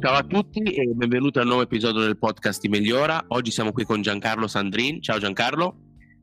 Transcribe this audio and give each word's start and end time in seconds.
Ciao 0.00 0.14
a 0.14 0.22
tutti 0.22 0.62
e 0.62 0.86
benvenuti 0.94 1.40
al 1.40 1.46
nuovo 1.46 1.60
episodio 1.60 2.00
del 2.00 2.16
podcast 2.16 2.62
di 2.62 2.70
Migliora. 2.70 3.22
Oggi 3.28 3.50
siamo 3.50 3.70
qui 3.70 3.84
con 3.84 4.00
Giancarlo 4.00 4.46
Sandrin. 4.46 5.02
Ciao 5.02 5.18
Giancarlo. 5.18 5.76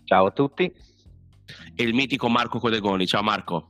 Ciao 0.03 0.26
a 0.26 0.31
tutti. 0.31 0.63
E 1.76 1.83
il 1.83 1.94
mitico 1.94 2.28
Marco 2.28 2.58
Codegoni. 2.58 3.05
Ciao 3.05 3.21
Marco. 3.21 3.69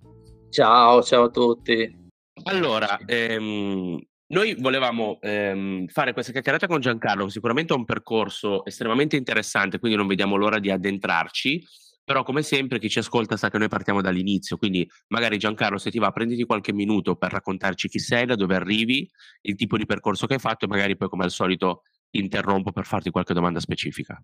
Ciao, 0.50 1.04
ciao 1.04 1.26
a 1.26 1.30
tutti. 1.30 2.10
Allora, 2.44 2.98
ehm, 3.06 4.00
noi 4.28 4.56
volevamo 4.58 5.18
ehm, 5.20 5.88
fare 5.88 6.14
questa 6.14 6.32
chiacchierata 6.32 6.68
con 6.68 6.80
Giancarlo, 6.80 7.28
sicuramente 7.28 7.74
ha 7.74 7.76
un 7.76 7.84
percorso 7.84 8.64
estremamente 8.64 9.18
interessante, 9.18 9.78
quindi 9.78 9.98
non 9.98 10.08
vediamo 10.08 10.38
l'ora 10.38 10.60
di 10.60 10.72
addentrarci. 10.72 11.62
Però, 12.08 12.24
come 12.24 12.42
sempre, 12.42 12.80
chi 12.80 12.88
ci 12.88 13.00
ascolta 13.00 13.36
sa 13.36 13.50
che 13.50 13.58
noi 13.58 13.68
partiamo 13.68 14.00
dall'inizio. 14.00 14.56
Quindi, 14.56 14.90
magari 15.08 15.38
Giancarlo, 15.38 15.78
se 15.78 15.92
ti 15.92 16.00
va, 16.00 16.10
prenditi 16.12 16.46
qualche 16.46 16.72
minuto 16.72 17.18
per 17.18 17.34
raccontarci 17.34 17.90
chi 17.90 18.00
sei, 18.00 18.26
da 18.26 18.36
dove 18.36 18.56
arrivi, 18.56 19.06
il 19.42 19.56
tipo 19.56 19.76
di 19.76 19.86
percorso 19.86 20.26
che 20.26 20.36
hai 20.36 20.40
fatto, 20.40 20.64
e 20.64 20.68
magari 20.70 20.96
poi, 20.96 21.10
come 21.10 21.26
al 21.26 21.32
solito, 21.32 21.82
ti 22.10 22.20
interrompo 22.20 22.72
per 22.72 22.86
farti 22.86 23.10
qualche 23.10 23.34
domanda 23.34 23.60
specifica. 23.60 24.24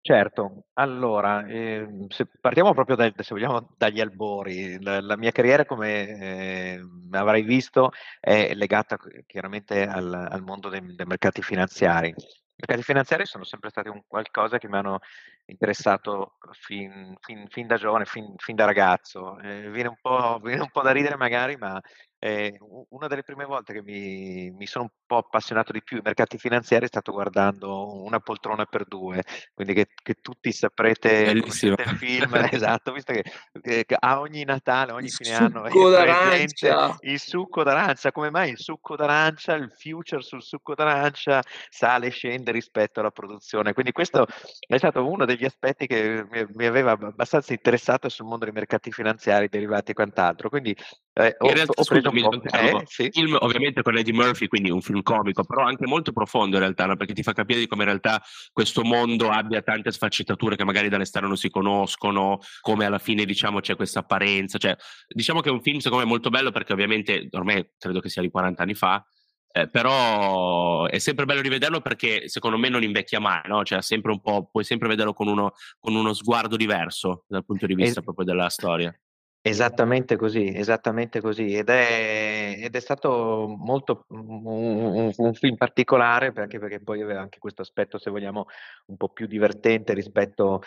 Certo, 0.00 0.68
allora, 0.72 1.46
eh, 1.46 1.86
se 2.08 2.26
partiamo 2.40 2.72
proprio 2.72 2.96
dai, 2.96 3.12
se 3.14 3.34
vogliamo, 3.34 3.74
dagli 3.76 4.00
albori, 4.00 4.82
la, 4.82 5.02
la 5.02 5.18
mia 5.18 5.32
carriera, 5.32 5.66
come 5.66 6.18
eh, 6.18 6.80
avrai 7.10 7.42
visto, 7.42 7.90
è 8.18 8.54
legata 8.54 8.96
chiaramente 9.26 9.86
al, 9.86 10.14
al 10.14 10.42
mondo 10.42 10.70
dei, 10.70 10.80
dei 10.94 11.04
mercati 11.04 11.42
finanziari 11.42 12.14
mercati 12.60 12.82
finanziari 12.82 13.26
sono 13.26 13.44
sempre 13.44 13.70
stati 13.70 13.88
un 13.88 14.02
qualcosa 14.06 14.58
che 14.58 14.68
mi 14.68 14.76
hanno 14.76 15.00
interessato 15.46 16.36
fin, 16.52 17.14
fin, 17.20 17.46
fin 17.48 17.66
da 17.66 17.76
giovane, 17.76 18.04
fin, 18.04 18.34
fin 18.36 18.54
da 18.54 18.64
ragazzo. 18.64 19.38
Eh, 19.40 19.70
viene, 19.70 19.88
un 19.88 20.40
viene, 20.42 20.62
un 20.62 20.70
po', 20.70 20.82
da 20.82 20.92
ridere 20.92 21.16
magari, 21.16 21.56
ma 21.56 21.80
eh, 22.22 22.58
una 22.90 23.06
delle 23.06 23.22
prime 23.22 23.46
volte 23.46 23.72
che 23.72 23.82
mi, 23.82 24.50
mi, 24.50 24.66
sono 24.66 24.84
un 24.84 24.90
po' 25.06 25.16
appassionato 25.16 25.72
di 25.72 25.82
più 25.82 25.96
ai 25.96 26.02
mercati 26.04 26.36
finanziari 26.36 26.84
è 26.84 26.88
stato 26.88 27.12
guardando 27.12 28.02
una 28.02 28.20
poltrona 28.20 28.66
per 28.66 28.84
due, 28.84 29.24
quindi 29.54 29.72
che, 29.72 29.88
che 29.94 30.16
tutti 30.20 30.52
saprete 30.52 31.08
il 31.10 31.50
film, 31.50 31.76
esatto, 32.52 32.92
visto 32.92 33.14
che, 33.14 33.24
che, 33.62 33.96
a 33.98 34.20
ogni 34.20 34.44
Natale, 34.44 34.92
ogni 34.92 35.06
il 35.06 35.12
fine 35.12 35.34
anno 35.34 35.64
è 35.64 35.70
presente 35.70 36.96
il 37.00 37.18
succo 37.18 37.62
d'arancia, 37.62 38.12
come 38.12 38.28
mai 38.28 38.50
il 38.50 38.58
succo 38.58 38.96
d'arancia, 38.96 39.54
il 39.54 39.72
future 39.74 40.20
sul 40.20 40.42
succo 40.42 40.74
d'arancia 40.74 41.42
sale 41.70 42.08
e 42.08 42.10
scende 42.10 42.52
rispetto 42.52 43.00
alla 43.00 43.10
produzione, 43.10 43.72
quindi 43.72 43.92
questo 43.92 44.26
è 44.66 44.76
stato 44.76 45.08
uno 45.08 45.24
degli 45.24 45.46
aspetti 45.46 45.86
che 45.86 46.26
mi, 46.30 46.46
mi 46.52 46.66
aveva 46.66 46.90
abbastanza 46.90 47.54
interessato 47.54 48.10
sul 48.10 48.26
mondo 48.26 48.44
dei 48.44 48.52
mercati 48.52 48.92
finanziari, 48.92 49.48
derivati 49.48 49.92
e 49.92 49.94
quant'altro, 49.94 50.50
quindi 50.50 50.76
eh, 51.12 51.34
ho, 51.38 51.48
in 51.48 51.54
realtà, 51.54 51.82
scusami, 51.82 52.22
eh, 52.22 52.82
sì. 52.86 53.10
film 53.10 53.36
ovviamente 53.40 53.82
con 53.82 53.96
Eddie 53.96 54.12
Murphy, 54.12 54.46
quindi 54.46 54.70
un 54.70 54.80
film 54.80 55.02
comico, 55.02 55.42
però 55.44 55.64
anche 55.64 55.86
molto 55.86 56.12
profondo 56.12 56.56
in 56.56 56.62
realtà, 56.62 56.86
no? 56.86 56.96
perché 56.96 57.12
ti 57.12 57.22
fa 57.22 57.32
capire 57.32 57.58
di 57.58 57.66
come 57.66 57.82
in 57.82 57.88
realtà 57.88 58.22
questo 58.52 58.84
mondo 58.84 59.28
abbia 59.28 59.60
tante 59.62 59.90
sfaccettature 59.90 60.54
che 60.54 60.64
magari 60.64 60.88
dall'esterno 60.88 61.26
non 61.26 61.36
si 61.36 61.50
conoscono, 61.50 62.38
come 62.60 62.84
alla 62.84 62.98
fine 62.98 63.24
diciamo 63.24 63.60
c'è 63.60 63.74
questa 63.74 64.00
apparenza, 64.00 64.56
cioè 64.58 64.76
diciamo 65.08 65.40
che 65.40 65.48
è 65.48 65.52
un 65.52 65.60
film 65.62 65.78
secondo 65.78 66.04
me 66.04 66.10
molto 66.10 66.30
bello 66.30 66.52
perché 66.52 66.72
ovviamente 66.72 67.28
ormai 67.32 67.68
credo 67.76 68.00
che 68.00 68.08
sia 68.08 68.22
di 68.22 68.30
40 68.30 68.62
anni 68.62 68.74
fa, 68.74 69.04
eh, 69.52 69.68
però 69.68 70.86
è 70.86 70.98
sempre 70.98 71.24
bello 71.24 71.40
rivederlo 71.40 71.80
perché 71.80 72.28
secondo 72.28 72.56
me 72.56 72.68
non 72.68 72.84
invecchia 72.84 73.18
mai, 73.18 73.42
no? 73.46 73.64
cioè 73.64 73.82
sempre 73.82 74.12
un 74.12 74.20
po', 74.20 74.48
puoi 74.48 74.62
sempre 74.62 74.86
vederlo 74.86 75.12
con 75.12 75.26
uno, 75.26 75.54
con 75.80 75.96
uno 75.96 76.12
sguardo 76.12 76.56
diverso 76.56 77.24
dal 77.26 77.44
punto 77.44 77.66
di 77.66 77.74
vista 77.74 77.98
es- 77.98 78.04
proprio 78.04 78.24
della 78.24 78.48
storia. 78.48 78.94
Esattamente 79.42 80.16
così, 80.16 80.54
esattamente 80.54 81.22
così. 81.22 81.54
Ed 81.54 81.70
è, 81.70 82.56
ed 82.58 82.76
è 82.76 82.80
stato 82.80 83.46
molto 83.48 84.04
un, 84.08 84.44
un, 84.44 85.12
un 85.16 85.32
film 85.32 85.56
particolare 85.56 86.30
perché, 86.30 86.58
perché 86.58 86.82
poi 86.82 87.00
aveva 87.00 87.22
anche 87.22 87.38
questo 87.38 87.62
aspetto, 87.62 87.96
se 87.96 88.10
vogliamo, 88.10 88.44
un 88.86 88.96
po' 88.98 89.08
più 89.08 89.26
divertente 89.26 89.94
rispetto 89.94 90.56
uh, 90.56 90.60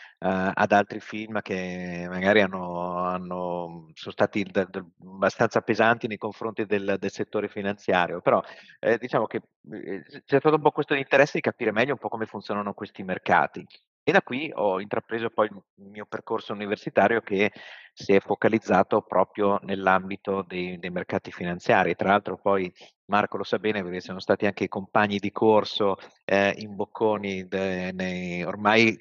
ad 0.54 0.72
altri 0.72 1.00
film 1.00 1.42
che 1.42 2.08
magari 2.10 2.42
hanno, 2.42 2.98
hanno, 2.98 3.92
sono 3.94 4.12
stati 4.12 4.44
d- 4.44 4.68
d- 4.68 4.84
abbastanza 5.04 5.62
pesanti 5.62 6.08
nei 6.08 6.18
confronti 6.18 6.66
del, 6.66 6.96
del 6.98 7.12
settore 7.12 7.50
finanziario. 7.50 8.22
Però 8.22 8.42
eh, 8.80 8.98
diciamo 8.98 9.28
che 9.28 9.42
eh, 9.72 10.02
c'è 10.26 10.40
stato 10.40 10.56
un 10.56 10.62
po' 10.62 10.72
questo 10.72 10.96
interesse 10.96 11.34
di 11.36 11.42
capire 11.42 11.72
meglio 11.72 11.92
un 11.94 12.00
po' 12.00 12.10
come 12.10 12.26
funzionano 12.26 12.74
questi 12.74 13.04
mercati. 13.04 13.64
E 14.06 14.12
da 14.12 14.22
qui 14.22 14.52
ho 14.54 14.82
intrapreso 14.82 15.30
poi 15.30 15.48
il 15.48 15.86
mio 15.90 16.06
percorso 16.06 16.52
universitario 16.52 17.22
che 17.22 17.54
si 17.94 18.14
è 18.14 18.20
focalizzato 18.20 19.02
proprio 19.02 19.60
nell'ambito 19.64 20.44
dei, 20.46 20.78
dei 20.78 20.90
mercati 20.90 21.32
finanziari. 21.32 21.96
Tra 21.96 22.10
l'altro 22.10 22.38
poi 22.38 22.70
Marco 23.06 23.38
lo 23.38 23.44
sa 23.44 23.60
bene 23.60 23.82
perché 23.82 24.02
siamo 24.02 24.20
stati 24.20 24.46
anche 24.46 24.68
compagni 24.68 25.20
di 25.20 25.32
corso 25.32 25.96
eh, 26.26 26.54
in 26.58 26.76
Bocconi 26.76 27.48
de, 27.48 27.94
nei, 27.94 28.44
ormai 28.44 28.98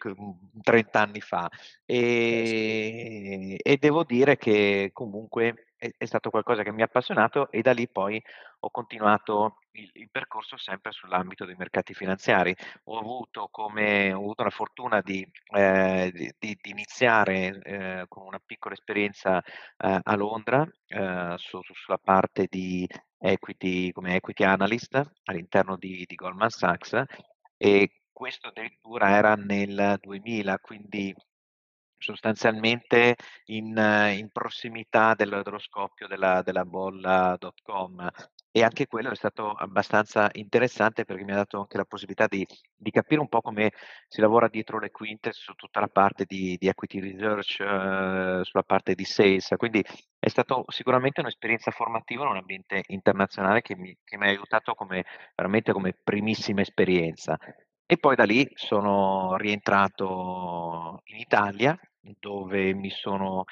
30 0.63 1.01
anni 1.01 1.21
fa 1.21 1.51
e, 1.85 3.57
e 3.61 3.77
devo 3.79 4.05
dire 4.05 4.37
che 4.37 4.91
comunque 4.93 5.72
è, 5.83 5.91
è, 5.97 6.05
stato 6.05 6.31
qualcosa 6.31 6.63
che 6.63 6.71
mi 6.71 6.83
ha 6.83 6.85
appassionato 6.85 7.51
e 7.51 7.61
da 7.61 7.73
lì 7.73 7.89
poi 7.89 8.23
ho 8.61 8.71
continuato 8.71 9.59
il, 9.73 9.91
il 9.95 10.09
percorso 10.11 10.57
sempre 10.57 10.93
sull'ambito 10.93 11.45
dei 11.45 11.57
mercati 11.57 11.93
finanziari. 11.93 12.55
Ho 12.85 12.99
avuto, 12.99 13.49
come, 13.51 14.13
ho 14.13 14.19
avuto 14.19 14.45
la 14.45 14.51
fortuna 14.51 15.01
di, 15.01 15.27
eh, 15.57 16.13
di, 16.39 16.57
di 16.61 16.71
iniziare 16.71 17.59
eh, 17.63 18.05
con 18.07 18.25
una 18.27 18.41
piccola 18.45 18.75
esperienza 18.75 19.41
eh, 19.41 20.01
a 20.01 20.15
Londra 20.15 20.65
eh, 20.87 21.35
su, 21.37 21.61
sulla 21.63 21.99
parte 21.99 22.47
di 22.49 22.89
equity 23.19 23.91
come 23.93 24.15
equity 24.17 24.45
analyst 24.45 25.01
all'interno 25.25 25.77
di 25.77 26.05
Goldman 26.15 26.51
Sachs 26.51 27.03
e 27.57 28.03
questo 28.13 28.49
addirittura 28.49 29.11
era 29.17 29.35
nel 29.35 29.99
2000, 30.01 30.59
quindi 30.59 31.15
sostanzialmente 32.03 33.17
in, 33.47 33.77
in 34.17 34.29
prossimità 34.31 35.15
del, 35.15 35.41
dello 35.43 35.59
scoppio 35.59 36.07
della, 36.07 36.43
della 36.43 36.65
bolla.com 36.65 38.11
e 38.55 38.63
anche 38.63 38.87
quello 38.87 39.11
è 39.11 39.15
stato 39.17 39.53
abbastanza 39.53 40.29
interessante 40.35 41.07
perché 41.07 41.25
mi 41.25 41.33
ha 41.33 41.37
dato 41.37 41.61
anche 41.61 41.79
la 41.79 41.87
possibilità 41.87 42.27
di, 42.27 42.47
di 42.77 42.91
capire 42.91 43.21
un 43.23 43.29
po' 43.29 43.41
come 43.41 43.73
si 44.09 44.21
lavora 44.21 44.49
dietro 44.49 44.79
le 44.79 44.91
quinte 44.91 45.33
su 45.33 45.55
tutta 45.55 45.81
la 45.81 45.89
parte 45.89 46.27
di, 46.27 46.59
di 46.59 46.69
equity 46.69 47.01
research, 47.01 47.61
eh, 47.61 48.45
sulla 48.45 48.63
parte 48.65 48.95
di 48.95 49.05
sales, 49.05 49.55
quindi 49.57 49.83
è 50.19 50.29
stato 50.29 50.65
sicuramente 50.69 51.21
un'esperienza 51.21 51.71
formativa 51.71 52.25
in 52.25 52.31
un 52.31 52.37
ambiente 52.37 52.83
internazionale 52.89 53.63
che 53.63 53.75
mi, 53.75 53.97
che 54.05 54.19
mi 54.19 54.27
ha 54.27 54.29
aiutato 54.29 54.75
come, 54.75 55.05
veramente 55.35 55.73
come 55.73 55.95
primissima 55.95 56.61
esperienza. 56.61 57.39
E 57.87 57.97
poi 57.97 58.17
da 58.17 58.25
lì 58.25 58.47
sono 58.55 59.37
rientrato 59.37 61.01
in 61.05 61.17
Italia 61.19 61.79
dove 62.19 62.75
mi 62.75 62.91
sono 62.91 63.45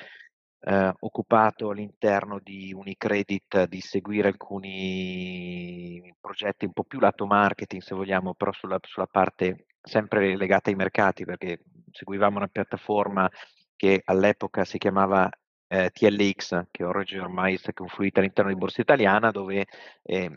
eh, 0.60 0.92
occupato 1.00 1.70
all'interno 1.70 2.38
di 2.42 2.72
Unicredit 2.72 3.66
di 3.66 3.80
seguire 3.80 4.28
alcuni 4.28 6.14
progetti 6.20 6.66
un 6.66 6.72
po' 6.72 6.84
più 6.84 6.98
lato 6.98 7.26
marketing, 7.26 7.82
se 7.82 7.94
vogliamo, 7.94 8.34
però 8.34 8.52
sulla, 8.52 8.78
sulla 8.82 9.06
parte 9.06 9.66
sempre 9.80 10.36
legata 10.36 10.70
ai 10.70 10.76
mercati, 10.76 11.24
perché 11.24 11.62
seguivamo 11.90 12.36
una 12.36 12.48
piattaforma 12.48 13.28
che 13.76 14.02
all'epoca 14.04 14.64
si 14.64 14.78
chiamava 14.78 15.28
eh, 15.72 15.90
TLX, 15.90 16.64
che 16.72 16.82
oggi 16.82 17.16
ormai 17.16 17.58
è 17.62 17.72
confluita 17.72 18.18
all'interno 18.18 18.50
di 18.50 18.56
Borsa 18.58 18.80
Italiana, 18.80 19.30
dove 19.30 19.66
eh, 20.02 20.30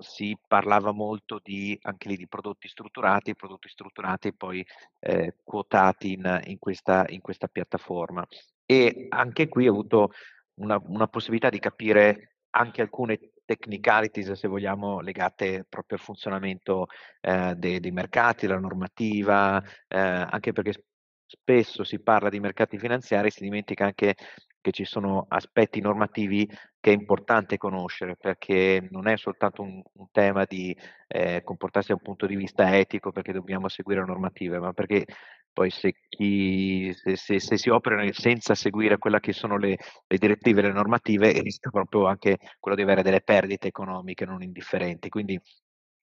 si 0.00 0.36
parlava 0.48 0.90
molto 0.90 1.38
di, 1.40 1.78
anche 1.82 2.08
lì 2.08 2.16
di 2.16 2.26
prodotti 2.26 2.66
strutturati, 2.66 3.36
prodotti 3.36 3.68
strutturati 3.68 4.34
poi 4.34 4.66
eh, 4.98 5.36
quotati 5.44 6.14
in, 6.14 6.40
in, 6.46 6.58
questa, 6.58 7.04
in 7.08 7.20
questa 7.20 7.46
piattaforma. 7.46 8.26
E 8.66 9.06
anche 9.10 9.48
qui 9.48 9.68
ho 9.68 9.70
avuto 9.72 10.10
una, 10.54 10.80
una 10.86 11.06
possibilità 11.06 11.50
di 11.50 11.60
capire 11.60 12.38
anche 12.50 12.82
alcune 12.82 13.30
technicalities, 13.44 14.32
se 14.32 14.48
vogliamo, 14.48 14.98
legate 15.00 15.66
proprio 15.68 15.98
al 15.98 16.04
funzionamento 16.04 16.86
eh, 17.20 17.54
dei, 17.56 17.78
dei, 17.78 17.92
mercati, 17.92 18.48
della 18.48 18.58
normativa, 18.58 19.62
eh, 19.86 19.98
anche 19.98 20.52
perché 20.52 20.84
spesso 21.26 21.84
si 21.84 22.00
parla 22.00 22.28
di 22.28 22.40
mercati 22.40 22.76
finanziari, 22.76 23.30
si 23.30 23.44
dimentica 23.44 23.84
anche 23.84 24.16
che 24.60 24.70
ci 24.72 24.84
sono 24.84 25.26
aspetti 25.28 25.80
normativi 25.80 26.48
che 26.78 26.90
è 26.90 26.94
importante 26.94 27.56
conoscere 27.56 28.16
perché 28.16 28.86
non 28.90 29.06
è 29.08 29.16
soltanto 29.16 29.62
un, 29.62 29.82
un 29.92 30.06
tema 30.10 30.44
di 30.44 30.76
eh, 31.08 31.42
comportarsi 31.44 31.88
da 31.88 31.94
un 31.94 32.02
punto 32.02 32.26
di 32.26 32.36
vista 32.36 32.76
etico 32.76 33.12
perché 33.12 33.32
dobbiamo 33.32 33.68
seguire 33.68 34.04
normative, 34.04 34.58
ma 34.58 34.72
perché 34.72 35.06
poi 35.52 35.70
se, 35.70 35.94
chi, 36.08 36.92
se, 36.94 37.16
se, 37.16 37.40
se 37.40 37.56
si 37.56 37.68
opera 37.68 38.04
senza 38.12 38.54
seguire 38.54 38.98
quelle 38.98 39.20
che 39.20 39.32
sono 39.32 39.56
le, 39.56 39.76
le 40.06 40.18
direttive 40.18 40.60
e 40.60 40.64
le 40.64 40.72
normative 40.72 41.32
rischia 41.42 41.70
proprio 41.70 42.06
anche 42.06 42.38
quello 42.58 42.76
di 42.76 42.82
avere 42.82 43.02
delle 43.02 43.20
perdite 43.20 43.68
economiche 43.68 44.24
non 44.24 44.42
indifferenti. 44.42 45.08
Quindi 45.08 45.38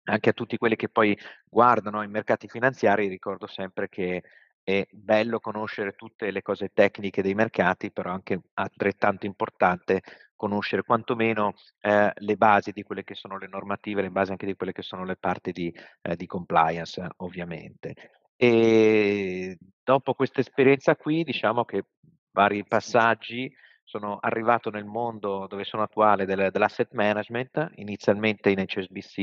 anche 0.05 0.29
a 0.29 0.33
tutti 0.33 0.57
quelli 0.57 0.75
che 0.75 0.89
poi 0.89 1.17
guardano 1.45 2.01
i 2.01 2.07
mercati 2.07 2.47
finanziari 2.47 3.07
ricordo 3.07 3.47
sempre 3.47 3.87
che 3.89 4.23
è 4.63 4.87
bello 4.91 5.39
conoscere 5.39 5.93
tutte 5.93 6.31
le 6.31 6.41
cose 6.41 6.71
tecniche 6.73 7.21
dei 7.21 7.33
mercati, 7.33 7.91
però 7.91 8.11
anche 8.11 8.39
altrettanto 8.53 9.25
importante 9.25 10.01
conoscere 10.35 10.83
quantomeno 10.83 11.53
eh, 11.79 12.11
le 12.13 12.35
basi 12.35 12.71
di 12.71 12.83
quelle 12.83 13.03
che 13.03 13.15
sono 13.15 13.37
le 13.37 13.47
normative, 13.47 14.01
le 14.01 14.09
basi 14.09 14.31
anche 14.31 14.45
di 14.45 14.55
quelle 14.55 14.71
che 14.71 14.81
sono 14.81 15.05
le 15.05 15.15
parti 15.15 15.51
di, 15.51 15.73
eh, 16.01 16.15
di 16.15 16.25
compliance, 16.25 17.07
ovviamente. 17.17 17.93
E 18.35 19.57
dopo 19.83 20.13
questa 20.13 20.41
esperienza 20.41 20.95
qui, 20.95 21.23
diciamo 21.23 21.63
che 21.65 21.85
vari 22.31 22.65
passaggi 22.65 23.53
sono 23.83 24.17
arrivato 24.19 24.69
nel 24.69 24.85
mondo 24.85 25.45
dove 25.47 25.63
sono 25.63 25.83
attuale 25.83 26.25
del, 26.25 26.49
dell'asset 26.51 26.91
management, 26.93 27.71
inizialmente 27.75 28.49
in 28.49 28.63
HSBC 28.65 29.17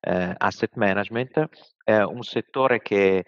eh, 0.00 0.34
Asset 0.36 0.74
Management, 0.76 1.48
eh, 1.84 2.02
un 2.02 2.22
settore 2.22 2.80
che 2.80 3.24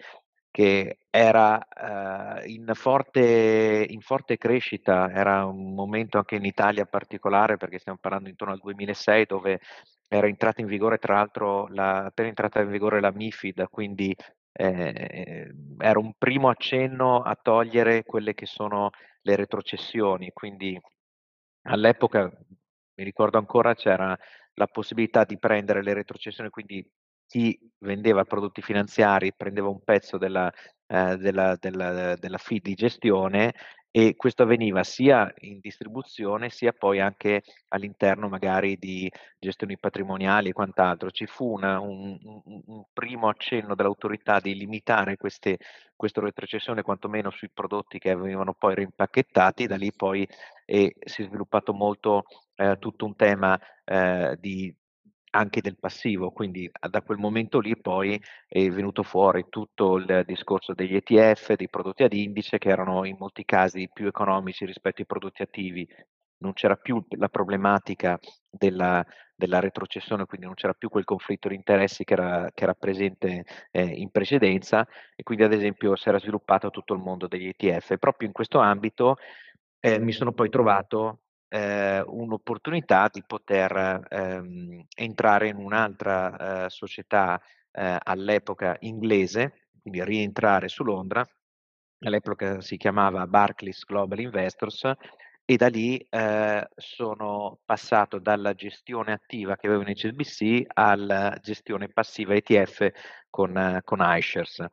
che 0.55 0.99
era 1.09 1.57
uh, 1.57 2.49
in, 2.49 2.71
forte, 2.75 3.85
in, 3.89 3.99
forte, 3.99 4.37
crescita, 4.37 5.11
era 5.11 5.43
un 5.43 5.73
momento 5.73 6.17
anche 6.17 6.37
in 6.37 6.45
Italia 6.45 6.85
particolare 6.85 7.57
perché 7.57 7.77
stiamo 7.77 7.97
parlando 7.99 8.29
intorno 8.29 8.53
al 8.53 8.61
2006 8.61 9.25
dove 9.25 9.59
era 10.07 10.27
entrata 10.27 10.61
in 10.61 10.67
vigore 10.67 10.97
tra 10.97 11.15
l'altro 11.15 11.67
la, 11.67 12.05
appena 12.05 12.29
entrata 12.29 12.61
in 12.61 12.69
vigore 12.69 13.01
la 13.01 13.11
MIFID, 13.11 13.67
quindi 13.69 14.15
eh, 14.53 15.53
era 15.77 15.99
un 15.99 16.13
primo 16.17 16.47
accenno 16.47 17.21
a 17.21 17.35
togliere 17.35 18.05
quelle 18.05 18.33
che 18.33 18.45
sono 18.45 18.91
le 19.23 19.35
retrocessioni, 19.35 20.31
quindi 20.31 20.79
all'epoca 21.63 22.31
mi 22.31 23.03
ricordo 23.03 23.37
ancora 23.37 23.75
c'era 23.75 24.17
la 24.53 24.67
possibilità 24.67 25.25
di 25.25 25.37
prendere 25.37 25.83
le 25.83 25.93
retrocessioni, 25.93 26.49
quindi 26.49 26.89
chi 27.27 27.57
vendeva 27.79 28.23
prodotti 28.23 28.61
finanziari 28.61 29.33
prendeva 29.35 29.67
un 29.67 29.81
pezzo 29.83 30.17
della, 30.17 30.51
eh, 30.87 31.17
della, 31.17 31.55
della, 31.59 32.15
della 32.15 32.37
fee 32.37 32.59
di 32.59 32.73
gestione 32.73 33.53
e 33.95 34.17
questo 34.17 34.43
avveniva 34.43 34.83
sia 34.83 35.33
in 35.39 35.59
distribuzione 35.61 36.49
sia 36.49 36.73
poi 36.73 36.99
anche 36.99 37.43
all'interno 37.69 38.27
magari 38.27 38.75
di 38.77 39.09
gestioni 39.39 39.77
patrimoniali 39.79 40.49
e 40.49 40.51
quant'altro. 40.51 41.09
Ci 41.11 41.25
fu 41.27 41.53
una, 41.53 41.79
un, 41.79 42.19
un, 42.21 42.83
primo 42.91 43.29
accenno 43.29 43.73
dell'autorità 43.73 44.41
di 44.41 44.53
limitare 44.53 45.15
queste, 45.15 45.59
questa 45.95 46.19
retrocessione 46.19 46.81
quantomeno 46.81 47.29
sui 47.29 47.49
prodotti 47.53 47.97
che 47.97 48.13
venivano 48.13 48.53
poi 48.53 48.75
rimpacchettati, 48.75 49.65
da 49.65 49.77
lì 49.77 49.93
poi 49.95 50.27
è, 50.65 50.91
si 50.99 51.21
è 51.21 51.25
sviluppato 51.25 51.73
molto 51.73 52.23
eh, 52.55 52.75
tutto 52.77 53.05
un 53.05 53.15
tema 53.15 53.57
eh, 53.85 54.35
di 54.41 54.75
anche 55.35 55.61
del 55.61 55.77
passivo, 55.77 56.31
quindi 56.31 56.69
da 56.89 57.01
quel 57.01 57.17
momento 57.17 57.59
lì 57.59 57.77
poi 57.77 58.19
è 58.47 58.69
venuto 58.69 59.03
fuori 59.03 59.45
tutto 59.49 59.97
il 59.97 60.23
discorso 60.25 60.73
degli 60.73 60.95
ETF, 60.95 61.53
dei 61.55 61.69
prodotti 61.69 62.03
ad 62.03 62.13
indice 62.13 62.57
che 62.57 62.69
erano 62.69 63.05
in 63.05 63.17
molti 63.19 63.43
casi 63.45 63.89
più 63.91 64.07
economici 64.07 64.65
rispetto 64.65 65.01
ai 65.01 65.07
prodotti 65.07 65.41
attivi, 65.41 65.87
non 66.37 66.53
c'era 66.53 66.75
più 66.75 67.03
la 67.17 67.29
problematica 67.29 68.19
della, 68.49 69.05
della 69.35 69.59
retrocessione, 69.59 70.25
quindi 70.25 70.45
non 70.45 70.55
c'era 70.55 70.73
più 70.73 70.89
quel 70.89 71.03
conflitto 71.03 71.49
di 71.49 71.55
interessi 71.55 72.03
che 72.03 72.13
era, 72.13 72.49
che 72.53 72.63
era 72.63 72.73
presente 72.73 73.45
eh, 73.71 73.83
in 73.83 74.09
precedenza 74.11 74.87
e 75.15 75.23
quindi 75.23 75.43
ad 75.43 75.53
esempio 75.53 75.95
si 75.95 76.07
era 76.09 76.19
sviluppato 76.19 76.69
tutto 76.69 76.93
il 76.93 77.01
mondo 77.01 77.27
degli 77.27 77.47
ETF 77.47 77.91
e 77.91 77.97
proprio 77.97 78.27
in 78.27 78.33
questo 78.33 78.59
ambito 78.59 79.17
eh, 79.79 79.99
mi 79.99 80.11
sono 80.11 80.31
poi 80.33 80.49
trovato 80.49 81.19
eh, 81.47 82.01
un'opportunità 82.01 83.09
di 83.11 83.23
poter 83.25 84.05
ehm, 84.09 84.85
entrare 84.95 85.47
in 85.49 85.57
un'altra 85.57 86.65
eh, 86.65 86.69
società 86.69 87.41
eh, 87.71 87.97
all'epoca 88.03 88.75
inglese, 88.81 89.69
quindi 89.81 90.03
rientrare 90.03 90.67
su 90.67 90.83
Londra, 90.83 91.25
all'epoca 91.99 92.61
si 92.61 92.77
chiamava 92.77 93.27
Barclays 93.27 93.83
Global 93.83 94.19
Investors 94.19 94.91
e 95.47 95.57
da 95.57 95.67
lì 95.67 95.97
eh, 96.09 96.67
sono 96.75 97.59
passato 97.63 98.17
dalla 98.17 98.53
gestione 98.53 99.11
attiva 99.11 99.55
che 99.55 99.67
avevo 99.67 99.83
in 99.83 99.93
HSBC 99.93 100.63
alla 100.73 101.37
gestione 101.39 101.87
passiva 101.89 102.33
ETF 102.33 102.89
con, 103.29 103.79
con 103.83 103.99
iShares. 104.01 104.65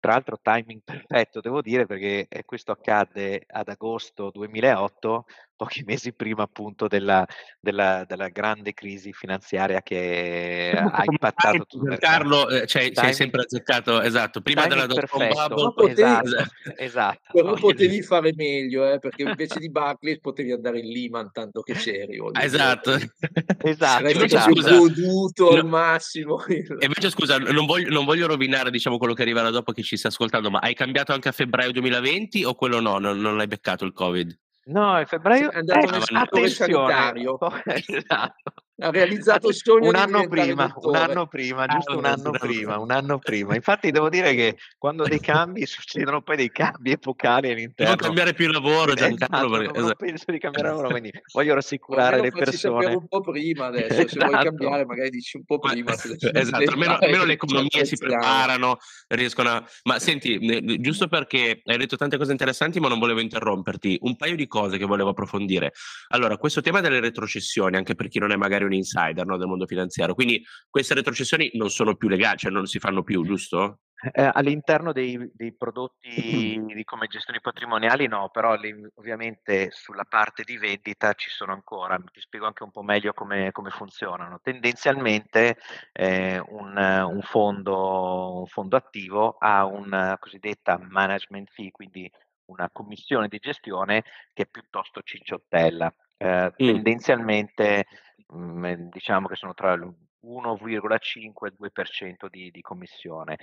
Tra 0.00 0.12
l'altro 0.12 0.38
timing 0.40 0.80
perfetto 0.84 1.40
devo 1.40 1.60
dire 1.60 1.84
perché 1.84 2.26
eh, 2.28 2.44
questo 2.44 2.72
accadde 2.72 3.44
ad 3.46 3.68
agosto 3.68 4.30
2008, 4.30 5.26
pochi 5.58 5.82
mesi 5.84 6.12
prima 6.12 6.44
appunto 6.44 6.86
della, 6.86 7.26
della, 7.58 8.04
della 8.06 8.28
grande 8.28 8.72
crisi 8.74 9.12
finanziaria 9.12 9.82
che 9.82 10.72
ha 10.72 11.02
impattato 11.04 11.64
tutto 11.66 11.90
il. 11.90 11.98
Carlo, 11.98 12.48
eh, 12.48 12.64
cioè, 12.68 12.92
sei 12.94 13.12
sempre 13.12 13.42
azzeccato, 13.42 14.00
esatto, 14.00 14.40
prima 14.40 14.68
della 14.68 14.86
com 14.86 15.26
bubble. 15.26 15.72
Potevi, 15.74 16.00
esatto, 16.22 16.46
esatto. 16.76 17.32
Però 17.32 17.54
potevi 17.54 18.02
fare 18.02 18.32
meglio, 18.36 18.88
eh, 18.88 19.00
perché 19.00 19.22
invece 19.24 19.58
di 19.58 19.68
Barclays 19.68 20.20
potevi 20.20 20.52
andare 20.52 20.78
in 20.78 20.92
Lehman 20.92 21.32
tanto 21.32 21.62
che 21.62 21.72
c'eri. 21.72 22.20
Esatto. 22.40 22.92
esatto. 23.62 24.08
Invece, 24.08 24.24
esatto. 24.26 24.54
scusa, 24.54 24.76
goduto 24.76 25.50
al 25.50 25.66
massimo. 25.66 26.40
E 26.46 26.66
invece 26.82 27.10
scusa, 27.10 27.36
non 27.38 27.66
voglio, 27.66 27.90
non 27.90 28.04
voglio 28.04 28.28
rovinare 28.28 28.70
diciamo 28.70 28.96
quello 28.96 29.12
che 29.12 29.22
arriverà 29.22 29.50
dopo 29.50 29.72
che 29.72 29.82
ci 29.82 29.96
sta 29.96 30.06
ascoltando, 30.06 30.50
ma 30.50 30.60
hai 30.60 30.74
cambiato 30.74 31.12
anche 31.12 31.28
a 31.28 31.32
febbraio 31.32 31.72
2020 31.72 32.44
o 32.44 32.54
quello 32.54 32.78
no? 32.78 32.98
Non, 32.98 33.18
non 33.18 33.36
l'hai 33.36 33.48
beccato 33.48 33.84
il 33.84 33.92
Covid? 33.92 34.38
No, 34.68 34.98
in 34.98 35.06
febbraio 35.06 35.50
è 35.50 35.58
andato 35.58 35.86
eh, 35.86 36.40
nel 36.40 36.50
sanitario. 36.50 37.38
esatto 37.64 38.52
ha 38.80 38.90
realizzato 38.90 39.48
il 39.48 39.54
sogno 39.54 39.88
un 39.88 39.96
anno 39.96 40.28
prima, 40.28 40.72
un 40.76 40.94
anno 40.94 41.26
prima, 41.26 41.66
giusto 41.66 41.98
un 41.98 42.04
anno 42.04 42.30
prima, 42.30 42.78
un 42.78 42.92
anno 42.92 43.18
prima. 43.18 43.56
Infatti 43.56 43.90
devo 43.90 44.08
dire 44.08 44.34
che 44.34 44.56
quando 44.78 45.02
dei 45.04 45.18
cambi 45.18 45.66
succedono 45.66 46.22
poi 46.22 46.36
dei 46.36 46.50
cambi 46.50 46.92
epocali 46.92 47.50
all'interno. 47.50 47.94
Non 47.94 47.96
cambiare 47.96 48.34
più 48.34 48.48
lavoro, 48.48 48.94
Giancarlo. 48.94 49.36
Esatto, 49.36 49.58
perché, 49.58 49.78
esatto. 49.78 49.94
penso 49.96 50.24
di 50.28 50.38
cambiare 50.38 50.68
lavoro, 50.68 50.88
quindi 50.90 51.10
voglio 51.34 51.54
rassicurare 51.54 52.20
le 52.20 52.30
persone. 52.30 52.94
un 52.94 53.08
po' 53.08 53.20
prima 53.20 53.66
adesso, 53.66 53.94
esatto. 53.94 54.08
se 54.08 54.18
vuoi 54.18 54.28
esatto. 54.28 54.44
cambiare 54.44 54.86
magari 54.86 55.10
dici 55.10 55.36
un 55.36 55.44
po' 55.44 55.58
prima. 55.58 55.92
esatto, 55.92 56.70
almeno, 56.70 56.98
almeno 56.98 57.24
le 57.24 57.32
economie 57.32 57.84
si 57.84 57.96
preparano, 57.96 58.76
riescono 59.08 59.48
a... 59.48 59.64
Ma 59.84 59.98
senti, 59.98 60.78
giusto 60.80 61.08
perché 61.08 61.62
hai 61.64 61.78
detto 61.78 61.96
tante 61.96 62.16
cose 62.16 62.30
interessanti 62.30 62.78
ma 62.78 62.88
non 62.88 63.00
volevo 63.00 63.18
interromperti, 63.18 63.98
un 64.02 64.14
paio 64.16 64.36
di 64.36 64.46
cose 64.46 64.57
che 64.66 64.84
volevo 64.84 65.10
approfondire. 65.10 65.72
Allora, 66.08 66.36
questo 66.36 66.60
tema 66.60 66.80
delle 66.80 67.00
retrocessioni, 67.00 67.76
anche 67.76 67.94
per 67.94 68.08
chi 68.08 68.18
non 68.18 68.32
è 68.32 68.36
magari 68.36 68.64
un 68.64 68.72
insider 68.72 69.24
no, 69.24 69.36
del 69.36 69.46
mondo 69.46 69.66
finanziario. 69.66 70.14
Quindi 70.14 70.42
queste 70.68 70.94
retrocessioni 70.94 71.50
non 71.54 71.70
sono 71.70 71.96
più 71.96 72.08
legali, 72.08 72.38
cioè 72.38 72.50
non 72.50 72.66
si 72.66 72.78
fanno 72.78 73.02
più, 73.02 73.24
giusto? 73.24 73.80
Eh, 74.12 74.30
all'interno 74.32 74.92
dei, 74.92 75.18
dei 75.34 75.52
prodotti 75.56 76.06
di 76.72 76.84
come 76.84 77.08
gestioni 77.08 77.40
patrimoniali 77.40 78.06
no, 78.06 78.30
però 78.30 78.54
li, 78.54 78.72
ovviamente 78.94 79.70
sulla 79.72 80.04
parte 80.04 80.44
di 80.44 80.56
vendita 80.56 81.14
ci 81.14 81.30
sono 81.30 81.52
ancora, 81.52 81.96
ti 82.12 82.20
spiego 82.20 82.46
anche 82.46 82.62
un 82.62 82.70
po' 82.70 82.82
meglio 82.82 83.12
come, 83.12 83.50
come 83.50 83.70
funzionano. 83.70 84.38
Tendenzialmente 84.40 85.58
eh, 85.92 86.38
un, 86.38 86.76
un, 86.76 87.20
fondo, 87.22 88.38
un 88.38 88.46
fondo 88.46 88.76
attivo 88.76 89.36
ha 89.38 89.64
una 89.64 90.16
cosiddetta 90.18 90.78
management 90.78 91.50
fee, 91.50 91.72
quindi 91.72 92.08
una 92.48 92.68
commissione 92.72 93.28
di 93.28 93.38
gestione 93.38 94.04
che 94.32 94.44
è 94.44 94.46
piuttosto 94.46 95.02
cicciottella. 95.02 95.92
Eh, 96.16 96.46
mm. 96.46 96.50
Tendenzialmente 96.56 97.86
mh, 98.26 98.88
diciamo 98.90 99.28
che 99.28 99.36
sono 99.36 99.54
tra 99.54 99.74
l'1,5 99.74 100.96
e 101.44 101.48
il 101.48 101.56
2% 101.58 102.28
di, 102.28 102.50
di 102.50 102.60
commissione. 102.60 103.38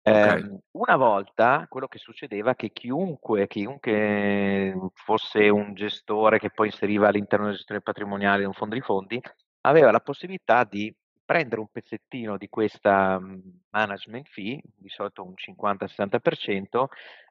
Okay. 0.00 0.40
Eh, 0.40 0.58
una 0.72 0.96
volta 0.96 1.66
quello 1.68 1.86
che 1.86 1.98
succedeva 1.98 2.52
è 2.52 2.56
che 2.56 2.70
chiunque, 2.72 3.46
chiunque 3.46 4.74
fosse 4.94 5.48
un 5.48 5.74
gestore 5.74 6.38
che 6.38 6.50
poi 6.50 6.68
inseriva 6.68 7.08
all'interno 7.08 7.46
della 7.46 7.56
gestione 7.56 7.82
patrimoniale 7.82 8.44
un 8.44 8.54
fondo 8.54 8.74
di 8.74 8.80
fondi 8.80 9.20
aveva 9.62 9.90
la 9.90 10.00
possibilità 10.00 10.64
di 10.64 10.94
prendere 11.28 11.60
un 11.60 11.68
pezzettino 11.70 12.38
di 12.38 12.48
questa 12.48 13.20
mm, 13.20 13.38
management 13.68 14.28
fee, 14.28 14.62
di 14.74 14.88
solito 14.88 15.22
un 15.24 15.34
50-60%, 15.36 16.84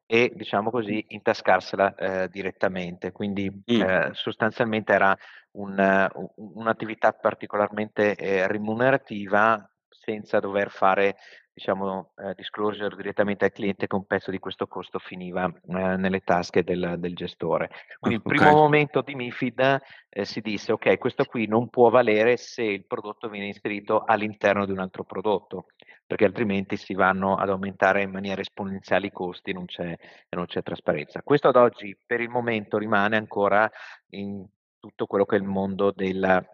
e 0.07 0.31
diciamo 0.33 0.71
così 0.71 1.05
intascarsela 1.09 1.95
eh, 1.95 2.29
direttamente. 2.29 3.11
Quindi 3.11 3.51
mm. 3.51 3.81
eh, 3.81 4.09
sostanzialmente 4.13 4.93
era 4.93 5.15
un, 5.51 6.09
un'attività 6.35 7.11
particolarmente 7.11 8.15
eh, 8.15 8.47
remunerativa 8.47 9.69
senza 9.89 10.39
dover 10.39 10.71
fare 10.71 11.17
diciamo, 11.57 12.13
eh, 12.17 12.35
disclosure 12.35 12.95
direttamente 12.95 13.45
al 13.45 13.51
cliente 13.51 13.87
che 13.87 13.95
un 13.95 14.05
pezzo 14.05 14.29
di 14.29 14.37
questo 14.37 14.67
costo 14.67 14.99
finiva 14.99 15.45
eh, 15.45 15.97
nelle 15.97 16.19
tasche 16.19 16.63
del, 16.63 16.97
del, 16.99 17.15
gestore. 17.15 17.71
Quindi 17.99 18.21
il 18.23 18.35
primo 18.35 18.51
momento 18.51 19.01
di 19.01 19.15
MIFID 19.15 19.81
eh, 20.07 20.23
si 20.23 20.39
disse 20.41 20.71
ok, 20.71 20.99
questo 20.99 21.25
qui 21.25 21.47
non 21.47 21.69
può 21.69 21.89
valere 21.89 22.37
se 22.37 22.61
il 22.61 22.85
prodotto 22.85 23.27
viene 23.27 23.47
inserito 23.47 24.03
all'interno 24.05 24.65
di 24.65 24.71
un 24.71 24.77
altro 24.77 25.03
prodotto, 25.03 25.65
perché 26.07 26.25
altrimenti 26.25 26.77
si 26.77 26.93
vanno 26.93 27.35
ad 27.35 27.49
aumentare 27.49 28.01
in 28.01 28.09
maniera 28.09 28.41
esponenziale 28.41 29.07
i 29.07 29.11
costi 29.11 29.51
e 29.51 29.53
non 29.53 29.65
c'è, 29.65 29.91
e 29.91 30.35
non 30.35 30.45
c'è 30.45 30.63
trasparenza. 30.63 31.21
Questo 31.21 31.49
ad 31.49 31.57
oggi 31.57 31.95
per 32.03 32.21
il 32.21 32.29
momento 32.29 32.77
rimane 32.77 33.17
ancora 33.17 33.69
in 34.11 34.43
tutto 34.79 35.05
quello 35.05 35.25
che 35.25 35.35
è 35.35 35.39
il 35.39 35.45
mondo 35.45 35.91
del 35.91 36.45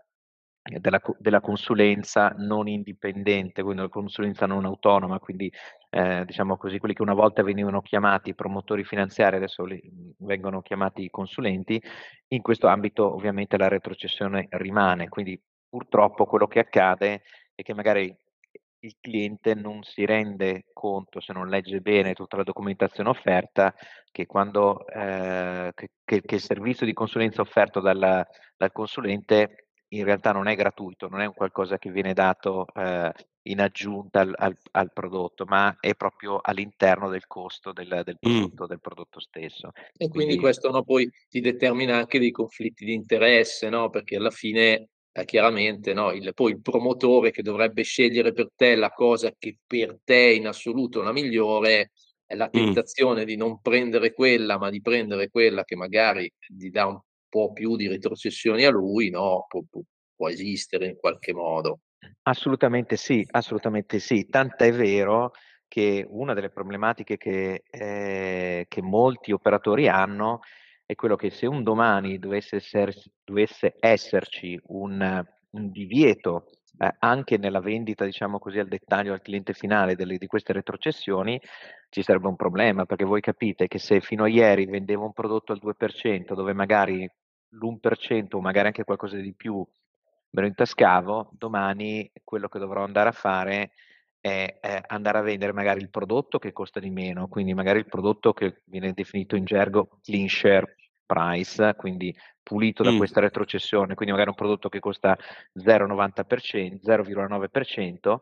della, 0.63 1.01
della, 1.17 1.41
consulenza 1.41 2.33
non 2.37 2.69
indipendente, 2.69 3.61
quindi 3.63 3.81
la 3.81 3.89
consulenza 3.89 4.45
non 4.45 4.63
autonoma, 4.63 5.19
quindi 5.19 5.51
eh, 5.89 6.23
diciamo 6.25 6.55
così, 6.55 6.79
quelli 6.79 6.93
che 6.93 7.01
una 7.01 7.13
volta 7.13 7.43
venivano 7.43 7.81
chiamati 7.81 8.33
promotori 8.33 8.85
finanziari, 8.85 9.35
adesso 9.35 9.65
li, 9.65 9.81
vengono 10.19 10.61
chiamati 10.61 11.09
consulenti, 11.09 11.81
in 12.29 12.41
questo 12.41 12.67
ambito 12.67 13.13
ovviamente 13.13 13.57
la 13.57 13.67
retrocessione 13.67 14.47
rimane, 14.51 15.09
quindi 15.09 15.39
purtroppo 15.67 16.25
quello 16.25 16.47
che 16.47 16.59
accade 16.59 17.23
è 17.55 17.61
che 17.61 17.73
magari 17.73 18.15
il 18.83 18.95
cliente 18.99 19.53
non 19.53 19.81
si 19.83 20.05
rende 20.05 20.65
conto, 20.73 21.19
se 21.19 21.33
non 21.33 21.47
legge 21.47 21.79
bene 21.79 22.13
tutta 22.13 22.37
la 22.37 22.43
documentazione 22.43 23.09
offerta, 23.09 23.73
che, 24.11 24.25
quando, 24.25 24.85
eh, 24.87 25.71
che, 25.73 26.21
che 26.21 26.35
il 26.35 26.41
servizio 26.41 26.85
di 26.85 26.93
consulenza 26.93 27.41
offerto 27.41 27.79
dal, 27.79 28.25
dal 28.57 28.71
consulente 28.71 29.67
in 29.93 30.03
realtà 30.03 30.31
non 30.31 30.47
è 30.47 30.55
gratuito, 30.55 31.07
non 31.07 31.21
è 31.21 31.25
un 31.25 31.33
qualcosa 31.33 31.77
che 31.77 31.91
viene 31.91 32.13
dato 32.13 32.65
eh, 32.73 33.11
in 33.43 33.61
aggiunta 33.61 34.21
al, 34.21 34.33
al, 34.35 34.57
al, 34.71 34.91
prodotto, 34.91 35.45
ma 35.45 35.77
è 35.79 35.93
proprio 35.95 36.39
all'interno 36.41 37.09
del 37.09 37.27
costo 37.27 37.71
del, 37.71 38.01
del, 38.03 38.17
mm. 38.17 38.31
prodotto, 38.31 38.63
mm. 38.63 38.67
del 38.67 38.79
prodotto, 38.79 39.19
stesso. 39.19 39.71
E 39.73 40.09
quindi, 40.09 40.09
quindi 40.09 40.37
questo 40.37 40.71
no, 40.71 40.83
poi 40.83 41.09
ti 41.29 41.41
determina 41.41 41.97
anche 41.97 42.19
dei 42.19 42.31
conflitti 42.31 42.85
di 42.85 42.93
interesse, 42.93 43.69
no? 43.69 43.89
perché 43.89 44.15
alla 44.15 44.31
fine 44.31 44.89
eh, 45.15 45.25
chiaramente 45.25 45.93
no, 45.93 46.11
il, 46.11 46.33
poi 46.33 46.51
il 46.51 46.61
promotore 46.61 47.31
che 47.31 47.43
dovrebbe 47.43 47.83
scegliere 47.83 48.33
per 48.33 48.49
te 48.55 48.75
la 48.75 48.91
cosa 48.91 49.31
che 49.37 49.57
per 49.65 49.99
te 50.03 50.33
in 50.33 50.47
assoluto 50.47 51.01
è 51.01 51.03
la 51.03 51.11
migliore, 51.11 51.91
è 52.25 52.35
la 52.35 52.49
tentazione 52.49 53.21
mm. 53.21 53.25
di 53.25 53.35
non 53.35 53.61
prendere 53.61 54.13
quella, 54.13 54.57
ma 54.57 54.69
di 54.71 54.81
prendere 54.81 55.29
quella 55.29 55.63
che 55.63 55.75
magari 55.75 56.31
gli 56.47 56.69
dà 56.69 56.87
un 56.87 56.99
po' 57.29 57.53
più 57.53 57.75
di 57.75 57.87
retrocessioni 57.87 58.65
a 58.65 58.71
lui, 58.71 59.09
no? 59.11 59.45
Pu- 59.47 59.67
pu- 59.69 59.83
può 60.15 60.29
esistere 60.29 60.87
in 60.87 60.95
qualche 60.95 61.33
modo. 61.33 61.81
Assolutamente 62.23 62.95
sì, 62.95 63.25
assolutamente 63.31 63.99
sì. 63.99 64.27
Tant'è 64.27 64.71
vero 64.71 65.31
che 65.67 66.05
una 66.07 66.33
delle 66.33 66.49
problematiche 66.49 67.17
che, 67.17 67.63
eh, 67.69 68.65
che 68.67 68.81
molti 68.81 69.31
operatori 69.31 69.87
hanno 69.87 70.39
è 70.39 70.47
quello 70.95 71.15
che 71.15 71.29
se 71.29 71.45
un 71.45 71.63
domani 71.63 72.19
dovesse, 72.19 72.57
esser, 72.57 72.93
dovesse 73.23 73.75
esserci 73.79 74.59
un, 74.67 75.23
un 75.51 75.71
divieto 75.71 76.49
eh, 76.77 76.95
anche 76.99 77.37
nella 77.37 77.59
vendita, 77.59 78.05
diciamo 78.05 78.39
così, 78.39 78.59
al 78.59 78.67
dettaglio 78.67 79.13
al 79.13 79.21
cliente 79.21 79.53
finale 79.53 79.95
delle, 79.95 80.17
di 80.17 80.27
queste 80.27 80.53
retrocessioni, 80.53 81.39
ci 81.89 82.01
sarebbe 82.01 82.27
un 82.27 82.35
problema, 82.35 82.85
perché 82.85 83.05
voi 83.05 83.21
capite 83.21 83.67
che 83.67 83.79
se 83.79 84.01
fino 84.01 84.23
a 84.23 84.27
ieri 84.27 84.65
vendevo 84.65 85.05
un 85.05 85.13
prodotto 85.13 85.51
al 85.51 85.61
2%, 85.63 86.33
dove 86.33 86.53
magari 86.53 87.09
l'1% 87.49 88.27
o 88.31 88.41
magari 88.41 88.67
anche 88.67 88.83
qualcosa 88.83 89.17
di 89.17 89.33
più 89.33 89.65
me 90.33 90.41
lo 90.41 90.47
intascavo, 90.47 91.29
domani 91.37 92.11
quello 92.23 92.47
che 92.47 92.57
dovrò 92.57 92.83
andare 92.83 93.09
a 93.09 93.13
fare 93.13 93.71
è, 94.19 94.57
è, 94.59 94.81
andare 94.87 95.19
a 95.19 95.21
vendere 95.21 95.53
magari 95.53 95.79
il 95.79 95.89
prodotto 95.89 96.39
che 96.39 96.51
costa 96.51 96.79
di 96.79 96.89
meno, 96.89 97.27
quindi 97.27 97.53
magari 97.53 97.79
il 97.79 97.85
prodotto 97.85 98.33
che 98.33 98.61
viene 98.65 98.93
definito 98.93 99.35
in 99.35 99.45
gergo 99.45 99.99
clean 100.01 100.27
share 100.27 100.75
price, 101.05 101.73
quindi 101.75 102.15
pulito 102.41 102.83
da 102.83 102.91
mm. 102.91 102.97
questa 102.97 103.19
retrocessione, 103.19 103.95
quindi 103.95 104.11
magari 104.13 104.29
un 104.29 104.35
prodotto 104.35 104.69
che 104.69 104.79
costa 104.79 105.17
0,90%, 105.57 106.79
0,9% 106.83 108.17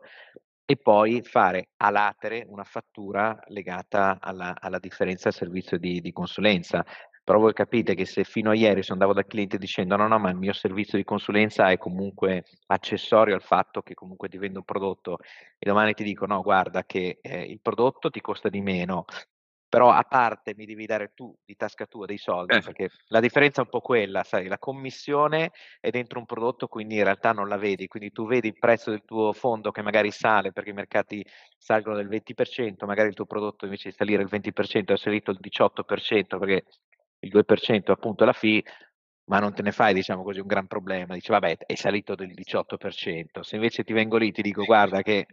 e 0.64 0.76
poi 0.76 1.22
fare 1.22 1.70
a 1.78 1.90
latere 1.90 2.44
una 2.48 2.64
fattura 2.64 3.38
legata 3.48 4.18
alla, 4.20 4.54
alla 4.58 4.78
differenza 4.78 5.28
del 5.28 5.38
servizio 5.38 5.78
di, 5.78 6.00
di 6.00 6.12
consulenza. 6.12 6.84
Però 7.24 7.38
voi 7.38 7.52
capite 7.52 7.94
che 7.94 8.04
se 8.04 8.24
fino 8.24 8.50
a 8.50 8.54
ieri 8.54 8.82
sono 8.82 8.94
andavo 8.94 9.12
dal 9.12 9.26
cliente 9.26 9.56
dicendo 9.56 9.94
no, 9.96 10.08
no, 10.08 10.18
ma 10.18 10.30
il 10.30 10.36
mio 10.36 10.52
servizio 10.52 10.98
di 10.98 11.04
consulenza 11.04 11.70
è 11.70 11.78
comunque 11.78 12.44
accessorio 12.66 13.34
al 13.34 13.42
fatto 13.42 13.80
che 13.82 13.94
comunque 13.94 14.28
ti 14.28 14.38
vendo 14.38 14.58
un 14.58 14.64
prodotto 14.64 15.18
e 15.56 15.68
domani 15.68 15.94
ti 15.94 16.02
dico 16.02 16.26
no, 16.26 16.42
guarda 16.42 16.84
che 16.84 17.18
eh, 17.20 17.42
il 17.42 17.60
prodotto 17.60 18.10
ti 18.10 18.20
costa 18.20 18.48
di 18.48 18.60
meno, 18.60 19.04
però 19.72 19.88
a 19.88 20.02
parte 20.02 20.52
mi 20.54 20.66
devi 20.66 20.84
dare 20.84 21.12
tu 21.14 21.34
di 21.46 21.56
tasca 21.56 21.86
tua 21.86 22.04
dei 22.04 22.18
soldi, 22.18 22.56
eh. 22.56 22.60
perché 22.60 22.90
la 23.06 23.20
differenza 23.20 23.62
è 23.62 23.64
un 23.64 23.70
po' 23.70 23.80
quella, 23.80 24.22
sai, 24.22 24.46
la 24.46 24.58
commissione 24.58 25.50
è 25.80 25.88
dentro 25.88 26.18
un 26.18 26.26
prodotto, 26.26 26.68
quindi 26.68 26.96
in 26.96 27.04
realtà 27.04 27.32
non 27.32 27.48
la 27.48 27.56
vedi, 27.56 27.86
quindi 27.86 28.12
tu 28.12 28.26
vedi 28.26 28.48
il 28.48 28.58
prezzo 28.58 28.90
del 28.90 29.02
tuo 29.06 29.32
fondo 29.32 29.70
che 29.70 29.80
magari 29.80 30.10
sale 30.10 30.52
perché 30.52 30.68
i 30.68 30.74
mercati 30.74 31.24
salgono 31.56 31.96
del 31.96 32.06
20%, 32.06 32.84
magari 32.84 33.08
il 33.08 33.14
tuo 33.14 33.24
prodotto 33.24 33.64
invece 33.64 33.88
di 33.88 33.94
salire 33.94 34.20
il 34.20 34.28
20% 34.30 34.92
è 34.92 34.96
salito 34.98 35.30
il 35.30 35.38
18% 35.40 36.38
perché 36.38 36.64
il 37.20 37.30
2% 37.32 37.92
appunto 37.92 38.24
alla 38.24 38.34
fee, 38.34 38.62
ma 39.30 39.38
non 39.38 39.54
te 39.54 39.62
ne 39.62 39.72
fai, 39.72 39.94
diciamo 39.94 40.22
così, 40.22 40.40
un 40.40 40.48
gran 40.48 40.66
problema. 40.66 41.14
Dici, 41.14 41.30
vabbè, 41.30 41.56
è 41.64 41.74
salito 41.76 42.14
del 42.14 42.34
18%. 42.34 43.40
Se 43.40 43.54
invece 43.54 43.84
ti 43.84 43.94
vengo 43.94 44.18
lì 44.18 44.28
e 44.28 44.32
ti 44.32 44.42
dico, 44.42 44.64
guarda 44.64 45.00
che 45.00 45.28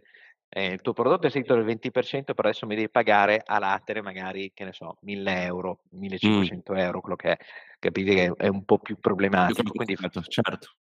eh, 0.52 0.72
il 0.72 0.80
tuo 0.80 0.92
prodotto 0.92 1.28
è 1.28 1.30
salito 1.30 1.54
del 1.54 1.64
20%, 1.64 2.34
però 2.34 2.48
adesso 2.48 2.66
mi 2.66 2.74
devi 2.74 2.90
pagare 2.90 3.40
a 3.44 3.60
latere 3.60 4.02
magari, 4.02 4.50
che 4.52 4.64
ne 4.64 4.72
so, 4.72 4.98
1000 5.02 5.42
euro, 5.44 5.82
1500 5.90 6.72
mm. 6.72 6.76
euro, 6.76 7.00
quello 7.00 7.16
che 7.16 7.30
è. 7.30 7.36
Capite 7.78 8.14
che 8.14 8.32
è 8.36 8.48
un 8.48 8.64
po' 8.64 8.78
più 8.80 8.98
problematico. 8.98 9.70
Quindi, 9.70 9.96
certo. 10.26 10.74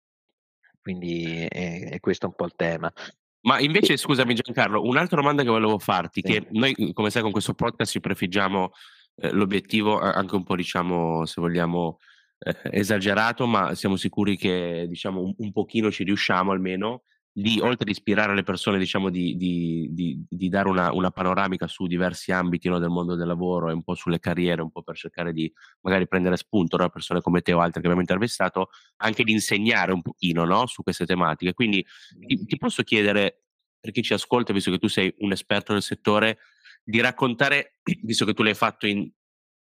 quindi 0.81 1.47
è, 1.49 1.91
è 1.91 2.01
questo 2.01 2.27
un 2.29 2.35
po' 2.35 2.45
il 2.45 2.55
tema. 2.55 2.93
Ma 3.41 3.59
invece, 3.59 3.97
scusami 3.97 4.35
Giancarlo, 4.35 4.85
un'altra 4.85 5.17
domanda 5.17 5.43
che 5.43 5.49
volevo 5.49 5.81
farti, 5.81 6.21
sì. 6.25 6.33
che 6.33 6.47
noi, 6.51 6.93
come 6.93 7.11
sai, 7.11 7.23
con 7.23 7.33
questo 7.33 7.55
podcast 7.55 7.91
ci 7.91 8.01
prefiggiamo 8.01 8.71
eh, 9.17 9.33
l'obiettivo 9.33 9.99
anche 9.99 10.37
un 10.37 10.45
po', 10.45 10.55
diciamo, 10.55 11.27
se 11.27 11.41
vogliamo, 11.41 11.99
eh, 12.39 12.57
esagerato, 12.71 13.49
ma 13.49 13.75
siamo 13.75 13.97
sicuri 13.97 14.37
che, 14.37 14.87
diciamo, 14.89 15.21
un, 15.21 15.35
un 15.37 15.51
pochino 15.51 15.91
ci 15.91 16.05
riusciamo 16.05 16.53
almeno 16.53 17.03
di, 17.39 17.61
oltre 17.61 17.83
ad 17.83 17.89
ispirare 17.91 18.35
le 18.35 18.43
persone, 18.43 18.79
diciamo, 18.79 19.11
di, 19.11 19.37
di, 19.37 19.89
di, 19.91 20.25
di 20.27 20.49
dare 20.49 20.71
una, 20.71 20.91
una, 20.95 21.11
panoramica 21.11 21.67
su 21.67 21.87
diversi 21.87 22.33
ambiti 22.33 22.71
no, 22.71 22.79
del 22.79 22.89
mondo 22.89 23.15
del 23.15 23.27
lavoro 23.27 23.69
e 23.69 23.75
un 23.75 23.83
po' 23.83 23.95
sulle 23.95 24.19
carriere, 24.19 24.63
un 24.63 24.71
po' 24.71 24.81
per 24.81 24.97
cercare 24.97 25.35
di 25.35 25.53
magari 25.83 26.09
prendere 26.09 26.39
spunto 26.39 26.79
da 26.79 26.89
persone 26.89 27.21
come 27.21 27.43
te 27.43 27.53
o 27.53 27.59
altre 27.59 27.83
che 27.83 27.89
abbiamo 27.89 28.01
intervistato, 28.01 28.71
anche 29.03 29.23
di 29.23 29.33
insegnare 29.33 29.93
un 29.93 30.01
pochino 30.01 30.47
no, 30.47 30.67
su 30.67 30.83
queste 30.83 31.05
tematiche. 31.05 31.53
Quindi 31.53 31.85
ti, 32.27 32.47
ti 32.47 32.57
posso 32.57 32.83
chiedere, 32.83 33.43
per 33.79 33.91
chi 33.91 34.03
ci 34.03 34.15
ascolta, 34.15 34.55
visto 34.55 34.71
che 34.71 34.79
tu 34.79 34.89
sei 34.89 35.15
un 35.19 35.33
esperto 35.33 35.75
del 35.75 35.83
settore, 35.83 36.39
di 36.83 37.03
raccontare, 37.03 37.81
visto 38.01 38.25
che 38.25 38.33
tu 38.33 38.45
l'hai 38.45 38.55
fatto 38.55 38.87
in... 38.87 39.11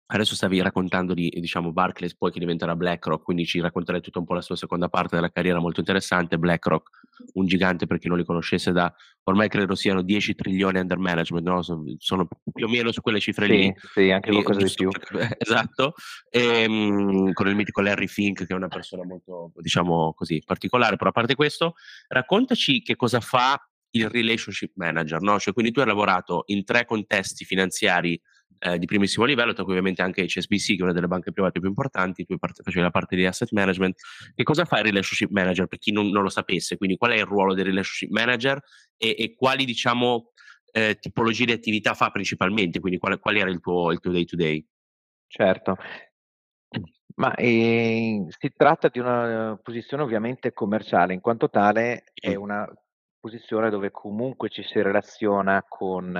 Adesso 0.06 0.34
stavi 0.34 0.60
raccontando 0.60 1.14
di, 1.14 1.30
diciamo, 1.30 1.72
Barclays, 1.72 2.14
poi 2.14 2.30
che 2.30 2.38
diventerà 2.38 2.76
BlackRock, 2.76 3.24
quindi 3.24 3.46
ci 3.46 3.60
racconterai 3.60 4.02
tutta 4.02 4.18
un 4.18 4.26
po' 4.26 4.34
la 4.34 4.42
sua 4.42 4.56
seconda 4.56 4.88
parte 4.88 5.16
della 5.16 5.30
carriera 5.30 5.58
molto 5.58 5.80
interessante. 5.80 6.36
BlackRock, 6.36 6.90
un 7.34 7.46
gigante 7.46 7.86
per 7.86 7.98
chi 7.98 8.08
non 8.08 8.18
li 8.18 8.24
conoscesse, 8.24 8.72
da 8.72 8.92
ormai 9.24 9.48
credo 9.48 9.74
siano 9.74 10.02
10 10.02 10.34
trilioni 10.34 10.80
under 10.80 10.98
management, 10.98 11.46
no? 11.46 11.62
sono, 11.62 12.28
più 12.52 12.66
o 12.66 12.68
meno 12.68 12.92
su 12.92 13.00
quelle 13.00 13.20
cifre 13.20 13.46
sì, 13.46 13.52
lì. 13.52 13.74
Sì, 13.94 14.10
anche 14.10 14.30
qualcosa 14.30 14.60
di 14.60 14.72
più. 14.74 14.90
Esatto, 15.38 15.94
e, 16.28 16.66
um, 16.66 17.32
con 17.32 17.48
il 17.48 17.54
mitico 17.54 17.80
Larry 17.80 18.06
Fink, 18.06 18.44
che 18.46 18.52
è 18.52 18.56
una 18.56 18.68
persona 18.68 19.04
molto, 19.04 19.52
diciamo 19.56 20.12
così, 20.14 20.42
particolare. 20.44 20.96
Però 20.96 21.08
a 21.08 21.12
parte 21.12 21.34
questo, 21.34 21.74
raccontaci 22.08 22.82
che 22.82 22.96
cosa 22.96 23.20
fa 23.20 23.58
il 23.92 24.08
relationship 24.08 24.72
manager, 24.76 25.20
no? 25.20 25.38
Cioè, 25.38 25.52
quindi 25.52 25.72
tu 25.72 25.80
hai 25.80 25.86
lavorato 25.86 26.44
in 26.46 26.64
tre 26.64 26.84
contesti 26.84 27.44
finanziari 27.44 28.20
eh, 28.64 28.78
di 28.78 28.86
primissimo 28.86 29.24
livello, 29.24 29.52
tra 29.52 29.64
cui 29.64 29.72
ovviamente 29.72 30.02
anche 30.02 30.24
HSBC, 30.24 30.66
che 30.66 30.76
è 30.78 30.82
una 30.82 30.92
delle 30.92 31.08
banche 31.08 31.32
private 31.32 31.58
più 31.58 31.68
importanti, 31.68 32.24
tu 32.24 32.36
facevi 32.38 32.80
la 32.80 32.90
parte 32.90 33.16
di 33.16 33.26
asset 33.26 33.50
management. 33.50 33.98
Che 34.34 34.42
cosa 34.44 34.64
fa 34.64 34.78
il 34.78 34.84
relationship 34.84 35.30
manager 35.30 35.66
per 35.66 35.78
chi 35.78 35.90
non, 35.90 36.08
non 36.08 36.22
lo 36.22 36.28
sapesse? 36.28 36.76
Quindi 36.76 36.96
qual 36.96 37.10
è 37.10 37.16
il 37.16 37.24
ruolo 37.24 37.54
del 37.54 37.64
relationship 37.64 38.10
manager 38.10 38.62
e, 38.96 39.16
e 39.18 39.34
quali, 39.34 39.64
diciamo, 39.64 40.30
eh, 40.72 40.96
tipologie 41.00 41.46
di 41.46 41.52
attività 41.52 41.94
fa 41.94 42.10
principalmente? 42.10 42.78
Quindi 42.78 42.98
qual, 42.98 43.18
qual 43.18 43.36
era 43.36 43.50
il 43.50 43.60
tuo, 43.60 43.90
il 43.90 43.98
tuo 43.98 44.12
day 44.12 44.24
to 44.24 44.36
day? 44.36 44.64
Certo, 45.26 45.76
ma 47.16 47.34
eh, 47.34 48.26
si 48.28 48.52
tratta 48.56 48.88
di 48.88 48.98
una 48.98 49.58
posizione 49.62 50.02
ovviamente 50.02 50.52
commerciale, 50.52 51.14
in 51.14 51.20
quanto 51.20 51.50
tale 51.50 52.04
è 52.14 52.34
una 52.34 52.66
posizione 53.18 53.70
dove 53.70 53.90
comunque 53.90 54.50
ci 54.50 54.62
si 54.62 54.80
relaziona 54.80 55.64
con, 55.66 56.12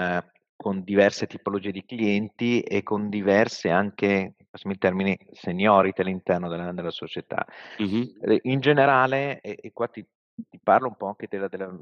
con 0.63 0.85
diverse 0.85 1.27
tipologie 1.27 1.73
di 1.73 1.85
clienti 1.85 2.61
e 2.61 2.85
con 2.85 3.09
diverse 3.09 3.69
anche, 3.69 4.37
passami 4.49 4.75
il 4.75 4.79
termine, 4.79 5.19
seniority 5.33 6.03
all'interno 6.03 6.49
della, 6.49 6.71
della 6.71 6.93
società. 6.93 7.45
Mm-hmm. 7.83 8.37
In 8.43 8.61
generale, 8.61 9.41
e, 9.41 9.59
e 9.61 9.73
qua 9.73 9.89
ti, 9.89 10.07
ti, 10.49 10.61
parlo 10.63 10.87
un 10.87 10.95
po' 10.95 11.09
anche 11.09 11.27
della, 11.29 11.49
della, 11.49 11.77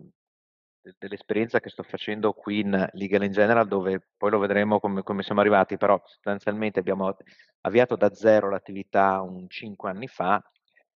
dell'esperienza 0.96 1.60
che 1.60 1.68
sto 1.68 1.82
facendo 1.82 2.32
qui 2.32 2.60
in 2.60 2.88
Legal 2.92 3.22
in 3.22 3.32
General, 3.32 3.68
dove 3.68 4.00
poi 4.16 4.30
lo 4.30 4.38
vedremo 4.38 4.80
come, 4.80 5.02
come 5.02 5.22
siamo 5.22 5.42
arrivati, 5.42 5.76
però 5.76 6.00
sostanzialmente 6.02 6.80
abbiamo 6.80 7.14
avviato 7.60 7.96
da 7.96 8.14
zero 8.14 8.48
l'attività 8.48 9.20
un 9.20 9.46
5 9.46 9.90
anni 9.90 10.08
fa. 10.08 10.42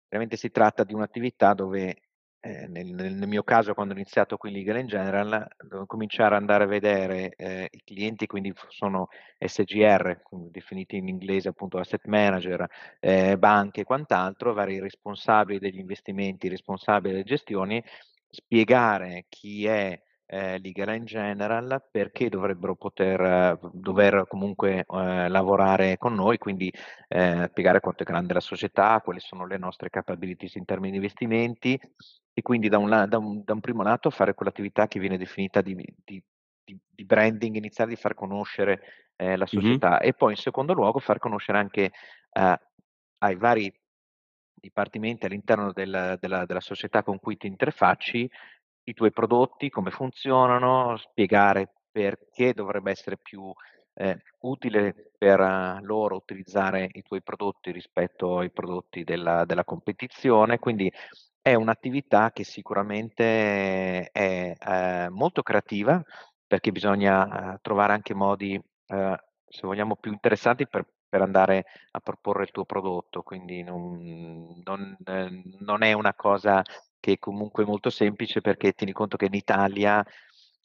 Veramente 0.09 0.38
si 0.38 0.50
tratta 0.50 0.85
di 0.85 0.95
un'attività 0.95 1.53
dove 1.53 2.04
eh, 2.45 2.67
nel, 2.69 2.89
nel, 2.93 3.27
mio 3.27 3.43
caso 3.43 3.73
quando 3.73 3.95
ho 3.95 3.97
iniziato 3.97 4.37
qui 4.37 4.51
in 4.51 4.57
Legal 4.57 4.79
in 4.79 4.87
General, 4.87 5.49
devo 5.67 5.87
cominciare 5.87 6.35
ad 6.35 6.43
andare 6.43 6.65
a 6.65 6.67
vedere 6.67 7.35
eh, 7.37 7.69
i 7.71 7.83
clienti, 7.83 8.27
quindi 8.27 8.53
sono 8.69 9.09
SGR, 9.39 10.21
definiti 10.51 10.97
in 10.97 11.09
inglese 11.09 11.49
appunto 11.49 11.79
asset 11.79 12.05
manager, 12.05 12.67
eh, 13.01 13.39
banche 13.39 13.81
e 13.81 13.85
quant'altro, 13.85 14.53
vari 14.53 14.79
responsabili 14.79 15.59
degli 15.59 15.79
investimenti, 15.79 16.49
responsabili 16.49 17.15
delle 17.15 17.25
gestioni, 17.25 17.83
spiegare 18.29 19.25
chi 19.31 19.65
è 19.65 19.99
eh, 20.26 20.59
Legal 20.59 20.95
in 20.95 21.04
General 21.04 21.83
perché 21.90 22.28
dovrebbero 22.28 22.75
poter, 22.75 23.59
dover 23.73 24.26
comunque 24.28 24.85
eh, 24.88 25.28
lavorare 25.28 25.99
con 25.99 26.14
noi, 26.14 26.38
quindi 26.38 26.73
eh, 27.09 27.47
spiegare 27.50 27.81
quanto 27.81 28.02
è 28.02 28.07
grande 28.07 28.33
la 28.33 28.40
società, 28.40 29.00
quali 29.02 29.21
sono 29.21 29.47
le 29.47 29.59
nostre 29.59 29.90
capabilities 29.90 30.54
in 30.54 30.64
termini 30.64 30.93
di 30.93 30.97
investimenti 30.97 31.78
e 32.33 32.43
quindi 32.43 32.69
da 32.69 32.78
un, 32.78 33.07
da 33.09 33.19
un, 33.19 33.43
da 33.45 33.52
un 33.52 33.61
primo 33.61 33.83
lato 33.83 34.11
fare 34.11 34.35
quell'attività 34.35 34.88
che 34.88 34.99
viene 34.99 35.19
definita 35.19 35.61
di, 35.61 35.75
di, 36.04 36.23
di, 36.64 36.78
di 36.88 37.04
branding 37.04 37.57
iniziale, 37.57 37.90
di 37.90 38.00
far 38.00 38.14
conoscere 38.14 38.81
eh, 39.16 39.37
la 39.37 39.47
società 39.47 39.90
mm-hmm. 39.90 40.09
e 40.09 40.14
poi 40.14 40.33
in 40.33 40.38
secondo 40.38 40.73
luogo 40.73 40.99
far 40.99 41.19
conoscere 41.19 41.59
anche 41.59 41.93
eh, 42.33 42.61
ai 43.19 43.37
vari 43.37 43.73
dipartimenti 44.54 45.26
all'interno 45.26 45.73
del, 45.73 46.16
della, 46.19 46.47
della 46.47 46.61
società 46.61 47.02
con 47.02 47.21
cui 47.21 47.37
ti 47.37 47.47
interfacci 47.47 48.28
i 48.85 48.95
tuoi 48.95 49.12
prodotti, 49.12 49.71
come 49.71 49.91
funzionano, 49.91 50.97
spiegare 50.97 51.71
perché 51.91 52.53
dovrebbe 52.53 52.91
essere 52.91 53.17
più 53.19 53.53
eh, 53.95 54.19
utile 54.41 55.12
per 55.17 55.41
uh, 55.41 55.85
loro 55.85 56.17
utilizzare 56.17 56.88
i 56.93 57.03
tuoi 57.03 57.23
prodotti 57.23 57.71
rispetto 57.71 58.38
ai 58.38 58.50
prodotti 58.50 59.05
della, 59.05 59.45
della 59.45 59.64
competizione. 59.64 60.59
Quindi 60.59 60.93
è 61.41 61.55
un'attività 61.55 62.33
che 62.33 62.43
sicuramente 62.43 64.11
è 64.11 64.55
eh, 64.59 65.09
molto 65.11 65.43
creativa 65.43 66.03
perché 66.47 66.73
bisogna 66.73 67.55
eh, 67.55 67.59
trovare 67.62 67.93
anche 67.93 68.14
modi, 68.14 68.55
eh, 68.55 69.17
se 69.47 69.67
vogliamo, 69.67 69.97
più 69.97 70.11
interessanti 70.12 70.67
per, 70.67 70.87
per, 71.09 71.21
andare 71.21 71.64
a 71.93 72.00
proporre 72.00 72.45
il 72.45 72.50
tuo 72.50 72.64
prodotto. 72.64 73.23
Quindi 73.23 73.62
non, 73.62 74.61
non, 74.64 74.97
eh, 75.05 75.43
non 75.61 75.83
è 75.83 75.93
una 75.93 76.14
cosa 76.14 76.62
che 77.05 77.13
è 77.13 77.19
comunque 77.19 77.67
molto 77.67 77.91
semplice 77.91 78.41
perché 78.41 78.73
tieni 78.73 78.93
conto 78.93 79.19
che 79.19 79.27
in 79.27 79.35
Italia 79.35 80.03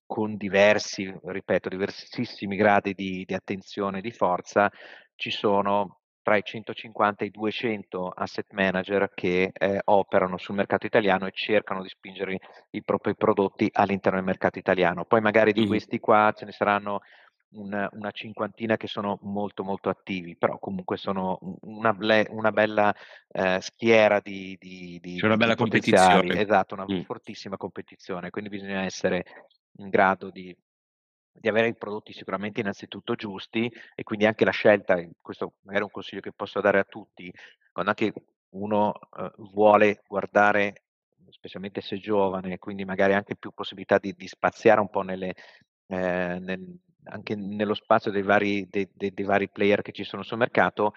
con 0.05 0.37
diversi, 0.37 1.13
ripeto, 1.21 1.67
diversissimi 1.67 2.55
gradi 2.55 2.93
di, 2.93 3.25
di 3.27 3.33
attenzione 3.33 3.97
e 3.97 4.01
di 4.01 4.11
forza, 4.11 4.71
ci 5.15 5.31
sono 5.31 5.99
tra 6.21 6.37
i 6.37 6.41
150 6.41 7.25
e 7.25 7.27
i 7.27 7.31
200 7.31 8.07
asset 8.15 8.53
manager 8.53 9.11
che 9.13 9.51
eh, 9.51 9.81
operano 9.83 10.37
sul 10.37 10.55
mercato 10.55 10.85
italiano 10.85 11.27
e 11.27 11.31
cercano 11.33 11.81
di 11.81 11.89
spingere 11.89 12.37
i 12.69 12.83
propri 12.85 13.17
prodotti 13.17 13.69
all'interno 13.73 14.17
del 14.17 14.27
mercato 14.27 14.59
italiano. 14.59 15.03
Poi 15.03 15.19
magari 15.19 15.51
di 15.51 15.67
questi 15.67 15.99
qua 15.99 16.31
ce 16.33 16.45
ne 16.45 16.53
saranno 16.53 17.01
una, 17.51 17.89
una, 17.93 18.11
cinquantina 18.11 18.77
che 18.77 18.87
sono 18.87 19.17
molto 19.23 19.63
molto 19.63 19.89
attivi, 19.89 20.35
però 20.35 20.59
comunque 20.59 20.97
sono 20.97 21.39
una, 21.61 21.93
ble, 21.93 22.27
una 22.29 22.51
bella 22.51 22.93
eh, 23.31 23.59
schiera 23.61 24.19
di, 24.19 24.55
di, 24.59 24.99
di 25.01 25.17
C'è 25.17 25.25
una 25.25 25.37
bella 25.37 25.55
competizione. 25.55 26.39
Esatto, 26.39 26.75
una 26.75 26.85
mm. 26.89 27.01
fortissima 27.01 27.57
competizione, 27.57 28.29
quindi 28.29 28.49
bisogna 28.49 28.83
essere 28.83 29.25
in 29.77 29.89
grado 29.89 30.29
di, 30.29 30.55
di 31.31 31.47
avere 31.47 31.69
i 31.69 31.75
prodotti 31.75 32.13
sicuramente 32.13 32.59
innanzitutto 32.59 33.15
giusti 33.15 33.71
e 33.95 34.03
quindi 34.03 34.25
anche 34.25 34.45
la 34.45 34.51
scelta, 34.51 35.01
questo 35.21 35.53
magari 35.61 35.81
è 35.81 35.85
un 35.85 35.91
consiglio 35.91 36.21
che 36.21 36.33
posso 36.33 36.61
dare 36.61 36.79
a 36.79 36.83
tutti, 36.83 37.33
quando 37.71 37.91
anche 37.91 38.13
uno 38.49 38.93
eh, 39.17 39.31
vuole 39.53 40.03
guardare, 40.07 40.83
specialmente 41.29 41.81
se 41.81 41.97
giovane, 41.97 42.57
quindi 42.57 42.85
magari 42.85 43.13
anche 43.13 43.35
più 43.35 43.51
possibilità 43.51 43.97
di, 43.97 44.13
di 44.13 44.27
spaziare 44.27 44.79
un 44.79 44.89
po' 44.89 45.01
nelle, 45.01 45.35
eh, 45.87 46.39
nel, 46.39 46.79
anche 47.05 47.35
nello 47.35 47.73
spazio 47.73 48.11
dei 48.11 48.23
vari, 48.23 48.67
dei, 48.69 48.89
dei, 48.93 49.13
dei 49.13 49.25
vari 49.25 49.49
player 49.49 49.81
che 49.81 49.91
ci 49.91 50.03
sono 50.03 50.23
sul 50.23 50.37
mercato, 50.37 50.93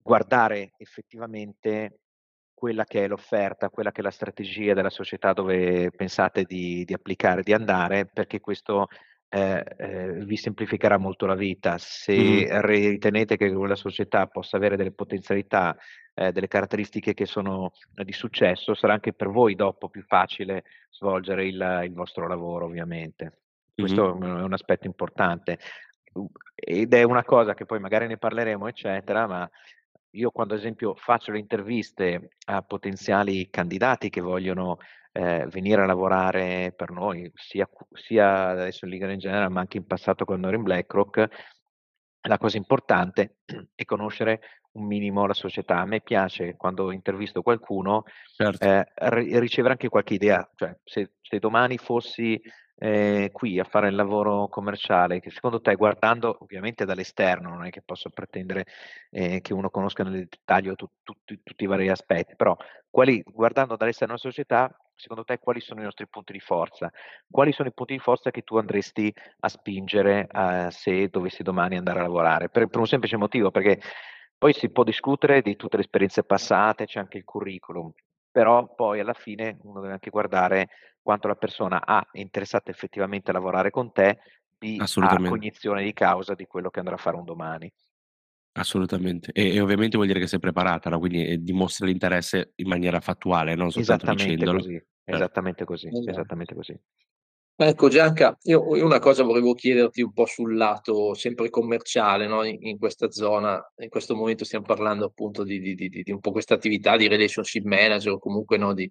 guardare 0.00 0.72
effettivamente 0.76 1.98
quella 2.62 2.84
che 2.84 3.04
è 3.04 3.08
l'offerta, 3.08 3.70
quella 3.70 3.90
che 3.90 4.00
è 4.00 4.04
la 4.04 4.10
strategia 4.10 4.74
della 4.74 4.90
società 4.90 5.32
dove 5.32 5.90
pensate 5.90 6.44
di, 6.44 6.84
di 6.84 6.92
applicare, 6.94 7.42
di 7.42 7.52
andare, 7.52 8.06
perché 8.06 8.38
questo 8.38 8.86
eh, 9.28 9.64
eh, 9.78 10.12
vi 10.24 10.36
semplificherà 10.36 10.98
molto 10.98 11.26
la 11.26 11.34
vita. 11.34 11.76
Se 11.78 12.14
mm. 12.14 12.60
ritenete 12.60 13.36
che 13.36 13.52
quella 13.52 13.74
società 13.74 14.26
possa 14.26 14.58
avere 14.58 14.76
delle 14.76 14.92
potenzialità, 14.92 15.76
eh, 16.14 16.30
delle 16.30 16.48
caratteristiche 16.48 17.14
che 17.14 17.26
sono 17.26 17.72
di 17.94 18.12
successo, 18.12 18.74
sarà 18.74 18.92
anche 18.92 19.12
per 19.12 19.28
voi 19.28 19.54
dopo 19.54 19.88
più 19.88 20.02
facile 20.02 20.64
svolgere 20.90 21.46
il, 21.46 21.80
il 21.84 21.94
vostro 21.94 22.28
lavoro, 22.28 22.66
ovviamente. 22.66 23.41
Questo 23.74 24.14
mm-hmm. 24.14 24.38
è 24.38 24.42
un 24.42 24.52
aspetto 24.52 24.86
importante 24.86 25.58
ed 26.54 26.92
è 26.92 27.02
una 27.02 27.24
cosa 27.24 27.54
che 27.54 27.64
poi 27.64 27.80
magari 27.80 28.06
ne 28.06 28.18
parleremo, 28.18 28.68
eccetera, 28.68 29.26
ma 29.26 29.50
io 30.14 30.30
quando 30.30 30.54
ad 30.54 30.60
esempio 30.60 30.94
faccio 30.94 31.32
le 31.32 31.38
interviste 31.38 32.36
a 32.46 32.62
potenziali 32.62 33.48
candidati 33.48 34.10
che 34.10 34.20
vogliono 34.20 34.78
eh, 35.12 35.46
venire 35.50 35.82
a 35.82 35.86
lavorare 35.86 36.72
per 36.76 36.90
noi, 36.90 37.30
sia, 37.34 37.68
sia 37.92 38.48
adesso 38.48 38.84
in 38.84 38.90
Liga 38.90 39.10
in 39.10 39.18
generale, 39.18 39.48
ma 39.48 39.60
anche 39.60 39.78
in 39.78 39.86
passato 39.86 40.24
quando 40.24 40.48
ero 40.48 40.56
in 40.56 40.62
BlackRock, 40.62 41.28
la 42.28 42.38
cosa 42.38 42.56
importante 42.56 43.38
è 43.74 43.84
conoscere 43.84 44.40
un 44.72 44.86
minimo 44.86 45.26
la 45.26 45.34
società. 45.34 45.78
A 45.78 45.86
me 45.86 46.00
piace 46.00 46.56
quando 46.56 46.92
intervisto 46.92 47.42
qualcuno 47.42 48.04
certo. 48.36 48.64
eh, 48.64 48.86
ricevere 49.40 49.72
anche 49.72 49.88
qualche 49.88 50.14
idea, 50.14 50.48
cioè 50.54 50.76
se, 50.84 51.12
se 51.20 51.38
domani 51.38 51.78
fossi 51.78 52.40
eh, 52.84 53.30
qui 53.32 53.60
a 53.60 53.64
fare 53.64 53.88
il 53.88 53.94
lavoro 53.94 54.48
commerciale, 54.48 55.20
che 55.20 55.30
secondo 55.30 55.60
te, 55.60 55.76
guardando 55.76 56.36
ovviamente 56.40 56.84
dall'esterno, 56.84 57.50
non 57.50 57.64
è 57.64 57.70
che 57.70 57.80
posso 57.80 58.10
pretendere 58.10 58.66
eh, 59.10 59.40
che 59.40 59.54
uno 59.54 59.70
conosca 59.70 60.02
nel 60.02 60.26
dettaglio 60.28 60.74
tu, 60.74 60.88
tu, 61.04 61.14
tu, 61.24 61.38
tutti 61.44 61.62
i 61.62 61.68
vari 61.68 61.88
aspetti, 61.88 62.34
però 62.34 62.56
quali, 62.90 63.22
guardando 63.24 63.76
dall'esterno 63.76 64.16
della 64.16 64.28
società, 64.28 64.76
secondo 64.96 65.22
te 65.22 65.38
quali 65.38 65.60
sono 65.60 65.80
i 65.80 65.84
nostri 65.84 66.08
punti 66.08 66.32
di 66.32 66.40
forza? 66.40 66.90
Quali 67.30 67.52
sono 67.52 67.68
i 67.68 67.72
punti 67.72 67.92
di 67.92 68.00
forza 68.00 68.32
che 68.32 68.42
tu 68.42 68.56
andresti 68.56 69.14
a 69.40 69.48
spingere 69.48 70.26
eh, 70.28 70.66
se 70.70 71.06
dovessi 71.06 71.44
domani 71.44 71.76
andare 71.76 72.00
a 72.00 72.02
lavorare? 72.02 72.48
Per, 72.48 72.66
per 72.66 72.80
un 72.80 72.86
semplice 72.88 73.16
motivo, 73.16 73.52
perché 73.52 73.80
poi 74.36 74.52
si 74.54 74.70
può 74.70 74.82
discutere 74.82 75.40
di 75.40 75.54
tutte 75.54 75.76
le 75.76 75.82
esperienze 75.84 76.24
passate, 76.24 76.86
c'è 76.86 76.98
anche 76.98 77.18
il 77.18 77.24
curriculum, 77.24 77.92
però 78.32 78.74
poi 78.74 78.98
alla 78.98 79.12
fine 79.12 79.58
uno 79.62 79.80
deve 79.80 79.92
anche 79.92 80.10
guardare 80.10 80.68
quanto 81.00 81.28
la 81.28 81.34
persona 81.34 81.84
A 81.84 82.08
è 82.10 82.18
interessata 82.20 82.70
effettivamente 82.70 83.30
a 83.30 83.34
lavorare 83.34 83.70
con 83.70 83.92
te, 83.92 84.18
B 84.58 84.76
ha 84.78 85.16
cognizione 85.28 85.82
di 85.82 85.92
causa 85.92 86.34
di 86.34 86.46
quello 86.46 86.70
che 86.70 86.78
andrà 86.78 86.94
a 86.94 86.98
fare 86.98 87.16
un 87.16 87.24
domani. 87.24 87.70
Assolutamente, 88.54 89.32
e, 89.32 89.54
e 89.54 89.60
ovviamente 89.60 89.96
vuol 89.96 90.08
dire 90.08 90.20
che 90.20 90.26
sei 90.26 90.38
preparata, 90.38 90.90
no? 90.90 90.98
quindi 90.98 91.26
eh, 91.26 91.38
dimostra 91.38 91.86
l'interesse 91.86 92.52
in 92.56 92.68
maniera 92.68 93.00
fattuale, 93.00 93.54
non 93.54 93.70
soltanto 93.70 94.04
esattamente 94.04 94.34
dicendolo. 94.34 94.58
Così, 94.58 94.72
certo. 94.72 94.94
esattamente 95.04 95.64
così, 95.64 95.88
esatto. 95.88 96.10
esattamente 96.10 96.54
così. 96.54 96.80
Ecco 97.54 97.88
Gianca, 97.88 98.36
io, 98.44 98.66
una 98.84 98.98
cosa 98.98 99.22
volevo 99.22 99.52
chiederti 99.54 100.02
un 100.02 100.12
po' 100.12 100.24
sul 100.24 100.56
lato 100.56 101.14
sempre 101.14 101.50
commerciale, 101.50 102.26
no? 102.26 102.42
in, 102.44 102.56
in, 102.60 102.78
questa 102.78 103.10
zona, 103.10 103.62
in 103.76 103.88
questo 103.88 104.16
momento 104.16 104.44
stiamo 104.44 104.64
parlando 104.64 105.04
appunto 105.04 105.44
di, 105.44 105.60
di, 105.60 105.74
di, 105.74 106.02
di 106.02 106.10
un 106.10 106.18
po' 106.18 106.32
questa 106.32 106.54
attività 106.54 106.96
di 106.96 107.08
relationship 107.08 107.64
manager 107.64 108.12
o 108.12 108.18
comunque 108.18 108.56
no? 108.56 108.72
di, 108.72 108.90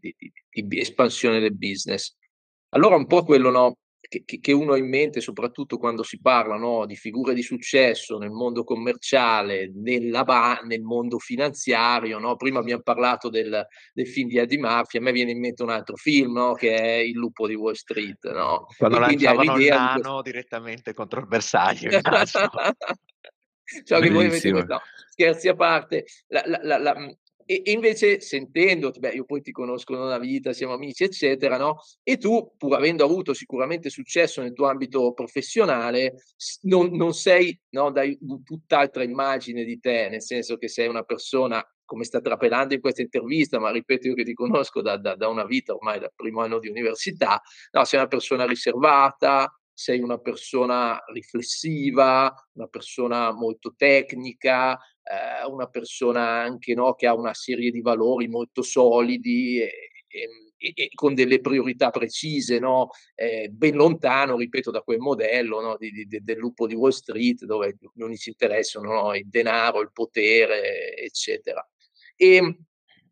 espansione 0.51 1.39
del 1.39 1.55
business. 1.55 2.15
Allora 2.69 2.95
un 2.95 3.07
po' 3.07 3.23
quello 3.23 3.49
no? 3.49 3.77
Che, 4.25 4.39
che, 4.41 4.51
uno 4.51 4.73
ha 4.73 4.77
in 4.77 4.89
mente, 4.89 5.21
soprattutto 5.21 5.77
quando 5.77 6.03
si 6.03 6.19
parla 6.19 6.57
no, 6.57 6.85
di 6.85 6.97
figure 6.97 7.33
di 7.33 7.41
successo 7.41 8.17
nel 8.17 8.29
mondo 8.29 8.65
commerciale, 8.65 9.71
nella 9.73 10.25
ba- 10.25 10.59
nel 10.65 10.81
mondo 10.81 11.17
finanziario. 11.17 12.19
No? 12.19 12.35
Prima 12.35 12.59
abbiamo 12.59 12.81
parlato 12.81 13.29
del, 13.29 13.65
del, 13.93 14.07
film 14.07 14.27
di 14.27 14.37
Eddie 14.37 14.59
Murphy, 14.59 14.97
a 14.97 15.01
me 15.01 15.13
viene 15.13 15.31
in 15.31 15.39
mente 15.39 15.63
un 15.63 15.69
altro 15.69 15.95
film 15.95 16.33
no? 16.33 16.53
che 16.55 16.75
è 16.75 16.95
Il 16.95 17.15
lupo 17.15 17.47
di 17.47 17.55
Wall 17.55 17.73
Street. 17.73 18.29
No? 18.33 18.65
Quando 18.77 18.97
e 18.97 18.99
lanciavano 18.99 19.57
il 19.57 19.67
nano 19.69 19.93
questo... 19.93 20.21
direttamente 20.23 20.93
contro 20.93 21.21
il 21.21 21.27
bersaglio. 21.27 21.89
cioè, 23.85 24.01
che 24.01 24.09
voi 24.09 24.25
avete 24.25 24.51
no, 24.51 24.81
scherzi 25.09 25.47
a 25.47 25.55
parte, 25.55 26.03
la, 26.27 26.43
la, 26.45 26.77
la, 26.77 26.95
e, 27.63 27.71
invece 27.71 28.21
sentendo, 28.21 28.91
beh, 28.91 29.11
io 29.11 29.25
poi 29.25 29.41
ti 29.41 29.51
conosco 29.51 29.95
da 29.95 30.03
una 30.03 30.17
vita, 30.17 30.53
siamo 30.53 30.73
amici, 30.73 31.03
eccetera, 31.03 31.57
no? 31.57 31.79
E 32.03 32.17
tu, 32.17 32.53
pur 32.57 32.75
avendo 32.75 33.03
avuto 33.03 33.33
sicuramente 33.33 33.89
successo 33.89 34.41
nel 34.41 34.53
tuo 34.53 34.67
ambito 34.67 35.11
professionale, 35.13 36.15
non, 36.61 36.91
non 36.95 37.13
sei, 37.13 37.59
no, 37.71 37.91
dai 37.91 38.17
tutt'altra 38.43 39.03
immagine 39.03 39.63
di 39.65 39.79
te, 39.79 40.07
nel 40.09 40.21
senso 40.21 40.57
che 40.57 40.67
sei 40.69 40.87
una 40.87 41.03
persona 41.03 41.65
come 41.83 42.05
sta 42.05 42.21
trapelando 42.21 42.73
in 42.73 42.79
questa 42.79 43.01
intervista, 43.01 43.59
ma 43.59 43.69
ripeto 43.69 44.07
io 44.07 44.13
che 44.13 44.23
ti 44.23 44.33
conosco 44.33 44.81
da, 44.81 44.95
da, 44.95 45.15
da 45.15 45.27
una 45.27 45.43
vita 45.43 45.73
ormai 45.73 45.99
dal 45.99 46.13
primo 46.15 46.39
anno 46.41 46.57
di 46.57 46.69
università, 46.69 47.41
no, 47.71 47.83
sei 47.83 47.99
una 47.99 48.07
persona 48.07 48.45
riservata, 48.45 49.53
sei 49.73 49.99
una 49.99 50.17
persona 50.17 50.97
riflessiva, 51.11 52.33
una 52.53 52.67
persona 52.67 53.33
molto 53.33 53.73
tecnica, 53.75 54.79
eh, 55.03 55.45
una 55.47 55.67
persona 55.67 56.41
anche 56.41 56.73
no, 56.73 56.93
che 56.93 57.07
ha 57.07 57.15
una 57.15 57.33
serie 57.33 57.71
di 57.71 57.81
valori 57.81 58.27
molto 58.27 58.61
solidi 58.61 59.59
e, 59.59 59.91
e, 60.07 60.27
e, 60.57 60.73
e, 60.75 60.89
con 60.93 61.13
delle 61.13 61.39
priorità 61.39 61.89
precise, 61.89 62.59
no? 62.59 62.89
eh, 63.15 63.49
ben 63.49 63.75
lontano, 63.75 64.37
ripeto, 64.37 64.71
da 64.71 64.81
quel 64.81 64.99
modello 64.99 65.61
no? 65.61 65.77
di, 65.77 65.91
di, 65.91 66.23
del 66.23 66.37
lupo 66.37 66.67
di 66.67 66.75
Wall 66.75 66.91
Street 66.91 67.45
dove 67.45 67.77
gli 67.93 68.01
unici 68.01 68.29
interessano 68.29 68.91
no? 68.93 69.15
il 69.15 69.27
denaro, 69.27 69.81
il 69.81 69.91
potere, 69.91 70.95
eccetera. 70.95 71.67
E, 72.15 72.57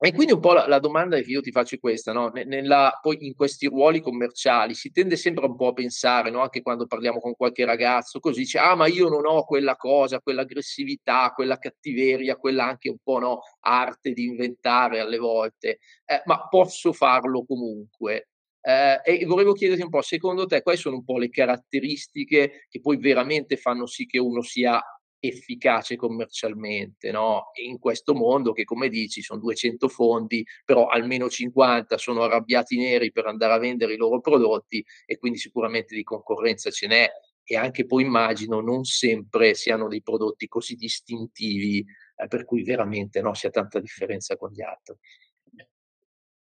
e 0.02 0.14
quindi 0.14 0.32
un 0.32 0.40
po' 0.40 0.54
la, 0.54 0.66
la, 0.66 0.80
domanda 0.80 1.18
che 1.18 1.30
io 1.30 1.42
ti 1.42 1.52
faccio 1.52 1.76
è 1.76 1.80
questa, 1.80 2.14
no? 2.14 2.30
Nella, 2.30 2.98
poi 3.02 3.18
in 3.26 3.36
questi 3.36 3.68
ruoli 3.68 4.00
commerciali 4.00 4.74
si 4.74 4.92
tende 4.92 5.18
sempre 5.18 5.46
un 5.46 5.58
po' 5.58 5.68
a 5.68 5.74
pensare, 5.74 6.30
no? 6.30 6.42
anche 6.42 6.62
quando 6.62 6.86
parliamo 6.88 7.20
con 7.20 7.36
qualche 7.36 7.66
ragazzo, 7.66 8.22
così 8.22 8.40
dice, 8.40 8.60
ah 8.60 8.76
ma 8.76 8.88
io 8.88 9.10
non 9.10 9.26
ho 9.26 9.44
quella 9.44 9.76
cosa, 9.76 10.22
quell'aggressività, 10.22 11.34
quella 11.36 11.58
cattiveria, 11.58 12.38
quella 12.38 12.64
anche 12.64 12.88
un 12.90 13.00
po' 13.04 13.20
no, 13.20 13.42
arte 13.60 14.14
di 14.14 14.24
inventare 14.24 15.02
alle 15.02 15.18
volte, 15.18 15.80
eh, 16.06 16.22
ma 16.26 16.48
posso 16.48 16.94
farlo 16.94 17.44
comunque. 17.44 18.30
Eh, 18.62 19.02
e 19.04 19.26
volevo 19.26 19.52
chiederti 19.52 19.84
un 19.84 19.90
po', 19.90 20.02
secondo 20.02 20.46
te, 20.46 20.62
quali 20.62 20.78
sono 20.78 20.96
un 20.96 21.04
po' 21.04 21.18
le 21.18 21.30
caratteristiche 21.30 22.68
che 22.70 22.80
poi 22.80 22.98
veramente 22.98 23.58
fanno 23.58 23.86
sì 23.86 24.06
che 24.06 24.18
uno 24.20 24.42
sia 24.44 24.82
efficace 25.20 25.96
commercialmente, 25.96 27.12
no? 27.12 27.52
In 27.66 27.80
questo 27.80 28.14
mondo 28.14 28.52
che, 28.54 28.64
come 28.64 28.90
dici, 28.90 29.22
sono 29.22 29.40
200 29.40 29.88
fondi, 29.88 30.46
però 30.66 30.88
almeno 30.88 31.30
50 31.30 31.98
sono 31.98 32.24
arrabbiati 32.24 32.78
neri 32.78 33.12
per 33.12 33.26
andare 33.26 33.54
a 33.54 33.60
vendere 33.60 33.94
i 33.94 33.98
loro 33.98 34.20
prodotti 34.20 34.84
e 35.06 35.18
quindi 35.18 35.38
sicuramente 35.38 35.96
di 35.96 36.04
concorrenza 36.04 36.70
ce 36.70 36.88
n'è 36.88 37.10
e 37.44 37.58
anche 37.58 37.86
poi 37.86 38.04
immagino 38.04 38.62
non 38.62 38.84
sempre 38.84 39.56
siano 39.56 39.88
dei 39.88 40.04
prodotti 40.04 40.48
così 40.48 40.76
distintivi 40.76 41.84
eh, 42.16 42.28
per 42.28 42.46
cui 42.46 42.64
veramente 42.64 43.22
no, 43.22 43.34
sia 43.34 43.50
tanta 43.50 43.80
differenza 43.80 44.38
con 44.38 44.52
gli 44.52 44.62
altri. 44.62 44.96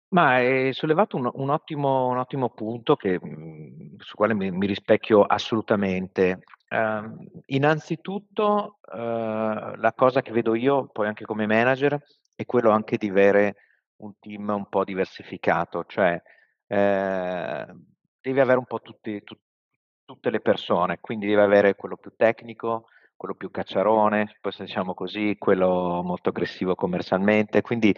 Ma 0.08 0.34
hai 0.34 0.72
sollevato 0.72 1.16
un, 1.16 1.30
un, 1.32 1.50
ottimo, 1.50 2.08
un 2.08 2.18
ottimo, 2.18 2.50
punto 2.50 2.96
che, 2.96 3.20
mhmm, 3.22 3.98
su 3.98 4.16
quale 4.16 4.34
mi, 4.34 4.50
mi 4.50 4.66
rispecchio 4.66 5.22
assolutamente. 5.22 6.40
Uh, 6.70 7.26
innanzitutto, 7.46 8.78
uh, 8.92 8.96
la 8.96 9.92
cosa 9.96 10.22
che 10.22 10.30
vedo 10.30 10.54
io, 10.54 10.86
poi 10.86 11.08
anche 11.08 11.24
come 11.24 11.46
manager, 11.46 12.00
è 12.36 12.46
quello 12.46 12.70
anche 12.70 12.96
di 12.96 13.08
avere 13.08 13.56
un 13.96 14.12
team 14.18 14.48
un 14.48 14.68
po' 14.68 14.84
diversificato, 14.84 15.84
cioè 15.84 16.20
eh, 16.66 17.66
devi 18.20 18.40
avere 18.40 18.58
un 18.58 18.64
po' 18.66 18.80
tutti, 18.80 19.22
tu, 19.24 19.36
tutte 20.04 20.30
le 20.30 20.40
persone, 20.40 21.00
quindi 21.00 21.26
devi 21.26 21.40
avere 21.40 21.74
quello 21.74 21.96
più 21.96 22.12
tecnico, 22.16 22.86
quello 23.16 23.34
più 23.34 23.50
cacciarone, 23.50 24.38
diciamo 24.58 24.94
così, 24.94 25.36
quello 25.38 26.00
molto 26.02 26.30
aggressivo 26.30 26.74
commercialmente, 26.74 27.60
quindi 27.60 27.94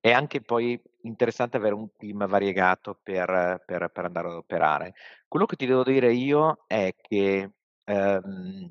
è 0.00 0.10
anche 0.10 0.40
poi 0.40 0.80
interessante 1.02 1.56
avere 1.56 1.74
un 1.74 1.88
team 1.96 2.26
variegato 2.26 2.98
per, 3.00 3.62
per, 3.64 3.88
per 3.92 4.04
andare 4.04 4.28
ad 4.28 4.34
operare. 4.34 4.94
Quello 5.28 5.46
che 5.46 5.56
ti 5.56 5.66
devo 5.66 5.82
dire 5.82 6.12
io 6.12 6.64
è 6.66 6.94
che 7.00 7.50
ehm, 7.84 8.68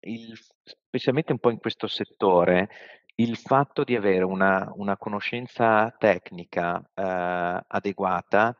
il, 0.00 0.38
specialmente 0.62 1.32
un 1.32 1.38
po' 1.38 1.50
in 1.50 1.58
questo 1.58 1.86
settore, 1.86 2.68
il 3.16 3.36
fatto 3.36 3.84
di 3.84 3.94
avere 3.94 4.24
una, 4.24 4.72
una 4.76 4.96
conoscenza 4.96 5.94
tecnica 5.98 6.78
eh, 6.94 7.64
adeguata 7.68 8.56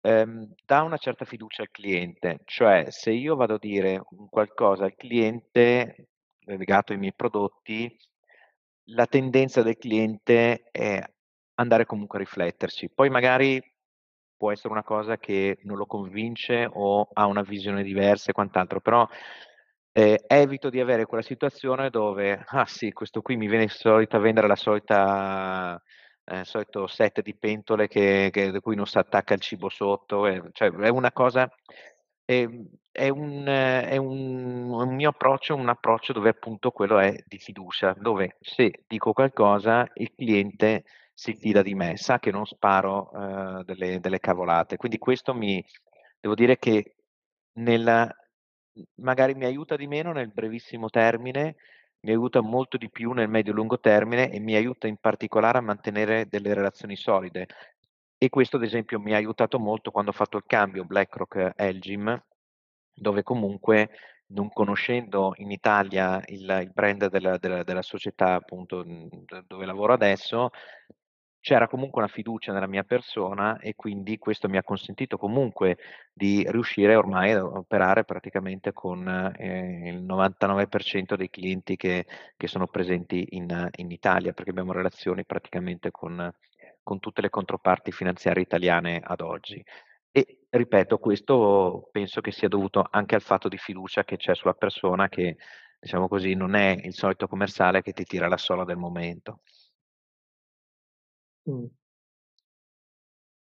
ehm, 0.00 0.54
dà 0.64 0.82
una 0.82 0.96
certa 0.96 1.24
fiducia 1.24 1.62
al 1.62 1.70
cliente, 1.70 2.40
cioè 2.44 2.86
se 2.90 3.10
io 3.12 3.36
vado 3.36 3.54
a 3.54 3.58
dire 3.58 4.02
qualcosa 4.28 4.84
al 4.84 4.94
cliente 4.96 6.08
legato 6.44 6.92
ai 6.92 6.98
miei 6.98 7.14
prodotti, 7.14 7.96
la 8.92 9.06
tendenza 9.06 9.62
del 9.62 9.76
cliente 9.76 10.68
è 10.70 11.00
andare 11.54 11.84
comunque 11.86 12.18
a 12.18 12.22
rifletterci. 12.22 12.90
Poi 12.90 13.08
magari 13.10 13.62
può 14.40 14.50
essere 14.50 14.72
una 14.72 14.82
cosa 14.82 15.18
che 15.18 15.58
non 15.64 15.76
lo 15.76 15.84
convince 15.84 16.66
o 16.72 17.06
ha 17.12 17.26
una 17.26 17.42
visione 17.42 17.82
diversa 17.82 18.30
e 18.30 18.32
quant'altro, 18.32 18.80
però 18.80 19.06
eh, 19.92 20.24
evito 20.26 20.70
di 20.70 20.80
avere 20.80 21.04
quella 21.04 21.22
situazione 21.22 21.90
dove, 21.90 22.42
ah 22.48 22.64
sì, 22.64 22.90
questo 22.92 23.20
qui 23.20 23.36
mi 23.36 23.48
viene 23.48 23.68
solito 23.68 24.16
a 24.16 24.20
vendere 24.20 24.46
la 24.46 24.56
solita 24.56 25.78
eh, 26.24 26.44
solito 26.44 26.86
set 26.86 27.20
di 27.20 27.36
pentole 27.36 27.86
che, 27.86 28.30
che, 28.32 28.50
da 28.50 28.60
cui 28.60 28.76
non 28.76 28.86
si 28.86 28.96
attacca 28.96 29.34
il 29.34 29.40
cibo 29.40 29.68
sotto, 29.68 30.26
eh, 30.26 30.42
cioè 30.52 30.70
è 30.70 30.88
una 30.88 31.12
cosa, 31.12 31.46
è, 32.24 32.48
è, 32.90 33.08
un, 33.10 33.44
è, 33.44 33.96
un, 33.98 34.70
un, 34.70 34.94
mio 34.94 35.10
approccio, 35.10 35.54
un 35.54 35.68
approccio 35.68 36.14
dove 36.14 36.30
appunto 36.30 36.70
quello 36.70 36.98
è 36.98 37.14
di 37.26 37.36
fiducia, 37.36 37.94
dove 37.98 38.38
se 38.40 38.84
dico 38.86 39.12
qualcosa 39.12 39.86
il 39.96 40.12
cliente 40.14 40.84
si 41.20 41.34
fida 41.34 41.60
di 41.60 41.74
me, 41.74 41.98
sa 41.98 42.18
che 42.18 42.30
non 42.30 42.46
sparo 42.46 43.10
uh, 43.12 43.62
delle, 43.64 44.00
delle, 44.00 44.20
cavolate. 44.20 44.78
Quindi 44.78 44.96
questo 44.96 45.34
mi, 45.34 45.62
devo 46.18 46.34
dire 46.34 46.56
che 46.56 46.94
nella, 47.58 48.10
magari 49.02 49.34
mi 49.34 49.44
aiuta 49.44 49.76
di 49.76 49.86
meno 49.86 50.12
nel 50.12 50.32
brevissimo 50.32 50.88
termine, 50.88 51.56
mi 52.06 52.12
aiuta 52.12 52.40
molto 52.40 52.78
di 52.78 52.88
più 52.88 53.12
nel 53.12 53.28
medio-lungo 53.28 53.78
termine 53.78 54.30
e 54.32 54.40
mi 54.40 54.54
aiuta 54.54 54.86
in 54.86 54.96
particolare 54.96 55.58
a 55.58 55.60
mantenere 55.60 56.26
delle 56.26 56.54
relazioni 56.54 56.96
solide. 56.96 57.48
E 58.16 58.30
questo 58.30 58.56
ad 58.56 58.62
esempio 58.62 58.98
mi 58.98 59.12
ha 59.12 59.16
aiutato 59.16 59.58
molto 59.58 59.90
quando 59.90 60.12
ho 60.12 60.14
fatto 60.14 60.38
il 60.38 60.44
cambio 60.46 60.86
BlackRock-Elgin, 60.86 62.18
dove 62.94 63.22
comunque 63.22 63.90
non 64.28 64.48
conoscendo 64.48 65.34
in 65.36 65.50
Italia 65.50 66.22
il, 66.28 66.60
il 66.62 66.70
brand 66.72 67.08
della, 67.08 67.36
della, 67.36 67.62
della, 67.62 67.82
società 67.82 68.34
appunto 68.34 68.84
dove 69.46 69.66
lavoro 69.66 69.92
adesso, 69.92 70.50
c'era 71.40 71.68
comunque 71.68 72.02
una 72.02 72.10
fiducia 72.10 72.52
nella 72.52 72.66
mia 72.66 72.84
persona 72.84 73.58
e 73.58 73.74
quindi 73.74 74.18
questo 74.18 74.48
mi 74.48 74.58
ha 74.58 74.62
consentito 74.62 75.16
comunque 75.16 75.78
di 76.12 76.46
riuscire 76.50 76.94
ormai 76.94 77.32
a 77.32 77.44
operare 77.44 78.04
praticamente 78.04 78.72
con 78.72 79.08
eh, 79.38 79.88
il 79.88 80.02
99% 80.04 81.14
dei 81.14 81.30
clienti 81.30 81.76
che, 81.76 82.06
che 82.36 82.46
sono 82.46 82.66
presenti 82.66 83.26
in, 83.30 83.68
in, 83.76 83.90
Italia, 83.90 84.32
perché 84.32 84.50
abbiamo 84.50 84.72
relazioni 84.72 85.24
praticamente 85.24 85.90
con, 85.90 86.30
con 86.82 86.98
tutte 87.00 87.22
le 87.22 87.30
controparti 87.30 87.90
finanziarie 87.90 88.42
italiane 88.42 89.00
ad 89.02 89.22
oggi. 89.22 89.64
E 90.12 90.40
ripeto, 90.50 90.98
questo 90.98 91.88
penso 91.90 92.20
che 92.20 92.32
sia 92.32 92.48
dovuto 92.48 92.86
anche 92.90 93.14
al 93.14 93.22
fatto 93.22 93.48
di 93.48 93.56
fiducia 93.56 94.04
che 94.04 94.16
c'è 94.16 94.34
sulla 94.34 94.54
persona 94.54 95.08
che, 95.08 95.36
diciamo 95.78 96.06
così, 96.06 96.34
non 96.34 96.54
è 96.54 96.78
il 96.82 96.92
solito 96.92 97.26
commerciale 97.28 97.80
che 97.80 97.92
ti 97.92 98.04
tira 98.04 98.28
la 98.28 98.36
sola 98.36 98.64
del 98.64 98.76
momento. 98.76 99.40
Mh. 101.50 101.70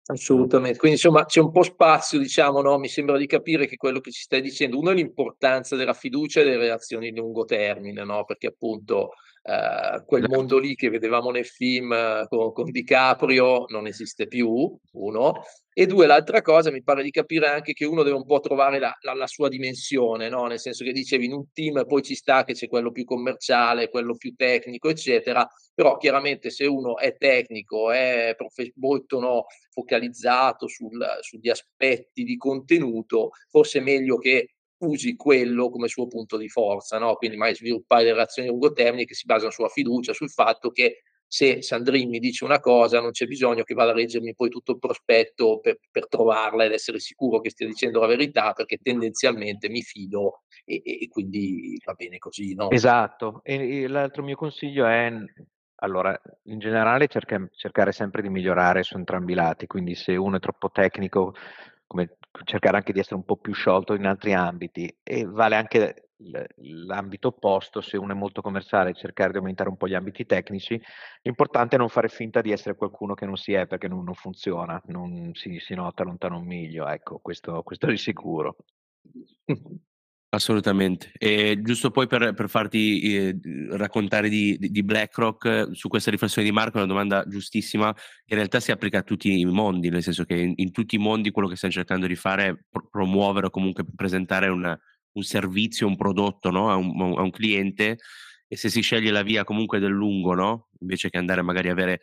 Assolutamente. 0.07 0.79
Quindi 0.79 0.97
insomma 0.97 1.25
c'è 1.25 1.39
un 1.39 1.51
po' 1.51 1.61
spazio, 1.63 2.17
diciamo, 2.17 2.59
no, 2.61 2.77
mi 2.79 2.87
sembra 2.87 3.17
di 3.17 3.27
capire 3.27 3.67
che 3.67 3.77
quello 3.77 3.99
che 3.99 4.11
ci 4.11 4.21
stai 4.23 4.41
dicendo, 4.41 4.79
uno 4.79 4.89
è 4.89 4.93
l'importanza 4.95 5.75
della 5.75 5.93
fiducia 5.93 6.41
e 6.41 6.43
delle 6.43 6.57
relazioni 6.57 7.11
di 7.11 7.19
lungo 7.19 7.45
termine, 7.45 8.03
no, 8.03 8.25
perché 8.25 8.47
appunto, 8.47 9.11
ehm, 9.43 10.05
quel 10.05 10.27
mondo 10.29 10.57
lì 10.59 10.75
che 10.75 10.89
vedevamo 10.89 11.31
nel 11.31 11.45
film 11.45 11.91
eh, 11.93 12.25
con 12.29 12.51
con 12.53 12.69
DiCaprio 12.71 13.65
non 13.67 13.87
esiste 13.87 14.27
più, 14.27 14.75
1, 14.93 15.33
e 15.73 15.85
2 15.87 16.05
l'altra 16.05 16.41
cosa 16.41 16.69
mi 16.71 16.83
pare 16.83 17.01
di 17.03 17.11
capire 17.11 17.47
anche 17.47 17.73
che 17.73 17.85
uno 17.85 18.03
deve 18.03 18.17
un 18.17 18.25
po' 18.25 18.39
trovare 18.39 18.79
la 18.79 18.93
la 19.01 19.13
la 19.13 19.27
sua 19.27 19.47
dimensione, 19.49 20.29
no, 20.29 20.45
nel 20.47 20.59
senso 20.59 20.83
che 20.83 20.91
dicevi 20.91 21.25
in 21.25 21.33
un 21.33 21.45
team 21.53 21.85
poi 21.85 22.01
ci 22.01 22.15
sta 22.15 22.43
che 22.43 22.53
c'è 22.53 22.67
quello 22.67 22.91
più 22.91 23.03
commerciale, 23.05 23.89
quello 23.89 24.15
più 24.15 24.33
tecnico, 24.35 24.89
eccetera, 24.89 25.47
però 25.73 25.97
chiaramente 25.97 26.49
se 26.49 26.65
uno 26.65 26.97
è 26.97 27.15
tecnico, 27.17 27.91
è 27.91 28.33
profe 28.37 28.71
molto, 28.75 29.19
no, 29.19 29.45
focalizzato 29.71 30.67
sul 30.67 30.99
sugli 31.21 31.49
aspetti 31.49 32.23
di 32.23 32.35
contenuto, 32.37 33.29
forse 33.49 33.79
è 33.79 33.81
meglio 33.81 34.17
che 34.17 34.55
usi 34.81 35.15
quello 35.15 35.69
come 35.69 35.87
suo 35.87 36.07
punto 36.07 36.37
di 36.37 36.49
forza, 36.49 36.97
no, 36.97 37.15
quindi 37.15 37.37
magari 37.37 37.57
sviluppare 37.57 38.05
relazioni 38.05 38.47
a 38.47 38.51
lungo 38.51 38.71
termine 38.71 39.05
che 39.05 39.13
si 39.13 39.25
basano 39.25 39.51
sulla 39.51 39.67
fiducia, 39.67 40.13
sul 40.13 40.29
fatto 40.29 40.69
che 40.69 41.03
se 41.31 41.61
Sandrini 41.61 42.09
mi 42.09 42.19
dice 42.19 42.43
una 42.43 42.59
cosa 42.59 42.99
non 42.99 43.11
c'è 43.11 43.25
bisogno 43.25 43.63
che 43.63 43.73
vada 43.73 43.91
a 43.91 43.93
leggermi 43.93 44.35
poi 44.35 44.49
tutto 44.49 44.73
il 44.73 44.79
prospetto 44.79 45.61
per, 45.61 45.79
per 45.89 46.09
trovarla 46.09 46.65
ed 46.65 46.73
essere 46.73 46.99
sicuro 46.99 47.39
che 47.39 47.51
stia 47.51 47.65
dicendo 47.65 48.01
la 48.01 48.07
verità 48.07 48.51
perché 48.51 48.79
tendenzialmente 48.81 49.69
mi 49.69 49.81
fido 49.81 50.41
e, 50.65 50.81
e 50.83 51.07
quindi 51.07 51.79
va 51.85 51.93
bene 51.93 52.17
così. 52.17 52.53
No? 52.53 52.69
Esatto, 52.69 53.39
e, 53.43 53.83
e 53.83 53.87
l'altro 53.87 54.23
mio 54.23 54.35
consiglio 54.35 54.85
è 54.85 55.09
allora, 55.83 56.19
in 56.43 56.59
generale 56.59 57.07
cerca, 57.07 57.43
cercare 57.53 57.91
sempre 57.91 58.21
di 58.21 58.29
migliorare 58.29 58.83
su 58.83 58.97
entrambi 58.97 59.31
i 59.31 59.35
lati, 59.35 59.67
quindi 59.67 59.95
se 59.95 60.15
uno 60.15 60.37
è 60.37 60.39
troppo 60.39 60.69
tecnico, 60.69 61.33
come 61.91 62.15
cercare 62.45 62.77
anche 62.77 62.93
di 62.93 62.99
essere 62.99 63.15
un 63.15 63.25
po' 63.25 63.35
più 63.35 63.53
sciolto 63.53 63.93
in 63.93 64.05
altri 64.05 64.33
ambiti 64.33 64.97
e 65.03 65.25
vale 65.25 65.57
anche 65.57 66.11
l'ambito 66.85 67.29
opposto, 67.29 67.81
se 67.81 67.97
uno 67.97 68.13
è 68.13 68.15
molto 68.15 68.41
commerciale, 68.41 68.93
cercare 68.93 69.31
di 69.31 69.39
aumentare 69.39 69.67
un 69.67 69.75
po' 69.75 69.89
gli 69.89 69.93
ambiti 69.93 70.25
tecnici, 70.25 70.81
l'importante 71.21 71.75
è 71.75 71.79
non 71.79 71.89
fare 71.89 72.07
finta 72.07 72.39
di 72.39 72.51
essere 72.51 72.77
qualcuno 72.77 73.13
che 73.13 73.25
non 73.25 73.35
si 73.35 73.51
è 73.51 73.67
perché 73.67 73.89
non, 73.89 74.05
non 74.05 74.13
funziona, 74.13 74.81
non 74.85 75.31
si, 75.33 75.59
si, 75.59 75.73
nota 75.73 76.03
lontano 76.03 76.37
un 76.37 76.45
miglio, 76.45 76.87
ecco, 76.87 77.19
questo, 77.19 77.61
questo 77.63 77.87
di 77.87 77.97
sicuro. 77.97 78.55
Assolutamente. 80.33 81.11
E 81.17 81.59
giusto 81.61 81.91
poi 81.91 82.07
per, 82.07 82.33
per 82.33 82.47
farti 82.47 83.01
eh, 83.01 83.37
raccontare 83.71 84.29
di, 84.29 84.57
di, 84.57 84.81
BlackRock, 84.81 85.71
su 85.73 85.89
questa 85.89 86.09
riflessione 86.09 86.47
di 86.47 86.53
Marco, 86.53 86.77
una 86.77 86.85
domanda 86.85 87.25
giustissima, 87.27 87.93
in 88.27 88.37
realtà 88.37 88.61
si 88.61 88.71
applica 88.71 88.99
a 88.99 89.03
tutti 89.03 89.39
i 89.39 89.43
mondi, 89.43 89.89
nel 89.89 90.01
senso 90.01 90.23
che 90.23 90.35
in, 90.35 90.53
in 90.55 90.71
tutti 90.71 90.95
i 90.95 90.99
mondi 90.99 91.31
quello 91.31 91.49
che 91.49 91.57
stiamo 91.57 91.73
cercando 91.73 92.07
di 92.07 92.15
fare 92.15 92.47
è 92.47 92.55
pro- 92.69 92.87
promuovere 92.89 93.47
o 93.47 93.49
comunque 93.49 93.83
presentare 93.93 94.47
una, 94.47 94.79
un 95.11 95.21
servizio, 95.21 95.85
un 95.85 95.97
prodotto 95.97 96.49
no? 96.49 96.71
a, 96.71 96.75
un, 96.75 97.17
a, 97.17 97.21
un, 97.21 97.31
cliente 97.31 97.97
e 98.47 98.55
se 98.55 98.69
si 98.69 98.79
sceglie 98.79 99.11
la 99.11 99.23
via 99.23 99.43
comunque 99.43 99.79
del 99.79 99.91
lungo, 99.91 100.33
no? 100.33 100.69
invece 100.79 101.09
che 101.09 101.17
andare 101.17 101.41
magari 101.41 101.67
a 101.67 101.73
avere, 101.73 101.99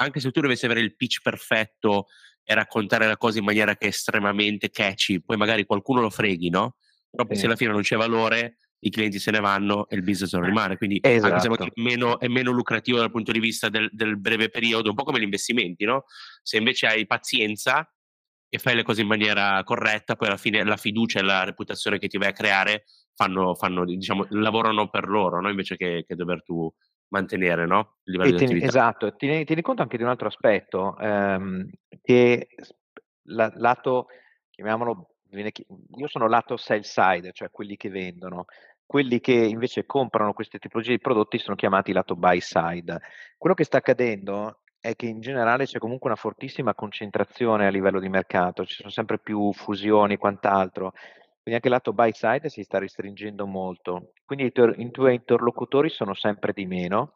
anche 0.00 0.18
se 0.18 0.32
tu 0.32 0.40
dovessi 0.40 0.64
avere 0.64 0.80
il 0.80 0.96
pitch 0.96 1.20
perfetto 1.22 2.06
e 2.42 2.54
raccontare 2.54 3.06
la 3.06 3.16
cosa 3.16 3.38
in 3.38 3.44
maniera 3.44 3.76
che 3.76 3.86
è 3.86 3.90
estremamente 3.90 4.68
catchy, 4.68 5.20
poi 5.20 5.36
magari 5.36 5.64
qualcuno 5.64 6.00
lo 6.00 6.10
freghi, 6.10 6.50
no? 6.50 6.74
Però 7.10 7.34
se 7.34 7.46
alla 7.46 7.56
fine 7.56 7.72
non 7.72 7.82
c'è 7.82 7.96
valore, 7.96 8.56
i 8.80 8.90
clienti 8.90 9.18
se 9.18 9.30
ne 9.30 9.40
vanno 9.40 9.88
e 9.88 9.96
il 9.96 10.02
business 10.02 10.32
non 10.34 10.44
rimane. 10.44 10.76
Quindi 10.76 11.00
esatto. 11.02 11.34
anche 11.34 11.64
se 11.64 11.70
è 11.74 11.80
meno, 11.80 12.18
è 12.20 12.28
meno 12.28 12.50
lucrativo 12.50 12.98
dal 12.98 13.10
punto 13.10 13.32
di 13.32 13.40
vista 13.40 13.68
del, 13.68 13.88
del, 13.92 14.18
breve 14.18 14.50
periodo, 14.50 14.90
un 14.90 14.94
po' 14.94 15.04
come 15.04 15.18
gli 15.18 15.24
investimenti, 15.24 15.84
no? 15.84 16.04
Se 16.42 16.56
invece 16.56 16.86
hai 16.86 17.06
pazienza 17.06 17.90
e 18.48 18.58
fai 18.58 18.74
le 18.74 18.82
cose 18.82 19.02
in 19.02 19.08
maniera 19.08 19.62
corretta, 19.64 20.16
poi 20.16 20.28
alla 20.28 20.36
fine 20.36 20.62
la 20.64 20.76
fiducia 20.76 21.18
e 21.18 21.22
la 21.22 21.44
reputazione 21.44 21.98
che 21.98 22.08
ti 22.08 22.18
vai 22.18 22.28
a 22.28 22.32
creare 22.32 22.84
fanno, 23.14 23.54
fanno 23.54 23.84
diciamo, 23.84 24.26
lavorano 24.30 24.88
per 24.88 25.08
loro, 25.08 25.40
no? 25.40 25.50
invece 25.50 25.76
che, 25.76 26.04
che 26.06 26.14
dover 26.14 26.42
tu 26.42 26.72
mantenere 27.08 27.66
no? 27.66 27.96
il 28.04 28.12
livello 28.12 28.36
e 28.36 28.38
di 28.38 28.46
tieni, 28.46 28.64
Esatto, 28.64 29.16
tieni, 29.16 29.44
tieni, 29.44 29.60
conto 29.60 29.82
anche 29.82 29.96
di 29.96 30.02
un 30.02 30.08
altro 30.08 30.28
aspetto, 30.28 30.96
ehm, 30.98 31.68
che 32.00 32.48
la, 33.24 33.52
lato, 33.56 34.06
chiamiamolo 34.50 35.16
io 35.30 36.08
sono 36.08 36.28
lato 36.28 36.56
sell 36.56 36.80
side, 36.80 37.32
cioè 37.32 37.50
quelli 37.50 37.76
che 37.76 37.90
vendono. 37.90 38.46
Quelli 38.86 39.20
che 39.20 39.32
invece 39.32 39.84
comprano 39.84 40.32
queste 40.32 40.58
tipologie 40.58 40.92
di 40.92 41.00
prodotti 41.00 41.38
sono 41.38 41.56
chiamati 41.56 41.92
lato 41.92 42.16
buy 42.16 42.40
side. 42.40 42.98
Quello 43.36 43.54
che 43.54 43.64
sta 43.64 43.78
accadendo 43.78 44.60
è 44.80 44.94
che 44.96 45.06
in 45.06 45.20
generale 45.20 45.66
c'è 45.66 45.78
comunque 45.78 46.08
una 46.08 46.18
fortissima 46.18 46.74
concentrazione 46.74 47.66
a 47.66 47.70
livello 47.70 48.00
di 48.00 48.08
mercato, 48.08 48.64
ci 48.64 48.76
sono 48.76 48.90
sempre 48.90 49.18
più 49.18 49.52
fusioni 49.52 50.14
e 50.14 50.18
quant'altro, 50.18 50.92
quindi 51.48 51.54
anche 51.54 51.68
lato 51.68 51.92
buy 51.92 52.12
side 52.12 52.48
si 52.48 52.62
sta 52.62 52.78
restringendo 52.78 53.46
molto. 53.46 54.12
Quindi 54.24 54.46
i 54.46 54.52
tuoi 54.52 55.14
interlocutori 55.14 55.88
sono 55.90 56.14
sempre 56.14 56.52
di 56.52 56.66
meno, 56.66 57.12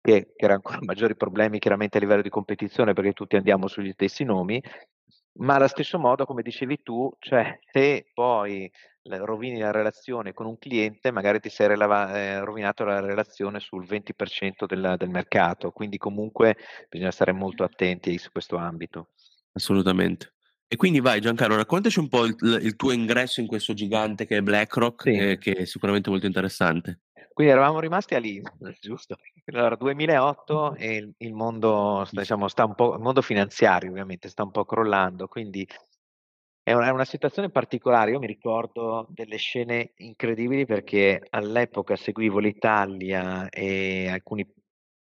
che 0.00 0.32
creano 0.36 0.60
ancora 0.64 0.78
maggiori 0.84 1.16
problemi 1.16 1.58
chiaramente 1.58 1.96
a 1.96 2.00
livello 2.00 2.22
di 2.22 2.28
competizione 2.28 2.92
perché 2.92 3.12
tutti 3.12 3.36
andiamo 3.36 3.68
sugli 3.68 3.92
stessi 3.92 4.24
nomi, 4.24 4.62
ma 5.34 5.54
allo 5.54 5.68
stesso 5.68 5.98
modo, 5.98 6.26
come 6.26 6.42
dicevi 6.42 6.82
tu, 6.82 7.10
cioè 7.18 7.58
se 7.70 8.06
poi 8.12 8.70
rovini 9.04 9.58
la 9.58 9.70
relazione 9.70 10.32
con 10.32 10.46
un 10.46 10.58
cliente, 10.58 11.10
magari 11.10 11.40
ti 11.40 11.48
sei 11.48 11.68
relava- 11.68 12.16
eh, 12.16 12.44
rovinato 12.44 12.84
la 12.84 13.00
relazione 13.00 13.58
sul 13.58 13.84
20% 13.84 14.66
del, 14.66 14.94
del 14.96 15.08
mercato, 15.08 15.70
quindi 15.72 15.98
comunque 15.98 16.56
bisogna 16.88 17.10
stare 17.10 17.32
molto 17.32 17.64
attenti 17.64 18.16
su 18.18 18.30
questo 18.30 18.56
ambito. 18.56 19.08
Assolutamente. 19.52 20.34
E 20.68 20.76
quindi 20.76 21.00
vai 21.00 21.20
Giancarlo, 21.20 21.56
raccontaci 21.56 21.98
un 21.98 22.08
po' 22.08 22.24
il, 22.24 22.34
il 22.62 22.76
tuo 22.76 22.92
ingresso 22.92 23.40
in 23.40 23.46
questo 23.46 23.74
gigante 23.74 24.24
che 24.24 24.38
è 24.38 24.40
BlackRock, 24.40 25.02
sì. 25.02 25.10
eh, 25.10 25.38
che 25.38 25.52
è 25.52 25.64
sicuramente 25.66 26.08
molto 26.08 26.26
interessante. 26.26 27.00
Quindi 27.32 27.52
eravamo 27.52 27.80
rimasti 27.80 28.14
a 28.14 28.18
lì, 28.18 28.40
giusto? 28.80 29.16
Allora, 29.46 29.76
2008 29.76 30.74
e 30.74 30.96
il, 30.96 31.14
il 31.18 31.32
mondo, 31.32 32.06
diciamo, 32.10 32.48
sta 32.48 32.64
un 32.64 32.74
po', 32.74 32.94
il 32.94 33.00
mondo 33.00 33.22
finanziario 33.22 33.90
ovviamente 33.90 34.28
sta 34.28 34.42
un 34.42 34.50
po' 34.50 34.64
crollando, 34.64 35.28
quindi 35.28 35.66
è 36.62 36.72
una, 36.72 36.86
è 36.86 36.90
una 36.90 37.04
situazione 37.04 37.50
particolare. 37.50 38.12
Io 38.12 38.18
mi 38.18 38.26
ricordo 38.26 39.06
delle 39.10 39.36
scene 39.36 39.92
incredibili 39.96 40.66
perché 40.66 41.26
all'epoca 41.30 41.96
seguivo 41.96 42.38
l'Italia 42.38 43.48
e 43.48 44.08
alcuni 44.08 44.46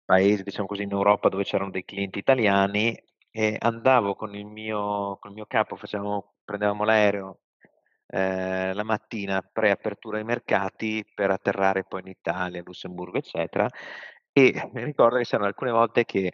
paesi, 0.06 0.44
diciamo 0.44 0.68
così, 0.68 0.84
in 0.84 0.92
Europa 0.92 1.30
dove 1.30 1.44
c'erano 1.44 1.72
dei 1.72 1.86
clienti 1.86 2.20
italiani 2.20 2.98
e 3.32 3.56
andavo 3.60 4.16
con 4.16 4.36
il 4.36 4.46
mio, 4.46 5.18
con 5.20 5.32
il 5.32 5.36
mio 5.36 5.46
capo, 5.46 5.76
facevamo, 5.76 6.36
prendevamo 6.44 6.84
l'aereo 6.84 7.40
eh, 8.12 8.74
la 8.74 8.84
mattina 8.84 9.42
pre-apertura 9.42 10.18
ai 10.18 10.24
mercati 10.24 11.06
per 11.14 11.30
atterrare 11.32 11.84
poi 11.84 12.02
in 12.02 12.08
Italia, 12.08 12.62
Lussemburgo, 12.66 13.18
eccetera. 13.18 13.68
E 14.32 14.54
mi 14.74 14.84
ricordo 14.84 15.18
che 15.18 15.24
c'erano 15.24 15.48
alcune 15.48 15.72
volte 15.72 16.06
che 16.06 16.32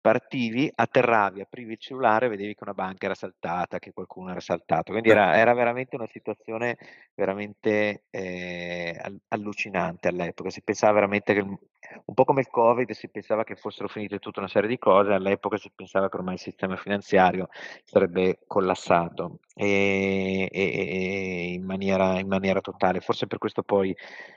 partivi, 0.00 0.70
atterravi, 0.74 1.40
aprivi 1.40 1.72
il 1.72 1.78
cellulare, 1.78 2.28
vedevi 2.28 2.54
che 2.54 2.62
una 2.62 2.74
banca 2.74 3.04
era 3.06 3.14
saltata, 3.14 3.78
che 3.78 3.92
qualcuno 3.92 4.30
era 4.30 4.40
saltato. 4.40 4.92
Quindi 4.92 5.10
era, 5.10 5.36
era 5.36 5.52
veramente 5.52 5.96
una 5.96 6.06
situazione 6.06 6.78
veramente 7.14 8.04
eh, 8.10 8.98
allucinante 9.28 10.08
all'epoca. 10.08 10.50
Si 10.50 10.62
pensava 10.62 10.94
veramente 10.94 11.34
che, 11.34 11.40
un 11.40 12.14
po' 12.14 12.24
come 12.24 12.40
il 12.40 12.48
Covid, 12.48 12.90
si 12.92 13.08
pensava 13.10 13.44
che 13.44 13.56
fossero 13.56 13.88
finite 13.88 14.18
tutta 14.18 14.40
una 14.40 14.48
serie 14.48 14.68
di 14.68 14.78
cose, 14.78 15.12
all'epoca 15.12 15.58
si 15.58 15.70
pensava 15.74 16.08
che 16.08 16.16
ormai 16.16 16.34
il 16.34 16.40
sistema 16.40 16.76
finanziario 16.76 17.48
sarebbe 17.84 18.40
collassato 18.46 19.40
e, 19.54 20.48
e, 20.50 20.60
e 20.62 21.52
in, 21.52 21.64
maniera, 21.64 22.18
in 22.18 22.28
maniera 22.28 22.60
totale. 22.60 23.00
Forse 23.00 23.26
per 23.26 23.38
questo 23.38 23.62
poi 23.62 23.94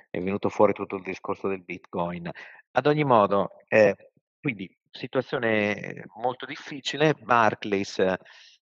è 0.10 0.20
venuto 0.20 0.50
fuori 0.50 0.74
tutto 0.74 0.98
il 0.98 1.04
discorso 1.04 1.48
del 1.48 1.64
Bitcoin. 1.64 2.30
Ad 2.72 2.86
ogni 2.88 3.04
modo, 3.04 3.52
eh, 3.68 3.96
quindi 4.42 4.70
situazione 4.94 6.06
molto 6.16 6.46
difficile, 6.46 7.14
Barclays 7.14 8.02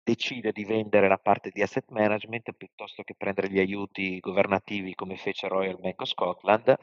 decide 0.03 0.51
di 0.51 0.65
vendere 0.65 1.08
la 1.08 1.17
parte 1.17 1.49
di 1.51 1.62
asset 1.62 1.86
management 1.89 2.51
piuttosto 2.53 3.03
che 3.03 3.15
prendere 3.15 3.49
gli 3.49 3.60
aiuti 3.60 4.19
governativi 4.19 4.95
come 4.95 5.17
fece 5.17 5.47
Royal 5.47 5.79
Bank 5.79 6.01
of 6.01 6.08
Scotland 6.08 6.75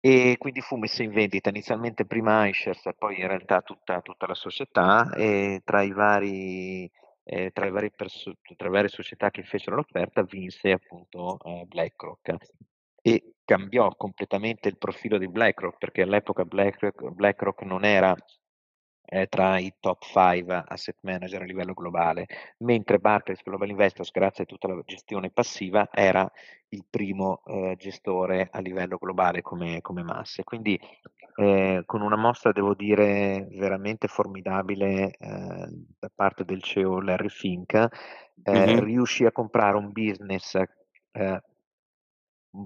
e 0.00 0.36
quindi 0.38 0.60
fu 0.60 0.76
messa 0.76 1.02
in 1.02 1.12
vendita. 1.12 1.50
Inizialmente 1.50 2.04
prima 2.04 2.46
iShares 2.48 2.86
e 2.86 2.94
poi 2.94 3.20
in 3.20 3.28
realtà 3.28 3.62
tutta, 3.62 4.00
tutta 4.02 4.26
la 4.26 4.34
società 4.34 5.12
e 5.14 5.62
tra 5.64 5.82
i 5.82 5.92
vari 5.92 6.90
eh, 7.28 7.50
tra, 7.52 7.68
le 7.68 7.90
perso- 7.90 8.38
tra, 8.56 8.66
le 8.66 8.74
varie 8.74 8.88
società 8.88 9.30
che 9.30 9.42
fecero 9.42 9.76
l'offerta 9.76 10.22
vinse 10.22 10.72
appunto 10.72 11.38
eh, 11.44 11.64
BlackRock. 11.66 12.36
E 13.02 13.35
cambiò 13.46 13.94
completamente 13.96 14.68
il 14.68 14.76
profilo 14.76 15.16
di 15.16 15.28
BlackRock 15.28 15.78
perché 15.78 16.02
all'epoca 16.02 16.44
BlackRock, 16.44 17.10
BlackRock 17.10 17.62
non 17.62 17.84
era 17.84 18.14
eh, 19.08 19.26
tra 19.28 19.58
i 19.58 19.72
top 19.78 20.02
5 20.02 20.64
asset 20.66 20.96
manager 21.02 21.42
a 21.42 21.44
livello 21.44 21.72
globale, 21.72 22.26
mentre 22.58 22.98
Barclays 22.98 23.42
Global 23.42 23.68
Investors, 23.68 24.10
grazie 24.10 24.44
a 24.44 24.46
tutta 24.46 24.68
la 24.68 24.82
gestione 24.84 25.30
passiva, 25.30 25.88
era 25.92 26.30
il 26.70 26.84
primo 26.90 27.42
eh, 27.46 27.76
gestore 27.78 28.48
a 28.50 28.58
livello 28.58 28.98
globale 28.98 29.42
come, 29.42 29.80
come 29.80 30.02
masse. 30.02 30.42
Quindi 30.42 30.78
eh, 31.36 31.82
con 31.86 32.02
una 32.02 32.16
mossa, 32.16 32.50
devo 32.50 32.74
dire, 32.74 33.46
veramente 33.52 34.08
formidabile 34.08 35.10
eh, 35.16 35.68
da 35.98 36.10
parte 36.12 36.44
del 36.44 36.62
CEO 36.62 37.00
Larry 37.00 37.28
Fink, 37.28 37.88
mm-hmm. 38.50 38.78
riuscì 38.80 39.24
a 39.24 39.32
comprare 39.32 39.76
un 39.76 39.92
business 39.92 40.54
eh, 41.12 41.42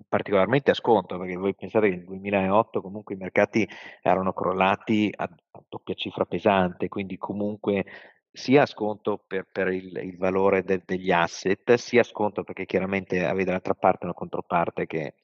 particolarmente 0.08 0.70
a 0.70 0.74
sconto, 0.74 1.18
perché 1.18 1.36
voi 1.36 1.54
pensate 1.54 1.88
che 1.88 1.96
nel 1.96 2.04
2008 2.04 2.80
comunque 2.80 3.14
i 3.14 3.18
mercati 3.18 3.68
erano 4.02 4.32
crollati 4.32 5.12
a, 5.14 5.24
a 5.24 5.62
doppia 5.68 5.94
cifra 5.94 6.24
pesante, 6.24 6.88
quindi 6.88 7.16
comunque 7.16 7.84
sia 8.32 8.62
a 8.62 8.66
sconto 8.66 9.22
per, 9.26 9.46
per 9.50 9.68
il, 9.68 9.96
il, 9.96 10.16
valore 10.16 10.62
de, 10.62 10.82
degli 10.84 11.10
asset, 11.10 11.74
sia 11.74 12.00
a 12.00 12.04
sconto 12.04 12.44
perché 12.44 12.64
chiaramente 12.64 13.24
avete 13.24 13.46
dall'altra 13.46 13.74
parte 13.74 14.04
una 14.04 14.14
controparte 14.14 14.86
che 14.86 15.14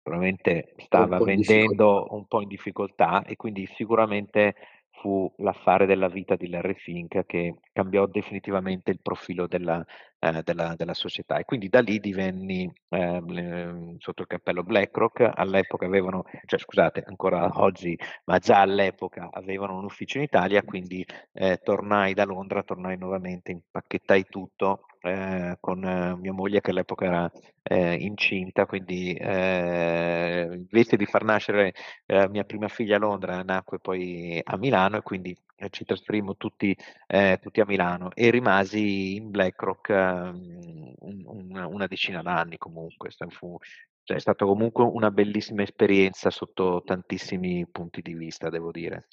probabilmente 0.00 0.74
stava 0.78 1.18
un 1.18 1.24
vendendo 1.24 2.06
un 2.10 2.26
po' 2.26 2.40
in 2.40 2.48
difficoltà 2.48 3.24
e 3.24 3.36
quindi 3.36 3.66
sicuramente 3.74 4.54
fu 5.00 5.32
l'affare 5.38 5.86
della 5.86 6.08
vita 6.08 6.34
di 6.36 6.48
Larry 6.48 6.74
Fink 6.74 7.24
che 7.26 7.56
cambiò 7.72 8.06
definitivamente 8.06 8.90
il 8.90 9.00
profilo 9.00 9.46
della, 9.46 9.84
eh, 10.18 10.42
della, 10.42 10.74
della 10.76 10.94
società. 10.94 11.38
E 11.38 11.44
quindi 11.44 11.68
da 11.68 11.80
lì 11.80 11.98
divenni 12.00 12.70
eh, 12.88 13.96
sotto 13.98 14.22
il 14.22 14.28
cappello 14.28 14.62
BlackRock, 14.62 15.30
all'epoca 15.34 15.86
avevano, 15.86 16.24
cioè 16.46 16.58
scusate, 16.58 17.04
ancora 17.06 17.50
oggi, 17.54 17.98
ma 18.24 18.38
già 18.38 18.60
all'epoca 18.60 19.28
avevano 19.32 19.76
un 19.78 19.84
ufficio 19.84 20.18
in 20.18 20.24
Italia, 20.24 20.62
quindi 20.62 21.04
eh, 21.32 21.58
tornai 21.62 22.14
da 22.14 22.24
Londra, 22.24 22.62
tornai 22.62 22.96
nuovamente, 22.98 23.52
impacchettai 23.52 24.26
tutto 24.28 24.86
eh, 25.00 25.56
con 25.60 25.84
eh, 25.84 26.16
mia 26.16 26.32
moglie 26.32 26.60
che 26.60 26.70
all'epoca 26.70 27.04
era 27.04 27.30
eh, 27.62 27.94
incinta, 27.94 28.66
quindi 28.66 29.14
eh, 29.14 30.48
invece 30.52 30.96
di 30.96 31.06
far 31.06 31.24
nascere 31.24 31.74
la 32.06 32.28
mia 32.28 32.44
prima 32.44 32.68
figlia 32.68 32.96
a 32.96 32.98
Londra, 32.98 33.42
nacque 33.42 33.78
poi 33.78 34.40
a 34.42 34.56
Milano 34.56 34.96
e 34.98 35.02
quindi 35.02 35.30
eh, 35.30 35.36
ci 35.70 35.84
trasferimmo 35.84 36.36
tutti, 36.36 36.76
eh, 37.06 37.38
tutti, 37.42 37.60
a 37.60 37.66
Milano 37.66 38.10
e 38.14 38.30
rimasi 38.30 39.16
in 39.16 39.30
BlackRock 39.30 39.88
um, 39.88 40.92
un, 40.98 41.66
una 41.70 41.86
decina 41.86 42.22
d'anni 42.22 42.56
comunque. 42.56 43.10
Fu, 43.28 43.58
cioè, 44.04 44.16
è 44.16 44.20
stata 44.20 44.44
comunque 44.44 44.84
una 44.84 45.10
bellissima 45.10 45.62
esperienza 45.62 46.30
sotto 46.30 46.82
tantissimi 46.84 47.66
punti 47.70 48.00
di 48.00 48.14
vista, 48.14 48.48
devo 48.48 48.70
dire. 48.70 49.08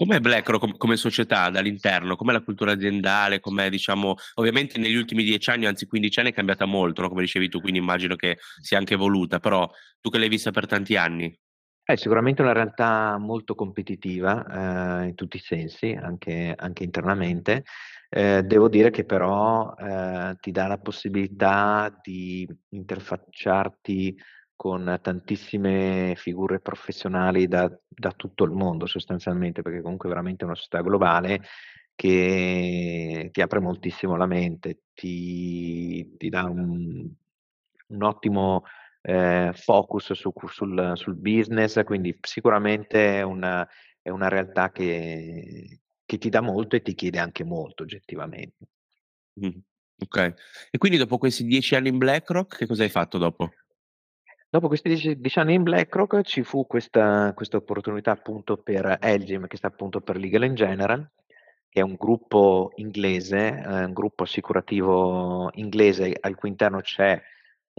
Com'è 0.00 0.18
BlackRock 0.18 0.78
come 0.78 0.96
società 0.96 1.50
dall'interno? 1.50 2.16
Com'è 2.16 2.32
la 2.32 2.42
cultura 2.42 2.72
aziendale? 2.72 3.38
Com'è, 3.38 3.68
diciamo, 3.68 4.14
ovviamente 4.36 4.78
negli 4.78 4.94
ultimi 4.94 5.22
dieci 5.24 5.50
anni, 5.50 5.66
anzi 5.66 5.86
15 5.86 6.20
anni 6.20 6.30
è 6.30 6.32
cambiata 6.32 6.64
molto, 6.64 7.02
no? 7.02 7.08
come 7.08 7.20
dicevi 7.20 7.50
tu, 7.50 7.60
quindi 7.60 7.80
immagino 7.80 8.16
che 8.16 8.38
sia 8.62 8.78
anche 8.78 8.94
evoluta, 8.94 9.40
però 9.40 9.70
tu 10.00 10.08
che 10.08 10.18
l'hai 10.18 10.28
vista 10.28 10.50
per 10.52 10.66
tanti 10.66 10.96
anni. 10.96 11.38
È 11.90 11.96
sicuramente 11.96 12.40
una 12.40 12.52
realtà 12.52 13.18
molto 13.18 13.56
competitiva 13.56 15.02
eh, 15.02 15.08
in 15.08 15.14
tutti 15.16 15.38
i 15.38 15.40
sensi, 15.40 15.90
anche, 15.90 16.54
anche 16.56 16.84
internamente. 16.84 17.64
Eh, 18.08 18.44
devo 18.44 18.68
dire 18.68 18.90
che 18.90 19.04
però 19.04 19.74
eh, 19.74 20.36
ti 20.40 20.52
dà 20.52 20.68
la 20.68 20.78
possibilità 20.78 21.92
di 22.00 22.48
interfacciarti 22.68 24.16
con 24.54 25.00
tantissime 25.02 26.14
figure 26.16 26.60
professionali 26.60 27.48
da, 27.48 27.68
da, 27.88 28.12
tutto 28.12 28.44
il 28.44 28.52
mondo 28.52 28.86
sostanzialmente, 28.86 29.62
perché 29.62 29.82
comunque 29.82 30.08
è 30.08 30.12
veramente 30.12 30.44
una 30.44 30.54
società 30.54 30.82
globale 30.82 31.40
che 31.96 33.30
ti 33.32 33.40
apre 33.40 33.58
moltissimo 33.58 34.14
la 34.16 34.26
mente, 34.26 34.82
ti, 34.94 36.16
ti 36.16 36.28
dà 36.28 36.44
un, 36.44 37.10
un 37.88 38.02
ottimo 38.02 38.62
eh, 39.02 39.52
focus 39.54 40.12
su, 40.12 40.32
sul, 40.48 40.92
sul, 40.94 41.16
business, 41.16 41.82
quindi 41.84 42.16
sicuramente 42.20 43.18
è 43.18 43.22
una, 43.22 43.66
è 44.02 44.10
una 44.10 44.28
realtà 44.28 44.70
che, 44.70 45.80
che, 46.04 46.18
ti 46.18 46.28
dà 46.28 46.40
molto 46.40 46.76
e 46.76 46.82
ti 46.82 46.94
chiede 46.94 47.18
anche 47.18 47.44
molto 47.44 47.82
oggettivamente. 47.82 48.66
Mm, 49.44 49.58
ok, 49.98 50.34
e 50.70 50.78
quindi 50.78 50.98
dopo 50.98 51.18
questi 51.18 51.44
dieci 51.44 51.74
anni 51.74 51.88
in 51.88 51.98
BlackRock, 51.98 52.56
che 52.56 52.66
cosa 52.66 52.82
hai 52.82 52.90
fatto 52.90 53.18
dopo? 53.18 53.50
Dopo 54.52 54.66
questi 54.66 55.16
dieci 55.16 55.38
anni 55.38 55.54
in 55.54 55.62
BlackRock 55.62 56.22
ci 56.22 56.42
fu 56.42 56.66
questa, 56.66 57.32
questa 57.34 57.56
opportunità 57.56 58.10
appunto 58.10 58.56
per 58.56 58.98
Elgin, 59.00 59.46
che 59.46 59.56
sta 59.56 59.68
appunto 59.68 60.00
per 60.00 60.16
Legal 60.16 60.42
in 60.42 60.56
General, 60.56 61.08
che 61.68 61.78
è 61.78 61.84
un 61.84 61.94
gruppo 61.94 62.72
inglese, 62.74 63.62
eh, 63.64 63.84
un 63.84 63.92
gruppo 63.92 64.24
assicurativo 64.24 65.50
inglese 65.54 66.12
al 66.20 66.34
cui 66.34 66.48
interno 66.48 66.80
c'è 66.80 67.22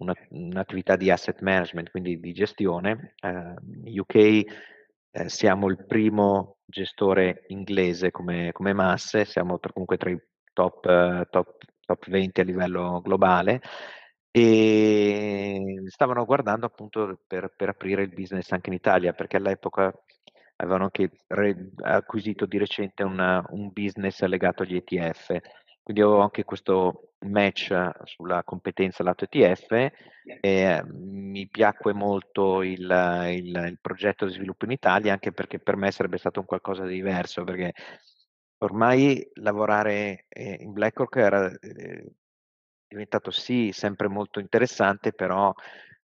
una, 0.01 0.13
un'attività 0.29 0.95
di 0.95 1.09
asset 1.09 1.41
management, 1.41 1.91
quindi 1.91 2.19
di 2.19 2.33
gestione. 2.33 3.15
Eh, 3.21 3.99
UK 3.99 4.15
eh, 5.11 5.29
siamo 5.29 5.67
il 5.67 5.85
primo 5.85 6.57
gestore 6.65 7.43
inglese 7.47 8.11
come, 8.11 8.51
come 8.51 8.73
masse, 8.73 9.25
siamo 9.25 9.59
tra, 9.59 9.71
comunque 9.71 9.97
tra 9.97 10.09
i 10.09 10.17
top, 10.53 11.29
top, 11.29 11.57
top 11.85 12.09
20 12.09 12.41
a 12.41 12.43
livello 12.43 13.01
globale 13.01 13.61
e 14.33 15.81
stavano 15.87 16.23
guardando 16.25 16.65
appunto 16.65 17.19
per, 17.27 17.53
per 17.55 17.69
aprire 17.69 18.03
il 18.03 18.13
business 18.13 18.51
anche 18.51 18.69
in 18.69 18.75
Italia, 18.75 19.13
perché 19.13 19.37
all'epoca 19.37 19.93
avevano 20.55 20.83
anche 20.85 21.11
re- 21.27 21.71
acquisito 21.81 22.45
di 22.45 22.57
recente 22.57 23.03
una, 23.03 23.43
un 23.49 23.71
business 23.73 24.21
legato 24.23 24.63
agli 24.63 24.75
ETF. 24.75 25.37
Quindi 25.83 26.01
avevo 26.01 26.21
anche 26.21 26.43
questo 26.43 27.13
match 27.21 27.73
sulla 28.03 28.43
competenza 28.43 29.03
lato 29.03 29.25
ETF 29.25 29.91
e 30.39 30.83
mi 30.85 31.47
piacque 31.47 31.93
molto 31.93 32.61
il, 32.63 32.79
il, 32.79 33.65
il, 33.69 33.77
progetto 33.81 34.25
di 34.25 34.33
sviluppo 34.33 34.65
in 34.65 34.71
Italia 34.71 35.13
anche 35.13 35.31
perché 35.31 35.59
per 35.59 35.75
me 35.75 35.91
sarebbe 35.91 36.17
stato 36.17 36.39
un 36.39 36.45
qualcosa 36.45 36.83
di 36.85 36.93
diverso 36.95 37.43
perché 37.43 37.73
ormai 38.59 39.27
lavorare 39.35 40.25
eh, 40.29 40.57
in 40.61 40.71
BlackRock 40.71 41.15
era 41.17 41.51
eh, 41.59 42.13
diventato 42.87 43.31
sì 43.31 43.71
sempre 43.71 44.07
molto 44.07 44.39
interessante, 44.39 45.13
però 45.13 45.53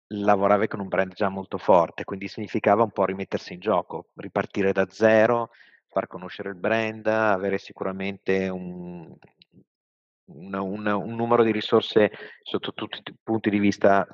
lavoravi 0.07 0.67
con 0.67 0.81
un 0.81 0.87
brand 0.87 1.13
già 1.13 1.29
molto 1.29 1.57
forte, 1.57 2.03
quindi 2.03 2.27
significava 2.27 2.83
un 2.83 2.91
po' 2.91 3.05
rimettersi 3.05 3.53
in 3.53 3.59
gioco, 3.59 4.09
ripartire 4.15 4.71
da 4.73 4.85
zero, 4.89 5.49
far 5.87 6.07
conoscere 6.07 6.49
il 6.49 6.55
brand, 6.55 7.07
avere 7.07 7.57
sicuramente 7.57 8.49
un, 8.49 9.15
un, 10.25 10.53
un, 10.53 10.87
un 10.87 11.15
numero 11.15 11.43
di 11.43 11.51
risorse 11.51 12.11
sotto 12.41 12.73
tutti 12.73 13.01
i 13.05 13.15
punti 13.21 13.49
di 13.49 13.59
vista 13.59 14.07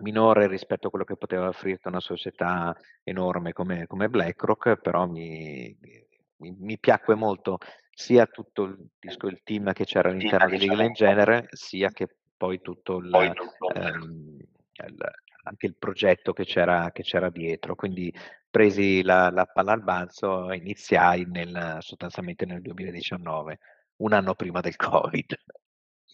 minore 0.00 0.48
rispetto 0.48 0.88
a 0.88 0.90
quello 0.90 1.04
che 1.04 1.16
poteva 1.16 1.48
offrire 1.48 1.78
una 1.84 2.00
società 2.00 2.76
enorme 3.02 3.52
come, 3.52 3.86
come 3.86 4.08
BlackRock, 4.08 4.76
però 4.76 5.06
mi, 5.06 5.76
mi, 6.36 6.56
mi 6.58 6.78
piacque 6.78 7.14
molto 7.14 7.58
sia 7.90 8.26
tutto 8.26 8.64
il, 8.64 8.88
disco, 8.98 9.28
il 9.28 9.40
team 9.44 9.72
che 9.72 9.84
c'era 9.84 10.10
all'interno 10.10 10.48
di 10.48 10.58
Legal 10.58 10.82
in 10.82 10.92
genere, 10.92 11.46
sia 11.50 11.90
che 11.90 12.08
poi 12.36 12.60
tutto 12.60 12.98
il, 12.98 13.14
ehm, 13.14 14.36
il, 14.36 14.96
anche 15.44 15.66
il 15.66 15.76
progetto 15.76 16.32
che 16.32 16.44
c'era, 16.44 16.90
che 16.90 17.02
c'era 17.02 17.30
dietro. 17.30 17.76
Quindi 17.76 18.12
presi 18.50 19.02
la, 19.02 19.30
la 19.30 19.46
palla 19.46 19.72
al 19.72 19.82
balzo 19.82 20.50
e 20.50 20.56
iniziai 20.56 21.24
nel, 21.26 21.78
sostanzialmente 21.80 22.46
nel 22.46 22.62
2019, 22.62 23.58
un 23.96 24.12
anno 24.12 24.34
prima 24.34 24.60
del 24.60 24.76
Covid. 24.76 25.36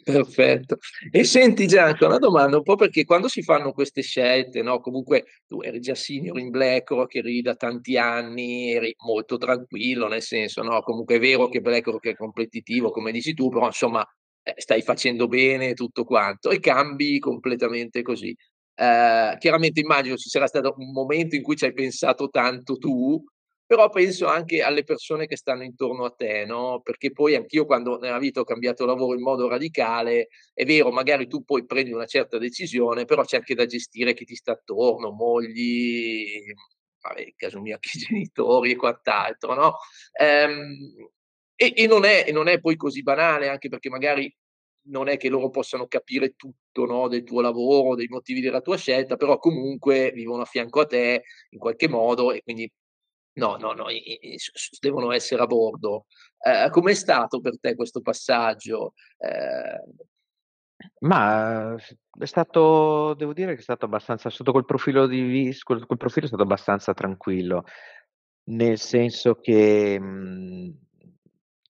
Perfetto. 0.02 0.78
E 1.10 1.24
senti 1.24 1.66
Gianco, 1.66 2.06
una 2.06 2.18
domanda 2.18 2.56
un 2.56 2.62
po' 2.62 2.76
perché 2.76 3.04
quando 3.04 3.28
si 3.28 3.42
fanno 3.42 3.72
queste 3.72 4.02
scelte, 4.02 4.62
no? 4.62 4.80
Comunque 4.80 5.24
tu 5.46 5.60
eri 5.60 5.80
già 5.80 5.94
senior 5.94 6.38
in 6.38 6.50
BlackRock, 6.50 7.16
eri 7.16 7.42
da 7.42 7.54
tanti 7.54 7.96
anni, 7.98 8.72
eri 8.72 8.94
molto 9.04 9.36
tranquillo, 9.36 10.08
nel 10.08 10.22
senso, 10.22 10.62
no? 10.62 10.80
Comunque 10.82 11.16
è 11.16 11.18
vero 11.20 11.48
che 11.48 11.60
BlackRock 11.60 12.08
è 12.08 12.14
competitivo, 12.14 12.90
come 12.90 13.12
dici 13.12 13.34
tu, 13.34 13.50
però 13.50 13.66
insomma 13.66 14.04
eh, 14.42 14.54
stai 14.56 14.82
facendo 14.82 15.28
bene 15.28 15.74
tutto 15.74 16.04
quanto 16.04 16.50
e 16.50 16.60
cambi 16.60 17.18
completamente 17.18 18.02
così. 18.02 18.34
Eh, 18.74 19.36
chiaramente 19.38 19.80
immagino 19.80 20.16
ci 20.16 20.30
sarà 20.30 20.46
stato 20.46 20.74
un 20.78 20.92
momento 20.92 21.36
in 21.36 21.42
cui 21.42 21.56
ci 21.56 21.66
hai 21.66 21.74
pensato 21.74 22.28
tanto 22.30 22.78
tu, 22.78 23.22
però 23.70 23.88
penso 23.88 24.26
anche 24.26 24.62
alle 24.62 24.82
persone 24.82 25.28
che 25.28 25.36
stanno 25.36 25.62
intorno 25.62 26.04
a 26.04 26.10
te, 26.10 26.44
no? 26.44 26.80
Perché 26.82 27.12
poi 27.12 27.36
anch'io 27.36 27.66
quando 27.66 27.98
nella 28.00 28.18
vita 28.18 28.40
ho 28.40 28.44
cambiato 28.44 28.84
lavoro 28.84 29.14
in 29.16 29.22
modo 29.22 29.46
radicale, 29.46 30.26
è 30.52 30.64
vero, 30.64 30.90
magari 30.90 31.28
tu 31.28 31.44
poi 31.44 31.64
prendi 31.64 31.92
una 31.92 32.04
certa 32.06 32.36
decisione, 32.36 33.04
però 33.04 33.22
c'è 33.22 33.36
anche 33.36 33.54
da 33.54 33.66
gestire 33.66 34.12
chi 34.12 34.24
ti 34.24 34.34
sta 34.34 34.50
attorno, 34.50 35.12
mogli, 35.12 36.42
vabbè, 37.00 37.32
caso 37.36 37.60
mio 37.60 37.74
anche 37.78 37.90
i 37.94 38.00
genitori 38.00 38.72
e 38.72 38.76
quant'altro, 38.76 39.54
no? 39.54 39.76
Ehm, 40.20 41.08
e, 41.54 41.72
e, 41.76 41.86
non 41.86 42.04
è, 42.04 42.28
non 42.32 42.48
è 42.48 42.58
poi 42.58 42.74
così 42.74 43.02
banale, 43.04 43.48
anche 43.48 43.68
perché 43.68 43.88
magari 43.88 44.34
non 44.88 45.08
è 45.08 45.16
che 45.16 45.28
loro 45.28 45.48
possano 45.50 45.86
capire 45.86 46.34
tutto 46.34 46.86
no, 46.86 47.06
del 47.06 47.22
tuo 47.22 47.40
lavoro, 47.40 47.94
dei 47.94 48.08
motivi 48.08 48.40
della 48.40 48.62
tua 48.62 48.76
scelta, 48.76 49.14
però 49.16 49.38
comunque 49.38 50.10
vivono 50.12 50.42
a 50.42 50.46
fianco 50.46 50.80
a 50.80 50.86
te 50.86 51.22
in 51.50 51.58
qualche 51.60 51.88
modo 51.88 52.32
e 52.32 52.42
quindi 52.42 52.68
No, 53.32 53.56
no, 53.56 53.72
no, 53.72 53.88
i, 53.90 54.18
i, 54.20 54.36
devono 54.80 55.12
essere 55.12 55.42
a 55.42 55.46
bordo. 55.46 56.06
Eh, 56.42 56.68
com'è 56.70 56.94
stato 56.94 57.40
per 57.40 57.58
te 57.60 57.74
questo 57.74 58.00
passaggio? 58.00 58.94
Eh... 59.18 60.08
Ma 61.00 61.76
è 61.76 62.24
stato, 62.24 63.14
devo 63.14 63.32
dire 63.32 63.54
che 63.54 63.60
è 63.60 63.62
stato 63.62 63.84
abbastanza, 63.84 64.30
sotto 64.30 64.52
quel 64.52 64.64
profilo 64.64 65.06
di 65.06 65.54
quel, 65.62 65.84
quel 65.84 65.98
profilo 65.98 66.24
è 66.24 66.28
stato 66.28 66.42
abbastanza 66.42 66.94
tranquillo, 66.94 67.64
nel 68.44 68.78
senso 68.78 69.34
che 69.36 70.00
mh, 70.00 70.78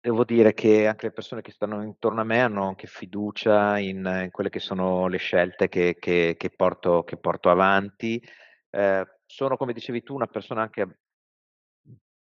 devo 0.00 0.24
dire 0.24 0.54
che 0.54 0.86
anche 0.86 1.06
le 1.06 1.12
persone 1.12 1.42
che 1.42 1.50
stanno 1.50 1.82
intorno 1.82 2.20
a 2.20 2.24
me 2.24 2.40
hanno 2.40 2.66
anche 2.66 2.86
fiducia 2.86 3.78
in, 3.78 3.98
in 4.24 4.30
quelle 4.30 4.50
che 4.50 4.60
sono 4.60 5.08
le 5.08 5.18
scelte 5.18 5.68
che, 5.68 5.96
che, 5.98 6.36
che, 6.38 6.50
porto, 6.50 7.02
che 7.04 7.16
porto, 7.16 7.50
avanti. 7.50 8.22
Eh, 8.70 9.06
sono, 9.26 9.56
come 9.56 9.72
dicevi 9.72 10.02
tu, 10.02 10.14
una 10.14 10.26
persona 10.26 10.62
anche 10.62 11.00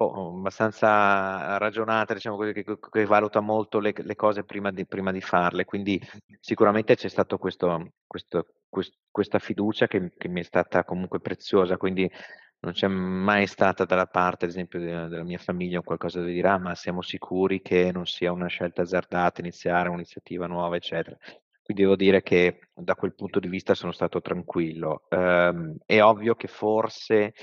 abbastanza 0.06 1.58
ragionata, 1.58 2.14
diciamo 2.14 2.38
così, 2.38 2.54
che, 2.54 2.64
che 2.64 3.06
valuta 3.06 3.42
molto 3.42 3.80
le, 3.80 3.94
le 3.96 4.16
cose 4.16 4.44
prima 4.44 4.72
di, 4.72 4.86
prima 4.86 5.12
di, 5.12 5.22
farle, 5.22 5.66
quindi 5.66 6.02
sicuramente 6.40 6.96
c'è 6.96 7.10
stata 7.10 7.38
questa 7.38 7.80
fiducia 9.40 9.88
che, 9.88 10.12
che, 10.18 10.28
mi 10.30 10.40
è 10.40 10.44
stata 10.44 10.86
comunque 10.86 11.20
preziosa, 11.20 11.78
quindi 11.78 12.10
non 12.62 12.74
c'è 12.74 12.88
mai 12.88 13.48
stata 13.48 13.86
dalla 13.86 14.08
parte, 14.08 14.46
ad 14.46 14.52
esempio, 14.52 14.80
della, 14.80 15.08
della 15.08 15.24
mia 15.24 15.38
famiglia 15.38 15.82
qualcosa 15.82 16.20
da 16.20 16.26
dire, 16.26 16.48
ah, 16.48 16.58
ma 16.58 16.76
siamo 16.76 17.02
sicuri 17.02 17.62
che 17.62 17.92
non 17.92 18.06
sia 18.06 18.32
una 18.32 18.48
scelta 18.48 18.82
azzardata 18.82 19.42
iniziare 19.42 19.90
un'iniziativa 19.90 20.46
nuova, 20.46 20.76
eccetera. 20.76 21.18
Quindi 21.64 21.84
devo 21.84 21.96
dire 21.96 22.24
che 22.24 22.60
da 22.74 22.96
quel 22.96 23.14
punto 23.14 23.40
di 23.40 23.48
vista 23.48 23.76
sono 23.76 23.92
stato 23.92 24.22
tranquillo. 24.22 25.04
Um, 25.10 25.76
è 25.86 26.02
ovvio 26.02 26.34
che 26.34 26.48
forse 26.48 27.34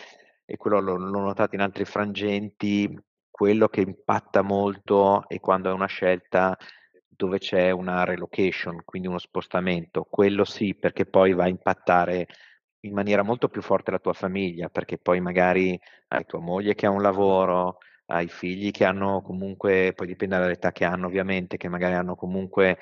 e 0.47 0.57
quello 0.57 0.81
l'ho, 0.81 0.97
l'ho 0.97 1.21
notato 1.21 1.55
in 1.55 1.61
altri 1.61 1.85
frangenti, 1.85 2.99
quello 3.31 3.69
che 3.69 3.83
impatta 3.83 4.41
molto 4.43 5.29
è 5.29 5.41
quando 5.41 5.71
è 5.71 5.73
una 5.75 5.87
scelta 5.87 6.57
dove 7.09 7.39
c'è 7.39 7.71
una 7.71 8.05
relocation, 8.05 8.83
quindi 8.85 9.09
uno 9.09 9.19
spostamento, 9.19 10.07
quello 10.09 10.45
sì, 10.45 10.75
perché 10.75 11.07
poi 11.07 11.33
va 11.35 11.45
a 11.45 11.49
impattare 11.49 12.27
in 12.81 12.93
maniera 12.93 13.23
molto 13.23 13.49
più 13.49 13.63
forte 13.63 13.91
la 13.91 13.99
tua 13.99 14.13
famiglia, 14.13 14.69
perché 14.69 14.99
poi 14.99 15.21
magari 15.21 15.79
hai 16.09 16.25
tua 16.25 16.41
moglie 16.41 16.75
che 16.75 16.87
ha 16.87 16.91
un 16.91 17.03
lavoro, 17.03 17.79
hai 18.07 18.29
figli 18.29 18.71
che 18.71 18.85
hanno 18.85 19.23
comunque, 19.23 19.93
poi 19.95 20.07
dipende 20.07 20.39
dall'età 20.39 20.73
che 20.73 20.85
hanno 20.85 21.07
ovviamente, 21.07 21.57
che 21.57 21.69
magari 21.69 21.95
hanno 21.95 22.15
comunque 22.15 22.79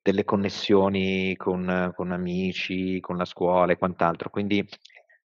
delle 0.00 0.24
connessioni 0.24 1.36
con, 1.36 1.92
con 1.94 2.12
amici, 2.12 3.00
con 3.00 3.16
la 3.16 3.24
scuola 3.26 3.72
e 3.72 3.76
quant'altro. 3.76 4.30
Quindi 4.30 4.66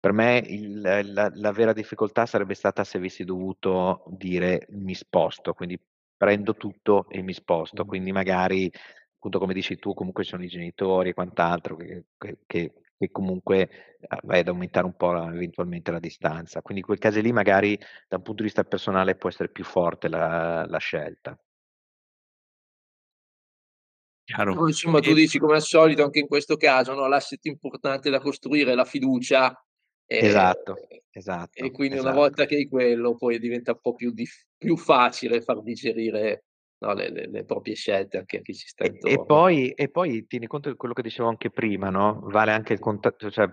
Per 0.05 0.13
me 0.15 0.39
il 0.47 0.81
la 1.13 1.31
la 1.35 1.53
vera 1.53 1.75
difficoltà 1.75 2.25
sarebbe 2.25 2.55
stata 2.55 2.85
se 2.85 2.97
avessi 2.97 3.23
dovuto 3.23 4.03
dire: 4.09 4.67
"Mi 4.71 4.95
sposto", 4.95 5.53
quindi 5.53 5.79
prendo 6.17 6.57
tutto 6.57 7.07
e 7.11 7.21
mi 7.21 7.35
sposto. 7.35 7.85
Quindi 7.85 8.11
magari, 8.11 8.71
appunto 9.17 9.39
come 9.39 9.53
dici 9.53 9.77
tu, 9.77 9.93
comunque 9.93 10.25
ci 10.25 10.31
sono 10.31 10.43
i 10.43 10.49
genitori 10.49 11.11
e 11.11 11.13
quant'altro 11.15 11.77
che 11.77 12.05
che 12.17 12.39
che 12.47 12.73
che 12.97 13.11
comunque, 13.11 13.69
uhm, 14.01 14.19
vai 14.25 14.41
ad 14.41 14.49
aumentare 14.49 14.87
un 14.87 14.97
po' 14.97 15.13
la 15.13 15.27
eventualmente 15.35 15.91
la 15.93 15.99
distanza. 15.99 16.63
Quindi 16.63 16.81
in 16.81 16.87
quei 16.87 16.99
casi 16.99 17.21
lì 17.21 17.31
magari 17.33 17.79
da 18.09 18.17
un 18.17 18.23
punto 18.23 18.41
di 18.43 18.45
vista 18.49 18.65
personale 18.65 19.17
può 19.17 19.29
essere 19.29 19.51
più 19.51 19.65
forte 19.65 20.09
la 20.09 20.65
la 20.67 20.79
scelta. 20.79 21.39
Chiaro. 24.29 24.57
No, 24.57 24.67
insomma 24.67 25.01
tu 25.01 25.13
dici 25.13 25.39
come 25.39 25.55
al 25.55 25.63
solito 25.63 26.03
anche 26.03 26.19
in 26.19 26.27
questo 26.27 26.57
caso, 26.57 26.93
no, 26.95 27.07
l'asset 27.07 27.45
importante 27.47 28.11
da 28.11 28.19
costruire 28.21 28.73
è 28.73 28.75
la 28.75 28.85
fiducia, 28.85 29.53
Esatto, 30.19 30.89
e 31.53 31.71
esatto, 31.71 31.73
quindi 31.73 31.99
una 31.99 32.11
esatto. 32.11 32.13
volta 32.13 32.47
che 32.47 32.57
hai 32.57 32.69
quello 32.69 33.17
poi 33.17 33.39
diventa 33.39 33.73
un 33.73 33.81
po' 33.81 33.95
più 33.95 34.13
dif 34.13 34.47
più 34.57 34.77
facile 34.77 35.41
far 35.43 35.63
digerire, 35.63 36.45
no, 36.79 36.93
le 36.95 37.11
le 37.11 37.27
le 37.29 37.45
proprie 37.45 37.75
scelte 37.75 38.19
anche 38.19 38.39
a 38.39 38.41
chi 38.43 38.55
ci 38.55 38.69
sta 38.69 38.85
E 38.85 38.97
e 39.03 39.19
intorno. 39.19 39.25
poi 39.25 39.73
e 39.73 39.91
poi 39.91 40.27
tieni 40.27 40.47
conto 40.47 40.71
di 40.71 40.77
quello 40.77 40.95
che 40.95 41.03
dicevo 41.03 41.29
anche 41.29 41.51
prima, 41.51 41.91
no, 41.91 42.21
vale 42.25 42.53
anche 42.53 42.73
il 42.73 42.79
contatto 42.79 43.31
cioè 43.31 43.47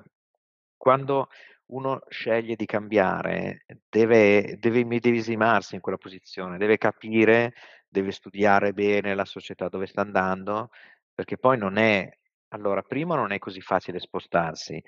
quando 0.77 1.27
uno 1.67 1.99
sceglie 2.07 2.55
di 2.55 2.65
cambiare 2.65 3.65
deve 3.89 4.55
deve 4.57 4.79
immedesimarsi 4.79 5.75
in 5.75 5.81
quella 5.81 5.97
posizione, 5.97 6.57
deve 6.57 6.77
capire, 6.77 7.53
deve 7.89 8.11
studiare 8.11 8.71
bene 8.71 9.15
la 9.15 9.25
società 9.25 9.67
dove 9.67 9.85
sta 9.87 9.99
andando, 10.01 10.69
perché 11.13 11.37
poi 11.37 11.57
non 11.57 11.75
è 11.77 12.09
allora 12.49 12.81
primo 12.81 13.15
non 13.15 13.33
è 13.33 13.39
così 13.39 13.59
facile 13.59 13.99
spostarsi, 13.99 14.81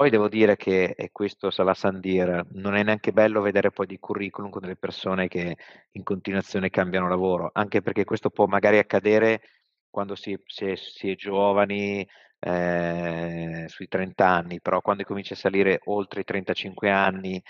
poi 0.00 0.08
devo 0.08 0.28
dire 0.30 0.56
che, 0.56 0.94
e 0.96 1.10
questo 1.12 1.50
sans 1.50 1.98
dire, 1.98 2.46
non 2.52 2.74
è 2.74 2.82
neanche 2.82 3.12
bello 3.12 3.42
vedere 3.42 3.70
poi 3.70 3.84
dei 3.84 3.98
curriculum 3.98 4.48
con 4.50 4.62
delle 4.62 4.76
persone 4.76 5.28
che 5.28 5.58
in 5.92 6.02
continuazione 6.04 6.70
cambiano 6.70 7.06
lavoro, 7.06 7.50
anche 7.52 7.82
perché 7.82 8.04
questo 8.04 8.30
può 8.30 8.46
magari 8.46 8.78
accadere 8.78 9.42
quando 9.90 10.14
si 10.14 10.34
si 10.46 10.64
è 10.64 10.74
si 10.76 11.10
è 11.10 11.14
giovani, 11.16 12.06
ehm, 12.38 13.66
sui 13.66 13.88
30 13.88 14.26
anni, 14.28 14.58
però 14.62 14.80
quando 14.80 15.02
cominci 15.04 15.34
a 15.34 15.36
salire 15.36 15.80
oltre 15.84 16.22
i 16.22 16.24
35 16.24 16.90
anni, 16.90 17.42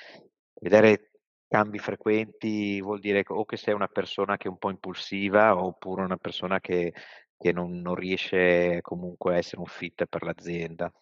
vedere 0.60 1.10
cambi 1.46 1.78
frequenti 1.78 2.80
vuol 2.80 2.98
dire 2.98 3.22
o 3.28 3.44
che 3.44 3.56
sei 3.56 3.74
una 3.74 3.86
persona 3.88 4.36
che 4.36 4.48
è 4.48 4.50
un 4.50 4.58
po' 4.58 4.70
impulsiva, 4.70 5.56
oppure 5.56 6.02
una 6.02 6.16
persona 6.16 6.58
che 6.60 6.92
che 7.36 7.52
non 7.52 7.80
non 7.80 7.94
riesce 7.94 8.80
comunque 8.82 9.34
a 9.34 9.38
essere 9.38 9.60
un 9.60 9.66
fit 9.66 10.04
per 10.06 10.22
l'azienda. 10.24 10.92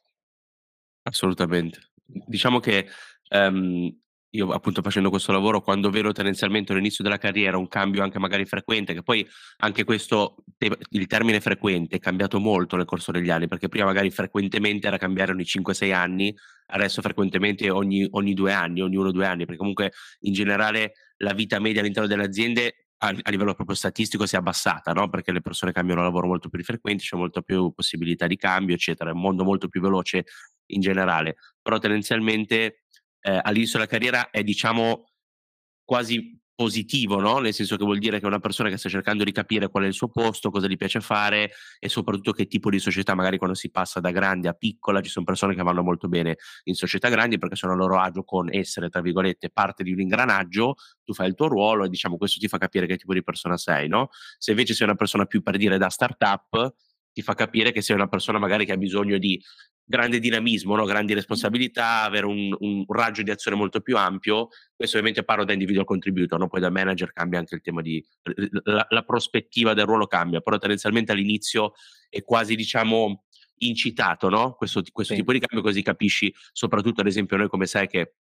Assolutamente. 1.09 1.81
Diciamo 2.05 2.59
che, 2.61 2.87
ehm, 3.29 3.97
io 4.31 4.51
appunto 4.51 4.83
facendo 4.83 5.09
questo 5.09 5.33
lavoro, 5.33 5.63
quando 5.63 5.89
vedo 5.91 6.13
tendenzialmente 6.13 6.73
all'inizio 6.73 7.03
della 7.03 7.17
carriera 7.17 7.57
un 7.57 7.67
cambio 7.69 8.03
anche 8.03 8.19
magari 8.19 8.45
frequente, 8.45 8.93
che 8.93 9.03
poi 9.03 9.27
anche 9.59 9.85
questo 9.85 10.37
te 10.59 10.71
il 10.91 11.07
termine 11.07 11.41
frequente 11.41 11.97
è 11.97 11.99
cambiato 11.99 12.39
molto 12.39 12.77
nel 12.77 12.85
corso 12.85 13.11
degli 13.11 13.31
anni, 13.31 13.49
perché 13.49 13.69
prima 13.69 13.87
magari 13.87 14.11
frequentemente 14.11 14.87
era 14.87 14.99
cambiare 14.99 15.33
ogni 15.33 15.45
5, 15.47 15.73
6 15.73 15.93
anni, 15.93 16.35
adesso 16.67 17.01
frequentemente 17.01 17.71
ogni 17.71 18.07
ogni 18.11 18.35
2 18.35 18.53
anni, 18.53 18.83
ogni 18.83 18.97
1, 18.97 19.13
2 19.13 19.25
anni, 19.27 19.45
perché 19.47 19.59
comunque 19.59 19.93
in 20.21 20.33
generale 20.35 20.93
la 21.19 21.33
vita 21.33 21.59
media 21.59 21.81
all'interno 21.81 22.09
delle 22.09 22.25
aziende 22.25 22.67
a 23.01 23.09
a 23.23 23.31
livello 23.31 23.55
proprio 23.55 23.77
statistico 23.77 24.27
si 24.27 24.35
è 24.35 24.39
abbassata, 24.39 24.93
no, 24.93 25.09
perché 25.09 25.31
le 25.33 25.41
persone 25.41 25.71
cambiano 25.73 26.03
lavoro 26.03 26.27
molto 26.27 26.49
più 26.49 26.59
di 26.59 26.65
frequente, 26.65 27.05
c'è 27.05 27.17
molta 27.17 27.41
più 27.43 27.71
possibilità 27.73 28.27
di 28.27 28.37
cambio, 28.37 28.75
eccetera. 28.75 29.11
È 29.11 29.13
un 29.15 29.21
mondo 29.21 29.45
molto 29.45 29.69
più 29.69 29.81
veloce 29.81 30.25
in 30.69 30.81
generale, 30.81 31.37
però 31.63 31.79
tendenzialmente, 31.79 32.85
ehm, 33.21 33.41
all'inizio 33.43 33.79
della 33.79 33.91
carriera 33.91 34.31
è 34.31 34.43
diciamo 34.43 35.05
quasi 35.85 36.37
positivo, 36.59 37.21
no, 37.21 37.39
nel 37.39 37.55
senso 37.55 37.77
che 37.77 37.85
vuol 37.85 37.99
dire 37.99 38.19
che 38.19 38.25
è 38.25 38.27
una 38.27 38.41
persona 38.41 38.69
che 38.69 38.77
sta 38.79 38.89
cercando 38.89 39.23
di 39.23 39.31
capire 39.31 39.69
qual 39.69 39.85
è 39.85 39.87
il 39.87 39.93
suo 39.93 40.09
posto, 40.09 40.51
cosa 40.51 40.67
gli 40.67 40.77
piace 40.77 41.01
fare 41.01 41.53
e 41.79 41.89
soprattutto 41.89 42.33
che 42.33 42.49
tipo 42.49 42.69
di 42.69 42.81
società, 42.81 43.15
magari 43.15 43.39
quando 43.39 43.55
si 43.55 43.71
passa 43.71 44.01
da 44.01 44.11
grande 44.11 44.49
a 44.49 44.55
piccola, 44.55 45.01
ci 45.01 45.09
son 45.09 45.23
persone 45.23 45.55
che 45.55 45.63
vanno 45.63 45.85
molto 45.85 46.09
bene 46.09 46.37
in 46.65 46.75
società 46.75 47.09
grandi 47.09 47.39
perché 47.39 47.55
sono 47.55 47.75
a 47.75 47.77
loro 47.77 47.99
agio 48.01 48.25
con 48.25 48.49
essere, 48.53 48.89
tra 48.89 49.01
virgolette, 49.01 49.51
"parte 49.51 49.85
di 49.85 49.93
un 49.93 50.01
ingranaggio", 50.01 50.75
tu 51.05 51.15
fai 51.15 51.29
il 51.29 51.35
tuo 51.35 51.47
ruolo 51.47 51.85
e 51.85 51.89
diciamo 51.89 52.17
questo 52.17 52.41
ti 52.41 52.49
fa 52.49 52.59
capire 52.59 52.87
che 52.87 52.97
tipo 52.97 53.15
di 53.15 53.23
persona 53.23 53.57
sei, 53.57 53.87
no, 53.89 54.09
se 54.37 54.51
invece 54.51 54.75
sei 54.75 54.87
una 54.89 54.97
persona 54.97 55.27
più 55.27 55.43
per 55.43 55.57
dire 55.59 55.79
da 55.79 55.89
startup, 55.91 56.75
ti 57.13 57.23
fa 57.23 57.35
capire 57.35 57.71
che 57.73 57.83
sei 57.83 57.95
una 57.97 58.09
persona 58.09 58.39
magari 58.39 58.65
che 58.67 58.73
ha 58.73 58.77
bisogno 58.77 59.17
di 59.19 59.41
grande 59.89 60.19
dinamismo, 60.21 60.77
no, 60.77 60.85
grandi 60.85 61.15
responsabilità, 61.15 62.03
avere 62.03 62.27
un 62.27 62.55
un 62.61 62.85
raggio 62.89 63.23
di 63.23 63.31
azione 63.31 63.57
molto 63.57 63.81
più 63.81 63.97
ampio. 63.97 64.49
Questo 64.77 64.97
ovviamente 64.99 65.25
parlo 65.25 65.45
da 65.45 65.53
individual 65.55 65.87
contributor, 65.87 66.39
no, 66.39 66.47
poi 66.49 66.61
da 66.61 66.71
manager 66.71 67.13
cambia 67.13 67.39
anche 67.39 67.55
il 67.55 67.63
tema 67.63 67.81
di 67.81 68.05
la 68.65 68.87
la 68.91 69.03
prospettiva 69.03 69.73
del 69.75 69.87
ruolo 69.87 70.07
cambia, 70.07 70.41
però 70.41 70.59
tendenzialmente 70.59 71.13
all'inizio 71.13 71.73
è 72.11 72.23
quasi 72.23 72.55
diciamo 72.55 73.25
incitato, 73.61 74.29
no, 74.29 74.53
questo 74.55 74.83
questo 74.93 75.15
Sì. 75.15 75.21
tipo 75.21 75.33
di 75.33 75.41
cambio, 75.41 75.63
così 75.67 75.83
capisci 75.83 76.33
soprattutto 76.53 77.01
ad 77.01 77.07
esempio 77.07 77.37
noi 77.39 77.49
come 77.49 77.67
sai 77.67 77.89
che 77.89 78.15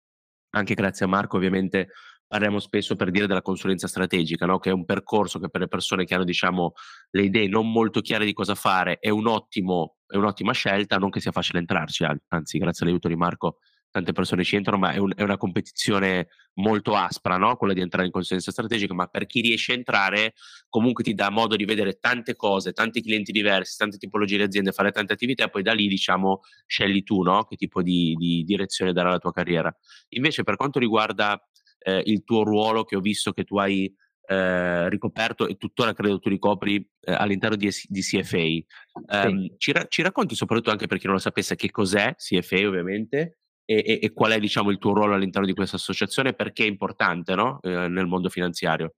anche 0.51 0.75
grazie 0.75 1.07
a 1.07 1.09
Marco 1.09 1.37
ovviamente 1.37 1.89
parliamo 2.35 2.59
spesso 2.59 2.97
per 2.97 3.13
dire 3.13 3.29
della 3.29 3.43
consulenza 3.43 3.87
strategica, 3.87 4.45
no, 4.45 4.59
che 4.59 4.71
è 4.71 4.73
un 4.73 4.85
percorso 4.85 5.39
che 5.39 5.49
per 5.49 5.61
le 5.61 5.69
persone 5.69 6.05
che 6.05 6.17
hanno 6.17 6.25
diciamo 6.25 6.73
le 7.11 7.23
idee 7.23 7.47
non 7.47 7.71
molto 7.71 8.01
chiare 8.01 8.25
di 8.25 8.33
cosa 8.33 8.57
fare 8.57 8.99
è 8.99 9.09
un 9.09 9.29
ottimo 9.29 9.99
è 10.05 10.17
un'ottima 10.17 10.53
scelta, 10.53 10.97
non 10.97 11.11
che 11.11 11.21
sia 11.21 11.31
facile 11.31 11.61
entrarci, 11.61 12.03
an 12.03 12.19
anzi 12.29 12.59
grazie 12.59 12.85
all'aiuto 12.87 13.07
di 13.07 13.15
Marco 13.15 13.59
tante 13.89 14.11
persone 14.11 14.43
ci 14.43 14.57
entrano, 14.57 14.79
ma 14.79 14.91
è 14.91 14.97
un 14.99 15.13
è 15.15 15.23
una 15.23 15.37
competizione 15.37 16.27
molto 16.55 16.97
aspra, 16.97 17.37
no, 17.37 17.55
quella 17.55 17.73
di 17.73 17.81
entrare 17.81 18.07
in 18.07 18.13
consulenza 18.13 18.51
strategica, 18.51 18.95
ma 18.95 19.07
per 19.07 19.27
chi 19.27 19.41
riesce 19.41 19.71
a 19.71 19.77
entrare 19.77 20.35
comunque 20.69 21.05
ti 21.05 21.15
dà 21.15 21.31
modo 21.31 21.55
di 21.55 21.65
vedere 21.65 21.99
tante 22.01 22.35
cose, 22.35 22.73
tanti 22.73 23.01
clienti 23.01 23.31
diversi, 23.31 23.77
tante 23.77 23.97
tipologie 23.97 24.39
di 24.39 24.43
aziende, 24.43 24.73
fare 24.73 24.91
tante 24.91 25.13
attività 25.13 25.45
e 25.45 25.51
poi 25.51 25.63
da 25.63 25.73
lì 25.73 25.87
diciamo 25.87 26.41
scegli 26.67 27.05
tu, 27.05 27.23
no, 27.23 27.45
che 27.45 27.55
tipo 27.55 27.81
di 27.81 28.15
di 28.17 28.43
direzione 28.43 28.93
dare 28.93 29.09
alla 29.11 29.19
tua 29.19 29.33
carriera. 29.33 29.73
Invece 30.11 30.43
per 30.43 30.57
quanto 30.57 30.81
riguarda, 30.81 31.41
ehm, 31.85 32.03
il 32.07 32.25
tuo 32.25 32.45
ruolo 32.45 32.85
che 32.85 32.97
ho 32.97 33.01
visto 33.01 33.33
che 33.33 33.45
tu 33.45 33.59
hai, 33.59 33.93
ehm, 34.29 34.89
ricoperto 34.91 35.47
e 35.49 35.57
tuttora 35.57 35.93
credo 35.95 36.19
tu 36.21 36.29
ricopri, 36.31 36.77
ehm, 37.03 37.17
all'interno 37.19 37.57
di 37.57 37.71
di 37.89 38.01
CFA, 38.03 39.17
Sì. 39.23 39.29
ehm, 39.29 39.55
ci 39.59 39.73
ra 39.73 39.87
ci 39.89 40.03
racconti 40.03 40.35
soprattutto 40.35 40.71
anche 40.73 40.87
per 40.89 40.99
chi 40.99 41.07
non 41.07 41.15
lo 41.17 41.21
sapesse 41.21 41.57
che 41.57 41.71
cos'è 41.71 42.15
CFA 42.17 42.67
ovviamente 42.69 43.39
e 43.67 43.83
e 43.87 43.99
e 44.03 44.13
qual 44.13 44.33
è 44.33 44.41
diciamo 44.41 44.71
il 44.71 44.79
tuo 44.79 44.93
ruolo 44.95 45.15
all'interno 45.15 45.47
di 45.47 45.55
questa 45.55 45.77
associazione 45.77 46.31
e 46.31 46.35
perché 46.35 46.65
è 46.65 46.69
importante, 46.69 47.35
no, 47.35 47.61
ehm, 47.63 47.93
nel 47.93 48.07
mondo 48.07 48.29
finanziario? 48.31 48.95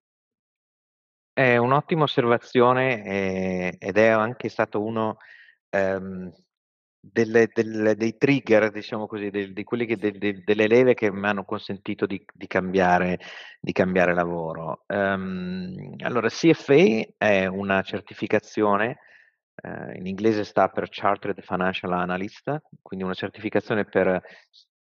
È 1.39 1.59
un'ottima 1.59 2.05
osservazione, 2.05 3.05
ehm, 3.05 3.73
ed 3.79 3.99
è 3.99 4.07
anche 4.07 4.49
stato 4.49 4.83
uno, 4.83 5.19
ehm, 5.71 6.33
delle 7.01 7.49
del 7.53 7.95
dei 7.97 8.17
trigger, 8.19 8.71
diciamo 8.71 9.07
così, 9.07 9.31
del 9.31 9.53
di 9.53 9.65
quelli 9.65 9.87
che 9.87 9.97
de 9.97 10.13
de 10.13 10.43
delle 10.45 10.67
leve 10.67 10.95
che 10.95 11.11
m'hanno 11.11 11.45
consentito 11.45 12.07
di 12.07 12.23
di 12.33 12.47
cambiare 12.47 13.19
di 13.61 13.73
cambiare 13.73 14.15
lavoro. 14.15 14.85
Ehm, 14.87 15.95
allora 16.05 16.29
CFA 16.29 17.15
è 17.19 17.47
una 17.47 17.83
certificazione, 17.83 18.99
ehm, 19.63 19.95
in 19.97 20.07
inglese 20.07 20.45
sta 20.45 20.69
per 20.69 20.89
Chartered 20.91 21.41
Financial 21.43 21.93
Analyst, 21.93 22.61
quindi 22.83 23.05
una 23.05 23.15
certificazione 23.15 23.85
per 23.85 24.21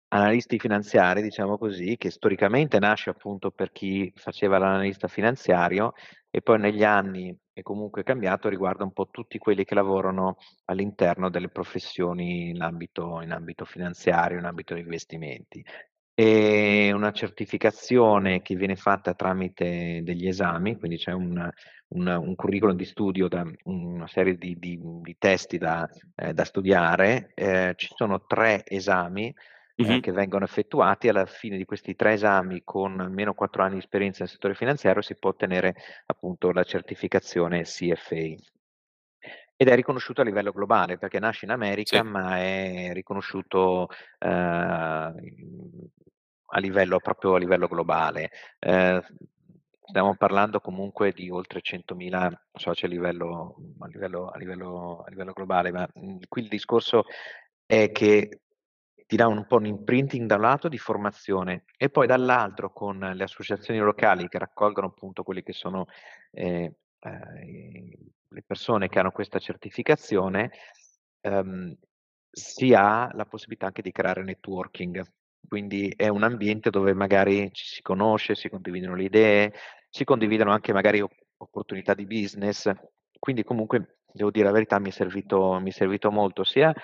analisti 0.08 0.58
finanziari, 0.60 1.22
diciamo 1.22 1.58
così, 1.58 1.96
che 1.96 2.10
storicamente 2.10 2.78
nasce 2.78 3.10
appunto 3.10 3.50
per 3.50 3.72
chi 3.72 4.12
faceva 4.14 4.58
l'analista 4.58 5.08
finanziario 5.08 5.92
e 6.30 6.40
poi 6.42 6.58
negli 6.60 6.84
anni 6.84 7.36
è 7.54 7.62
comunque 7.62 8.02
cambiato, 8.02 8.48
riguarda 8.48 8.82
un 8.84 8.92
po' 8.92 9.08
tutti 9.10 9.38
quelli 9.38 9.64
che 9.64 9.74
lavorano 9.76 10.36
all'interno 10.66 11.30
delle 11.30 11.48
professioni 11.48 12.48
in 12.50 12.60
ambito 12.62 13.20
in 13.22 13.30
ambito 13.32 13.64
finanziario, 13.64 14.38
in 14.38 14.44
ambito 14.44 14.74
di 14.74 14.80
investimenti. 14.80 15.64
È 16.16 16.90
una 16.92 17.12
certificazione 17.12 18.42
che 18.42 18.54
viene 18.56 18.76
fatta 18.76 19.14
tramite 19.14 20.00
degli 20.04 20.28
esami, 20.28 20.76
quindi 20.78 20.96
c'è 20.98 21.12
un 21.12 21.48
un 21.88 22.06
un 22.08 22.34
curriculum 22.34 22.76
di 22.76 22.84
studio 22.84 23.28
da 23.28 23.44
una 23.64 24.06
serie 24.08 24.36
di 24.36 24.56
di 24.58 24.78
di 25.02 25.16
testi 25.18 25.58
da 25.58 25.88
ehm, 26.16 26.32
da 26.32 26.44
studiare. 26.44 27.30
Ehm, 27.34 27.74
ci 27.76 27.88
sono 27.94 28.24
3 28.26 28.64
esami, 28.66 29.34
ehm, 29.80 29.80
Mh-mh. 29.80 30.00
che 30.00 30.12
vengono 30.12 30.44
effettuati. 30.44 31.08
Alla 31.08 31.26
fine 31.26 31.56
di 31.56 31.64
questi 31.64 31.94
3 31.96 32.12
esami, 32.14 32.62
con 32.64 33.00
almeno 33.00 33.34
4 33.34 33.62
anni 33.62 33.74
di 33.74 33.78
esperienza 33.80 34.20
nel 34.24 34.30
settore 34.32 34.54
finanziario, 34.54 35.02
si 35.02 35.16
può 35.16 35.30
ottenere 35.30 35.74
appunto 36.06 36.50
la 36.52 36.64
certificazione 36.64 37.62
CFA. 37.62 38.34
Ed 39.60 39.68
è 39.68 39.74
riconosciuto 39.76 40.20
a 40.20 40.24
livello 40.24 40.50
globale, 40.50 40.98
perché 40.98 41.20
nasce 41.20 41.44
in 41.44 41.52
America, 41.52 42.02
Sì. 42.02 42.04
ma 42.04 42.38
è 42.38 42.90
riconosciuto, 42.92 43.88
ehm, 44.18 45.14
a 46.46 46.58
livello 46.58 46.98
proprio 46.98 47.34
a 47.34 47.38
livello 47.38 47.68
globale. 47.68 48.30
Ehm, 48.58 49.00
stiamo 49.86 50.16
parlando 50.16 50.58
comunque 50.60 51.12
di 51.12 51.30
oltre 51.30 51.60
100.000 51.62 52.30
soci 52.52 52.84
a 52.86 52.88
livello 52.88 53.56
a 53.80 53.86
livello 53.86 54.28
a 54.28 54.38
livello 54.38 55.02
a 55.06 55.08
livello 55.10 55.32
globale, 55.32 55.70
ma, 55.70 55.88
mhmm, 55.94 56.18
qui 56.28 56.42
il 56.42 56.48
discorso 56.48 57.04
è 57.66 57.90
che 57.92 58.40
ti 59.06 59.16
dà 59.16 59.26
un 59.26 59.46
po' 59.46 59.56
un 59.56 59.66
imprinting 59.66 60.26
da 60.26 60.36
un 60.36 60.42
lato 60.42 60.68
di 60.68 60.78
formazione 60.78 61.64
e 61.76 61.90
poi 61.90 62.06
dall'altro 62.06 62.72
con 62.72 62.98
le 62.98 63.22
associazioni 63.22 63.78
locali 63.80 64.28
che 64.28 64.38
raccolgono 64.38 64.86
appunto 64.88 65.22
quelli 65.22 65.42
che 65.42 65.52
sono 65.52 65.86
eh, 66.30 66.74
eh, 67.00 67.98
le 68.34 68.42
persone 68.42 68.88
che 68.88 68.98
hanno 68.98 69.12
questa 69.12 69.38
certificazione, 69.38 70.50
ehm, 71.20 71.76
si 72.30 72.74
ha 72.74 73.10
la 73.14 73.26
possibilità 73.26 73.66
anche 73.66 73.82
di 73.82 73.92
creare 73.92 74.22
networking. 74.24 75.04
Quindi 75.46 75.92
è 75.94 76.08
un 76.08 76.22
ambiente 76.24 76.70
dove 76.70 76.94
magari 76.94 77.50
ci 77.52 77.66
si 77.66 77.82
conosce, 77.82 78.34
si 78.34 78.48
condividono 78.48 78.96
le 78.96 79.04
idee, 79.04 79.52
si 79.88 80.04
condividono 80.04 80.50
anche 80.50 80.72
magari 80.72 81.04
opportunità 81.36 81.94
di 81.94 82.06
business. 82.06 82.70
Quindi 83.18 83.44
comunque, 83.44 83.98
devo 84.10 84.30
dire 84.30 84.46
la 84.46 84.52
verità, 84.52 84.78
mi 84.80 84.88
è 84.88 84.92
servito, 84.92 85.60
mi 85.60 85.70
è 85.70 85.72
servito 85.72 86.10
molto 86.10 86.42
sia 86.42 86.74